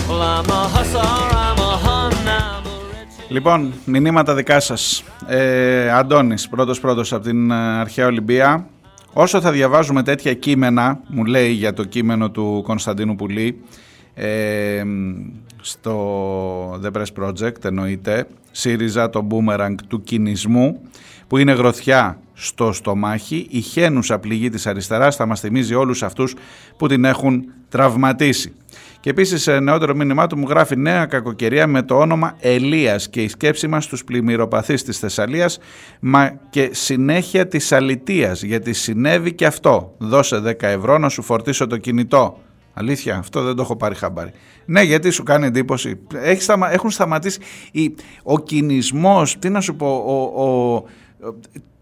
Well, 0.08 0.22
I'm 0.22 0.48
a 0.60 0.62
hussar, 0.74 1.26
I'm 1.46 1.58
a 1.70 1.72
Hun, 1.84 2.12
I'm 2.28 2.66
a 2.66 2.76
wretched. 2.90 3.30
Λοιπόν, 3.30 3.72
μηνύματα 3.84 4.34
δικά 4.34 4.60
σας. 4.60 5.04
Ε, 5.26 5.90
Αντώνης, 5.90 6.48
πρώτος 6.48 6.80
πρώτος 6.80 7.12
από 7.12 7.24
την 7.24 7.50
ε, 7.50 7.54
Αρχαία 7.54 8.06
Ολυμπία. 8.06 8.66
Όσο 9.12 9.40
θα 9.40 9.50
διαβάζουμε 9.50 10.02
τέτοια 10.02 10.34
κείμενα, 10.34 11.00
μου 11.06 11.24
λέει 11.24 11.50
για 11.50 11.72
το 11.72 11.84
κείμενο 11.84 12.30
του 12.30 12.62
Κωνσταντίνου 12.64 13.14
Πουλή, 13.14 13.62
ε, 14.14 14.82
στο 15.60 16.80
The 16.84 16.90
Press 16.92 17.24
Project 17.24 17.64
εννοείται, 17.64 18.26
ΣΥΡΙΖΑ 18.52 19.10
το 19.10 19.26
boomerang 19.30 19.74
του 19.88 20.02
κινησμού, 20.02 20.80
που 21.26 21.38
είναι 21.38 21.52
γροθιά 21.52 22.18
στο 22.32 22.72
στομάχι, 22.72 23.46
η 23.50 23.60
χένουσα 23.60 24.18
πληγή 24.18 24.50
της 24.50 24.66
αριστεράς 24.66 25.16
θα 25.16 25.26
μας 25.26 25.40
θυμίζει 25.40 25.74
όλους 25.74 26.02
αυτούς 26.02 26.34
που 26.76 26.86
την 26.86 27.04
έχουν 27.04 27.44
τραυματίσει. 27.68 28.52
Και 29.00 29.10
επίσης, 29.10 29.46
νεότερο 29.60 29.94
μήνυμά 29.94 30.26
του 30.26 30.38
μου 30.38 30.48
γράφει 30.48 30.76
νέα 30.76 31.06
κακοκαιρία 31.06 31.66
με 31.66 31.82
το 31.82 31.98
όνομα 31.98 32.36
Ελίας 32.40 33.08
και 33.08 33.22
η 33.22 33.28
σκέψη 33.28 33.68
μας 33.68 33.84
στους 33.84 34.04
πλημμυροπαθείς 34.04 34.82
της 34.82 34.98
Θεσσαλίας, 34.98 35.58
μα 36.00 36.40
και 36.50 36.68
συνέχεια 36.72 37.48
της 37.48 37.72
αλητίας, 37.72 38.42
γιατί 38.42 38.72
συνέβη 38.72 39.32
και 39.32 39.46
αυτό. 39.46 39.94
Δώσε 39.98 40.40
10 40.40 40.66
ευρώ 40.66 40.98
να 40.98 41.08
σου 41.08 41.22
φορτίσω 41.22 41.66
το 41.66 41.76
κινητό. 41.76 42.38
Αλήθεια, 42.74 43.16
αυτό 43.16 43.42
δεν 43.42 43.56
το 43.56 43.62
έχω 43.62 43.76
πάρει 43.76 43.94
χαμπάρι. 43.94 44.30
Ναι, 44.64 44.82
γιατί 44.82 45.10
σου 45.10 45.22
κάνει 45.22 45.46
εντύπωση. 45.46 45.98
Έχει 46.14 46.42
σταμα... 46.42 46.72
Έχουν 46.72 46.90
σταματήσει. 46.90 47.40
Η... 47.72 47.94
Ο 48.22 48.38
κινησμός, 48.38 49.38
τι 49.38 49.48
να 49.48 49.60
σου 49.60 49.76
πω, 49.76 49.86
ο, 50.06 50.44
ο... 50.44 50.84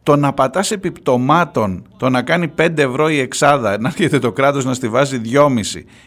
το 0.02 0.16
να 0.16 0.32
πατάς 0.32 0.70
επιπτωμάτων, 0.70 1.86
το 1.96 2.08
να 2.08 2.22
κάνει 2.22 2.52
5 2.58 2.78
ευρώ 2.78 3.08
η 3.08 3.18
εξάδα, 3.18 3.80
να 3.80 3.88
έρχεται 3.88 4.18
το 4.18 4.32
κράτος 4.32 4.64
να 4.64 4.74
στη 4.74 4.88
βάζει 4.88 5.20
2,5 5.32 5.48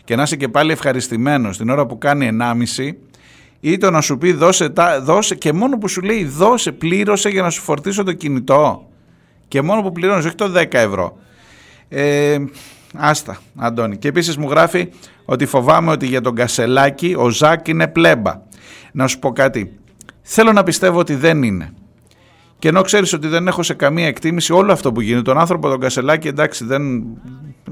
και 0.03 0.15
να 0.15 0.23
είσαι 0.23 0.35
και 0.35 0.47
πάλι 0.47 0.71
ευχαριστημένος 0.71 1.57
την 1.57 1.69
ώρα 1.69 1.85
που 1.85 1.97
κάνει 1.97 2.29
1,5 2.77 2.91
ή 3.59 3.77
το 3.77 3.91
να 3.91 4.01
σου 4.01 4.17
πει 4.17 4.31
δώσε, 4.31 4.69
τα, 4.69 5.01
δώσε 5.01 5.35
και 5.35 5.53
μόνο 5.53 5.77
που 5.77 5.87
σου 5.87 6.01
λέει 6.01 6.25
δώσε, 6.25 6.71
πλήρωσε 6.71 7.29
για 7.29 7.41
να 7.41 7.49
σου 7.49 7.61
φορτίσω 7.61 8.03
το 8.03 8.13
κινητό 8.13 8.87
και 9.47 9.61
μόνο 9.61 9.81
που 9.81 9.91
πληρώνεις, 9.91 10.25
όχι 10.25 10.35
το 10.35 10.51
10 10.55 10.73
ευρώ. 10.73 11.17
Ε, 11.89 12.37
άστα, 12.93 13.37
Αντώνη. 13.55 13.97
Και 13.97 14.07
επίσης 14.07 14.37
μου 14.37 14.49
γράφει 14.49 14.89
ότι 15.25 15.45
φοβάμαι 15.45 15.91
ότι 15.91 16.05
για 16.05 16.21
τον 16.21 16.35
Κασελάκη 16.35 17.15
ο 17.17 17.29
Ζάκ 17.29 17.67
είναι 17.67 17.87
πλέμπα. 17.87 18.41
Να 18.91 19.07
σου 19.07 19.19
πω 19.19 19.31
κάτι. 19.31 19.77
Θέλω 20.21 20.51
να 20.51 20.63
πιστεύω 20.63 20.99
ότι 20.99 21.15
δεν 21.15 21.43
είναι. 21.43 21.73
Και 22.59 22.69
ενώ 22.69 22.81
ξέρεις 22.81 23.13
ότι 23.13 23.27
δεν 23.27 23.47
έχω 23.47 23.63
σε 23.63 23.73
καμία 23.73 24.07
εκτίμηση 24.07 24.53
όλο 24.53 24.71
αυτό 24.71 24.91
που 24.91 25.01
γίνεται, 25.01 25.21
τον 25.21 25.37
άνθρωπο 25.37 25.69
τον 25.69 25.79
Κασελάκη, 25.79 26.27
εντάξει, 26.27 26.65
δεν, 26.65 27.03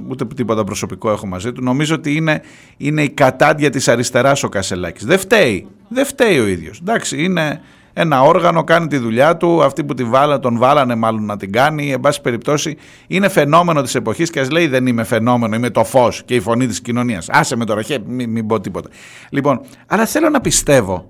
ούτε 0.08 0.26
τίποτα 0.26 0.64
προσωπικό 0.64 1.12
έχω 1.12 1.28
μαζί 1.28 1.52
του. 1.52 1.64
Νομίζω 1.64 1.96
ότι 1.96 2.16
είναι, 2.16 2.42
είναι 2.78 3.04
η 3.04 3.10
κατάντια 3.10 3.70
της 3.70 3.88
αριστεράς 3.88 4.44
ο 4.44 4.50
Κασελάκης. 4.50 5.06
Δεν 5.06 5.18
φταίει. 5.18 5.68
Δεν 5.88 6.06
φταίει 6.06 6.40
ο 6.40 6.48
ίδιος. 6.48 6.80
Εντάξει, 6.80 7.24
είναι 7.24 7.62
ένα 7.94 8.22
όργανο, 8.22 8.64
κάνει 8.64 8.88
τη 8.88 8.98
δουλειά 8.98 9.38
του. 9.38 9.64
Αυτοί 9.64 9.84
που 9.84 9.94
τη 9.94 10.04
βάλα, 10.04 10.40
τον 10.40 10.58
βάλανε 10.58 10.96
μάλλον 10.96 11.26
να 11.26 11.38
την 11.38 11.52
κάνει. 11.52 11.92
Εν 11.92 12.00
πάση 12.00 12.22
περιπτώσει, 12.22 12.78
είναι 13.08 13.30
φαινόμενο 13.30 13.82
της 13.82 13.96
εποχής 13.96 14.30
και 14.30 14.40
ας 14.40 14.50
λέει 14.50 14.68
δεν 14.68 14.88
είμαι 14.88 15.04
φαινόμενο, 15.04 15.56
είμαι 15.56 15.70
το 15.70 15.84
φως 15.84 16.24
και 16.26 16.36
η 16.36 16.40
φωνή 16.40 16.68
της 16.68 16.82
κοινωνίας. 16.82 17.30
Άσε 17.30 17.56
με 17.56 17.66
τώρα, 17.66 17.82
χε, 17.82 18.00
μην, 18.08 18.30
μην 18.30 18.48
πω 18.48 18.60
τίποτα. 18.60 18.90
Λοιπόν, 19.30 19.62
αλλά 19.88 20.06
θέλω 20.06 20.30
να 20.30 20.42
πιστεύω 20.42 21.10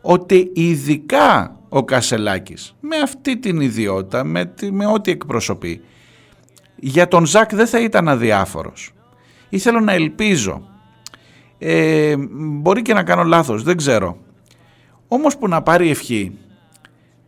ότι 0.00 0.50
ειδικά 0.54 1.56
ο 1.68 1.84
Κασελάκης 1.84 2.74
με 2.80 2.96
αυτή 2.96 3.38
την 3.38 3.60
ιδιότητα, 3.60 4.24
με, 4.24 4.44
τη- 4.44 4.72
με 4.72 4.86
ό,τι 4.86 5.10
εκπροσωπεί, 5.10 5.80
για 6.76 7.08
τον 7.08 7.26
Ζακ 7.26 7.54
δεν 7.54 7.66
θα 7.66 7.80
ήταν 7.80 8.08
αδιάφορος. 8.08 8.90
Ή 9.48 9.58
θέλω 9.58 9.80
να 9.80 9.92
ελπίζω. 9.92 10.62
Ε, 11.58 12.14
μπορεί 12.38 12.82
και 12.82 12.94
να 12.94 13.02
κάνω 13.02 13.22
λάθος, 13.22 13.62
δεν 13.62 13.76
ξέρω. 13.76 14.16
Όμως 15.12 15.36
που 15.36 15.48
να 15.48 15.62
πάρει 15.62 15.90
ευχή, 15.90 16.32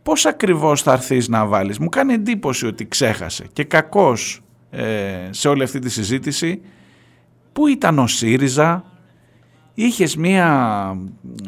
πώς 0.03 0.25
ακριβώς 0.25 0.81
θα 0.81 0.91
έρθεις 0.91 1.27
να 1.27 1.45
βάλεις; 1.45 1.79
Μου 1.79 1.89
κάνει 1.89 2.13
εντύπωση 2.13 2.65
ότι 2.65 2.87
ξέχασε 2.87 3.47
και 3.53 3.63
κακός 3.63 4.41
ε, 4.69 5.27
σε 5.29 5.47
όλη 5.47 5.63
αυτή 5.63 5.79
τη 5.79 5.89
συζήτηση. 5.89 6.61
Πού 7.53 7.67
ήταν 7.67 7.99
ο 7.99 8.07
ΣΥΡΙΖΑ, 8.07 8.83
είχες 9.73 10.15
μία 10.15 10.97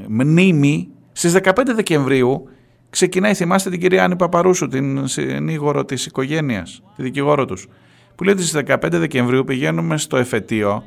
μνήμη 0.07 0.87
στις 1.11 1.35
15 1.43 1.51
Δεκεμβρίου 1.75 2.49
ξεκινάει, 2.89 3.33
θυμάστε 3.33 3.69
την 3.69 3.79
κυρία 3.79 4.03
Άννη 4.03 4.15
Παπαρούσου, 4.15 4.67
την 4.67 5.07
συνήγορο 5.07 5.85
της 5.85 6.05
οικογένειας, 6.05 6.83
τη 6.95 7.03
δικηγόρο 7.03 7.45
τους, 7.45 7.67
που 8.15 8.23
λέει 8.23 8.33
ότι 8.33 8.43
στις 8.43 8.61
15 8.65 8.99
Δεκεμβρίου 8.99 9.43
πηγαίνουμε 9.43 9.97
στο 9.97 10.17
εφετείο 10.17 10.83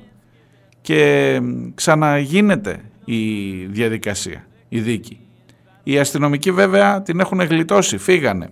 και 0.81 1.41
ξαναγίνεται 1.75 2.81
η 3.05 3.53
διαδικασία, 3.65 4.47
η 4.69 4.81
δίκη. 4.81 5.19
Οι 5.91 5.99
αστυνομικοί 5.99 6.51
βέβαια 6.53 7.03
την 7.03 7.21
έχουν 7.21 7.41
γλιτώσει, 7.41 7.99
φύγανε. 7.99 8.49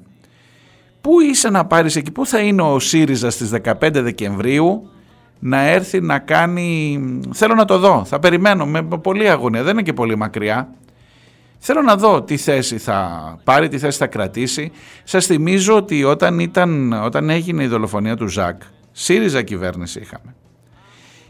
Πού 1.01 1.21
είσαι 1.21 1.51
να 1.51 1.65
πάρεις 1.67 1.97
εκεί, 1.97 2.11
πού 2.11 2.27
θα 2.27 2.39
είναι 2.39 2.63
ο 2.63 2.79
ΣΥΡΙΖΑ 2.79 3.31
στις 3.31 3.53
15 3.63 3.73
Δεκεμβρίου 3.93 4.91
να 5.39 5.61
έρθει 5.61 6.01
να 6.01 6.19
κάνει... 6.19 7.01
Θέλω 7.33 7.55
να 7.55 7.65
το 7.65 7.79
δω, 7.79 8.05
θα 8.05 8.19
περιμένω 8.19 8.67
με 8.67 8.83
πολύ 8.83 9.31
αγωνία, 9.31 9.63
δεν 9.63 9.73
είναι 9.73 9.83
και 9.83 9.93
πολύ 9.93 10.17
μακριά. 10.17 10.69
Θέλω 11.59 11.83
να 11.83 11.97
δω 11.97 12.23
τι 12.23 12.37
θέση 12.37 12.79
θα 12.79 13.39
πάρει, 13.45 13.69
τι 13.69 13.79
θέση 13.79 13.99
θα 13.99 14.07
κρατήσει. 14.07 14.73
Σας 15.05 15.27
θυμίζω 15.27 15.77
ότι 15.77 16.05
όταν, 16.05 16.39
ήταν, 16.39 16.93
όταν 16.93 17.31
έγινε 17.31 17.63
η 17.63 17.67
δολοφονία 17.67 18.17
του 18.17 18.27
Ζακ, 18.27 18.63
ΣΥΡΙΖΑ 18.93 19.43
κυβέρνηση 19.43 20.01
είχαμε. 20.01 20.35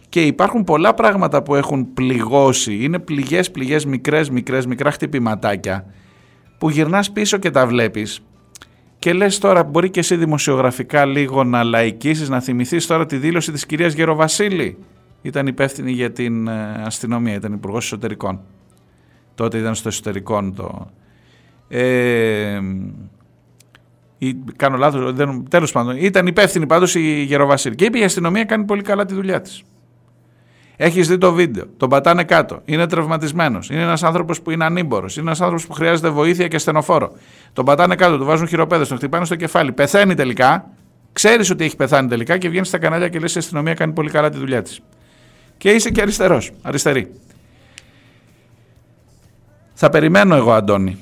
Και 0.08 0.22
υπάρχουν 0.22 0.64
πολλά 0.64 0.94
πράγματα 0.94 1.42
που 1.42 1.54
έχουν 1.54 1.92
πληγώσει. 1.94 2.78
Είναι 2.84 2.98
πληγές, 2.98 3.50
πληγές, 3.50 3.84
μικρές, 3.84 4.30
μικρές, 4.30 4.66
μικρά 4.66 4.90
χτυπηματάκια 4.90 5.86
που 6.58 6.70
γυρνάς 6.70 7.12
πίσω 7.12 7.36
και 7.36 7.50
τα 7.50 7.66
βλέπεις 7.66 8.20
και 8.98 9.12
λες 9.12 9.38
τώρα 9.38 9.64
μπορεί 9.64 9.90
και 9.90 10.00
εσύ 10.00 10.16
δημοσιογραφικά 10.16 11.04
λίγο 11.04 11.44
να 11.44 11.64
λαϊκίσεις, 11.64 12.28
να 12.28 12.40
θυμηθείς 12.40 12.86
τώρα 12.86 13.06
τη 13.06 13.16
δήλωση 13.16 13.52
της 13.52 13.66
κυρίας 13.66 13.94
Γεροβασίλη. 13.94 14.78
Ήταν 15.22 15.46
υπεύθυνη 15.46 15.92
για 15.92 16.12
την 16.12 16.48
ε, 16.48 16.82
αστυνομία, 16.84 17.34
ήταν 17.34 17.52
υπουργός 17.52 17.84
εσωτερικών. 17.84 18.40
Τότε 19.34 19.58
ήταν 19.58 19.74
στο 19.74 19.88
εσωτερικό 19.88 20.52
το... 20.56 20.90
Ε, 21.68 22.60
ή, 24.18 24.34
κάνω 24.56 24.76
λάθος, 24.76 25.12
δεν, 25.12 25.44
τέλος 25.50 25.72
πάντων, 25.72 25.96
ήταν 25.96 26.26
υπεύθυνη 26.26 26.66
πάντως 26.66 26.94
η 26.94 27.22
Γεροβασίλη 27.22 27.74
και 27.74 27.84
είπε 27.84 27.98
η 27.98 28.04
αστυνομία 28.04 28.44
κάνει 28.44 28.64
πολύ 28.64 28.82
καλά 28.82 29.04
τη 29.04 29.14
δουλειά 29.14 29.40
της. 29.40 29.62
Έχεις 30.76 31.08
δει 31.08 31.18
το 31.18 31.32
βίντεο, 31.32 31.64
τον 31.76 31.88
πατάνε 31.88 32.24
κάτω, 32.24 32.60
είναι 32.64 32.86
τραυματισμένος, 32.86 33.70
είναι 33.70 33.82
ένας 33.82 34.02
άνθρωπος 34.02 34.42
που 34.42 34.50
είναι 34.50 34.64
ανήμπορος, 34.64 35.16
είναι 35.16 35.26
ένας 35.26 35.40
άνθρωπος 35.40 35.66
που 35.66 35.72
χρειάζεται 35.72 36.08
βοήθεια 36.08 36.48
και 36.48 36.58
στενοφόρο. 36.58 37.12
Τον 37.52 37.64
πατάνε 37.64 37.94
κάτω, 37.94 38.18
του 38.18 38.24
βάζουν 38.24 38.48
χειροπέδες, 38.48 38.88
τον 38.88 38.96
χτυπάνε 38.96 39.24
στο 39.24 39.36
κεφάλι, 39.36 39.72
πεθαίνει 39.72 40.14
τελικά, 40.14 40.70
ξέρεις 41.12 41.50
ότι 41.50 41.64
έχει 41.64 41.76
πεθάνει 41.76 42.08
τελικά 42.08 42.38
και 42.38 42.48
βγαίνεις 42.48 42.68
στα 42.68 42.78
κανάλια 42.78 43.08
και 43.08 43.18
λες: 43.18 43.34
Η 43.34 43.38
αστυνομία 43.38 43.74
κάνει 43.74 43.92
πολύ 43.92 44.10
καλά 44.10 44.30
τη 44.30 44.38
δουλειά 44.38 44.62
της. 44.62 44.80
Και 45.56 45.70
είσαι 45.70 45.90
και 45.90 46.00
αριστερός, 46.00 46.50
αριστερή. 46.62 47.12
Θα 49.74 49.88
περιμένω 49.88 50.34
εγώ, 50.34 50.52
Αντώνη. 50.52 50.98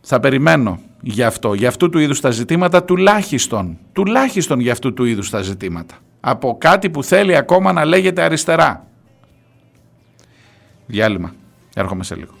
Θα 0.00 0.20
περιμένω 0.20 0.78
για 1.00 1.26
αυτό, 1.26 1.54
για 1.54 1.68
αυτού 1.68 1.90
του 1.90 1.98
είδους 1.98 2.20
τα 2.20 2.30
ζητήματα, 2.30 2.84
τουλάχιστον, 2.84 3.78
τουλάχιστον 3.92 4.60
για 4.60 4.72
αυτού 4.72 4.92
του 4.94 5.04
είδους 5.04 5.30
τα 5.30 5.42
ζητήματα. 5.42 5.94
Από 6.20 6.56
κάτι 6.60 6.90
που 6.90 7.02
θέλει 7.02 7.36
ακόμα 7.36 7.72
να 7.72 7.84
λέγεται 7.84 8.22
αριστερά. 8.22 8.84
Διάλειμμα. 10.90 11.34
Έρχομαι 11.74 12.04
σε 12.04 12.14
λίγο. 12.14 12.32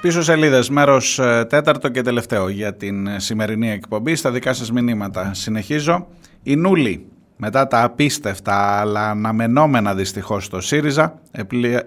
Πίσω 0.00 0.22
σελίδες, 0.22 0.70
μέρος 0.70 1.18
ε, 1.18 1.44
τέταρτο 1.48 1.88
και 1.88 2.02
τελευταίο 2.02 2.48
για 2.48 2.74
την 2.74 3.06
ε, 3.06 3.18
σημερινή 3.18 3.70
εκπομπή. 3.70 4.14
Στα 4.14 4.30
δικά 4.30 4.52
σας 4.52 4.72
μηνύματα 4.72 5.34
συνεχίζω. 5.34 6.06
Η 6.42 6.56
Νούλη, 6.56 7.06
μετά 7.36 7.66
τα 7.66 7.82
απίστευτα 7.82 8.80
αλλά 8.80 9.10
αναμενόμενα 9.10 9.94
δυστυχώς 9.94 10.44
στο 10.44 10.60
ΣΥΡΙΖΑ, 10.60 11.20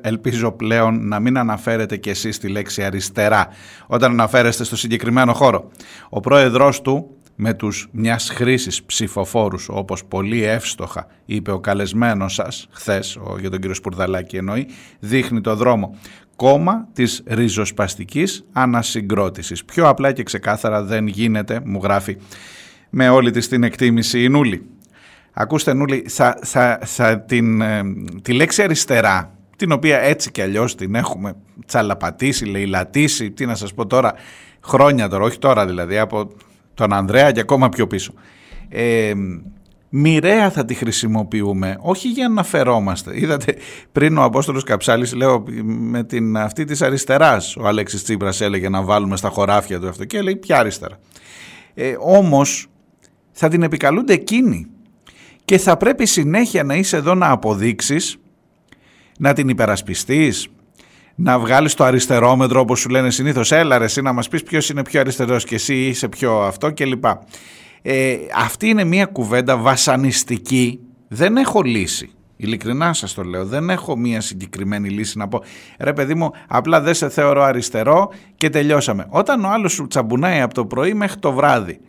ελπίζω 0.02 0.52
πλέον 0.52 1.08
να 1.08 1.20
μην 1.20 1.38
αναφέρετε 1.38 1.98
κι 1.98 2.10
εσείς 2.10 2.38
τη 2.38 2.48
λέξη 2.48 2.84
αριστερά 2.84 3.48
όταν 3.88 4.12
αναφέρεστε 4.12 4.64
στο 4.64 4.76
συγκεκριμένο 4.76 5.34
χώρο. 5.34 5.72
Ο 6.10 6.20
πρόεδρος 6.20 6.82
του 6.82 7.18
με 7.36 7.54
τους 7.54 7.88
μιας 7.92 8.30
χρήσης 8.30 8.84
ψηφοφόρους 8.84 9.70
όπως 9.70 10.06
πολύ 10.06 10.44
εύστοχα 10.44 11.08
είπε 11.26 11.52
ο 11.52 11.60
καλεσμένος 11.60 12.34
σας 12.34 12.68
χθες, 12.72 13.16
ο, 13.16 13.36
για 13.40 13.50
τον 13.50 13.60
κύριο 13.60 13.76
Σπουρδαλάκη 13.76 14.38
εννοεί, 14.38 14.68
δείχνει 15.00 15.42
το 15.42 15.56
δρόμο 15.56 15.98
κόμμα 16.36 16.88
της 16.94 17.24
ριζοσπαστικής 17.26 18.46
ανασυγκρότησης. 18.52 19.66
Πιο 19.66 19.88
απλά 19.88 20.12
και 20.12 20.24
ξεκάθαρα 20.24 20.84
δεν 20.84 21.08
γίνεται, 21.08 21.62
μου 21.64 21.80
γράφει 21.84 22.18
με 22.90 23.10
όλη 23.10 23.32
της 23.32 23.48
την 23.48 23.64
εκτίμηση 23.64 24.24
η 24.24 24.30
Νούλη. 24.30 24.66
Ακούστε 25.34 25.74
Νούλη, 25.74 26.06
θα, 26.10 26.40
θα, 26.44 26.80
θα 26.84 27.20
την, 27.20 27.62
ε, 27.62 27.82
τη 28.22 28.34
λέξη 28.34 28.64
αριστερά, 28.64 29.38
την 29.56 29.72
οποία 29.72 30.00
έτσι 30.00 30.32
κι 30.32 30.42
αλλιώς 30.42 30.76
την 30.76 30.96
έχουμε 30.96 31.34
τσαλαπατήσει, 31.66 32.46
λαιλατήσει, 32.46 33.32
τι 33.32 33.46
να 33.46 33.56
σας 33.56 33.74
πω 33.74 33.86
τώρα, 33.86 34.14
χρόνια 34.64 35.08
τώρα, 35.08 35.24
όχι 35.24 35.40
τώρα 35.40 35.66
δηλαδή, 35.66 35.98
από 35.98 36.30
τον 36.74 36.94
Ανδρέα 36.94 37.32
και 37.32 37.40
ακόμα 37.40 37.70
πιο 37.70 37.88
πίσω. 37.88 38.14
Ε, 38.70 39.14
μοιραία 39.96 40.50
θα 40.50 40.66
τη 40.66 40.74
χρησιμοποιούμε, 40.74 41.78
όχι 41.80 42.10
για 42.10 42.30
να 42.30 42.44
φερόμαστε. 42.44 43.20
Είδατε 43.20 43.56
πριν 43.92 44.18
ο 44.18 44.24
Απόστολος 44.24 44.64
Καψάλης, 44.64 45.14
λέω 45.14 45.44
με 45.64 46.04
την 46.04 46.38
αυτή 46.38 46.64
της 46.64 46.82
αριστεράς, 46.82 47.56
ο 47.56 47.68
Αλέξης 47.68 48.04
Τσίπρας 48.04 48.42
έλεγε 48.42 48.70
να 48.70 48.82
βάλουμε 48.82 49.18
στα 49.18 49.30
χωράφια 49.30 49.80
του 49.80 49.88
αυτό 49.88 50.06
και 50.06 50.22
λέει 50.22 50.36
ποια 50.36 50.60
αριστερά. 50.60 51.00
Ε, 51.74 51.96
όμως 52.00 52.68
θα 53.32 53.50
την 53.50 53.64
επικαλούνται 53.64 54.14
εκείνοι 54.14 54.68
και 55.46 55.58
θα 55.58 55.78
πρέπει 55.78 56.06
συνέχεια 56.06 56.64
να 56.64 56.76
είσαι 56.76 56.98
εδώ 56.98 57.16
να 57.16 57.30
αποδείξεις, 57.30 58.18
να 59.18 59.34
την 59.34 59.50
υπερασπιστείς, 59.50 60.48
να 61.16 61.40
βγάλεις 61.40 61.74
το 61.74 61.84
αριστερόμετρο 61.84 62.60
όπως 62.60 62.80
σου 62.80 62.90
λένε 62.90 63.12
συνήθως 63.12 63.52
έλα 63.52 63.78
ρε 63.78 63.86
εσύ 63.86 64.02
να 64.02 64.14
μας 64.14 64.28
πεις 64.28 64.44
ποιος 64.44 64.70
είναι 64.70 64.84
πιο 64.84 65.00
αριστερός 65.00 65.44
και 65.44 65.56
εσύ 65.56 65.86
είσαι 65.86 66.08
πιο 66.08 66.42
αυτό 66.42 66.74
κλπ. 66.74 67.06
Ε, 67.86 68.18
αυτή 68.36 68.68
είναι 68.68 68.84
μια 68.84 69.06
κουβέντα 69.06 69.58
βασανιστική, 69.58 70.80
δεν 71.08 71.38
έχω 71.38 71.62
λύση. 71.62 72.12
Ειλικρινά 72.36 72.94
σας 72.94 73.14
το 73.14 73.24
λέω, 73.24 73.46
δεν 73.46 73.70
έχω 73.70 73.98
μία 73.98 74.22
συγκεκριμένη 74.22 74.90
λύση 74.90 75.18
να 75.18 75.28
πω. 75.28 75.44
Ρε 75.80 75.94
παιδί 75.94 76.14
μου, 76.16 76.32
απλά 76.48 76.82
δεν 76.82 76.94
σε 76.94 77.10
θεωρώ 77.10 77.44
αριστερό 77.44 78.12
και 78.36 78.50
τελειώσαμε. 78.50 79.06
Όταν 79.10 79.46
ο 79.46 79.50
άλλος 79.50 79.72
σου 79.72 79.88
τσαμπουνάει 79.88 80.42
από 80.42 80.54
το 80.54 80.66
πρωί 80.66 80.94
μέχρι 80.94 81.20
το 81.20 81.32
βράδυ 81.32 81.80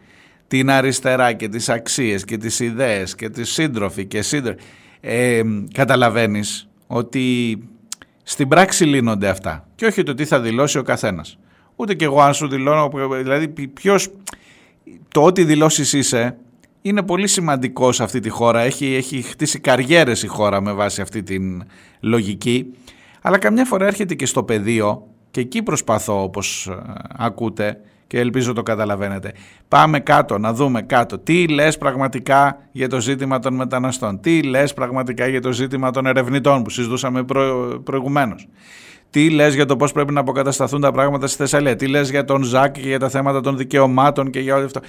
την 0.46 0.70
αριστερά 0.70 1.32
και 1.32 1.48
τις 1.48 1.68
αξίες 1.68 2.24
και 2.24 2.36
τις 2.36 2.60
ιδέες 2.60 3.14
και 3.14 3.28
τις 3.28 3.52
σύντροφοι 3.52 4.06
και 4.06 4.22
σύντροφοι, 4.22 4.58
ε, 5.00 5.42
καταλαβαίνεις 5.72 6.68
ότι 6.86 7.58
στην 8.22 8.48
πράξη 8.48 8.84
λύνονται 8.84 9.28
αυτά 9.28 9.68
και 9.74 9.86
όχι 9.86 10.02
το 10.02 10.14
τι 10.14 10.24
θα 10.24 10.40
δηλώσει 10.40 10.78
ο 10.78 10.82
καθένας. 10.82 11.38
Ούτε 11.76 11.94
και 11.94 12.04
εγώ 12.04 12.20
αν 12.20 12.34
σου 12.34 12.48
δηλώνω, 12.48 12.90
δηλαδή 13.22 13.48
ποιος, 13.48 14.10
το 15.08 15.22
ότι 15.22 15.44
δηλώσεις 15.44 15.92
είσαι 15.92 16.36
είναι 16.82 17.02
πολύ 17.02 17.26
σημαντικό 17.26 17.92
σε 17.92 18.02
αυτή 18.02 18.20
τη 18.20 18.28
χώρα. 18.28 18.60
Έχει, 18.60 18.94
έχει 18.94 19.22
χτίσει 19.22 19.58
καριέρες 19.58 20.22
η 20.22 20.26
χώρα 20.26 20.60
με 20.60 20.72
βάση 20.72 21.00
αυτή 21.00 21.22
την 21.22 21.62
λογική. 22.00 22.66
Αλλά 23.22 23.38
καμιά 23.38 23.64
φορά 23.64 23.86
έρχεται 23.86 24.14
και 24.14 24.26
στο 24.26 24.42
πεδίο 24.44 25.06
και 25.30 25.40
εκεί 25.40 25.62
προσπαθώ 25.62 26.22
όπως 26.22 26.66
ε, 26.66 26.76
ακούτε 27.16 27.80
και 28.06 28.18
ελπίζω 28.18 28.52
το 28.52 28.62
καταλαβαίνετε. 28.62 29.32
Πάμε 29.68 30.00
κάτω, 30.00 30.38
να 30.38 30.52
δούμε 30.52 30.82
κάτω. 30.82 31.18
Τι 31.18 31.48
λες 31.48 31.78
πραγματικά 31.78 32.58
για 32.72 32.88
το 32.88 33.00
ζήτημα 33.00 33.38
των 33.38 33.54
μεταναστών; 33.54 34.20
Τι 34.20 34.42
λες 34.42 34.74
πραγματικά 34.74 35.26
για 35.26 35.40
το 35.40 35.52
ζήτημα 35.52 35.90
των 35.90 36.06
ερευνητών 36.06 36.62
που 36.62 36.70
συζητούσαμε 36.70 37.24
προ, 37.24 37.80
προηγουμένως; 37.84 38.48
Τι 39.14 39.30
λες 39.30 39.54
για 39.54 39.66
το 39.66 39.76
πώς 39.76 39.92
πρέπει 39.92 40.12
να 40.12 40.20
αποκατασταθούν 40.20 40.80
τα 40.80 40.92
πράγματα 40.92 41.26
στη 41.26 41.36
Θεσσαλία; 41.36 41.76
Τι 41.76 41.86
λες 41.86 42.10
για 42.10 42.24
τον 42.24 42.42
Ζάκ 42.42 42.72
και 42.72 42.80
για 42.80 42.98
τα 42.98 43.08
θέματα 43.08 43.40
των 43.40 43.56
δικαιωμάτων 43.56 44.30
και 44.30 44.40
για 44.40 44.54
όλο 44.54 44.64
αυτό; 44.64 44.80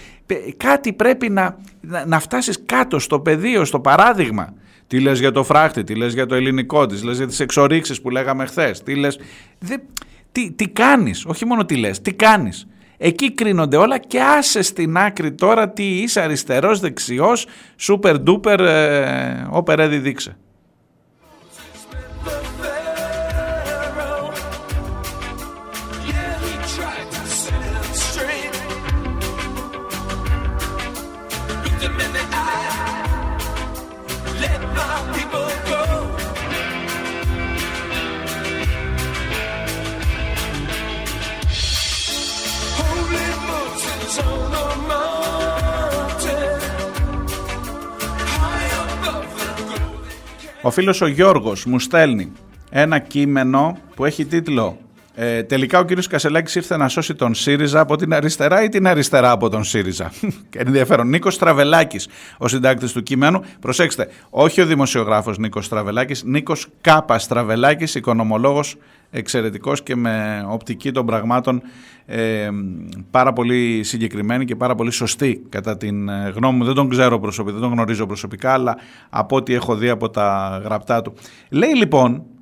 Κάτι 0.58 0.94
πρέπει 0.94 1.30
να, 1.30 1.58
να, 1.82 2.06
να 2.06 2.20
φτάσεις 2.20 2.60
κάτω 2.66 3.00
στο 3.00 3.20
πεδίο, 3.20 3.66
στο 3.66 3.80
παράδειγμα. 3.80 4.54
Τι 4.88 5.00
λες 5.00 5.20
για 5.20 5.32
το 5.32 5.44
φράχτη, 5.44 5.84
τι 5.84 5.96
λες 5.96 6.14
για 6.14 6.26
το 6.26 6.36
ελληνικό, 6.36 6.86
τις 6.86 7.04
λες 7.04 7.18
για 7.18 7.28
τις 7.28 7.40
εξορίξεις 7.40 8.02
που 8.02 8.10
λέγαμε 8.10 8.46
χθες. 8.46 8.84
Τι 8.84 8.96
λες. 8.96 9.20
Τι, 10.32 10.52
τι 10.52 10.68
κάνεις, 10.68 11.26
όχι 11.26 11.46
μόνο 11.46 11.66
τι 11.66 11.76
λες, 11.76 12.02
τι 12.02 12.14
κάνεις; 12.14 12.68
Εκεί 12.98 13.34
κρίνονται 13.34 13.78
όλα 13.78 13.98
και 13.98 14.22
άσε 14.22 14.62
στην 14.62 14.98
άκρη 14.98 15.32
τώρα 15.32 15.70
τι 15.70 15.84
είσαι 15.84 16.22
αριστερός, 16.22 16.80
δεξιός, 16.80 17.48
super 17.88 18.16
duper, 18.28 18.60
ε, 18.60 19.48
όπερ 19.50 19.90
δείξε. 19.90 20.38
Ο 50.66 50.72
φίλος 50.72 51.02
ο 51.02 51.08
Γιώργος 51.08 51.66
μου 51.66 51.80
στέλνει 51.80 52.32
ένα 52.70 53.00
κείμενο 53.00 53.78
που 53.96 54.06
έχει 54.06 54.26
τίτλο 54.26 54.78
ε, 55.16 55.44
τελικά 55.44 55.80
ο 55.80 55.84
κύριος 55.84 56.08
Κασελάκης 56.08 56.56
ήρθε 56.56 56.78
να 56.78 56.88
σώσει 56.88 57.16
τον 57.16 57.34
ΣΥΡΙΖΑ 57.34 57.80
από 57.80 57.96
την 57.96 58.14
αριστερά 58.14 58.64
ή 58.64 58.70
την 58.70 58.88
αριστερά 58.88 59.32
από 59.32 59.50
τον 59.50 59.64
ΣΥΡΙΖΑ. 59.64 60.12
Και 60.50 60.60
ενδιαφέρον. 60.66 61.08
Νίκος 61.08 61.38
Τραβελάκης, 61.38 62.08
ο 62.38 62.48
συντάκτης 62.48 62.92
του 62.92 63.04
κειμένου. 63.04 63.42
Προσέξτε, 63.60 64.08
όχι 64.30 64.62
ο 64.62 64.66
δημοσιογράφος 64.66 65.38
Νίκος 65.38 65.70
Τραβελάκης, 65.70 66.24
Νίκος 66.24 66.68
Κάπας 66.82 67.28
Τραβελάκης, 67.28 67.96
οικονομολόγος 67.96 68.76
εξαιρετικός 69.12 69.84
και 69.84 69.96
με 69.96 70.46
οπτική 70.50 70.92
των 70.92 71.06
πραγμάτων 71.06 71.62
ε, 72.06 72.50
πάρα 73.12 73.34
πολύ 73.34 73.84
συγκεκριμένη 73.84 74.46
και 74.46 74.56
πάρα 74.56 74.76
πολύ 74.76 74.92
σωστή 74.92 75.42
κατά 75.50 75.78
την 75.78 76.10
ε, 76.10 76.34
γνώμη 76.36 76.58
μου. 76.58 76.64
Δεν 76.64 76.74
τον 76.74 76.90
ξέρω 76.90 77.20
προσωπικά, 77.20 77.54
δεν 77.54 77.64
τον 77.64 77.74
γνωρίζω 77.74 78.06
προσωπικά, 78.06 78.54
αλλά 78.54 78.78
από 79.10 79.36
ό,τι 79.36 79.54
έχω 79.54 79.76
δει 79.76 79.90
από 79.90 80.10
τα 80.10 80.62
γραπτά 80.64 81.02
του. 81.02 81.14
Λέει 81.50 81.76
λοιπόν 81.76 82.14
ε, 82.16 82.35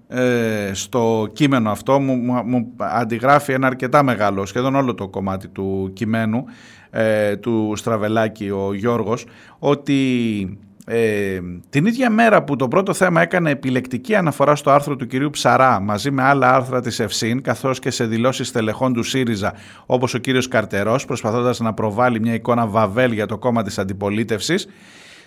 στο 0.73 1.29
κείμενο 1.33 1.71
αυτό, 1.71 1.99
μου, 1.99 2.15
μου, 2.45 2.73
αντιγράφει 2.77 3.53
ένα 3.53 3.67
αρκετά 3.67 4.03
μεγάλο, 4.03 4.45
σχεδόν 4.45 4.75
όλο 4.75 4.93
το 4.93 5.07
κομμάτι 5.07 5.47
του 5.47 5.91
κειμένου 5.93 6.45
ε, 6.89 7.35
του 7.35 7.73
Στραβελάκη 7.75 8.49
ο 8.49 8.73
Γιώργος, 8.73 9.25
ότι 9.59 10.57
ε, 10.85 11.39
την 11.69 11.85
ίδια 11.85 12.09
μέρα 12.09 12.43
που 12.43 12.55
το 12.55 12.67
πρώτο 12.67 12.93
θέμα 12.93 13.21
έκανε 13.21 13.49
επιλεκτική 13.49 14.15
αναφορά 14.15 14.55
στο 14.55 14.71
άρθρο 14.71 14.95
του 14.95 15.07
κυρίου 15.07 15.29
Ψαρά 15.29 15.79
μαζί 15.79 16.11
με 16.11 16.23
άλλα 16.23 16.55
άρθρα 16.55 16.81
της 16.81 16.99
Ευσύν 16.99 17.41
καθώς 17.41 17.79
και 17.79 17.91
σε 17.91 18.05
δηλώσεις 18.05 18.51
τελεχών 18.51 18.93
του 18.93 19.03
ΣΥΡΙΖΑ 19.03 19.53
όπως 19.85 20.13
ο 20.13 20.17
κύριος 20.17 20.47
Καρτερός 20.47 21.05
προσπαθώντας 21.05 21.59
να 21.59 21.73
προβάλλει 21.73 22.19
μια 22.19 22.33
εικόνα 22.33 22.67
βαβέλ 22.67 23.11
για 23.11 23.25
το 23.25 23.37
κόμμα 23.37 23.63
της 23.63 23.77
αντιπολίτευσης 23.77 24.67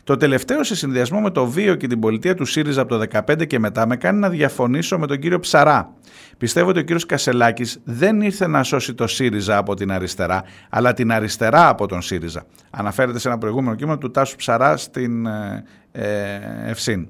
το 0.07 0.17
τελευταίο 0.17 0.65
σε 0.65 0.77
συνδυασμό 0.77 1.21
με 1.21 1.31
το 1.31 1.47
βίο 1.47 1.75
και 1.75 1.87
την 1.87 2.01
πολιτεία 2.01 2.35
του 2.35 2.45
ΣΥΡΙΖΑ 2.45 2.81
από 2.81 2.99
το 2.99 3.07
2015 3.29 3.47
και 3.47 3.59
μετά 3.59 3.87
με 3.87 3.97
κάνει 3.97 4.19
να 4.19 4.29
διαφωνήσω 4.29 4.99
με 4.99 5.07
τον 5.07 5.19
κύριο 5.19 5.39
Ψαρά. 5.39 5.93
Πιστεύω 6.39 6.69
ότι 6.69 6.79
ο 6.79 6.83
κύριος 6.83 7.07
Κασελάκης 7.07 7.81
δεν 7.85 8.21
ήρθε 8.21 8.47
να 8.47 8.63
σώσει 8.63 8.95
το 8.95 9.07
ΣΥΡΙΖΑ 9.07 9.57
από 9.57 9.75
την 9.75 9.93
αριστερά, 9.93 10.45
αλλά 10.71 10.93
την 10.93 11.13
αριστερά 11.13 11.69
από 11.69 11.87
τον 11.87 12.03
ΣΥΡΙΖΑ. 12.03 12.47
Αναφέρεται 12.71 13.19
σε 13.19 13.29
ένα 13.29 13.39
προηγούμενο 13.39 13.77
κείμενο 13.77 13.99
του 13.99 14.11
Τάσου 14.11 14.37
Ψαρά 14.37 14.77
στην 14.77 15.27
ε, 15.27 15.65
ε 15.93 16.41
Ευσύν. 16.67 17.09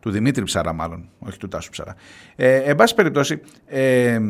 Του 0.00 0.10
Δημήτρη 0.10 0.44
Ψαρά, 0.44 0.72
μάλλον, 0.72 1.08
όχι 1.18 1.38
του 1.38 1.48
Τάσου 1.48 1.70
Ψαρά. 1.70 1.94
Ε, 2.36 2.56
εν 2.56 2.76
πάση 2.76 2.94
περιπτώσει, 2.94 3.40
ε, 3.66 4.20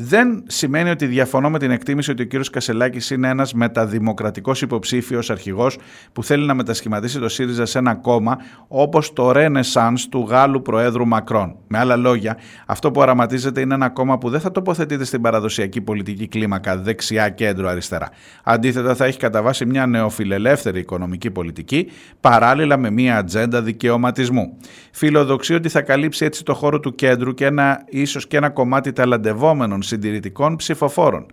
δεν 0.00 0.42
σημαίνει 0.46 0.90
ότι 0.90 1.06
διαφωνώ 1.06 1.50
με 1.50 1.58
την 1.58 1.70
εκτίμηση 1.70 2.10
ότι 2.10 2.22
ο 2.22 2.24
κύριος 2.24 2.50
Κασελάκης 2.50 3.10
είναι 3.10 3.28
ένας 3.28 3.54
μεταδημοκρατικός 3.54 4.62
υποψήφιος 4.62 5.30
αρχηγός 5.30 5.78
που 6.12 6.24
θέλει 6.24 6.46
να 6.46 6.54
μετασχηματίσει 6.54 7.18
το 7.18 7.28
ΣΥΡΙΖΑ 7.28 7.66
σε 7.66 7.78
ένα 7.78 7.94
κόμμα 7.94 8.38
όπως 8.68 9.12
το 9.12 9.30
Renaissance 9.34 10.00
του 10.10 10.26
Γάλλου 10.28 10.62
Προέδρου 10.62 11.06
Μακρόν. 11.06 11.56
Με 11.66 11.78
άλλα 11.78 11.96
λόγια, 11.96 12.38
αυτό 12.66 12.90
που 12.90 13.00
οραματίζεται 13.00 13.60
είναι 13.60 13.74
ένα 13.74 13.88
κόμμα 13.88 14.18
που 14.18 14.30
δεν 14.30 14.40
θα 14.40 14.50
τοποθετείται 14.50 15.04
στην 15.04 15.20
παραδοσιακή 15.20 15.80
πολιτική 15.80 16.28
κλίμακα 16.28 16.76
δεξιά 16.76 17.28
κέντρο 17.28 17.68
αριστερά. 17.68 18.08
Αντίθετα 18.42 18.94
θα 18.94 19.04
έχει 19.04 19.18
κατά 19.18 19.42
βάση 19.42 19.66
μια 19.66 19.86
νεοφιλελεύθερη 19.86 20.78
οικονομική 20.80 21.30
πολιτική 21.30 21.90
παράλληλα 22.20 22.76
με 22.76 22.90
μια 22.90 23.16
ατζέντα 23.16 23.62
δικαιωματισμού. 23.62 24.56
Φιλοδοξεί 24.92 25.54
ότι 25.54 25.68
θα 25.68 25.82
καλύψει 25.82 26.24
έτσι 26.24 26.44
το 26.44 26.54
χώρο 26.54 26.80
του 26.80 26.94
κέντρου 26.94 27.34
και 27.34 27.44
ένα, 27.44 27.82
ίσως 27.86 28.26
και 28.26 28.36
ένα 28.36 28.50
κομμάτι 28.50 28.92
ταλαντευόμενων 28.92 29.82
συντηρητικών 29.88 30.56
ψηφοφόρων. 30.56 31.26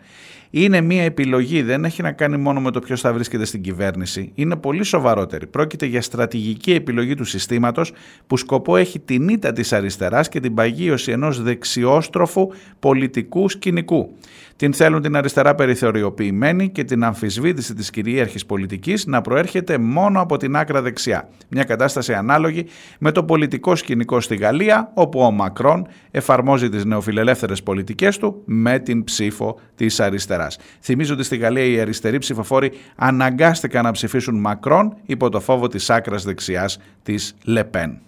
Είναι 0.50 0.82
μια 0.82 1.04
επιλογή, 1.04 1.62
δεν 1.62 1.86
έχει 1.86 2.02
να 2.02 2.12
κάνει 2.12 2.38
μόνο 2.38 2.62
με 2.62 2.72
το 2.72 2.80
ποιος 2.80 3.02
θα 3.02 3.14
βρίσκεται 3.14 3.46
στην 3.46 3.62
κυβέρνηση. 3.62 4.32
Είναι 4.36 4.56
πολύ 4.56 4.84
σοβαρότερη. 4.84 5.48
Πρόκειται 5.48 5.86
για 5.86 6.02
στρατηγική 6.02 6.72
επιλογή 6.72 7.16
του 7.16 7.24
συστήματος 7.24 7.94
που 8.28 8.38
σκοπό 8.38 8.76
έχει 8.76 9.00
την 9.00 9.28
ήττα 9.28 9.52
της 9.52 9.74
αριστεράς 9.74 10.30
και 10.30 10.40
την 10.40 10.54
παγίωση 10.54 11.12
ενός 11.12 11.42
δεξιόστροφου 11.42 12.48
πολιτικού 12.80 13.50
σκηνικού. 13.50 14.10
Την 14.58 14.74
θέλουν 14.74 15.02
την 15.02 15.16
αριστερά 15.16 15.56
περιθωριοποιημένη 15.56 16.70
και 16.70 16.84
την 16.84 17.04
αμφισβήτηση 17.04 17.74
της 17.74 17.90
κυρίαρχης 17.90 18.46
πολιτικής 18.46 19.06
να 19.06 19.22
προέρχεται 19.22 19.78
μόνο 19.78 20.22
από 20.22 20.38
την 20.38 20.56
άκρα 20.56 20.82
δεξιά. 20.82 21.30
Μια 21.50 21.64
κατάσταση 21.64 22.14
ανάλογη 22.14 22.66
με 23.00 23.12
το 23.12 23.24
πολιτικό 23.24 23.76
σκηνικό 23.76 24.20
στη 24.20 24.36
Γαλλία, 24.36 24.92
όπου 24.94 25.20
ο 25.20 25.32
Μακρόν 25.32 25.88
εφαρμόζει 26.12 26.70
τις 26.70 26.86
νεοφιλελεύθερες 26.86 27.64
πολιτικές 27.64 28.18
του 28.18 28.42
με 28.46 28.80
την 28.80 29.04
ψήφο 29.04 29.60
της 29.76 30.00
αριστεράς. 30.46 30.58
Θυμίζω 30.82 31.14
ότι 31.14 31.24
στη 31.24 31.38
Γαλλία 31.38 31.66
οι 31.66 31.80
αριστεροί 31.80 32.18
ψηφοφόροι 32.18 32.72
αναγκάστηκαν 32.96 33.84
να 33.84 33.92
ψηφίσουν 33.92 34.40
Μακρόν 34.40 34.98
υπό 35.06 35.30
το 35.30 35.40
φόβο 35.40 35.68
της 35.68 35.90
άκρας 35.90 36.24
δεξιάς 36.24 36.80
της 37.04 37.36
Λεπέν. 37.44 38.00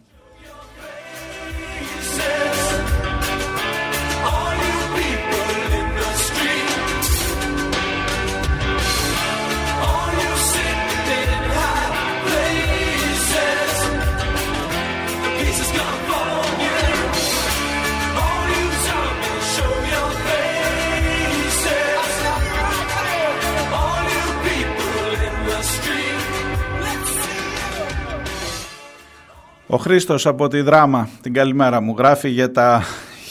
Ο 29.69 29.77
Χρήστος 29.77 30.26
από 30.26 30.48
τη 30.48 30.61
Δράμα, 30.61 31.10
την 31.22 31.34
καλημέρα 31.34 31.81
μου, 31.81 31.95
γράφει 31.98 32.30
για 32.30 32.52
τα, 32.52 32.84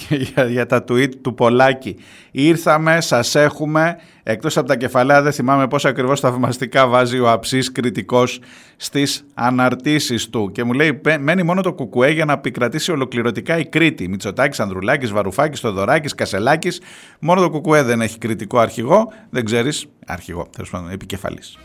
για, 0.54 0.66
τα 0.66 0.84
tweet 0.88 1.14
του 1.22 1.34
Πολάκη. 1.34 1.96
Ήρθαμε, 2.30 3.00
σας 3.00 3.34
έχουμε, 3.34 3.96
εκτός 4.22 4.56
από 4.56 4.68
τα 4.68 4.76
κεφαλαία 4.76 5.22
δεν 5.22 5.32
θυμάμαι 5.32 5.68
πώς 5.68 5.84
ακριβώς 5.84 6.20
θαυμαστικά 6.20 6.86
βάζει 6.86 7.18
ο 7.18 7.30
αψής 7.30 7.72
κριτικός 7.72 8.40
στις 8.76 9.24
αναρτήσεις 9.34 10.30
του. 10.30 10.50
Και 10.52 10.64
μου 10.64 10.72
λέει, 10.72 11.00
μένει 11.18 11.42
μόνο 11.42 11.60
το 11.60 11.72
κουκουέ 11.72 12.10
για 12.10 12.24
να 12.24 12.32
επικρατήσει 12.32 12.92
ολοκληρωτικά 12.92 13.58
η 13.58 13.66
Κρήτη. 13.66 14.08
Μητσοτάκης, 14.08 14.60
Ανδρουλάκης, 14.60 15.10
Βαρουφάκης, 15.10 15.60
Θοδωράκης, 15.60 16.14
Κασελάκης. 16.14 16.80
Μόνο 17.20 17.40
το 17.40 17.50
κουκουέ 17.50 17.82
δεν 17.82 18.00
έχει 18.00 18.18
κριτικό 18.18 18.58
αρχηγό, 18.58 19.12
δεν 19.30 19.44
ξέρεις, 19.44 19.86
αρχηγό, 20.06 20.46
τέλος 20.52 20.70
πάντων, 20.70 20.90
επικεφαλής. 20.90 21.58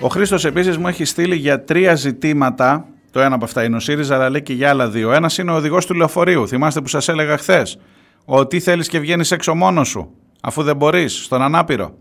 Ο 0.00 0.08
Χρήστος 0.08 0.44
επίσης 0.44 0.76
μου 0.76 0.88
έχει 0.88 1.04
στείλει 1.04 1.36
για 1.36 1.64
τρία 1.64 1.94
ζητήματα. 1.94 2.86
Το 3.10 3.20
ένα 3.20 3.34
από 3.34 3.44
αυτά 3.44 3.64
είναι 3.64 3.76
ο 3.76 3.80
ΣΥΡΙΖΑ, 3.80 4.14
αλλά 4.14 4.30
λέει 4.30 4.42
και 4.42 4.52
για 4.52 4.68
άλλα 4.68 4.88
δύο. 4.88 5.12
Ένας 5.12 5.38
είναι 5.38 5.50
ο 5.50 5.54
οδηγός 5.54 5.86
του 5.86 5.94
λεωφορείου. 5.94 6.48
Θυμάστε 6.48 6.80
που 6.80 6.88
σας 6.88 7.08
έλεγα 7.08 7.36
χθες; 7.36 7.78
Ότι 8.24 8.60
θέλεις 8.60 8.88
και 8.88 8.98
βγαίνεις 8.98 9.30
έξω 9.30 9.54
μόνος 9.54 9.88
σου, 9.88 10.10
αφού 10.40 10.62
δεν 10.62 10.76
μπορείς, 10.76 11.24
στον 11.24 11.42
ανάπηρο. 11.42 11.94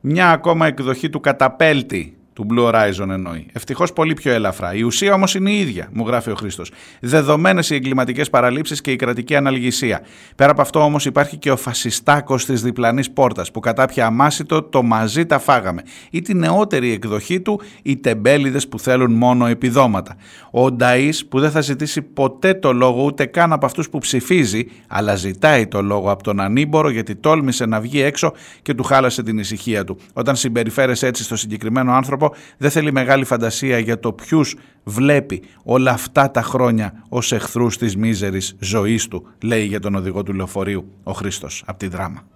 Μια 0.00 0.30
ακόμα 0.30 0.66
εκδοχή 0.66 1.10
του 1.10 1.20
καταπέλτη 1.20 2.16
του 2.32 2.46
Blue 2.50 2.72
Horizon 2.72 3.08
εννοεί. 3.10 3.46
Ευτυχώς 3.52 3.92
πολύ 3.92 4.14
πιο 4.14 4.32
ελαφρά. 4.32 4.74
Η 4.74 4.82
ουσία 4.82 5.14
όμως 5.14 5.34
είναι 5.34 5.50
η 5.50 5.58
ίδια, 5.58 5.88
μου 5.92 6.06
γράφει 6.06 6.30
ο 6.30 6.34
Χρήστος. 6.34 6.70
Δεδομένες 7.00 7.70
οι 7.70 7.74
εγκληματικές 7.74 8.30
παραλήψεις 8.30 8.80
και 8.80 8.90
η 8.90 8.96
κρατική 8.96 9.36
αναλγησία. 9.36 10.00
Πέρα 10.36 10.50
από 10.50 10.60
αυτό 10.60 10.80
όμως 10.84 11.04
υπάρχει 11.04 11.36
και 11.36 11.50
ο 11.50 11.56
φασιστάκος 11.56 12.44
της 12.44 12.62
διπλανής 12.62 13.10
πόρτας 13.10 13.50
που 13.50 13.60
κατάπια 13.60 14.06
αμάσιτο 14.06 14.62
το 14.62 14.82
μαζί 14.82 15.26
τα 15.26 15.38
φάγαμε. 15.38 15.82
Ή 16.10 16.22
τη 16.22 16.34
νεότερη 16.34 16.92
εκδοχή 16.92 17.40
του, 17.40 17.60
οι 17.82 17.96
τεμπέληδες 17.96 18.68
που 18.68 18.78
θέλουν 18.78 19.12
μόνο 19.12 19.46
επιδόματα. 19.46 20.16
Ο 20.50 20.70
Νταή 20.70 21.10
που 21.28 21.40
δεν 21.40 21.50
θα 21.50 21.60
ζητήσει 21.60 22.02
ποτέ 22.02 22.54
το 22.54 22.72
λόγο 22.72 23.04
ούτε 23.04 23.26
καν 23.26 23.52
από 23.52 23.66
αυτούς 23.66 23.90
που 23.90 23.98
ψηφίζει, 23.98 24.66
αλλά 24.88 25.14
ζητάει 25.14 25.66
το 25.66 25.82
λόγο 25.82 26.10
από 26.10 26.22
τον 26.22 26.40
ανήμπορο 26.40 26.90
γιατί 26.90 27.14
τόλμησε 27.14 27.66
να 27.66 27.80
βγει 27.80 28.00
έξω 28.00 28.32
και 28.62 28.74
του 28.74 28.82
χάλασε 28.82 29.22
την 29.22 29.38
ησυχία 29.38 29.84
του. 29.84 29.98
Όταν 30.12 30.36
συμπεριφέρεσαι 30.36 31.06
έτσι 31.06 31.22
στο 31.22 31.36
συγκεκριμένο 31.36 31.92
άνθρωπο, 31.92 32.21
δεν 32.56 32.70
θέλει 32.70 32.92
μεγάλη 32.92 33.24
φαντασία 33.24 33.78
για 33.78 33.98
το 33.98 34.12
ποιους 34.12 34.56
βλέπει 34.84 35.42
όλα 35.64 35.90
αυτά 35.90 36.30
τα 36.30 36.42
χρόνια 36.42 37.04
ως 37.08 37.32
εχθρούς 37.32 37.78
της 37.78 37.96
μίζερης 37.96 38.56
ζωής 38.60 39.08
του, 39.08 39.26
λέει 39.42 39.64
για 39.64 39.80
τον 39.80 39.94
οδηγό 39.94 40.22
του 40.22 40.32
λεωφορείου 40.32 40.92
ο 41.02 41.12
Χρήστος 41.12 41.62
από 41.66 41.78
τη 41.78 41.88
δράμα. 41.88 42.26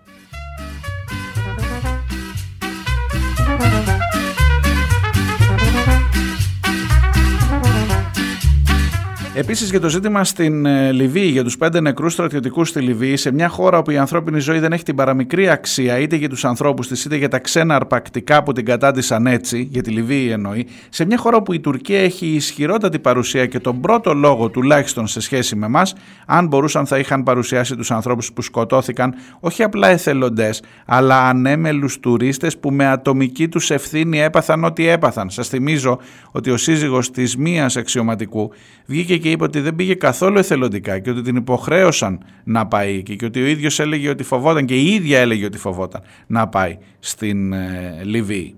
Επίσης 9.38 9.70
για 9.70 9.80
το 9.80 9.88
ζήτημα 9.88 10.24
στην 10.24 10.66
ε, 10.66 10.92
Λιβύη, 10.92 11.28
για 11.32 11.44
τους 11.44 11.56
πέντε 11.56 11.80
νεκρούς 11.80 12.12
στρατιωτικούς 12.12 12.68
στη 12.68 12.80
Λιβύη, 12.80 13.16
σε 13.16 13.32
μια 13.32 13.48
χώρα 13.48 13.78
όπου 13.78 13.90
η 13.90 13.98
ανθρώπινη 13.98 14.38
ζωή 14.38 14.58
δεν 14.58 14.72
έχει 14.72 14.82
την 14.82 14.96
παραμικρή 14.96 15.48
αξία 15.48 15.98
είτε 15.98 16.16
για 16.16 16.28
τους 16.28 16.44
ανθρώπους 16.44 16.88
της 16.88 17.04
είτε 17.04 17.16
για 17.16 17.28
τα 17.28 17.38
ξένα 17.38 17.74
αρπακτικά 17.74 18.42
που 18.42 18.52
την 18.52 18.64
κατάντησαν 18.64 19.26
έτσι, 19.26 19.68
για 19.70 19.82
τη 19.82 19.90
Λιβύη 19.90 20.28
εννοεί, 20.32 20.66
σε 20.88 21.04
μια 21.04 21.16
χώρα 21.16 21.36
όπου 21.36 21.52
η 21.52 21.60
Τουρκία 21.60 22.00
έχει 22.00 22.26
ισχυρότατη 22.26 22.98
παρουσία 22.98 23.46
και 23.46 23.58
τον 23.58 23.80
πρώτο 23.80 24.14
λόγο 24.14 24.48
τουλάχιστον 24.48 25.06
σε 25.06 25.20
σχέση 25.20 25.56
με 25.56 25.66
εμάς, 25.66 25.94
αν 26.26 26.46
μπορούσαν 26.46 26.86
θα 26.86 26.98
είχαν 26.98 27.22
παρουσιάσει 27.22 27.76
τους 27.76 27.90
ανθρώπους 27.90 28.32
που 28.32 28.42
σκοτώθηκαν 28.42 29.14
όχι 29.40 29.62
απλά 29.62 29.88
εθελοντές, 29.88 30.62
αλλά 30.86 31.28
ανέμελους 31.28 32.00
τουρίστες 32.00 32.58
που 32.58 32.70
με 32.70 32.86
ατομική 32.86 33.48
τους 33.48 33.70
ευθύνη 33.70 34.20
έπαθαν 34.20 34.64
ό,τι 34.64 34.88
έπαθαν. 34.88 35.30
Σας 35.30 35.48
θυμίζω 35.48 35.98
ότι 36.30 36.50
ο 36.50 36.56
σύζυγος 36.56 37.10
της 37.10 37.36
μίας 37.36 37.76
αξιωματικού 37.76 38.50
βγήκε 38.86 39.16
και 39.26 39.32
είπε 39.32 39.44
ότι 39.44 39.60
δεν 39.60 39.74
πήγε 39.74 39.94
καθόλου 39.94 40.38
εθελοντικά 40.38 40.98
και 40.98 41.10
ότι 41.10 41.22
την 41.22 41.36
υποχρέωσαν 41.36 42.24
να 42.44 42.66
πάει 42.66 42.96
εκεί 42.96 43.16
και 43.16 43.24
ότι 43.24 43.42
ο 43.42 43.46
ίδιος 43.46 43.80
έλεγε 43.80 44.08
ότι 44.08 44.22
φοβόταν 44.22 44.64
και 44.64 44.74
η 44.74 44.86
ίδια 44.86 45.18
έλεγε 45.18 45.44
ότι 45.44 45.58
φοβόταν 45.58 46.02
να 46.26 46.48
πάει 46.48 46.78
στην 46.98 47.52
ε, 47.52 48.00
Λιβύη. 48.02 48.54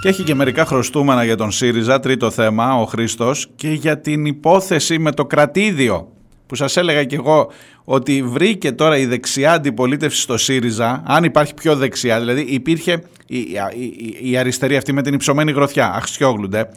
Και 0.00 0.08
έχει 0.08 0.22
και 0.22 0.34
μερικά 0.34 0.64
χρωστούμενα 0.64 1.24
για 1.24 1.36
τον 1.36 1.50
ΣΥΡΙΖΑ, 1.50 2.00
τρίτο 2.00 2.30
θέμα, 2.30 2.80
ο 2.80 2.84
Χρήστος, 2.84 3.48
και 3.54 3.70
για 3.70 4.00
την 4.00 4.26
υπόθεση 4.26 4.98
με 4.98 5.12
το 5.12 5.24
κρατήδιο 5.24 6.12
που 6.52 6.58
σας 6.58 6.76
έλεγα 6.76 7.04
και 7.04 7.16
εγώ 7.16 7.50
ότι 7.84 8.22
βρήκε 8.22 8.72
τώρα 8.72 8.96
η 8.96 9.06
δεξιά 9.06 9.52
αντιπολίτευση 9.52 10.20
στο 10.20 10.36
ΣΥΡΙΖΑ, 10.36 11.02
αν 11.06 11.24
υπάρχει 11.24 11.54
πιο 11.54 11.76
δεξιά, 11.76 12.18
δηλαδή 12.18 12.40
υπήρχε 12.40 13.02
η, 13.26 13.38
η, 13.38 14.30
η 14.30 14.36
αριστερή 14.36 14.76
αυτή 14.76 14.92
με 14.92 15.02
την 15.02 15.14
υψωμένη 15.14 15.52
γροθιά, 15.52 15.92
αχσιόγλουντε, 15.94 16.68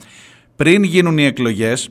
πριν 0.56 0.84
γίνουν 0.84 1.18
οι 1.18 1.26
εκλογές, 1.26 1.90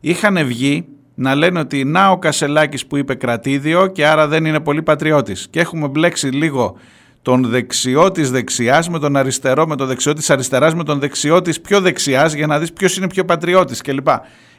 είχαν 0.00 0.46
βγει 0.46 0.84
να 1.14 1.34
λένε 1.34 1.58
ότι 1.58 1.84
να 1.84 2.10
ο 2.10 2.18
Κασελάκης 2.18 2.86
που 2.86 2.96
είπε 2.96 3.14
κρατήδιο 3.14 3.86
και 3.86 4.06
άρα 4.06 4.28
δεν 4.28 4.44
είναι 4.44 4.60
πολύ 4.60 4.82
πατριώτης. 4.82 5.46
Και 5.50 5.60
έχουμε 5.60 5.88
μπλέξει 5.88 6.26
λίγο 6.26 6.76
τον 7.22 7.44
δεξιό 7.44 8.10
της 8.12 8.30
δεξιάς 8.30 8.88
με 8.88 8.98
τον 8.98 9.16
αριστερό, 9.16 9.66
με 9.66 9.76
τον 9.76 9.86
δεξιό 9.86 10.12
της 10.12 10.30
αριστεράς, 10.30 10.74
με 10.74 10.84
τον 10.84 10.98
δεξιό 10.98 11.42
της 11.42 11.60
πιο 11.60 11.80
δεξιάς 11.80 12.32
για 12.32 12.46
να 12.46 12.58
δεις 12.58 12.72
ποιος 12.72 12.96
είναι 12.96 13.06
πιο 13.06 13.24
πατριώτης 13.24 13.80
κλπ. 13.80 14.08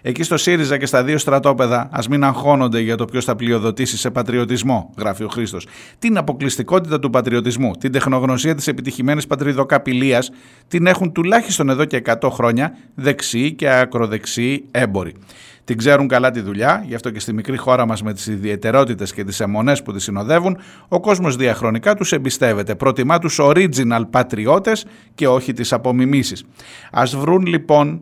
Εκεί 0.06 0.24
στο 0.24 0.38
ΣΥΡΙΖΑ 0.38 0.78
και 0.78 0.86
στα 0.86 1.04
δύο 1.04 1.18
στρατόπεδα, 1.18 1.90
ας 1.92 2.08
μην 2.08 2.24
αγχώνονται 2.24 2.80
για 2.80 2.96
το 2.96 3.06
ποιος 3.06 3.26
θα 3.26 3.36
πλειοδοτήσει 3.36 3.98
σε 3.98 4.10
πατριωτισμό, 4.10 4.94
γράφει 4.98 5.24
ο 5.24 5.28
Χρήστος. 5.28 5.68
Την 6.00 6.18
αποκλειστικότητα 6.18 7.00
του 7.00 7.10
πατριωτισμού, 7.10 7.72
την 7.72 7.92
τεχνογνωσία 7.92 8.56
της 8.56 8.68
επιτυχημένης 8.68 9.28
πατριδοκαπηλείας 9.28 10.32
την 10.68 10.88
έχουν 10.88 11.12
τουλάχιστον 11.12 11.70
εδώ 11.70 11.86
και 11.86 12.02
100 12.22 12.30
χρόνια 12.30 12.78
δεξιοί 12.96 13.54
και 13.54 13.70
ακροδεξιοί 13.70 14.66
έμποροι. 14.72 15.14
Την 15.66 15.78
ξέρουν 15.78 16.08
καλά 16.08 16.32
τη 16.32 16.40
δουλειά, 16.40 16.84
γι' 16.88 16.96
αυτό 16.96 17.10
και 17.10 17.20
στη 17.20 17.34
μικρή 17.34 17.58
χώρα 17.58 17.86
μας 17.86 18.04
με 18.04 18.14
τις 18.14 18.28
ιδιαιτερότητες 18.28 19.14
και 19.14 19.24
τις 19.24 19.40
αιμονές 19.40 19.84
που 19.84 19.94
τη 19.94 20.02
συνοδεύουν, 20.02 20.58
ο 20.88 21.00
κόσμος 21.00 21.36
διαχρονικά 21.36 21.96
τους 21.96 22.12
εμπιστεύεται. 22.12 22.76
Προτιμά 22.76 23.20
τους 23.20 23.40
original 23.42 24.02
πατριώτες 24.10 24.86
και 25.16 25.28
όχι 25.28 25.54
τις 25.54 25.74
απομιμήσεις. 25.74 26.44
Α 26.92 27.04
βρουν 27.06 27.46
λοιπόν 27.46 28.02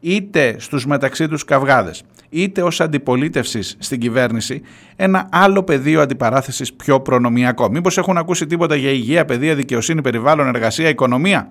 είτε 0.00 0.56
στους 0.58 0.86
μεταξύ 0.86 1.28
τους 1.28 1.44
καυγάδες, 1.44 2.02
είτε 2.28 2.62
ως 2.62 2.80
αντιπολίτευσης 2.80 3.76
στην 3.78 4.00
κυβέρνηση, 4.00 4.62
ένα 4.96 5.28
άλλο 5.32 5.62
πεδίο 5.62 6.00
αντιπαράθεσης 6.00 6.72
πιο 6.72 7.00
προνομιακό. 7.00 7.70
Μήπως 7.70 7.98
έχουν 7.98 8.16
ακούσει 8.16 8.46
τίποτα 8.46 8.74
για 8.74 8.90
υγεία, 8.90 9.24
παιδεία, 9.24 9.54
δικαιοσύνη, 9.54 10.02
περιβάλλον, 10.02 10.46
εργασία, 10.46 10.88
οικονομία; 10.88 11.50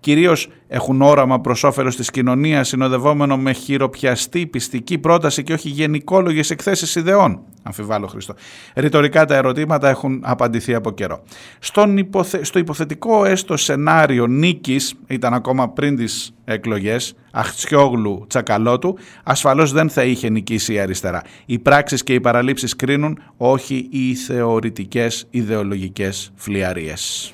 Κυρίως 0.00 0.48
έχουν 0.68 1.02
όραμα 1.02 1.40
προς 1.40 1.64
όφελος 1.64 1.96
της 1.96 2.10
κοινωνίας 2.10 2.68
συνοδευόμενο 2.68 3.36
με 3.36 3.52
χειροπιαστή 3.52 4.46
πιστική 4.46 4.98
πρόταση 4.98 5.42
και 5.42 5.52
όχι 5.52 5.68
γενικόλογες 5.68 6.50
εκθέσεις 6.50 6.94
ιδεών. 6.94 7.40
Αμφιβάλλω 7.62 8.06
Χριστό. 8.06 8.34
Ρητορικά 8.74 9.24
τα 9.24 9.34
ερωτήματα 9.34 9.88
έχουν 9.88 10.20
απαντηθεί 10.24 10.74
από 10.74 10.90
καιρό. 10.90 11.22
Στον 11.58 11.98
υποθε... 11.98 12.44
Στο 12.44 12.58
υποθετικό 12.58 13.24
έστω 13.24 13.56
σενάριο 13.56 14.26
νίκης, 14.26 14.94
ήταν 15.06 15.34
ακόμα 15.34 15.68
πριν 15.68 15.96
τις 15.96 16.34
εκλογές, 16.44 17.14
Αχτσιόγλου 17.30 18.24
Τσακαλώτου, 18.28 18.98
ασφαλώς 19.24 19.72
δεν 19.72 19.90
θα 19.90 20.04
είχε 20.04 20.17
νικήσει 20.26 20.72
η 20.72 20.80
αριστερά. 20.80 21.22
Οι 21.46 21.58
πράξεις 21.58 22.02
και 22.02 22.14
οι 22.14 22.20
παραλήψεις 22.20 22.76
κρίνουν, 22.76 23.22
όχι 23.36 23.88
οι 23.90 24.14
θεωρητικές 24.14 25.26
ιδεολογικές 25.30 26.32
φλιαρίες. 26.34 27.32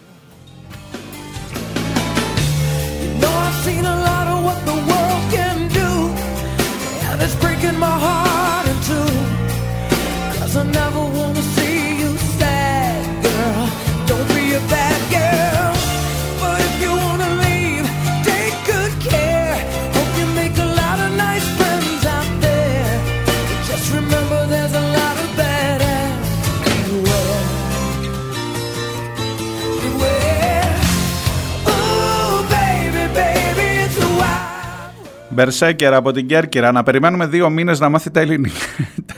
Μπερσέκερ 35.35 35.95
από 35.95 36.13
την 36.13 36.27
Κέρκυρα. 36.27 36.73
Να 36.73 36.83
περιμένουμε 36.83 37.27
δύο 37.27 37.51
μήνες 37.51 37.81
να 37.81 37.89
μάθει 37.89 38.11
τα 38.11 38.21
ελληνικά. 38.21 38.59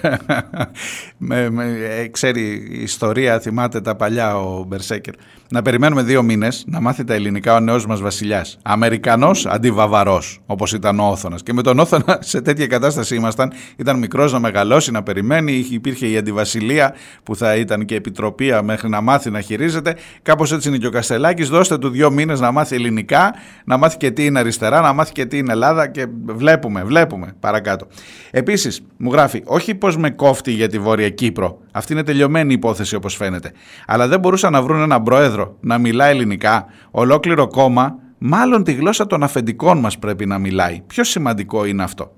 με, 1.18 1.51
με, 1.51 1.64
ε, 2.01 2.09
ξέρει 2.09 2.40
η 2.70 2.82
ιστορία, 2.82 3.40
θυμάται 3.40 3.80
τα 3.80 3.94
παλιά 3.97 4.36
ο 4.36 4.64
Μπερσέκερ. 4.64 5.14
Να 5.51 5.62
περιμένουμε 5.62 6.02
δύο 6.02 6.22
μήνες 6.22 6.64
να 6.66 6.80
μάθει 6.80 7.05
τα 7.05 7.14
ελληνικά 7.14 7.55
ο 7.55 7.60
νέος 7.60 7.86
μας 7.86 8.01
βασιλιάς. 8.01 8.59
Αμερικανός 8.62 9.47
αντί 9.47 9.70
Βαβαρός, 9.70 10.40
όπως 10.47 10.72
ήταν 10.72 11.01
ο 11.01 11.06
Όθωνας. 11.09 11.43
Και 11.43 11.52
με 11.52 11.62
τον 11.62 11.78
Όθωνα 11.78 12.18
σε 12.20 12.40
τέτοια 12.40 12.66
κατάσταση 12.66 13.14
ήμασταν. 13.14 13.52
Ήταν 13.76 13.98
μικρός 13.98 14.32
να 14.32 14.38
μεγαλώσει, 14.38 14.90
να 14.90 15.02
περιμένει. 15.02 15.66
Υπήρχε 15.70 16.06
η 16.06 16.16
αντιβασιλεία 16.16 16.94
που 17.22 17.36
θα 17.36 17.56
ήταν 17.56 17.84
και 17.84 17.94
επιτροπή 17.94 18.52
μέχρι 18.62 18.88
να 18.88 19.01
μάθει 19.01 19.30
να 19.30 19.40
χειρίζεται. 19.40 19.97
Κάπως 20.22 20.52
έτσι 20.52 20.68
είναι 20.68 20.78
και 20.78 20.86
ο 20.86 20.90
Καστελάκης. 20.90 21.48
Δώστε 21.48 21.78
του 21.78 21.88
δύο 21.88 22.10
μήνες 22.10 22.40
να 22.40 22.52
μάθει 22.52 22.74
ελληνικά, 22.74 23.34
να 23.64 23.76
μάθει 23.76 23.97
και 23.97 24.10
τι 24.10 24.24
είναι 24.24 24.38
αριστερά, 24.38 24.80
να 24.80 24.93
μάθει 24.93 25.12
και 25.12 25.26
τι 25.26 25.38
είναι 25.38 25.52
Ελλάδα 25.52 25.88
και 25.88 26.06
βλέπουμε, 26.24 26.85
βλέπουμε 26.85 27.35
παρακάτω. 27.41 27.87
Επίσης, 28.31 28.83
μου 28.97 29.12
γράφει, 29.12 29.43
όχι 29.45 29.74
πως 29.74 29.97
με 29.97 30.11
κόφτει 30.11 30.53
για 30.53 30.69
τη 30.69 30.78
Βόρεια 30.78 31.11
Κύπρο. 31.11 31.59
Αυτή 31.73 31.93
είναι 31.93 32.03
τελειωμένη 32.03 32.53
υπόθεση 32.53 32.95
όπως 32.95 33.16
φαίνεται. 33.16 33.53
Αλλά 33.87 34.09
δεν 34.09 34.20
μπορούσαν 34.20 34.53
να 34.53 34.62
βρουν 34.62 34.81
έναν 34.81 35.03
πρόεδρο 35.03 35.57
να 35.61 35.78
μιλά 35.78 36.07
ελληνικά, 36.07 36.66
ολόκληρο 36.91 37.47
κόμμα, 37.47 37.99
μάλλον 38.19 38.65
τη 38.65 38.73
γλώσσα 38.73 39.07
των 39.07 39.23
αφεντικών 39.23 39.78
μας 39.78 39.99
πρέπει 39.99 40.27
να 40.27 40.39
μιλάει. 40.39 40.83
Πιο 40.87 41.05
σημαντικό 41.05 41.65
είναι 41.65 41.83
αυτό. 41.83 42.12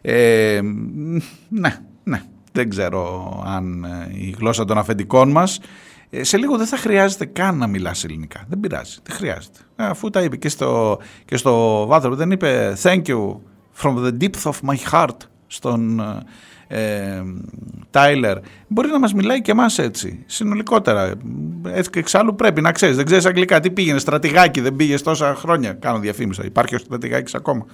Ε, 0.00 0.60
ναι, 1.48 1.76
ναι. 2.04 2.22
Δεν 2.52 2.68
ξέρω 2.68 3.32
αν 3.46 3.84
ε, 3.84 4.08
η 4.12 4.34
γλώσσα 4.38 4.64
των 4.64 4.78
αφεντικών 4.78 5.30
μας 5.30 5.58
ε, 5.58 5.62
σε 6.20 6.36
λίγο 6.36 6.56
δεν 6.56 6.66
θα 6.66 6.76
χρειάζεται 6.76 7.24
καν 7.24 7.58
να 7.58 7.66
μιλάς 7.66 8.04
ελληνικά. 8.04 8.44
Δεν 8.48 8.60
πειράζει, 8.60 8.98
δεν 9.02 9.16
χρειάζεται. 9.16 9.58
Ε, 9.76 9.84
αφού 9.84 10.10
τα 10.10 10.22
είπε 10.22 10.36
και 10.36 10.48
στο, 10.48 10.98
και 11.24 11.36
στο 11.36 11.86
Βάθρο, 11.86 12.14
δεν 12.14 12.30
είπε 12.30 12.76
thank 12.82 13.02
you 13.06 13.36
from 13.82 14.04
the 14.04 14.12
depth 14.20 14.42
of 14.42 14.54
my 14.68 14.92
heart 14.92 15.16
στον 15.46 16.00
ε, 16.68 17.22
Τάιλερ. 17.90 18.38
Μπορεί 18.68 18.88
να 18.88 18.98
μας 18.98 19.14
μιλάει 19.14 19.42
και 19.42 19.50
εμάς 19.50 19.78
έτσι, 19.78 20.24
συνολικότερα. 20.26 21.12
Έτσι 21.66 21.90
και 21.90 21.98
εξάλλου 21.98 22.34
πρέπει 22.34 22.60
να 22.60 22.72
ξέρεις. 22.72 22.96
Δεν 22.96 23.04
ξέρεις 23.04 23.26
αγγλικά 23.26 23.60
τι 23.60 23.70
πήγαινε, 23.70 23.98
στρατηγάκι, 23.98 24.60
δεν 24.60 24.76
πήγες 24.76 25.02
τόσα 25.02 25.34
χρόνια. 25.34 25.72
Κάνω 25.72 25.98
διαφήμιση. 25.98 26.40
Υπάρχει 26.44 26.74
ο 26.74 26.78
στρατηγάκης 26.78 27.34
ακόμα. 27.34 27.66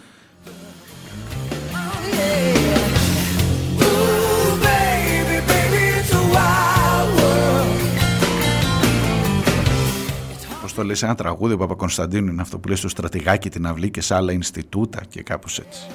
Το 10.81 10.87
λέει 10.87 10.95
σε 10.95 11.05
ένα 11.05 11.15
τραγούδι 11.15 11.57
ο 11.59 11.77
Κωνσταντίνου 11.77 12.31
είναι 12.33 12.43
αυτό 12.43 12.59
που 12.59 12.69
λέει 12.69 12.77
στο 12.77 12.89
στρατηγάκι 12.89 13.51
την 13.51 13.67
αυλή 13.67 13.91
και 13.91 14.01
σε 14.01 14.15
άλλα 14.15 14.33
Ινστιτούτα 14.33 15.01
και 15.09 15.23
κάπως 15.23 15.59
έτσι. 15.59 15.87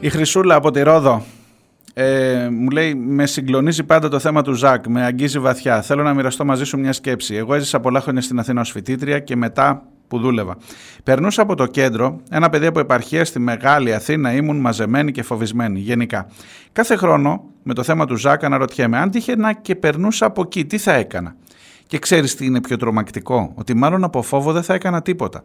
Η 0.00 0.08
Χρυσούλα 0.08 0.54
από 0.54 0.70
τη 0.70 0.82
Ρόδο 0.82 1.24
ε, 1.94 2.48
μου 2.50 2.70
λέει: 2.70 2.94
Με 2.94 3.26
συγκλονίζει 3.26 3.84
πάντα 3.84 4.08
το 4.08 4.18
θέμα 4.18 4.42
του 4.42 4.52
Ζακ, 4.52 4.86
με 4.86 5.04
αγγίζει 5.04 5.38
βαθιά. 5.38 5.82
Θέλω 5.82 6.02
να 6.02 6.14
μοιραστώ 6.14 6.44
μαζί 6.44 6.64
σου 6.64 6.78
μια 6.78 6.92
σκέψη. 6.92 7.34
Εγώ 7.34 7.54
έζησα 7.54 7.80
πολλά 7.80 8.00
χρόνια 8.00 8.20
στην 8.20 8.38
Αθήνα 8.38 8.60
ως 8.60 8.70
φοιτήτρια 8.70 9.18
και 9.18 9.36
μετά 9.36 9.86
που 10.08 10.18
δούλευα. 10.18 10.56
Περνούσα 11.04 11.42
από 11.42 11.54
το 11.54 11.66
κέντρο, 11.66 12.20
ένα 12.30 12.48
παιδί 12.50 12.66
από 12.66 12.80
επαρχία 12.80 13.24
στη 13.24 13.38
Μεγάλη 13.38 13.94
Αθήνα, 13.94 14.32
ήμουν 14.32 14.56
μαζεμένη 14.56 15.12
και 15.12 15.22
φοβισμένη, 15.22 15.78
γενικά. 15.80 16.26
Κάθε 16.72 16.96
χρόνο 16.96 17.44
με 17.62 17.74
το 17.74 17.82
θέμα 17.82 18.06
του 18.06 18.16
Ζακ 18.16 18.44
αναρωτιέμαι, 18.44 18.98
αν 18.98 19.10
τύχαινα 19.10 19.52
και 19.52 19.74
περνούσα 19.74 20.26
από 20.26 20.42
εκεί, 20.42 20.64
τι 20.64 20.78
θα 20.78 20.92
έκανα; 20.92 21.34
Και 21.86 21.98
ξέρεις 21.98 22.34
τι 22.34 22.46
είναι 22.46 22.60
πιο 22.60 22.76
τρομακτικό, 22.76 23.52
ότι 23.54 23.74
μάλλον 23.74 24.04
από 24.04 24.22
φόβο 24.22 24.52
δεν 24.52 24.62
θα 24.62 24.74
έκανα 24.74 25.02
τίποτα. 25.02 25.44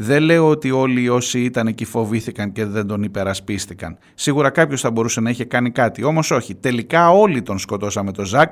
Δεν 0.00 0.22
λέω 0.22 0.48
ότι 0.48 0.70
όλοι 0.70 1.08
όσοι 1.08 1.40
ήταν 1.40 1.66
εκεί 1.66 1.84
φοβήθηκαν 1.84 2.52
και 2.52 2.64
δεν 2.64 2.86
τον 2.86 3.02
υπερασπίστηκαν. 3.02 3.98
Σίγουρα 4.14 4.50
κάποιος 4.50 4.80
θα 4.80 4.90
μπορούσε 4.90 5.20
να 5.20 5.30
είχε 5.30 5.44
κάνει 5.44 5.70
κάτι, 5.70 6.04
όμως 6.04 6.30
όχι. 6.30 6.54
Τελικά 6.54 7.10
όλοι 7.10 7.42
τον 7.42 7.58
σκοτώσαμε 7.58 8.12
το 8.12 8.24
Ζακ 8.24 8.50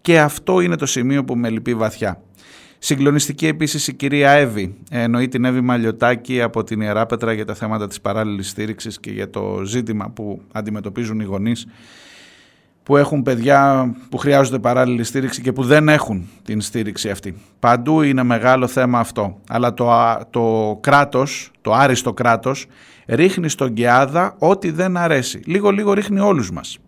και 0.00 0.20
αυτό 0.20 0.60
είναι 0.60 0.76
το 0.76 0.86
σημείο 0.86 1.24
που 1.24 1.36
με 1.36 1.50
λυπεί 1.50 1.74
βαθιά. 1.74 2.20
Συγκλονιστική 2.78 3.46
επίσης 3.46 3.88
η 3.88 3.94
κυρία 3.94 4.30
Εύη. 4.30 4.74
Εννοεί 4.90 5.28
την 5.28 5.44
Εύη 5.44 5.60
Μαλιωτάκη 5.60 6.42
από 6.42 6.64
την 6.64 6.80
Ιερά 6.80 7.06
Πέτρα 7.06 7.32
για 7.32 7.44
τα 7.44 7.54
θέματα 7.54 7.86
της 7.86 8.00
παράλληλης 8.00 8.48
στήριξης 8.48 9.00
και 9.00 9.10
για 9.10 9.30
το 9.30 9.62
ζήτημα 9.64 10.10
που 10.10 10.42
αντιμετωπίζουν 10.52 11.20
οι 11.20 11.24
γονείς 11.24 11.66
που 12.84 12.96
έχουν 12.96 13.22
παιδιά 13.22 13.90
που 14.08 14.16
χρειάζονται 14.16 14.58
παράλληλη 14.58 15.04
στήριξη 15.04 15.40
και 15.40 15.52
που 15.52 15.62
δεν 15.62 15.88
έχουν 15.88 16.28
την 16.44 16.60
στήριξη 16.60 17.10
αυτή. 17.10 17.34
Παντού 17.58 18.02
είναι 18.02 18.22
μεγάλο 18.22 18.66
θέμα 18.66 18.98
αυτό. 18.98 19.38
Αλλά 19.48 19.74
το, 19.74 19.90
το 20.30 20.76
κράτος, 20.80 21.50
το 21.60 21.72
άριστο 21.72 22.12
κράτος, 22.12 22.66
ρίχνει 23.06 23.48
στον 23.48 23.74
Κεάδα 23.74 24.34
ό,τι 24.38 24.70
δεν 24.70 24.96
αρέσει. 24.96 25.40
Λίγο-λίγο 25.46 25.92
ρίχνει 25.92 26.20
όλους 26.20 26.50
μας. 26.50 26.78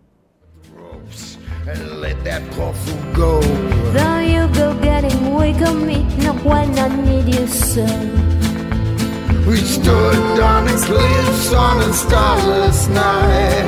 We 9.53 9.59
stood 9.77 10.39
on 10.53 10.61
the 10.69 10.77
cliffs 10.87 11.47
on 11.65 11.75
a 11.89 11.91
starless 12.03 12.79
night. 13.05 13.65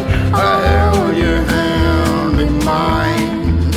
I 0.48 0.52
held 0.68 1.16
your 1.24 1.40
hand 1.52 1.79
in 2.40 2.64
mine. 2.64 3.72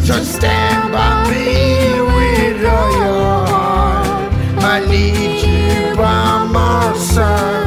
So 0.00 0.14
stand 0.22 0.92
by 0.92 1.30
me 1.30 2.00
with 2.00 2.64
all 2.64 2.90
your 2.92 3.46
heart. 3.46 4.32
I 4.74 4.86
need 4.86 5.42
you 5.42 5.96
by 5.96 6.46
my 6.46 6.96
side. 6.96 7.57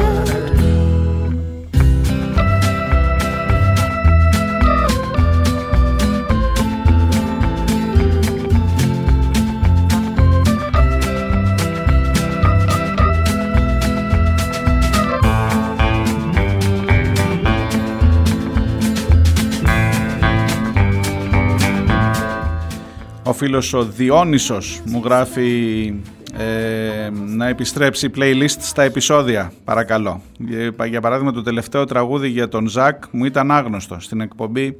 Ο 23.32 23.34
φίλος 23.34 23.72
ο 23.72 23.84
Διόνυσος 23.84 24.82
μου 24.86 25.00
γράφει 25.04 25.94
ε, 26.38 27.10
να 27.26 27.48
επιστρέψει 27.48 28.10
playlist 28.16 28.56
στα 28.58 28.82
επεισόδια, 28.82 29.52
παρακαλώ. 29.64 30.20
Για, 30.38 30.86
για 30.86 31.00
παράδειγμα 31.00 31.32
το 31.32 31.42
τελευταίο 31.42 31.84
τραγούδι 31.84 32.28
για 32.28 32.48
τον 32.48 32.68
Ζακ 32.68 33.04
μου 33.10 33.24
ήταν 33.24 33.50
άγνωστο 33.50 34.00
στην 34.00 34.20
εκπομπή 34.20 34.78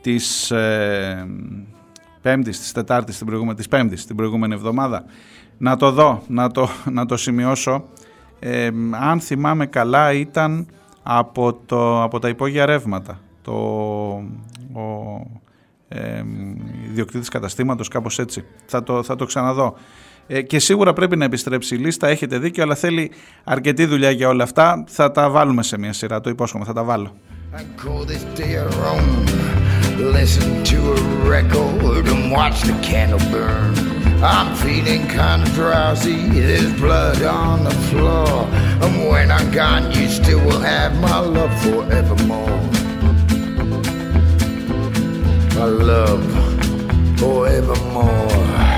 της 0.00 0.50
ε, 0.50 1.26
Πέμπτης, 2.22 2.58
της 2.60 2.72
Τετάρτης, 2.72 3.16
την 3.16 3.26
προηγούμενη, 3.26 3.56
της 3.56 3.68
Πέμπτης 3.68 4.06
την 4.06 4.16
προηγούμενη 4.16 4.54
εβδομάδα. 4.54 5.04
Να 5.58 5.76
το 5.76 5.90
δω, 5.90 6.22
να 6.26 6.50
το, 6.50 6.68
να 6.96 7.06
το 7.06 7.16
σημειώσω. 7.16 7.84
Ε, 8.38 8.70
αν 8.90 9.20
θυμάμαι 9.20 9.66
καλά 9.66 10.12
ήταν 10.12 10.66
από, 11.02 11.52
το, 11.66 12.02
από 12.02 12.18
τα 12.18 12.28
υπόγεια 12.28 12.66
ρεύματα. 12.66 13.20
Το, 13.42 13.52
ο, 14.72 15.20
ε, 15.88 16.22
ιδιοκτήτης 16.90 17.28
καταστήματος, 17.28 17.88
κάπως 17.88 18.18
έτσι. 18.18 18.44
Θα 18.66 18.82
το, 18.82 19.02
θα 19.02 19.16
το 19.16 19.24
ξαναδώ. 19.24 19.76
Ε, 20.26 20.42
και 20.42 20.58
σίγουρα 20.58 20.92
πρέπει 20.92 21.16
να 21.16 21.24
επιστρέψει 21.24 21.74
η 21.74 21.78
λίστα, 21.78 22.08
έχετε 22.08 22.38
δίκιο, 22.38 22.62
αλλά 22.62 22.74
θέλει 22.74 23.10
αρκετή 23.44 23.84
δουλειά 23.86 24.10
για 24.10 24.28
όλα 24.28 24.42
αυτά. 24.42 24.84
Θα 24.88 25.10
τα 25.10 25.30
βάλουμε 25.30 25.62
σε 25.62 25.78
μια 25.78 25.92
σειρά, 25.92 26.20
το 26.20 26.30
υπόσχομαι, 26.30 26.64
θα 26.64 26.72
τα 26.72 26.82
βάλω. 26.82 27.16
Listen 29.98 30.62
to 30.72 30.78
a 30.92 31.00
record 31.36 32.06
and 32.12 32.30
watch 32.30 32.58
the 32.68 32.76
candle 32.82 33.24
burn. 33.32 33.72
I'm 34.22 34.54
feeling 34.56 35.06
kind 35.08 35.40
of 35.42 35.48
drowsy, 35.54 36.18
there's 36.48 36.72
blood 36.80 37.22
on 37.22 37.64
the 37.64 37.76
floor. 37.88 38.46
And 38.82 39.08
when 39.10 39.30
I'm 39.30 39.50
gone, 39.50 39.84
you 39.96 40.08
still 40.08 40.40
will 40.46 40.60
have 40.60 40.92
my 41.00 41.18
love 41.18 41.54
forevermore. 41.62 42.85
My 45.56 45.64
love 45.64 46.22
forevermore. 47.18 48.75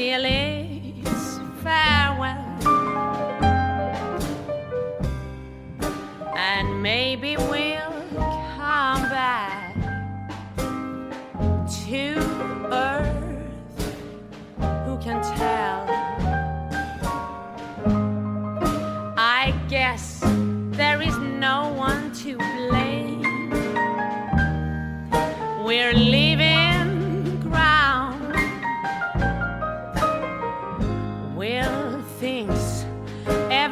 Still 0.00 0.24
it's 0.24 1.38
farewell. 1.62 2.56
And 6.34 6.82
maybe 6.82 7.36
we'll 7.36 8.06
come 8.56 9.02
back 9.10 9.74
to 11.84 12.02
Earth. 12.72 13.84
Who 14.86 14.96
can 15.04 15.20
tell? 15.36 15.84
I 19.18 19.54
guess 19.68 20.20
there 20.80 21.02
is 21.02 21.16
no 21.18 21.74
one 21.74 22.10
to 22.22 22.38
blame. 22.56 23.50
We're 25.62 25.92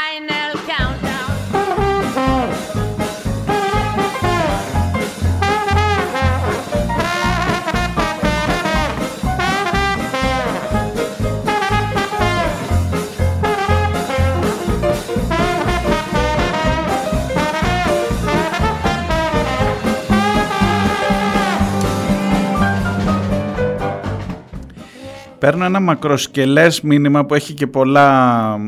Παίρνω 25.46 25.66
ένα 25.66 25.80
μακροσκελές 25.80 26.82
μήνυμα 26.82 27.26
που 27.26 27.34
έχει 27.34 27.54
και 27.54 27.68
πολλά, 27.68 28.60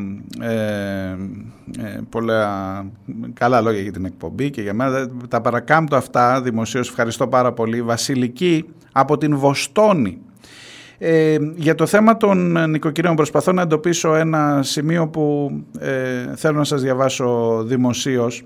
ε, 0.42 0.50
ε, 1.78 2.00
πολλά 2.10 2.86
καλά 3.34 3.62
λόγια 3.62 3.82
για 3.82 3.92
την 3.92 4.06
εκπομπή 4.06 4.50
και 4.50 4.62
για 4.62 4.74
μένα. 4.74 5.10
Τα 5.28 5.42
παρακάμπτω 5.42 5.96
αυτά 5.96 6.42
δημοσίως. 6.42 6.90
Ευχαριστώ 6.90 7.28
πάρα 7.28 7.52
πολύ. 7.52 7.82
Βασιλική 7.82 8.66
από 8.92 9.18
την 9.18 9.38
Βοστόνη. 9.38 10.22
Ε, 10.98 11.38
για 11.56 11.76
το 11.76 11.86
θέμα 11.86 12.18
των 12.18 12.70
νοικοκυρίων 12.70 13.16
προσπαθώ 13.16 13.52
να 13.52 13.62
εντοπίσω 13.62 14.16
ένα 14.16 14.60
σημείο 14.64 15.08
που 15.08 15.52
ε, 15.80 16.36
θέλω 16.36 16.58
να 16.58 16.64
σας 16.64 16.82
διαβάσω 16.82 17.62
δημοσίως. 17.66 18.44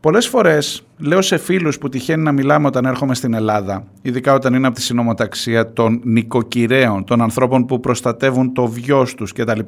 Πολλές 0.00 0.26
φορές 0.28 0.86
λέω 0.98 1.22
σε 1.22 1.36
φίλους 1.36 1.78
που 1.78 1.88
τυχαίνει 1.88 2.22
να 2.22 2.32
μιλάμε 2.32 2.66
όταν 2.66 2.84
έρχομαι 2.84 3.14
στην 3.14 3.34
Ελλάδα, 3.34 3.84
ειδικά 4.02 4.34
όταν 4.34 4.54
είναι 4.54 4.66
από 4.66 4.76
τη 4.76 4.82
συνομοταξία 4.82 5.72
των 5.72 6.00
νοικοκυρέων, 6.04 7.04
των 7.04 7.22
ανθρώπων 7.22 7.66
που 7.66 7.80
προστατεύουν 7.80 8.52
το 8.52 8.66
βιός 8.66 9.14
τους 9.14 9.32
κτλ. 9.32 9.60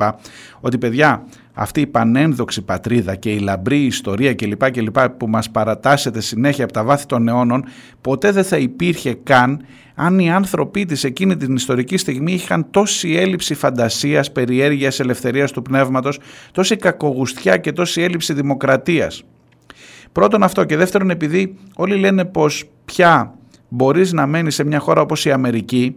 Ότι 0.60 0.78
παιδιά, 0.78 1.24
αυτή 1.52 1.80
η 1.80 1.86
πανένδοξη 1.86 2.62
πατρίδα 2.62 3.14
και 3.14 3.30
η 3.30 3.38
λαμπρή 3.38 3.78
ιστορία 3.78 4.34
κλπ. 4.34 4.70
κλπ 4.70 5.08
που 5.08 5.28
μας 5.28 5.50
παρατάσσεται 5.50 6.20
συνέχεια 6.20 6.64
από 6.64 6.72
τα 6.72 6.84
βάθη 6.84 7.06
των 7.06 7.28
αιώνων, 7.28 7.64
ποτέ 8.00 8.30
δεν 8.32 8.44
θα 8.44 8.56
υπήρχε 8.56 9.14
καν 9.22 9.60
αν 9.94 10.18
οι 10.18 10.30
άνθρωποι 10.30 10.84
της 10.84 11.04
εκείνη 11.04 11.36
την 11.36 11.54
ιστορική 11.54 11.96
στιγμή 11.96 12.32
είχαν 12.32 12.66
τόση 12.70 13.14
έλλειψη 13.14 13.54
φαντασίας, 13.54 14.32
περιέργειας, 14.32 15.00
ελευθερίας 15.00 15.52
του 15.52 15.62
πνεύματος, 15.62 16.18
τόση 16.52 16.76
κακογουστιά 16.76 17.56
και 17.56 17.72
τόση 17.72 18.02
έλλειψη 18.02 18.32
δημοκρατίας. 18.32 19.24
Πρώτον 20.12 20.42
αυτό 20.42 20.64
και 20.64 20.76
δεύτερον 20.76 21.10
επειδή 21.10 21.54
όλοι 21.76 21.96
λένε 21.96 22.24
πως 22.24 22.64
πια 22.84 23.34
μπορείς 23.68 24.12
να 24.12 24.26
μένεις 24.26 24.54
σε 24.54 24.64
μια 24.64 24.78
χώρα 24.78 25.00
όπως 25.00 25.24
η 25.24 25.30
Αμερική, 25.30 25.94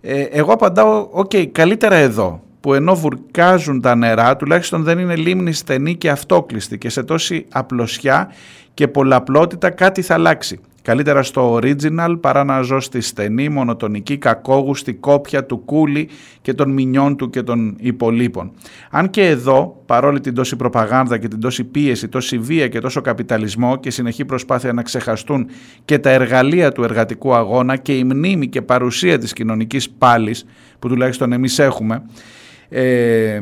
ε, 0.00 0.22
εγώ 0.22 0.52
απαντάω, 0.52 1.08
οκ, 1.10 1.30
καλύτερα 1.52 1.94
εδώ, 1.94 2.42
που 2.60 2.74
ενώ 2.74 2.94
βουρκάζουν 2.94 3.80
τα 3.80 3.94
νερά, 3.94 4.36
τουλάχιστον 4.36 4.82
δεν 4.82 4.98
είναι 4.98 5.16
λίμνη 5.16 5.52
στενή 5.52 5.96
και 5.96 6.10
αυτόκλειστη 6.10 6.78
και 6.78 6.88
σε 6.88 7.02
τόση 7.02 7.46
απλωσιά 7.52 8.32
και 8.74 8.88
πολλαπλότητα 8.88 9.70
κάτι 9.70 10.02
θα 10.02 10.14
αλλάξει. 10.14 10.60
Καλύτερα 10.88 11.22
στο 11.22 11.54
original 11.54 12.16
παρά 12.20 12.44
να 12.44 12.60
ζω 12.60 12.80
στη 12.80 13.00
στενή, 13.00 13.48
μονοτονική, 13.48 14.16
κακόγουστη 14.16 14.94
κόπια 14.94 15.44
του 15.44 15.58
Κούλη 15.58 16.08
και 16.42 16.54
των 16.54 16.70
minion 16.70 17.16
του 17.16 17.30
και 17.30 17.42
των 17.42 17.76
υπολείπων. 17.78 18.52
Αν 18.90 19.10
και 19.10 19.26
εδώ, 19.26 19.82
παρόλη 19.86 20.20
την 20.20 20.34
τόση 20.34 20.56
προπαγάνδα 20.56 21.18
και 21.18 21.28
την 21.28 21.40
τόση 21.40 21.64
πίεση, 21.64 22.08
τόση 22.08 22.38
βία 22.38 22.68
και 22.68 22.80
τόσο 22.80 23.00
καπιταλισμό 23.00 23.76
και 23.76 23.90
συνεχή 23.90 24.24
προσπάθεια 24.24 24.72
να 24.72 24.82
ξεχαστούν 24.82 25.46
και 25.84 25.98
τα 25.98 26.10
εργαλεία 26.10 26.72
του 26.72 26.82
εργατικού 26.82 27.34
αγώνα 27.34 27.76
και 27.76 27.96
η 27.96 28.04
μνήμη 28.04 28.48
και 28.48 28.62
παρουσία 28.62 29.18
της 29.18 29.32
κοινωνικής 29.32 29.90
πάλης 29.90 30.44
που 30.78 30.88
τουλάχιστον 30.88 31.32
εμείς 31.32 31.58
έχουμε, 31.58 32.02
ε, 32.68 33.40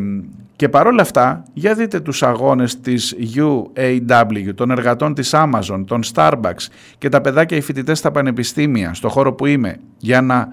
και 0.57 0.69
παρόλα 0.69 1.03
αυτά, 1.03 1.43
για 1.53 1.75
δείτε 1.75 2.01
τους 2.01 2.23
αγώνες 2.23 2.81
της 2.81 3.17
UAW, 3.35 4.55
των 4.55 4.71
εργατών 4.71 5.15
της 5.15 5.31
Amazon, 5.35 5.85
των 5.87 6.01
Starbucks 6.15 6.67
και 6.99 7.09
τα 7.09 7.21
παιδάκια 7.21 7.57
οι 7.57 7.61
φοιτητές 7.61 7.99
στα 7.99 8.11
πανεπιστήμια, 8.11 8.95
στο 8.95 9.09
χώρο 9.09 9.33
που 9.33 9.47
είμαι, 9.47 9.77
για 9.99 10.21
να 10.21 10.49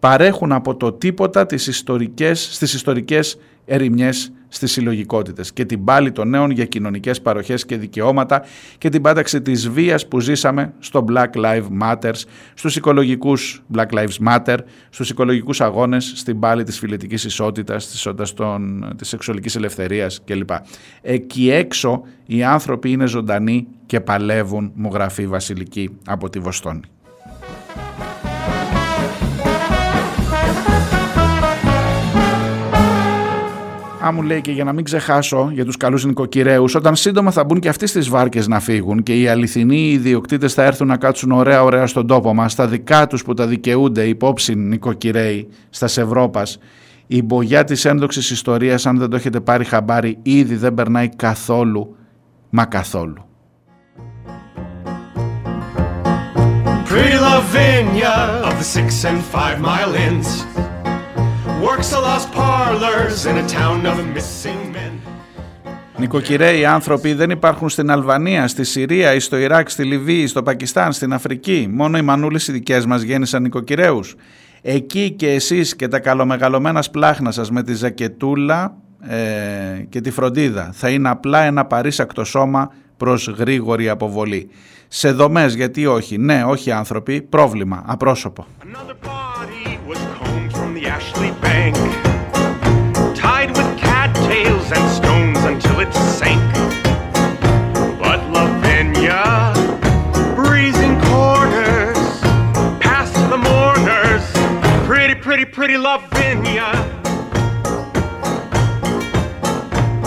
παρέχουν 0.00 0.52
από 0.52 0.76
το 0.76 0.92
τίποτα 0.92 1.46
τις 1.46 1.66
ιστορικές, 1.66 2.48
στις 2.52 2.74
ιστορικές 2.74 3.38
ερημιές 3.64 4.32
στις 4.52 4.72
συλλογικότητες 4.72 5.52
και 5.52 5.64
την 5.64 5.84
πάλη 5.84 6.12
των 6.12 6.28
νέων 6.28 6.50
για 6.50 6.64
κοινωνικές 6.64 7.20
παροχές 7.20 7.64
και 7.64 7.76
δικαιώματα 7.76 8.44
και 8.78 8.88
την 8.88 9.02
πάταξη 9.02 9.42
της 9.42 9.68
βίας 9.68 10.08
που 10.08 10.20
ζήσαμε 10.20 10.72
στο 10.78 11.04
Black 11.08 11.30
Lives 11.44 11.68
Matter, 11.82 12.12
στους 12.54 12.76
οικολογικούς 12.76 13.62
Black 13.74 13.86
Lives 13.86 14.28
Matter, 14.28 14.56
στους 14.90 15.10
οικολογικούς 15.10 15.60
αγώνες, 15.60 16.12
στην 16.16 16.38
πάλη 16.38 16.62
της 16.62 16.78
φιλετικής 16.78 17.24
ισότητας, 17.24 17.86
της 17.86 17.94
ισότητας 17.94 18.34
των, 18.34 18.88
της 18.96 19.08
σεξουαλικής 19.08 19.56
ελευθερίας 19.56 20.20
κλπ. 20.24 20.50
Εκεί 21.02 21.50
έξω 21.50 22.02
οι 22.26 22.42
άνθρωποι 22.42 22.90
είναι 22.90 23.06
ζωντανοί 23.06 23.66
και 23.86 24.00
παλεύουν, 24.00 24.72
μου 24.74 24.90
γραφεί 24.92 25.26
Βασιλική 25.26 25.98
από 26.06 26.30
τη 26.30 26.38
Βοστόνη. 26.38 26.80
Α, 34.04 34.12
μου 34.12 34.22
λέει 34.22 34.40
και 34.40 34.50
για 34.50 34.64
να 34.64 34.72
μην 34.72 34.84
ξεχάσω 34.84 35.50
για 35.52 35.64
τους 35.64 35.76
καλούς 35.76 36.04
νοικοκυρέους, 36.04 36.74
όταν 36.74 36.96
σύντομα 36.96 37.30
θα 37.30 37.44
μπουν 37.44 37.60
και 37.60 37.68
αυτοί 37.68 37.86
στις 37.86 38.08
βάρκες 38.08 38.48
να 38.48 38.60
φύγουν 38.60 39.02
και 39.02 39.20
οι 39.20 39.28
αληθινοί 39.28 39.90
ιδιοκτήτες 39.90 40.54
θα 40.54 40.64
έρθουν 40.64 40.86
να 40.86 40.96
κάτσουν 40.96 41.32
ωραία 41.32 41.62
ωραία 41.62 41.86
στον 41.86 42.06
τόπο 42.06 42.34
μας, 42.34 42.54
τα 42.54 42.66
δικά 42.66 43.06
τους 43.06 43.24
που 43.24 43.34
τα 43.34 43.46
δικαιούνται 43.46 44.04
υπόψη 44.04 44.54
νοικοκυρέοι 44.54 45.48
στα 45.70 45.86
Ευρώπας, 45.86 46.58
η 47.06 47.22
μπογιά 47.22 47.64
της 47.64 47.84
ένδοξης 47.84 48.30
ιστορίας, 48.30 48.86
αν 48.86 48.98
δεν 48.98 49.10
το 49.10 49.16
έχετε 49.16 49.40
πάρει 49.40 49.64
χαμπάρι, 49.64 50.18
ήδη 50.22 50.54
δεν 50.54 50.74
περνάει 50.74 51.08
καθόλου, 51.08 51.96
μα 52.50 52.64
καθόλου. 52.64 53.24
Pretty 56.92 57.18
Lavinia 57.30 58.16
of 58.48 58.54
the 58.58 58.68
six 58.76 59.04
and 59.04 59.20
five 59.34 59.60
mile 59.60 59.94
inns 60.06 60.28
works 61.68 61.88
the 61.90 62.00
lost 62.08 62.28
parlors 62.32 63.26
in 63.30 63.36
a 63.44 63.46
town 63.58 63.86
of 63.86 63.96
missing 64.16 64.60
men. 64.72 64.92
Νοικοκυρέοι 65.96 66.64
άνθρωποι 66.64 67.12
δεν 67.14 67.30
υπάρχουν 67.30 67.68
στην 67.68 67.90
Αλβανία, 67.90 68.48
στη 68.48 68.64
Συρία 68.64 69.14
ή 69.14 69.20
στο 69.20 69.36
Ιράκ, 69.36 69.70
στη 69.70 69.84
Λιβύη, 69.84 70.26
στο 70.26 70.42
Πακιστάν, 70.42 70.92
στην 70.92 71.12
Αφρική. 71.12 71.68
Μόνο 71.70 71.98
οι 71.98 72.02
μανούλες 72.02 72.48
οι 72.48 72.52
δικές 72.52 72.86
μας 72.86 73.02
γέννησαν 73.02 73.42
νοικοκυρέους. 73.42 74.14
Εκεί 74.62 75.10
και 75.10 75.30
εσείς 75.30 75.76
και 75.76 75.88
τα 75.88 75.98
καλομεγαλωμένα 75.98 76.82
σπλάχνα 76.82 77.30
σας 77.30 77.50
με 77.50 77.62
τη 77.62 77.74
ζακετούλα 77.74 78.76
ε, 79.00 79.16
και 79.88 80.00
τη 80.00 80.10
φροντίδα 80.10 80.70
θα 80.72 80.88
είναι 80.88 81.08
απλά 81.08 81.42
ένα 81.42 81.64
παρήσακτο 81.64 82.24
σώμα 82.24 82.72
προς 82.96 83.28
γρήγορη 83.28 83.88
αποβολή. 83.88 84.50
Σε 84.88 85.12
δομές 85.12 85.54
γιατί 85.54 85.86
όχι, 85.86 86.18
ναι 86.18 86.44
όχι 86.44 86.70
άνθρωποι, 86.70 87.22
πρόβλημα, 87.22 87.82
απρόσωπο. 87.86 88.46
Another 88.62 89.06
body 89.06 89.59
Bank, 91.40 91.76
tied 93.16 93.50
with 93.50 93.78
cattails 93.78 94.70
and 94.72 94.90
stones 94.90 95.38
until 95.44 95.80
it 95.80 95.92
sank. 95.92 96.40
But 97.98 98.20
Lavinia, 98.30 99.52
breezing 100.36 101.00
corners, 101.02 102.20
past 102.80 103.14
the 103.30 103.38
mourners, 103.38 104.24
pretty, 104.86 105.14
pretty, 105.14 105.44
pretty 105.44 105.76
Lavinia. 105.76 106.70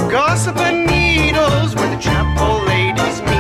Gossip 0.09 0.57
and 0.57 0.85
needles 0.85 1.75
where 1.75 1.89
the 1.95 2.01
chapel 2.01 2.63
ladies 2.65 3.21
meet. 3.21 3.32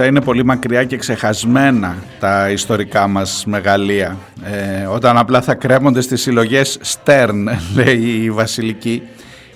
Θα 0.00 0.06
είναι 0.06 0.20
πολύ 0.20 0.44
μακριά 0.44 0.84
και 0.84 0.96
ξεχασμένα 0.96 1.96
τα 2.18 2.50
ιστορικά 2.50 3.08
μας 3.08 3.44
μεγαλεία 3.46 4.16
ε, 4.42 4.84
όταν 4.84 5.18
απλά 5.18 5.40
θα 5.40 5.54
κρέμονται 5.54 6.00
στις 6.00 6.22
συλλογές 6.22 6.80
Stern 6.84 7.44
λέει 7.76 8.02
η 8.02 8.30
Βασιλική 8.30 9.02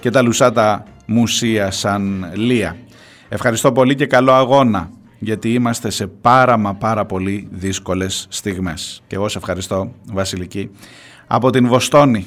και 0.01 0.11
τα 0.11 0.23
λουσάτα 0.23 0.85
μουσεία 1.07 1.71
σαν 1.71 2.31
Λία. 2.35 2.77
Ευχαριστώ 3.29 3.73
πολύ 3.73 3.95
και 3.95 4.07
καλό 4.07 4.33
αγώνα 4.33 4.91
γιατί 5.19 5.53
είμαστε 5.53 5.91
σε 5.91 6.07
πάρα 6.07 6.57
μα 6.57 6.75
πάρα 6.75 7.05
πολύ 7.05 7.49
δύσκολες 7.51 8.27
στιγμές. 8.29 9.03
Και 9.07 9.15
εγώ 9.15 9.29
σε 9.29 9.39
ευχαριστώ 9.39 9.93
Βασιλική 10.13 10.71
από 11.27 11.51
την 11.51 11.69
Βοστόνη. 11.69 12.27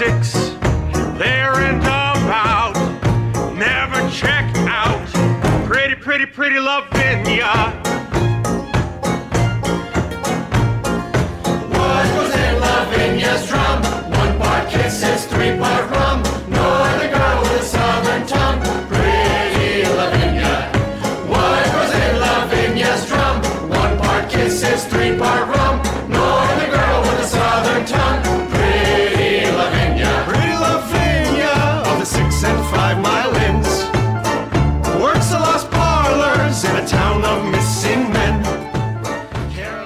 Six. 0.00 0.32
There 1.20 1.56
and 1.68 1.76
about 1.82 2.72
never 3.54 4.00
check 4.10 4.46
out. 4.66 5.06
Pretty 5.66 5.94
pretty 5.94 6.24
pretty 6.24 6.58
lavinia 6.58 7.52
what 11.76 12.06
was 12.16 12.34
in 12.34 12.54
lavinia's 12.64 13.46
drum 13.46 13.82
one 14.10 14.38
part 14.38 14.70
kisses 14.70 15.26
three 15.26 15.58
part 15.58 15.90
rum 15.90 16.39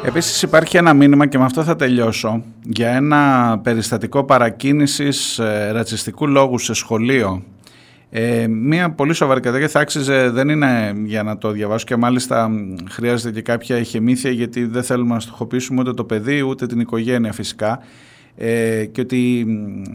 Επίσης 0.07 0.43
υπάρχει 0.43 0.77
ένα 0.77 0.95
μήνυμα 0.95 1.27
και 1.27 1.39
με 1.39 1.45
αυτό 1.45 1.65
θα 1.65 1.77
τελειώσω 1.77 2.43
για 2.63 2.89
ένα 2.89 3.61
περιστατικό 3.63 4.25
παρακίνησης 4.25 5.39
ε, 5.39 5.71
ρατσιστικού 5.73 6.27
λόγου 6.27 6.59
σε 6.59 6.75
σχολείο. 6.75 7.43
Ε, 8.11 8.47
μία 8.47 8.91
πολύ 8.91 9.13
σοβαρή 9.13 9.41
κατάσταση 9.41 9.73
θα 9.73 9.81
άξιζε, 9.81 10.31
δεν 10.31 10.49
είναι 10.49 10.93
για 11.05 11.23
να 11.23 11.39
το 11.39 11.51
διαβάσω 11.51 11.85
και 11.85 11.97
μάλιστα 11.97 12.51
χρειάζεται 12.91 13.33
και 13.33 13.43
κάποια 13.43 13.79
ηχεμήθεια 13.79 14.31
γιατί 14.31 14.65
δεν 14.65 14.83
θέλουμε 14.83 15.15
να 15.15 15.21
στοχοποιήσουμε 15.21 15.81
ούτε 15.81 15.93
το 15.93 16.05
παιδί 16.05 16.43
ούτε 16.43 16.67
την 16.67 16.81
οικογένεια 16.81 17.33
φυσικά 17.33 17.79
ε, 18.37 18.85
και 18.85 19.01
ότι 19.01 19.47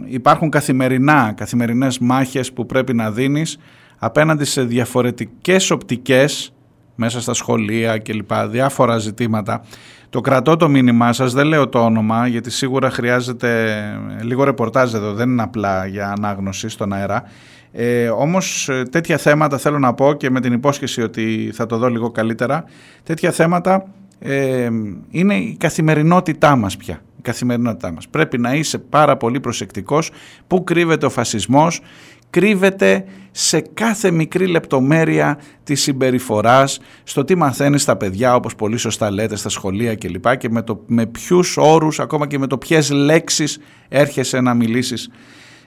υπάρχουν 0.06 0.50
καθημερινά, 0.50 1.34
καθημερινές 1.38 2.00
μάχες 2.00 2.54
που 2.54 2.66
πρέπει 2.66 2.94
να 2.94 3.12
δίνεις 3.12 3.58
απέναντι 3.98 4.46
σε 4.46 4.64
διαφορετικές 4.64 5.72
οπτικές 5.72 6.54
μέσα 7.00 7.22
στα 7.22 7.34
σχολεία 7.34 7.98
κλπ. 7.98 8.34
Διάφορα 8.50 8.98
ζητήματα. 8.98 9.64
Το 10.10 10.22
κρατώ 10.22 10.56
το 10.58 10.70
μήνυμά 10.70 11.14
σας, 11.14 11.34
δεν 11.34 11.46
λέω 11.46 11.68
το 11.68 11.86
όνομα 11.86 12.28
γιατί 12.28 12.52
σίγουρα 12.52 12.90
χρειάζεται 12.90 13.78
λίγο 14.22 14.44
ρεπορτάζ 14.44 14.94
εδώ, 14.94 15.14
δεν 15.14 15.30
είναι 15.30 15.42
απλά 15.42 15.86
για 15.86 16.14
ανάγνωση 16.18 16.70
στον 16.70 16.94
αέρα. 16.94 17.24
Ε, 17.72 18.10
όμως 18.10 18.70
τέτοια 18.92 19.18
θέματα 19.18 19.58
θέλω 19.58 19.80
να 19.80 19.94
πω 19.94 20.14
και 20.14 20.30
με 20.30 20.40
την 20.40 20.54
υπόσχεση 20.54 21.02
ότι 21.02 21.52
θα 21.54 21.66
το 21.66 21.78
δω 21.78 21.88
λίγο 21.88 22.12
καλύτερα, 22.12 22.64
τέτοια 23.04 23.32
θέματα 23.32 23.86
ε, 24.20 24.70
είναι 25.10 25.36
η 25.36 25.56
καθημερινότητά 25.60 26.56
μας 26.56 26.78
πια. 26.78 27.02
Η 27.18 27.22
καθημερινότητά 27.22 27.92
μας. 27.92 28.08
Πρέπει 28.08 28.38
να 28.38 28.54
είσαι 28.54 28.78
πάρα 28.78 29.18
πολύ 29.18 29.40
προσεκτικός 29.40 30.12
πού 30.48 30.64
κρύβεται 30.64 31.06
ο 31.06 31.10
φασισμός 31.10 31.82
κρύβεται 32.30 33.06
σε 33.32 33.62
κάθε 33.74 34.12
μικρή 34.12 34.48
λεπτομέρεια 34.48 35.40
της 35.64 35.82
συμπεριφοράς, 35.82 36.80
στο 37.04 37.24
τι 37.24 37.36
μαθαίνεις 37.36 37.82
στα 37.82 37.96
παιδιά, 37.96 38.36
όπως 38.36 38.56
πολύ 38.56 38.78
σωστά 38.78 39.12
λέτε, 39.12 39.36
στα 39.36 39.50
σχολεία 39.50 39.96
κλπ. 39.96 40.38
Και 40.38 40.50
με, 40.50 40.62
το, 40.62 40.84
με 40.86 41.06
ποιους 41.06 41.58
όρους, 41.58 42.00
ακόμα 42.00 42.28
και 42.28 42.40
με 42.40 42.48
το 42.48 42.58
ποιες 42.58 42.90
λέξεις 42.92 43.60
έρχεσαι 43.88 44.42
να 44.42 44.54
μιλήσεις 44.54 45.10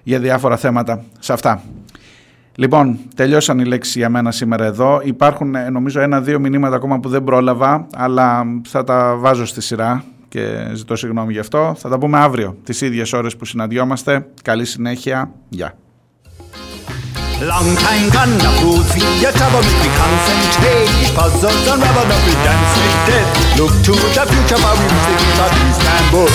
για 0.02 0.18
διάφορα 0.18 0.56
θέματα 0.56 1.04
σε 1.18 1.32
αυτά. 1.32 1.62
Λοιπόν, 2.56 2.98
τελειώσαν 3.16 3.58
οι 3.58 3.64
λέξεις 3.64 3.96
για 3.96 4.08
μένα 4.08 4.30
σήμερα 4.30 4.64
εδώ. 4.64 5.00
Υπάρχουν 5.04 5.54
ε, 5.54 5.70
νομίζω 5.70 6.00
ένα-δύο 6.00 6.38
μηνύματα 6.38 6.76
ακόμα 6.76 7.00
που 7.00 7.08
δεν 7.08 7.24
πρόλαβα, 7.24 7.86
αλλά 7.94 8.44
θα 8.68 8.84
τα 8.84 9.16
βάζω 9.16 9.46
στη 9.46 9.60
σειρά 9.60 10.04
και 10.28 10.70
ζητώ 10.72 10.96
συγγνώμη 10.96 11.32
γι' 11.32 11.38
αυτό. 11.38 11.74
Θα 11.78 11.88
τα 11.88 11.98
πούμε 11.98 12.18
αύριο, 12.18 12.56
τις 12.64 12.80
ίδιες 12.80 13.12
ώρες 13.12 13.36
που 13.36 13.44
συναντιόμαστε. 13.44 14.26
Καλή 14.42 14.64
συνέχεια. 14.64 15.32
Γεια. 15.48 15.76
Long 17.42 17.74
time 17.74 18.08
gone, 18.10 18.38
the 18.38 18.50
fools 18.60 18.86
theatre, 18.94 19.50
but 19.50 19.66
we 19.66 19.88
concentrate. 19.98 21.10
Puzzles 21.12 21.66
and 21.66 21.82
rubber, 21.82 22.06
not 22.06 22.22
we 22.24 22.34
dance 22.38 22.74
with 22.78 23.06
death. 23.10 23.58
Look 23.58 23.74
to 23.82 23.92
the 23.98 24.22
future, 24.30 24.62
for 24.62 24.74
we 24.78 24.86
music 24.86 25.18
is 25.26 25.38
a 25.42 25.48
beast 25.50 25.82
and 25.82 26.06
boy. 26.12 26.30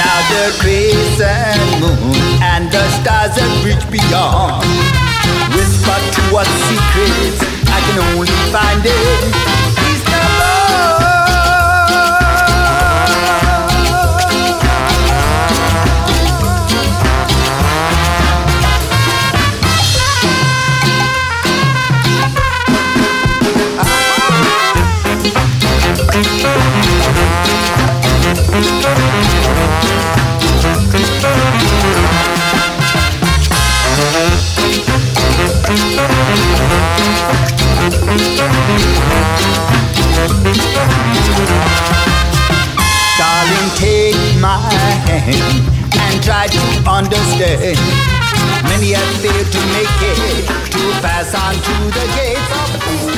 Now 0.00 0.18
the 0.32 0.44
crescent 0.60 1.80
moon 1.80 2.14
and 2.42 2.70
the 2.70 2.84
stars 2.98 3.34
that 3.36 3.50
reach 3.64 3.84
beyond 3.90 4.64
whisper 5.54 5.98
to 6.16 6.36
us 6.36 6.50
secrets 6.68 7.40
I 7.70 7.80
can 7.86 7.98
only 8.14 8.32
find 8.52 8.82
it. 8.84 9.63
Darling, 43.18 43.70
take 43.76 44.16
my 44.40 44.58
hand 45.06 45.62
and 45.94 46.22
try 46.22 46.46
to 46.46 46.60
understand. 46.88 47.78
Many 48.68 48.92
have 48.92 49.16
failed 49.22 49.50
to 49.52 49.60
make 49.72 50.00
it 50.02 50.46
to 50.72 50.82
pass 51.00 51.34
on 51.34 51.54
to 51.54 51.74
the 51.94 52.06
gate. 52.16 53.13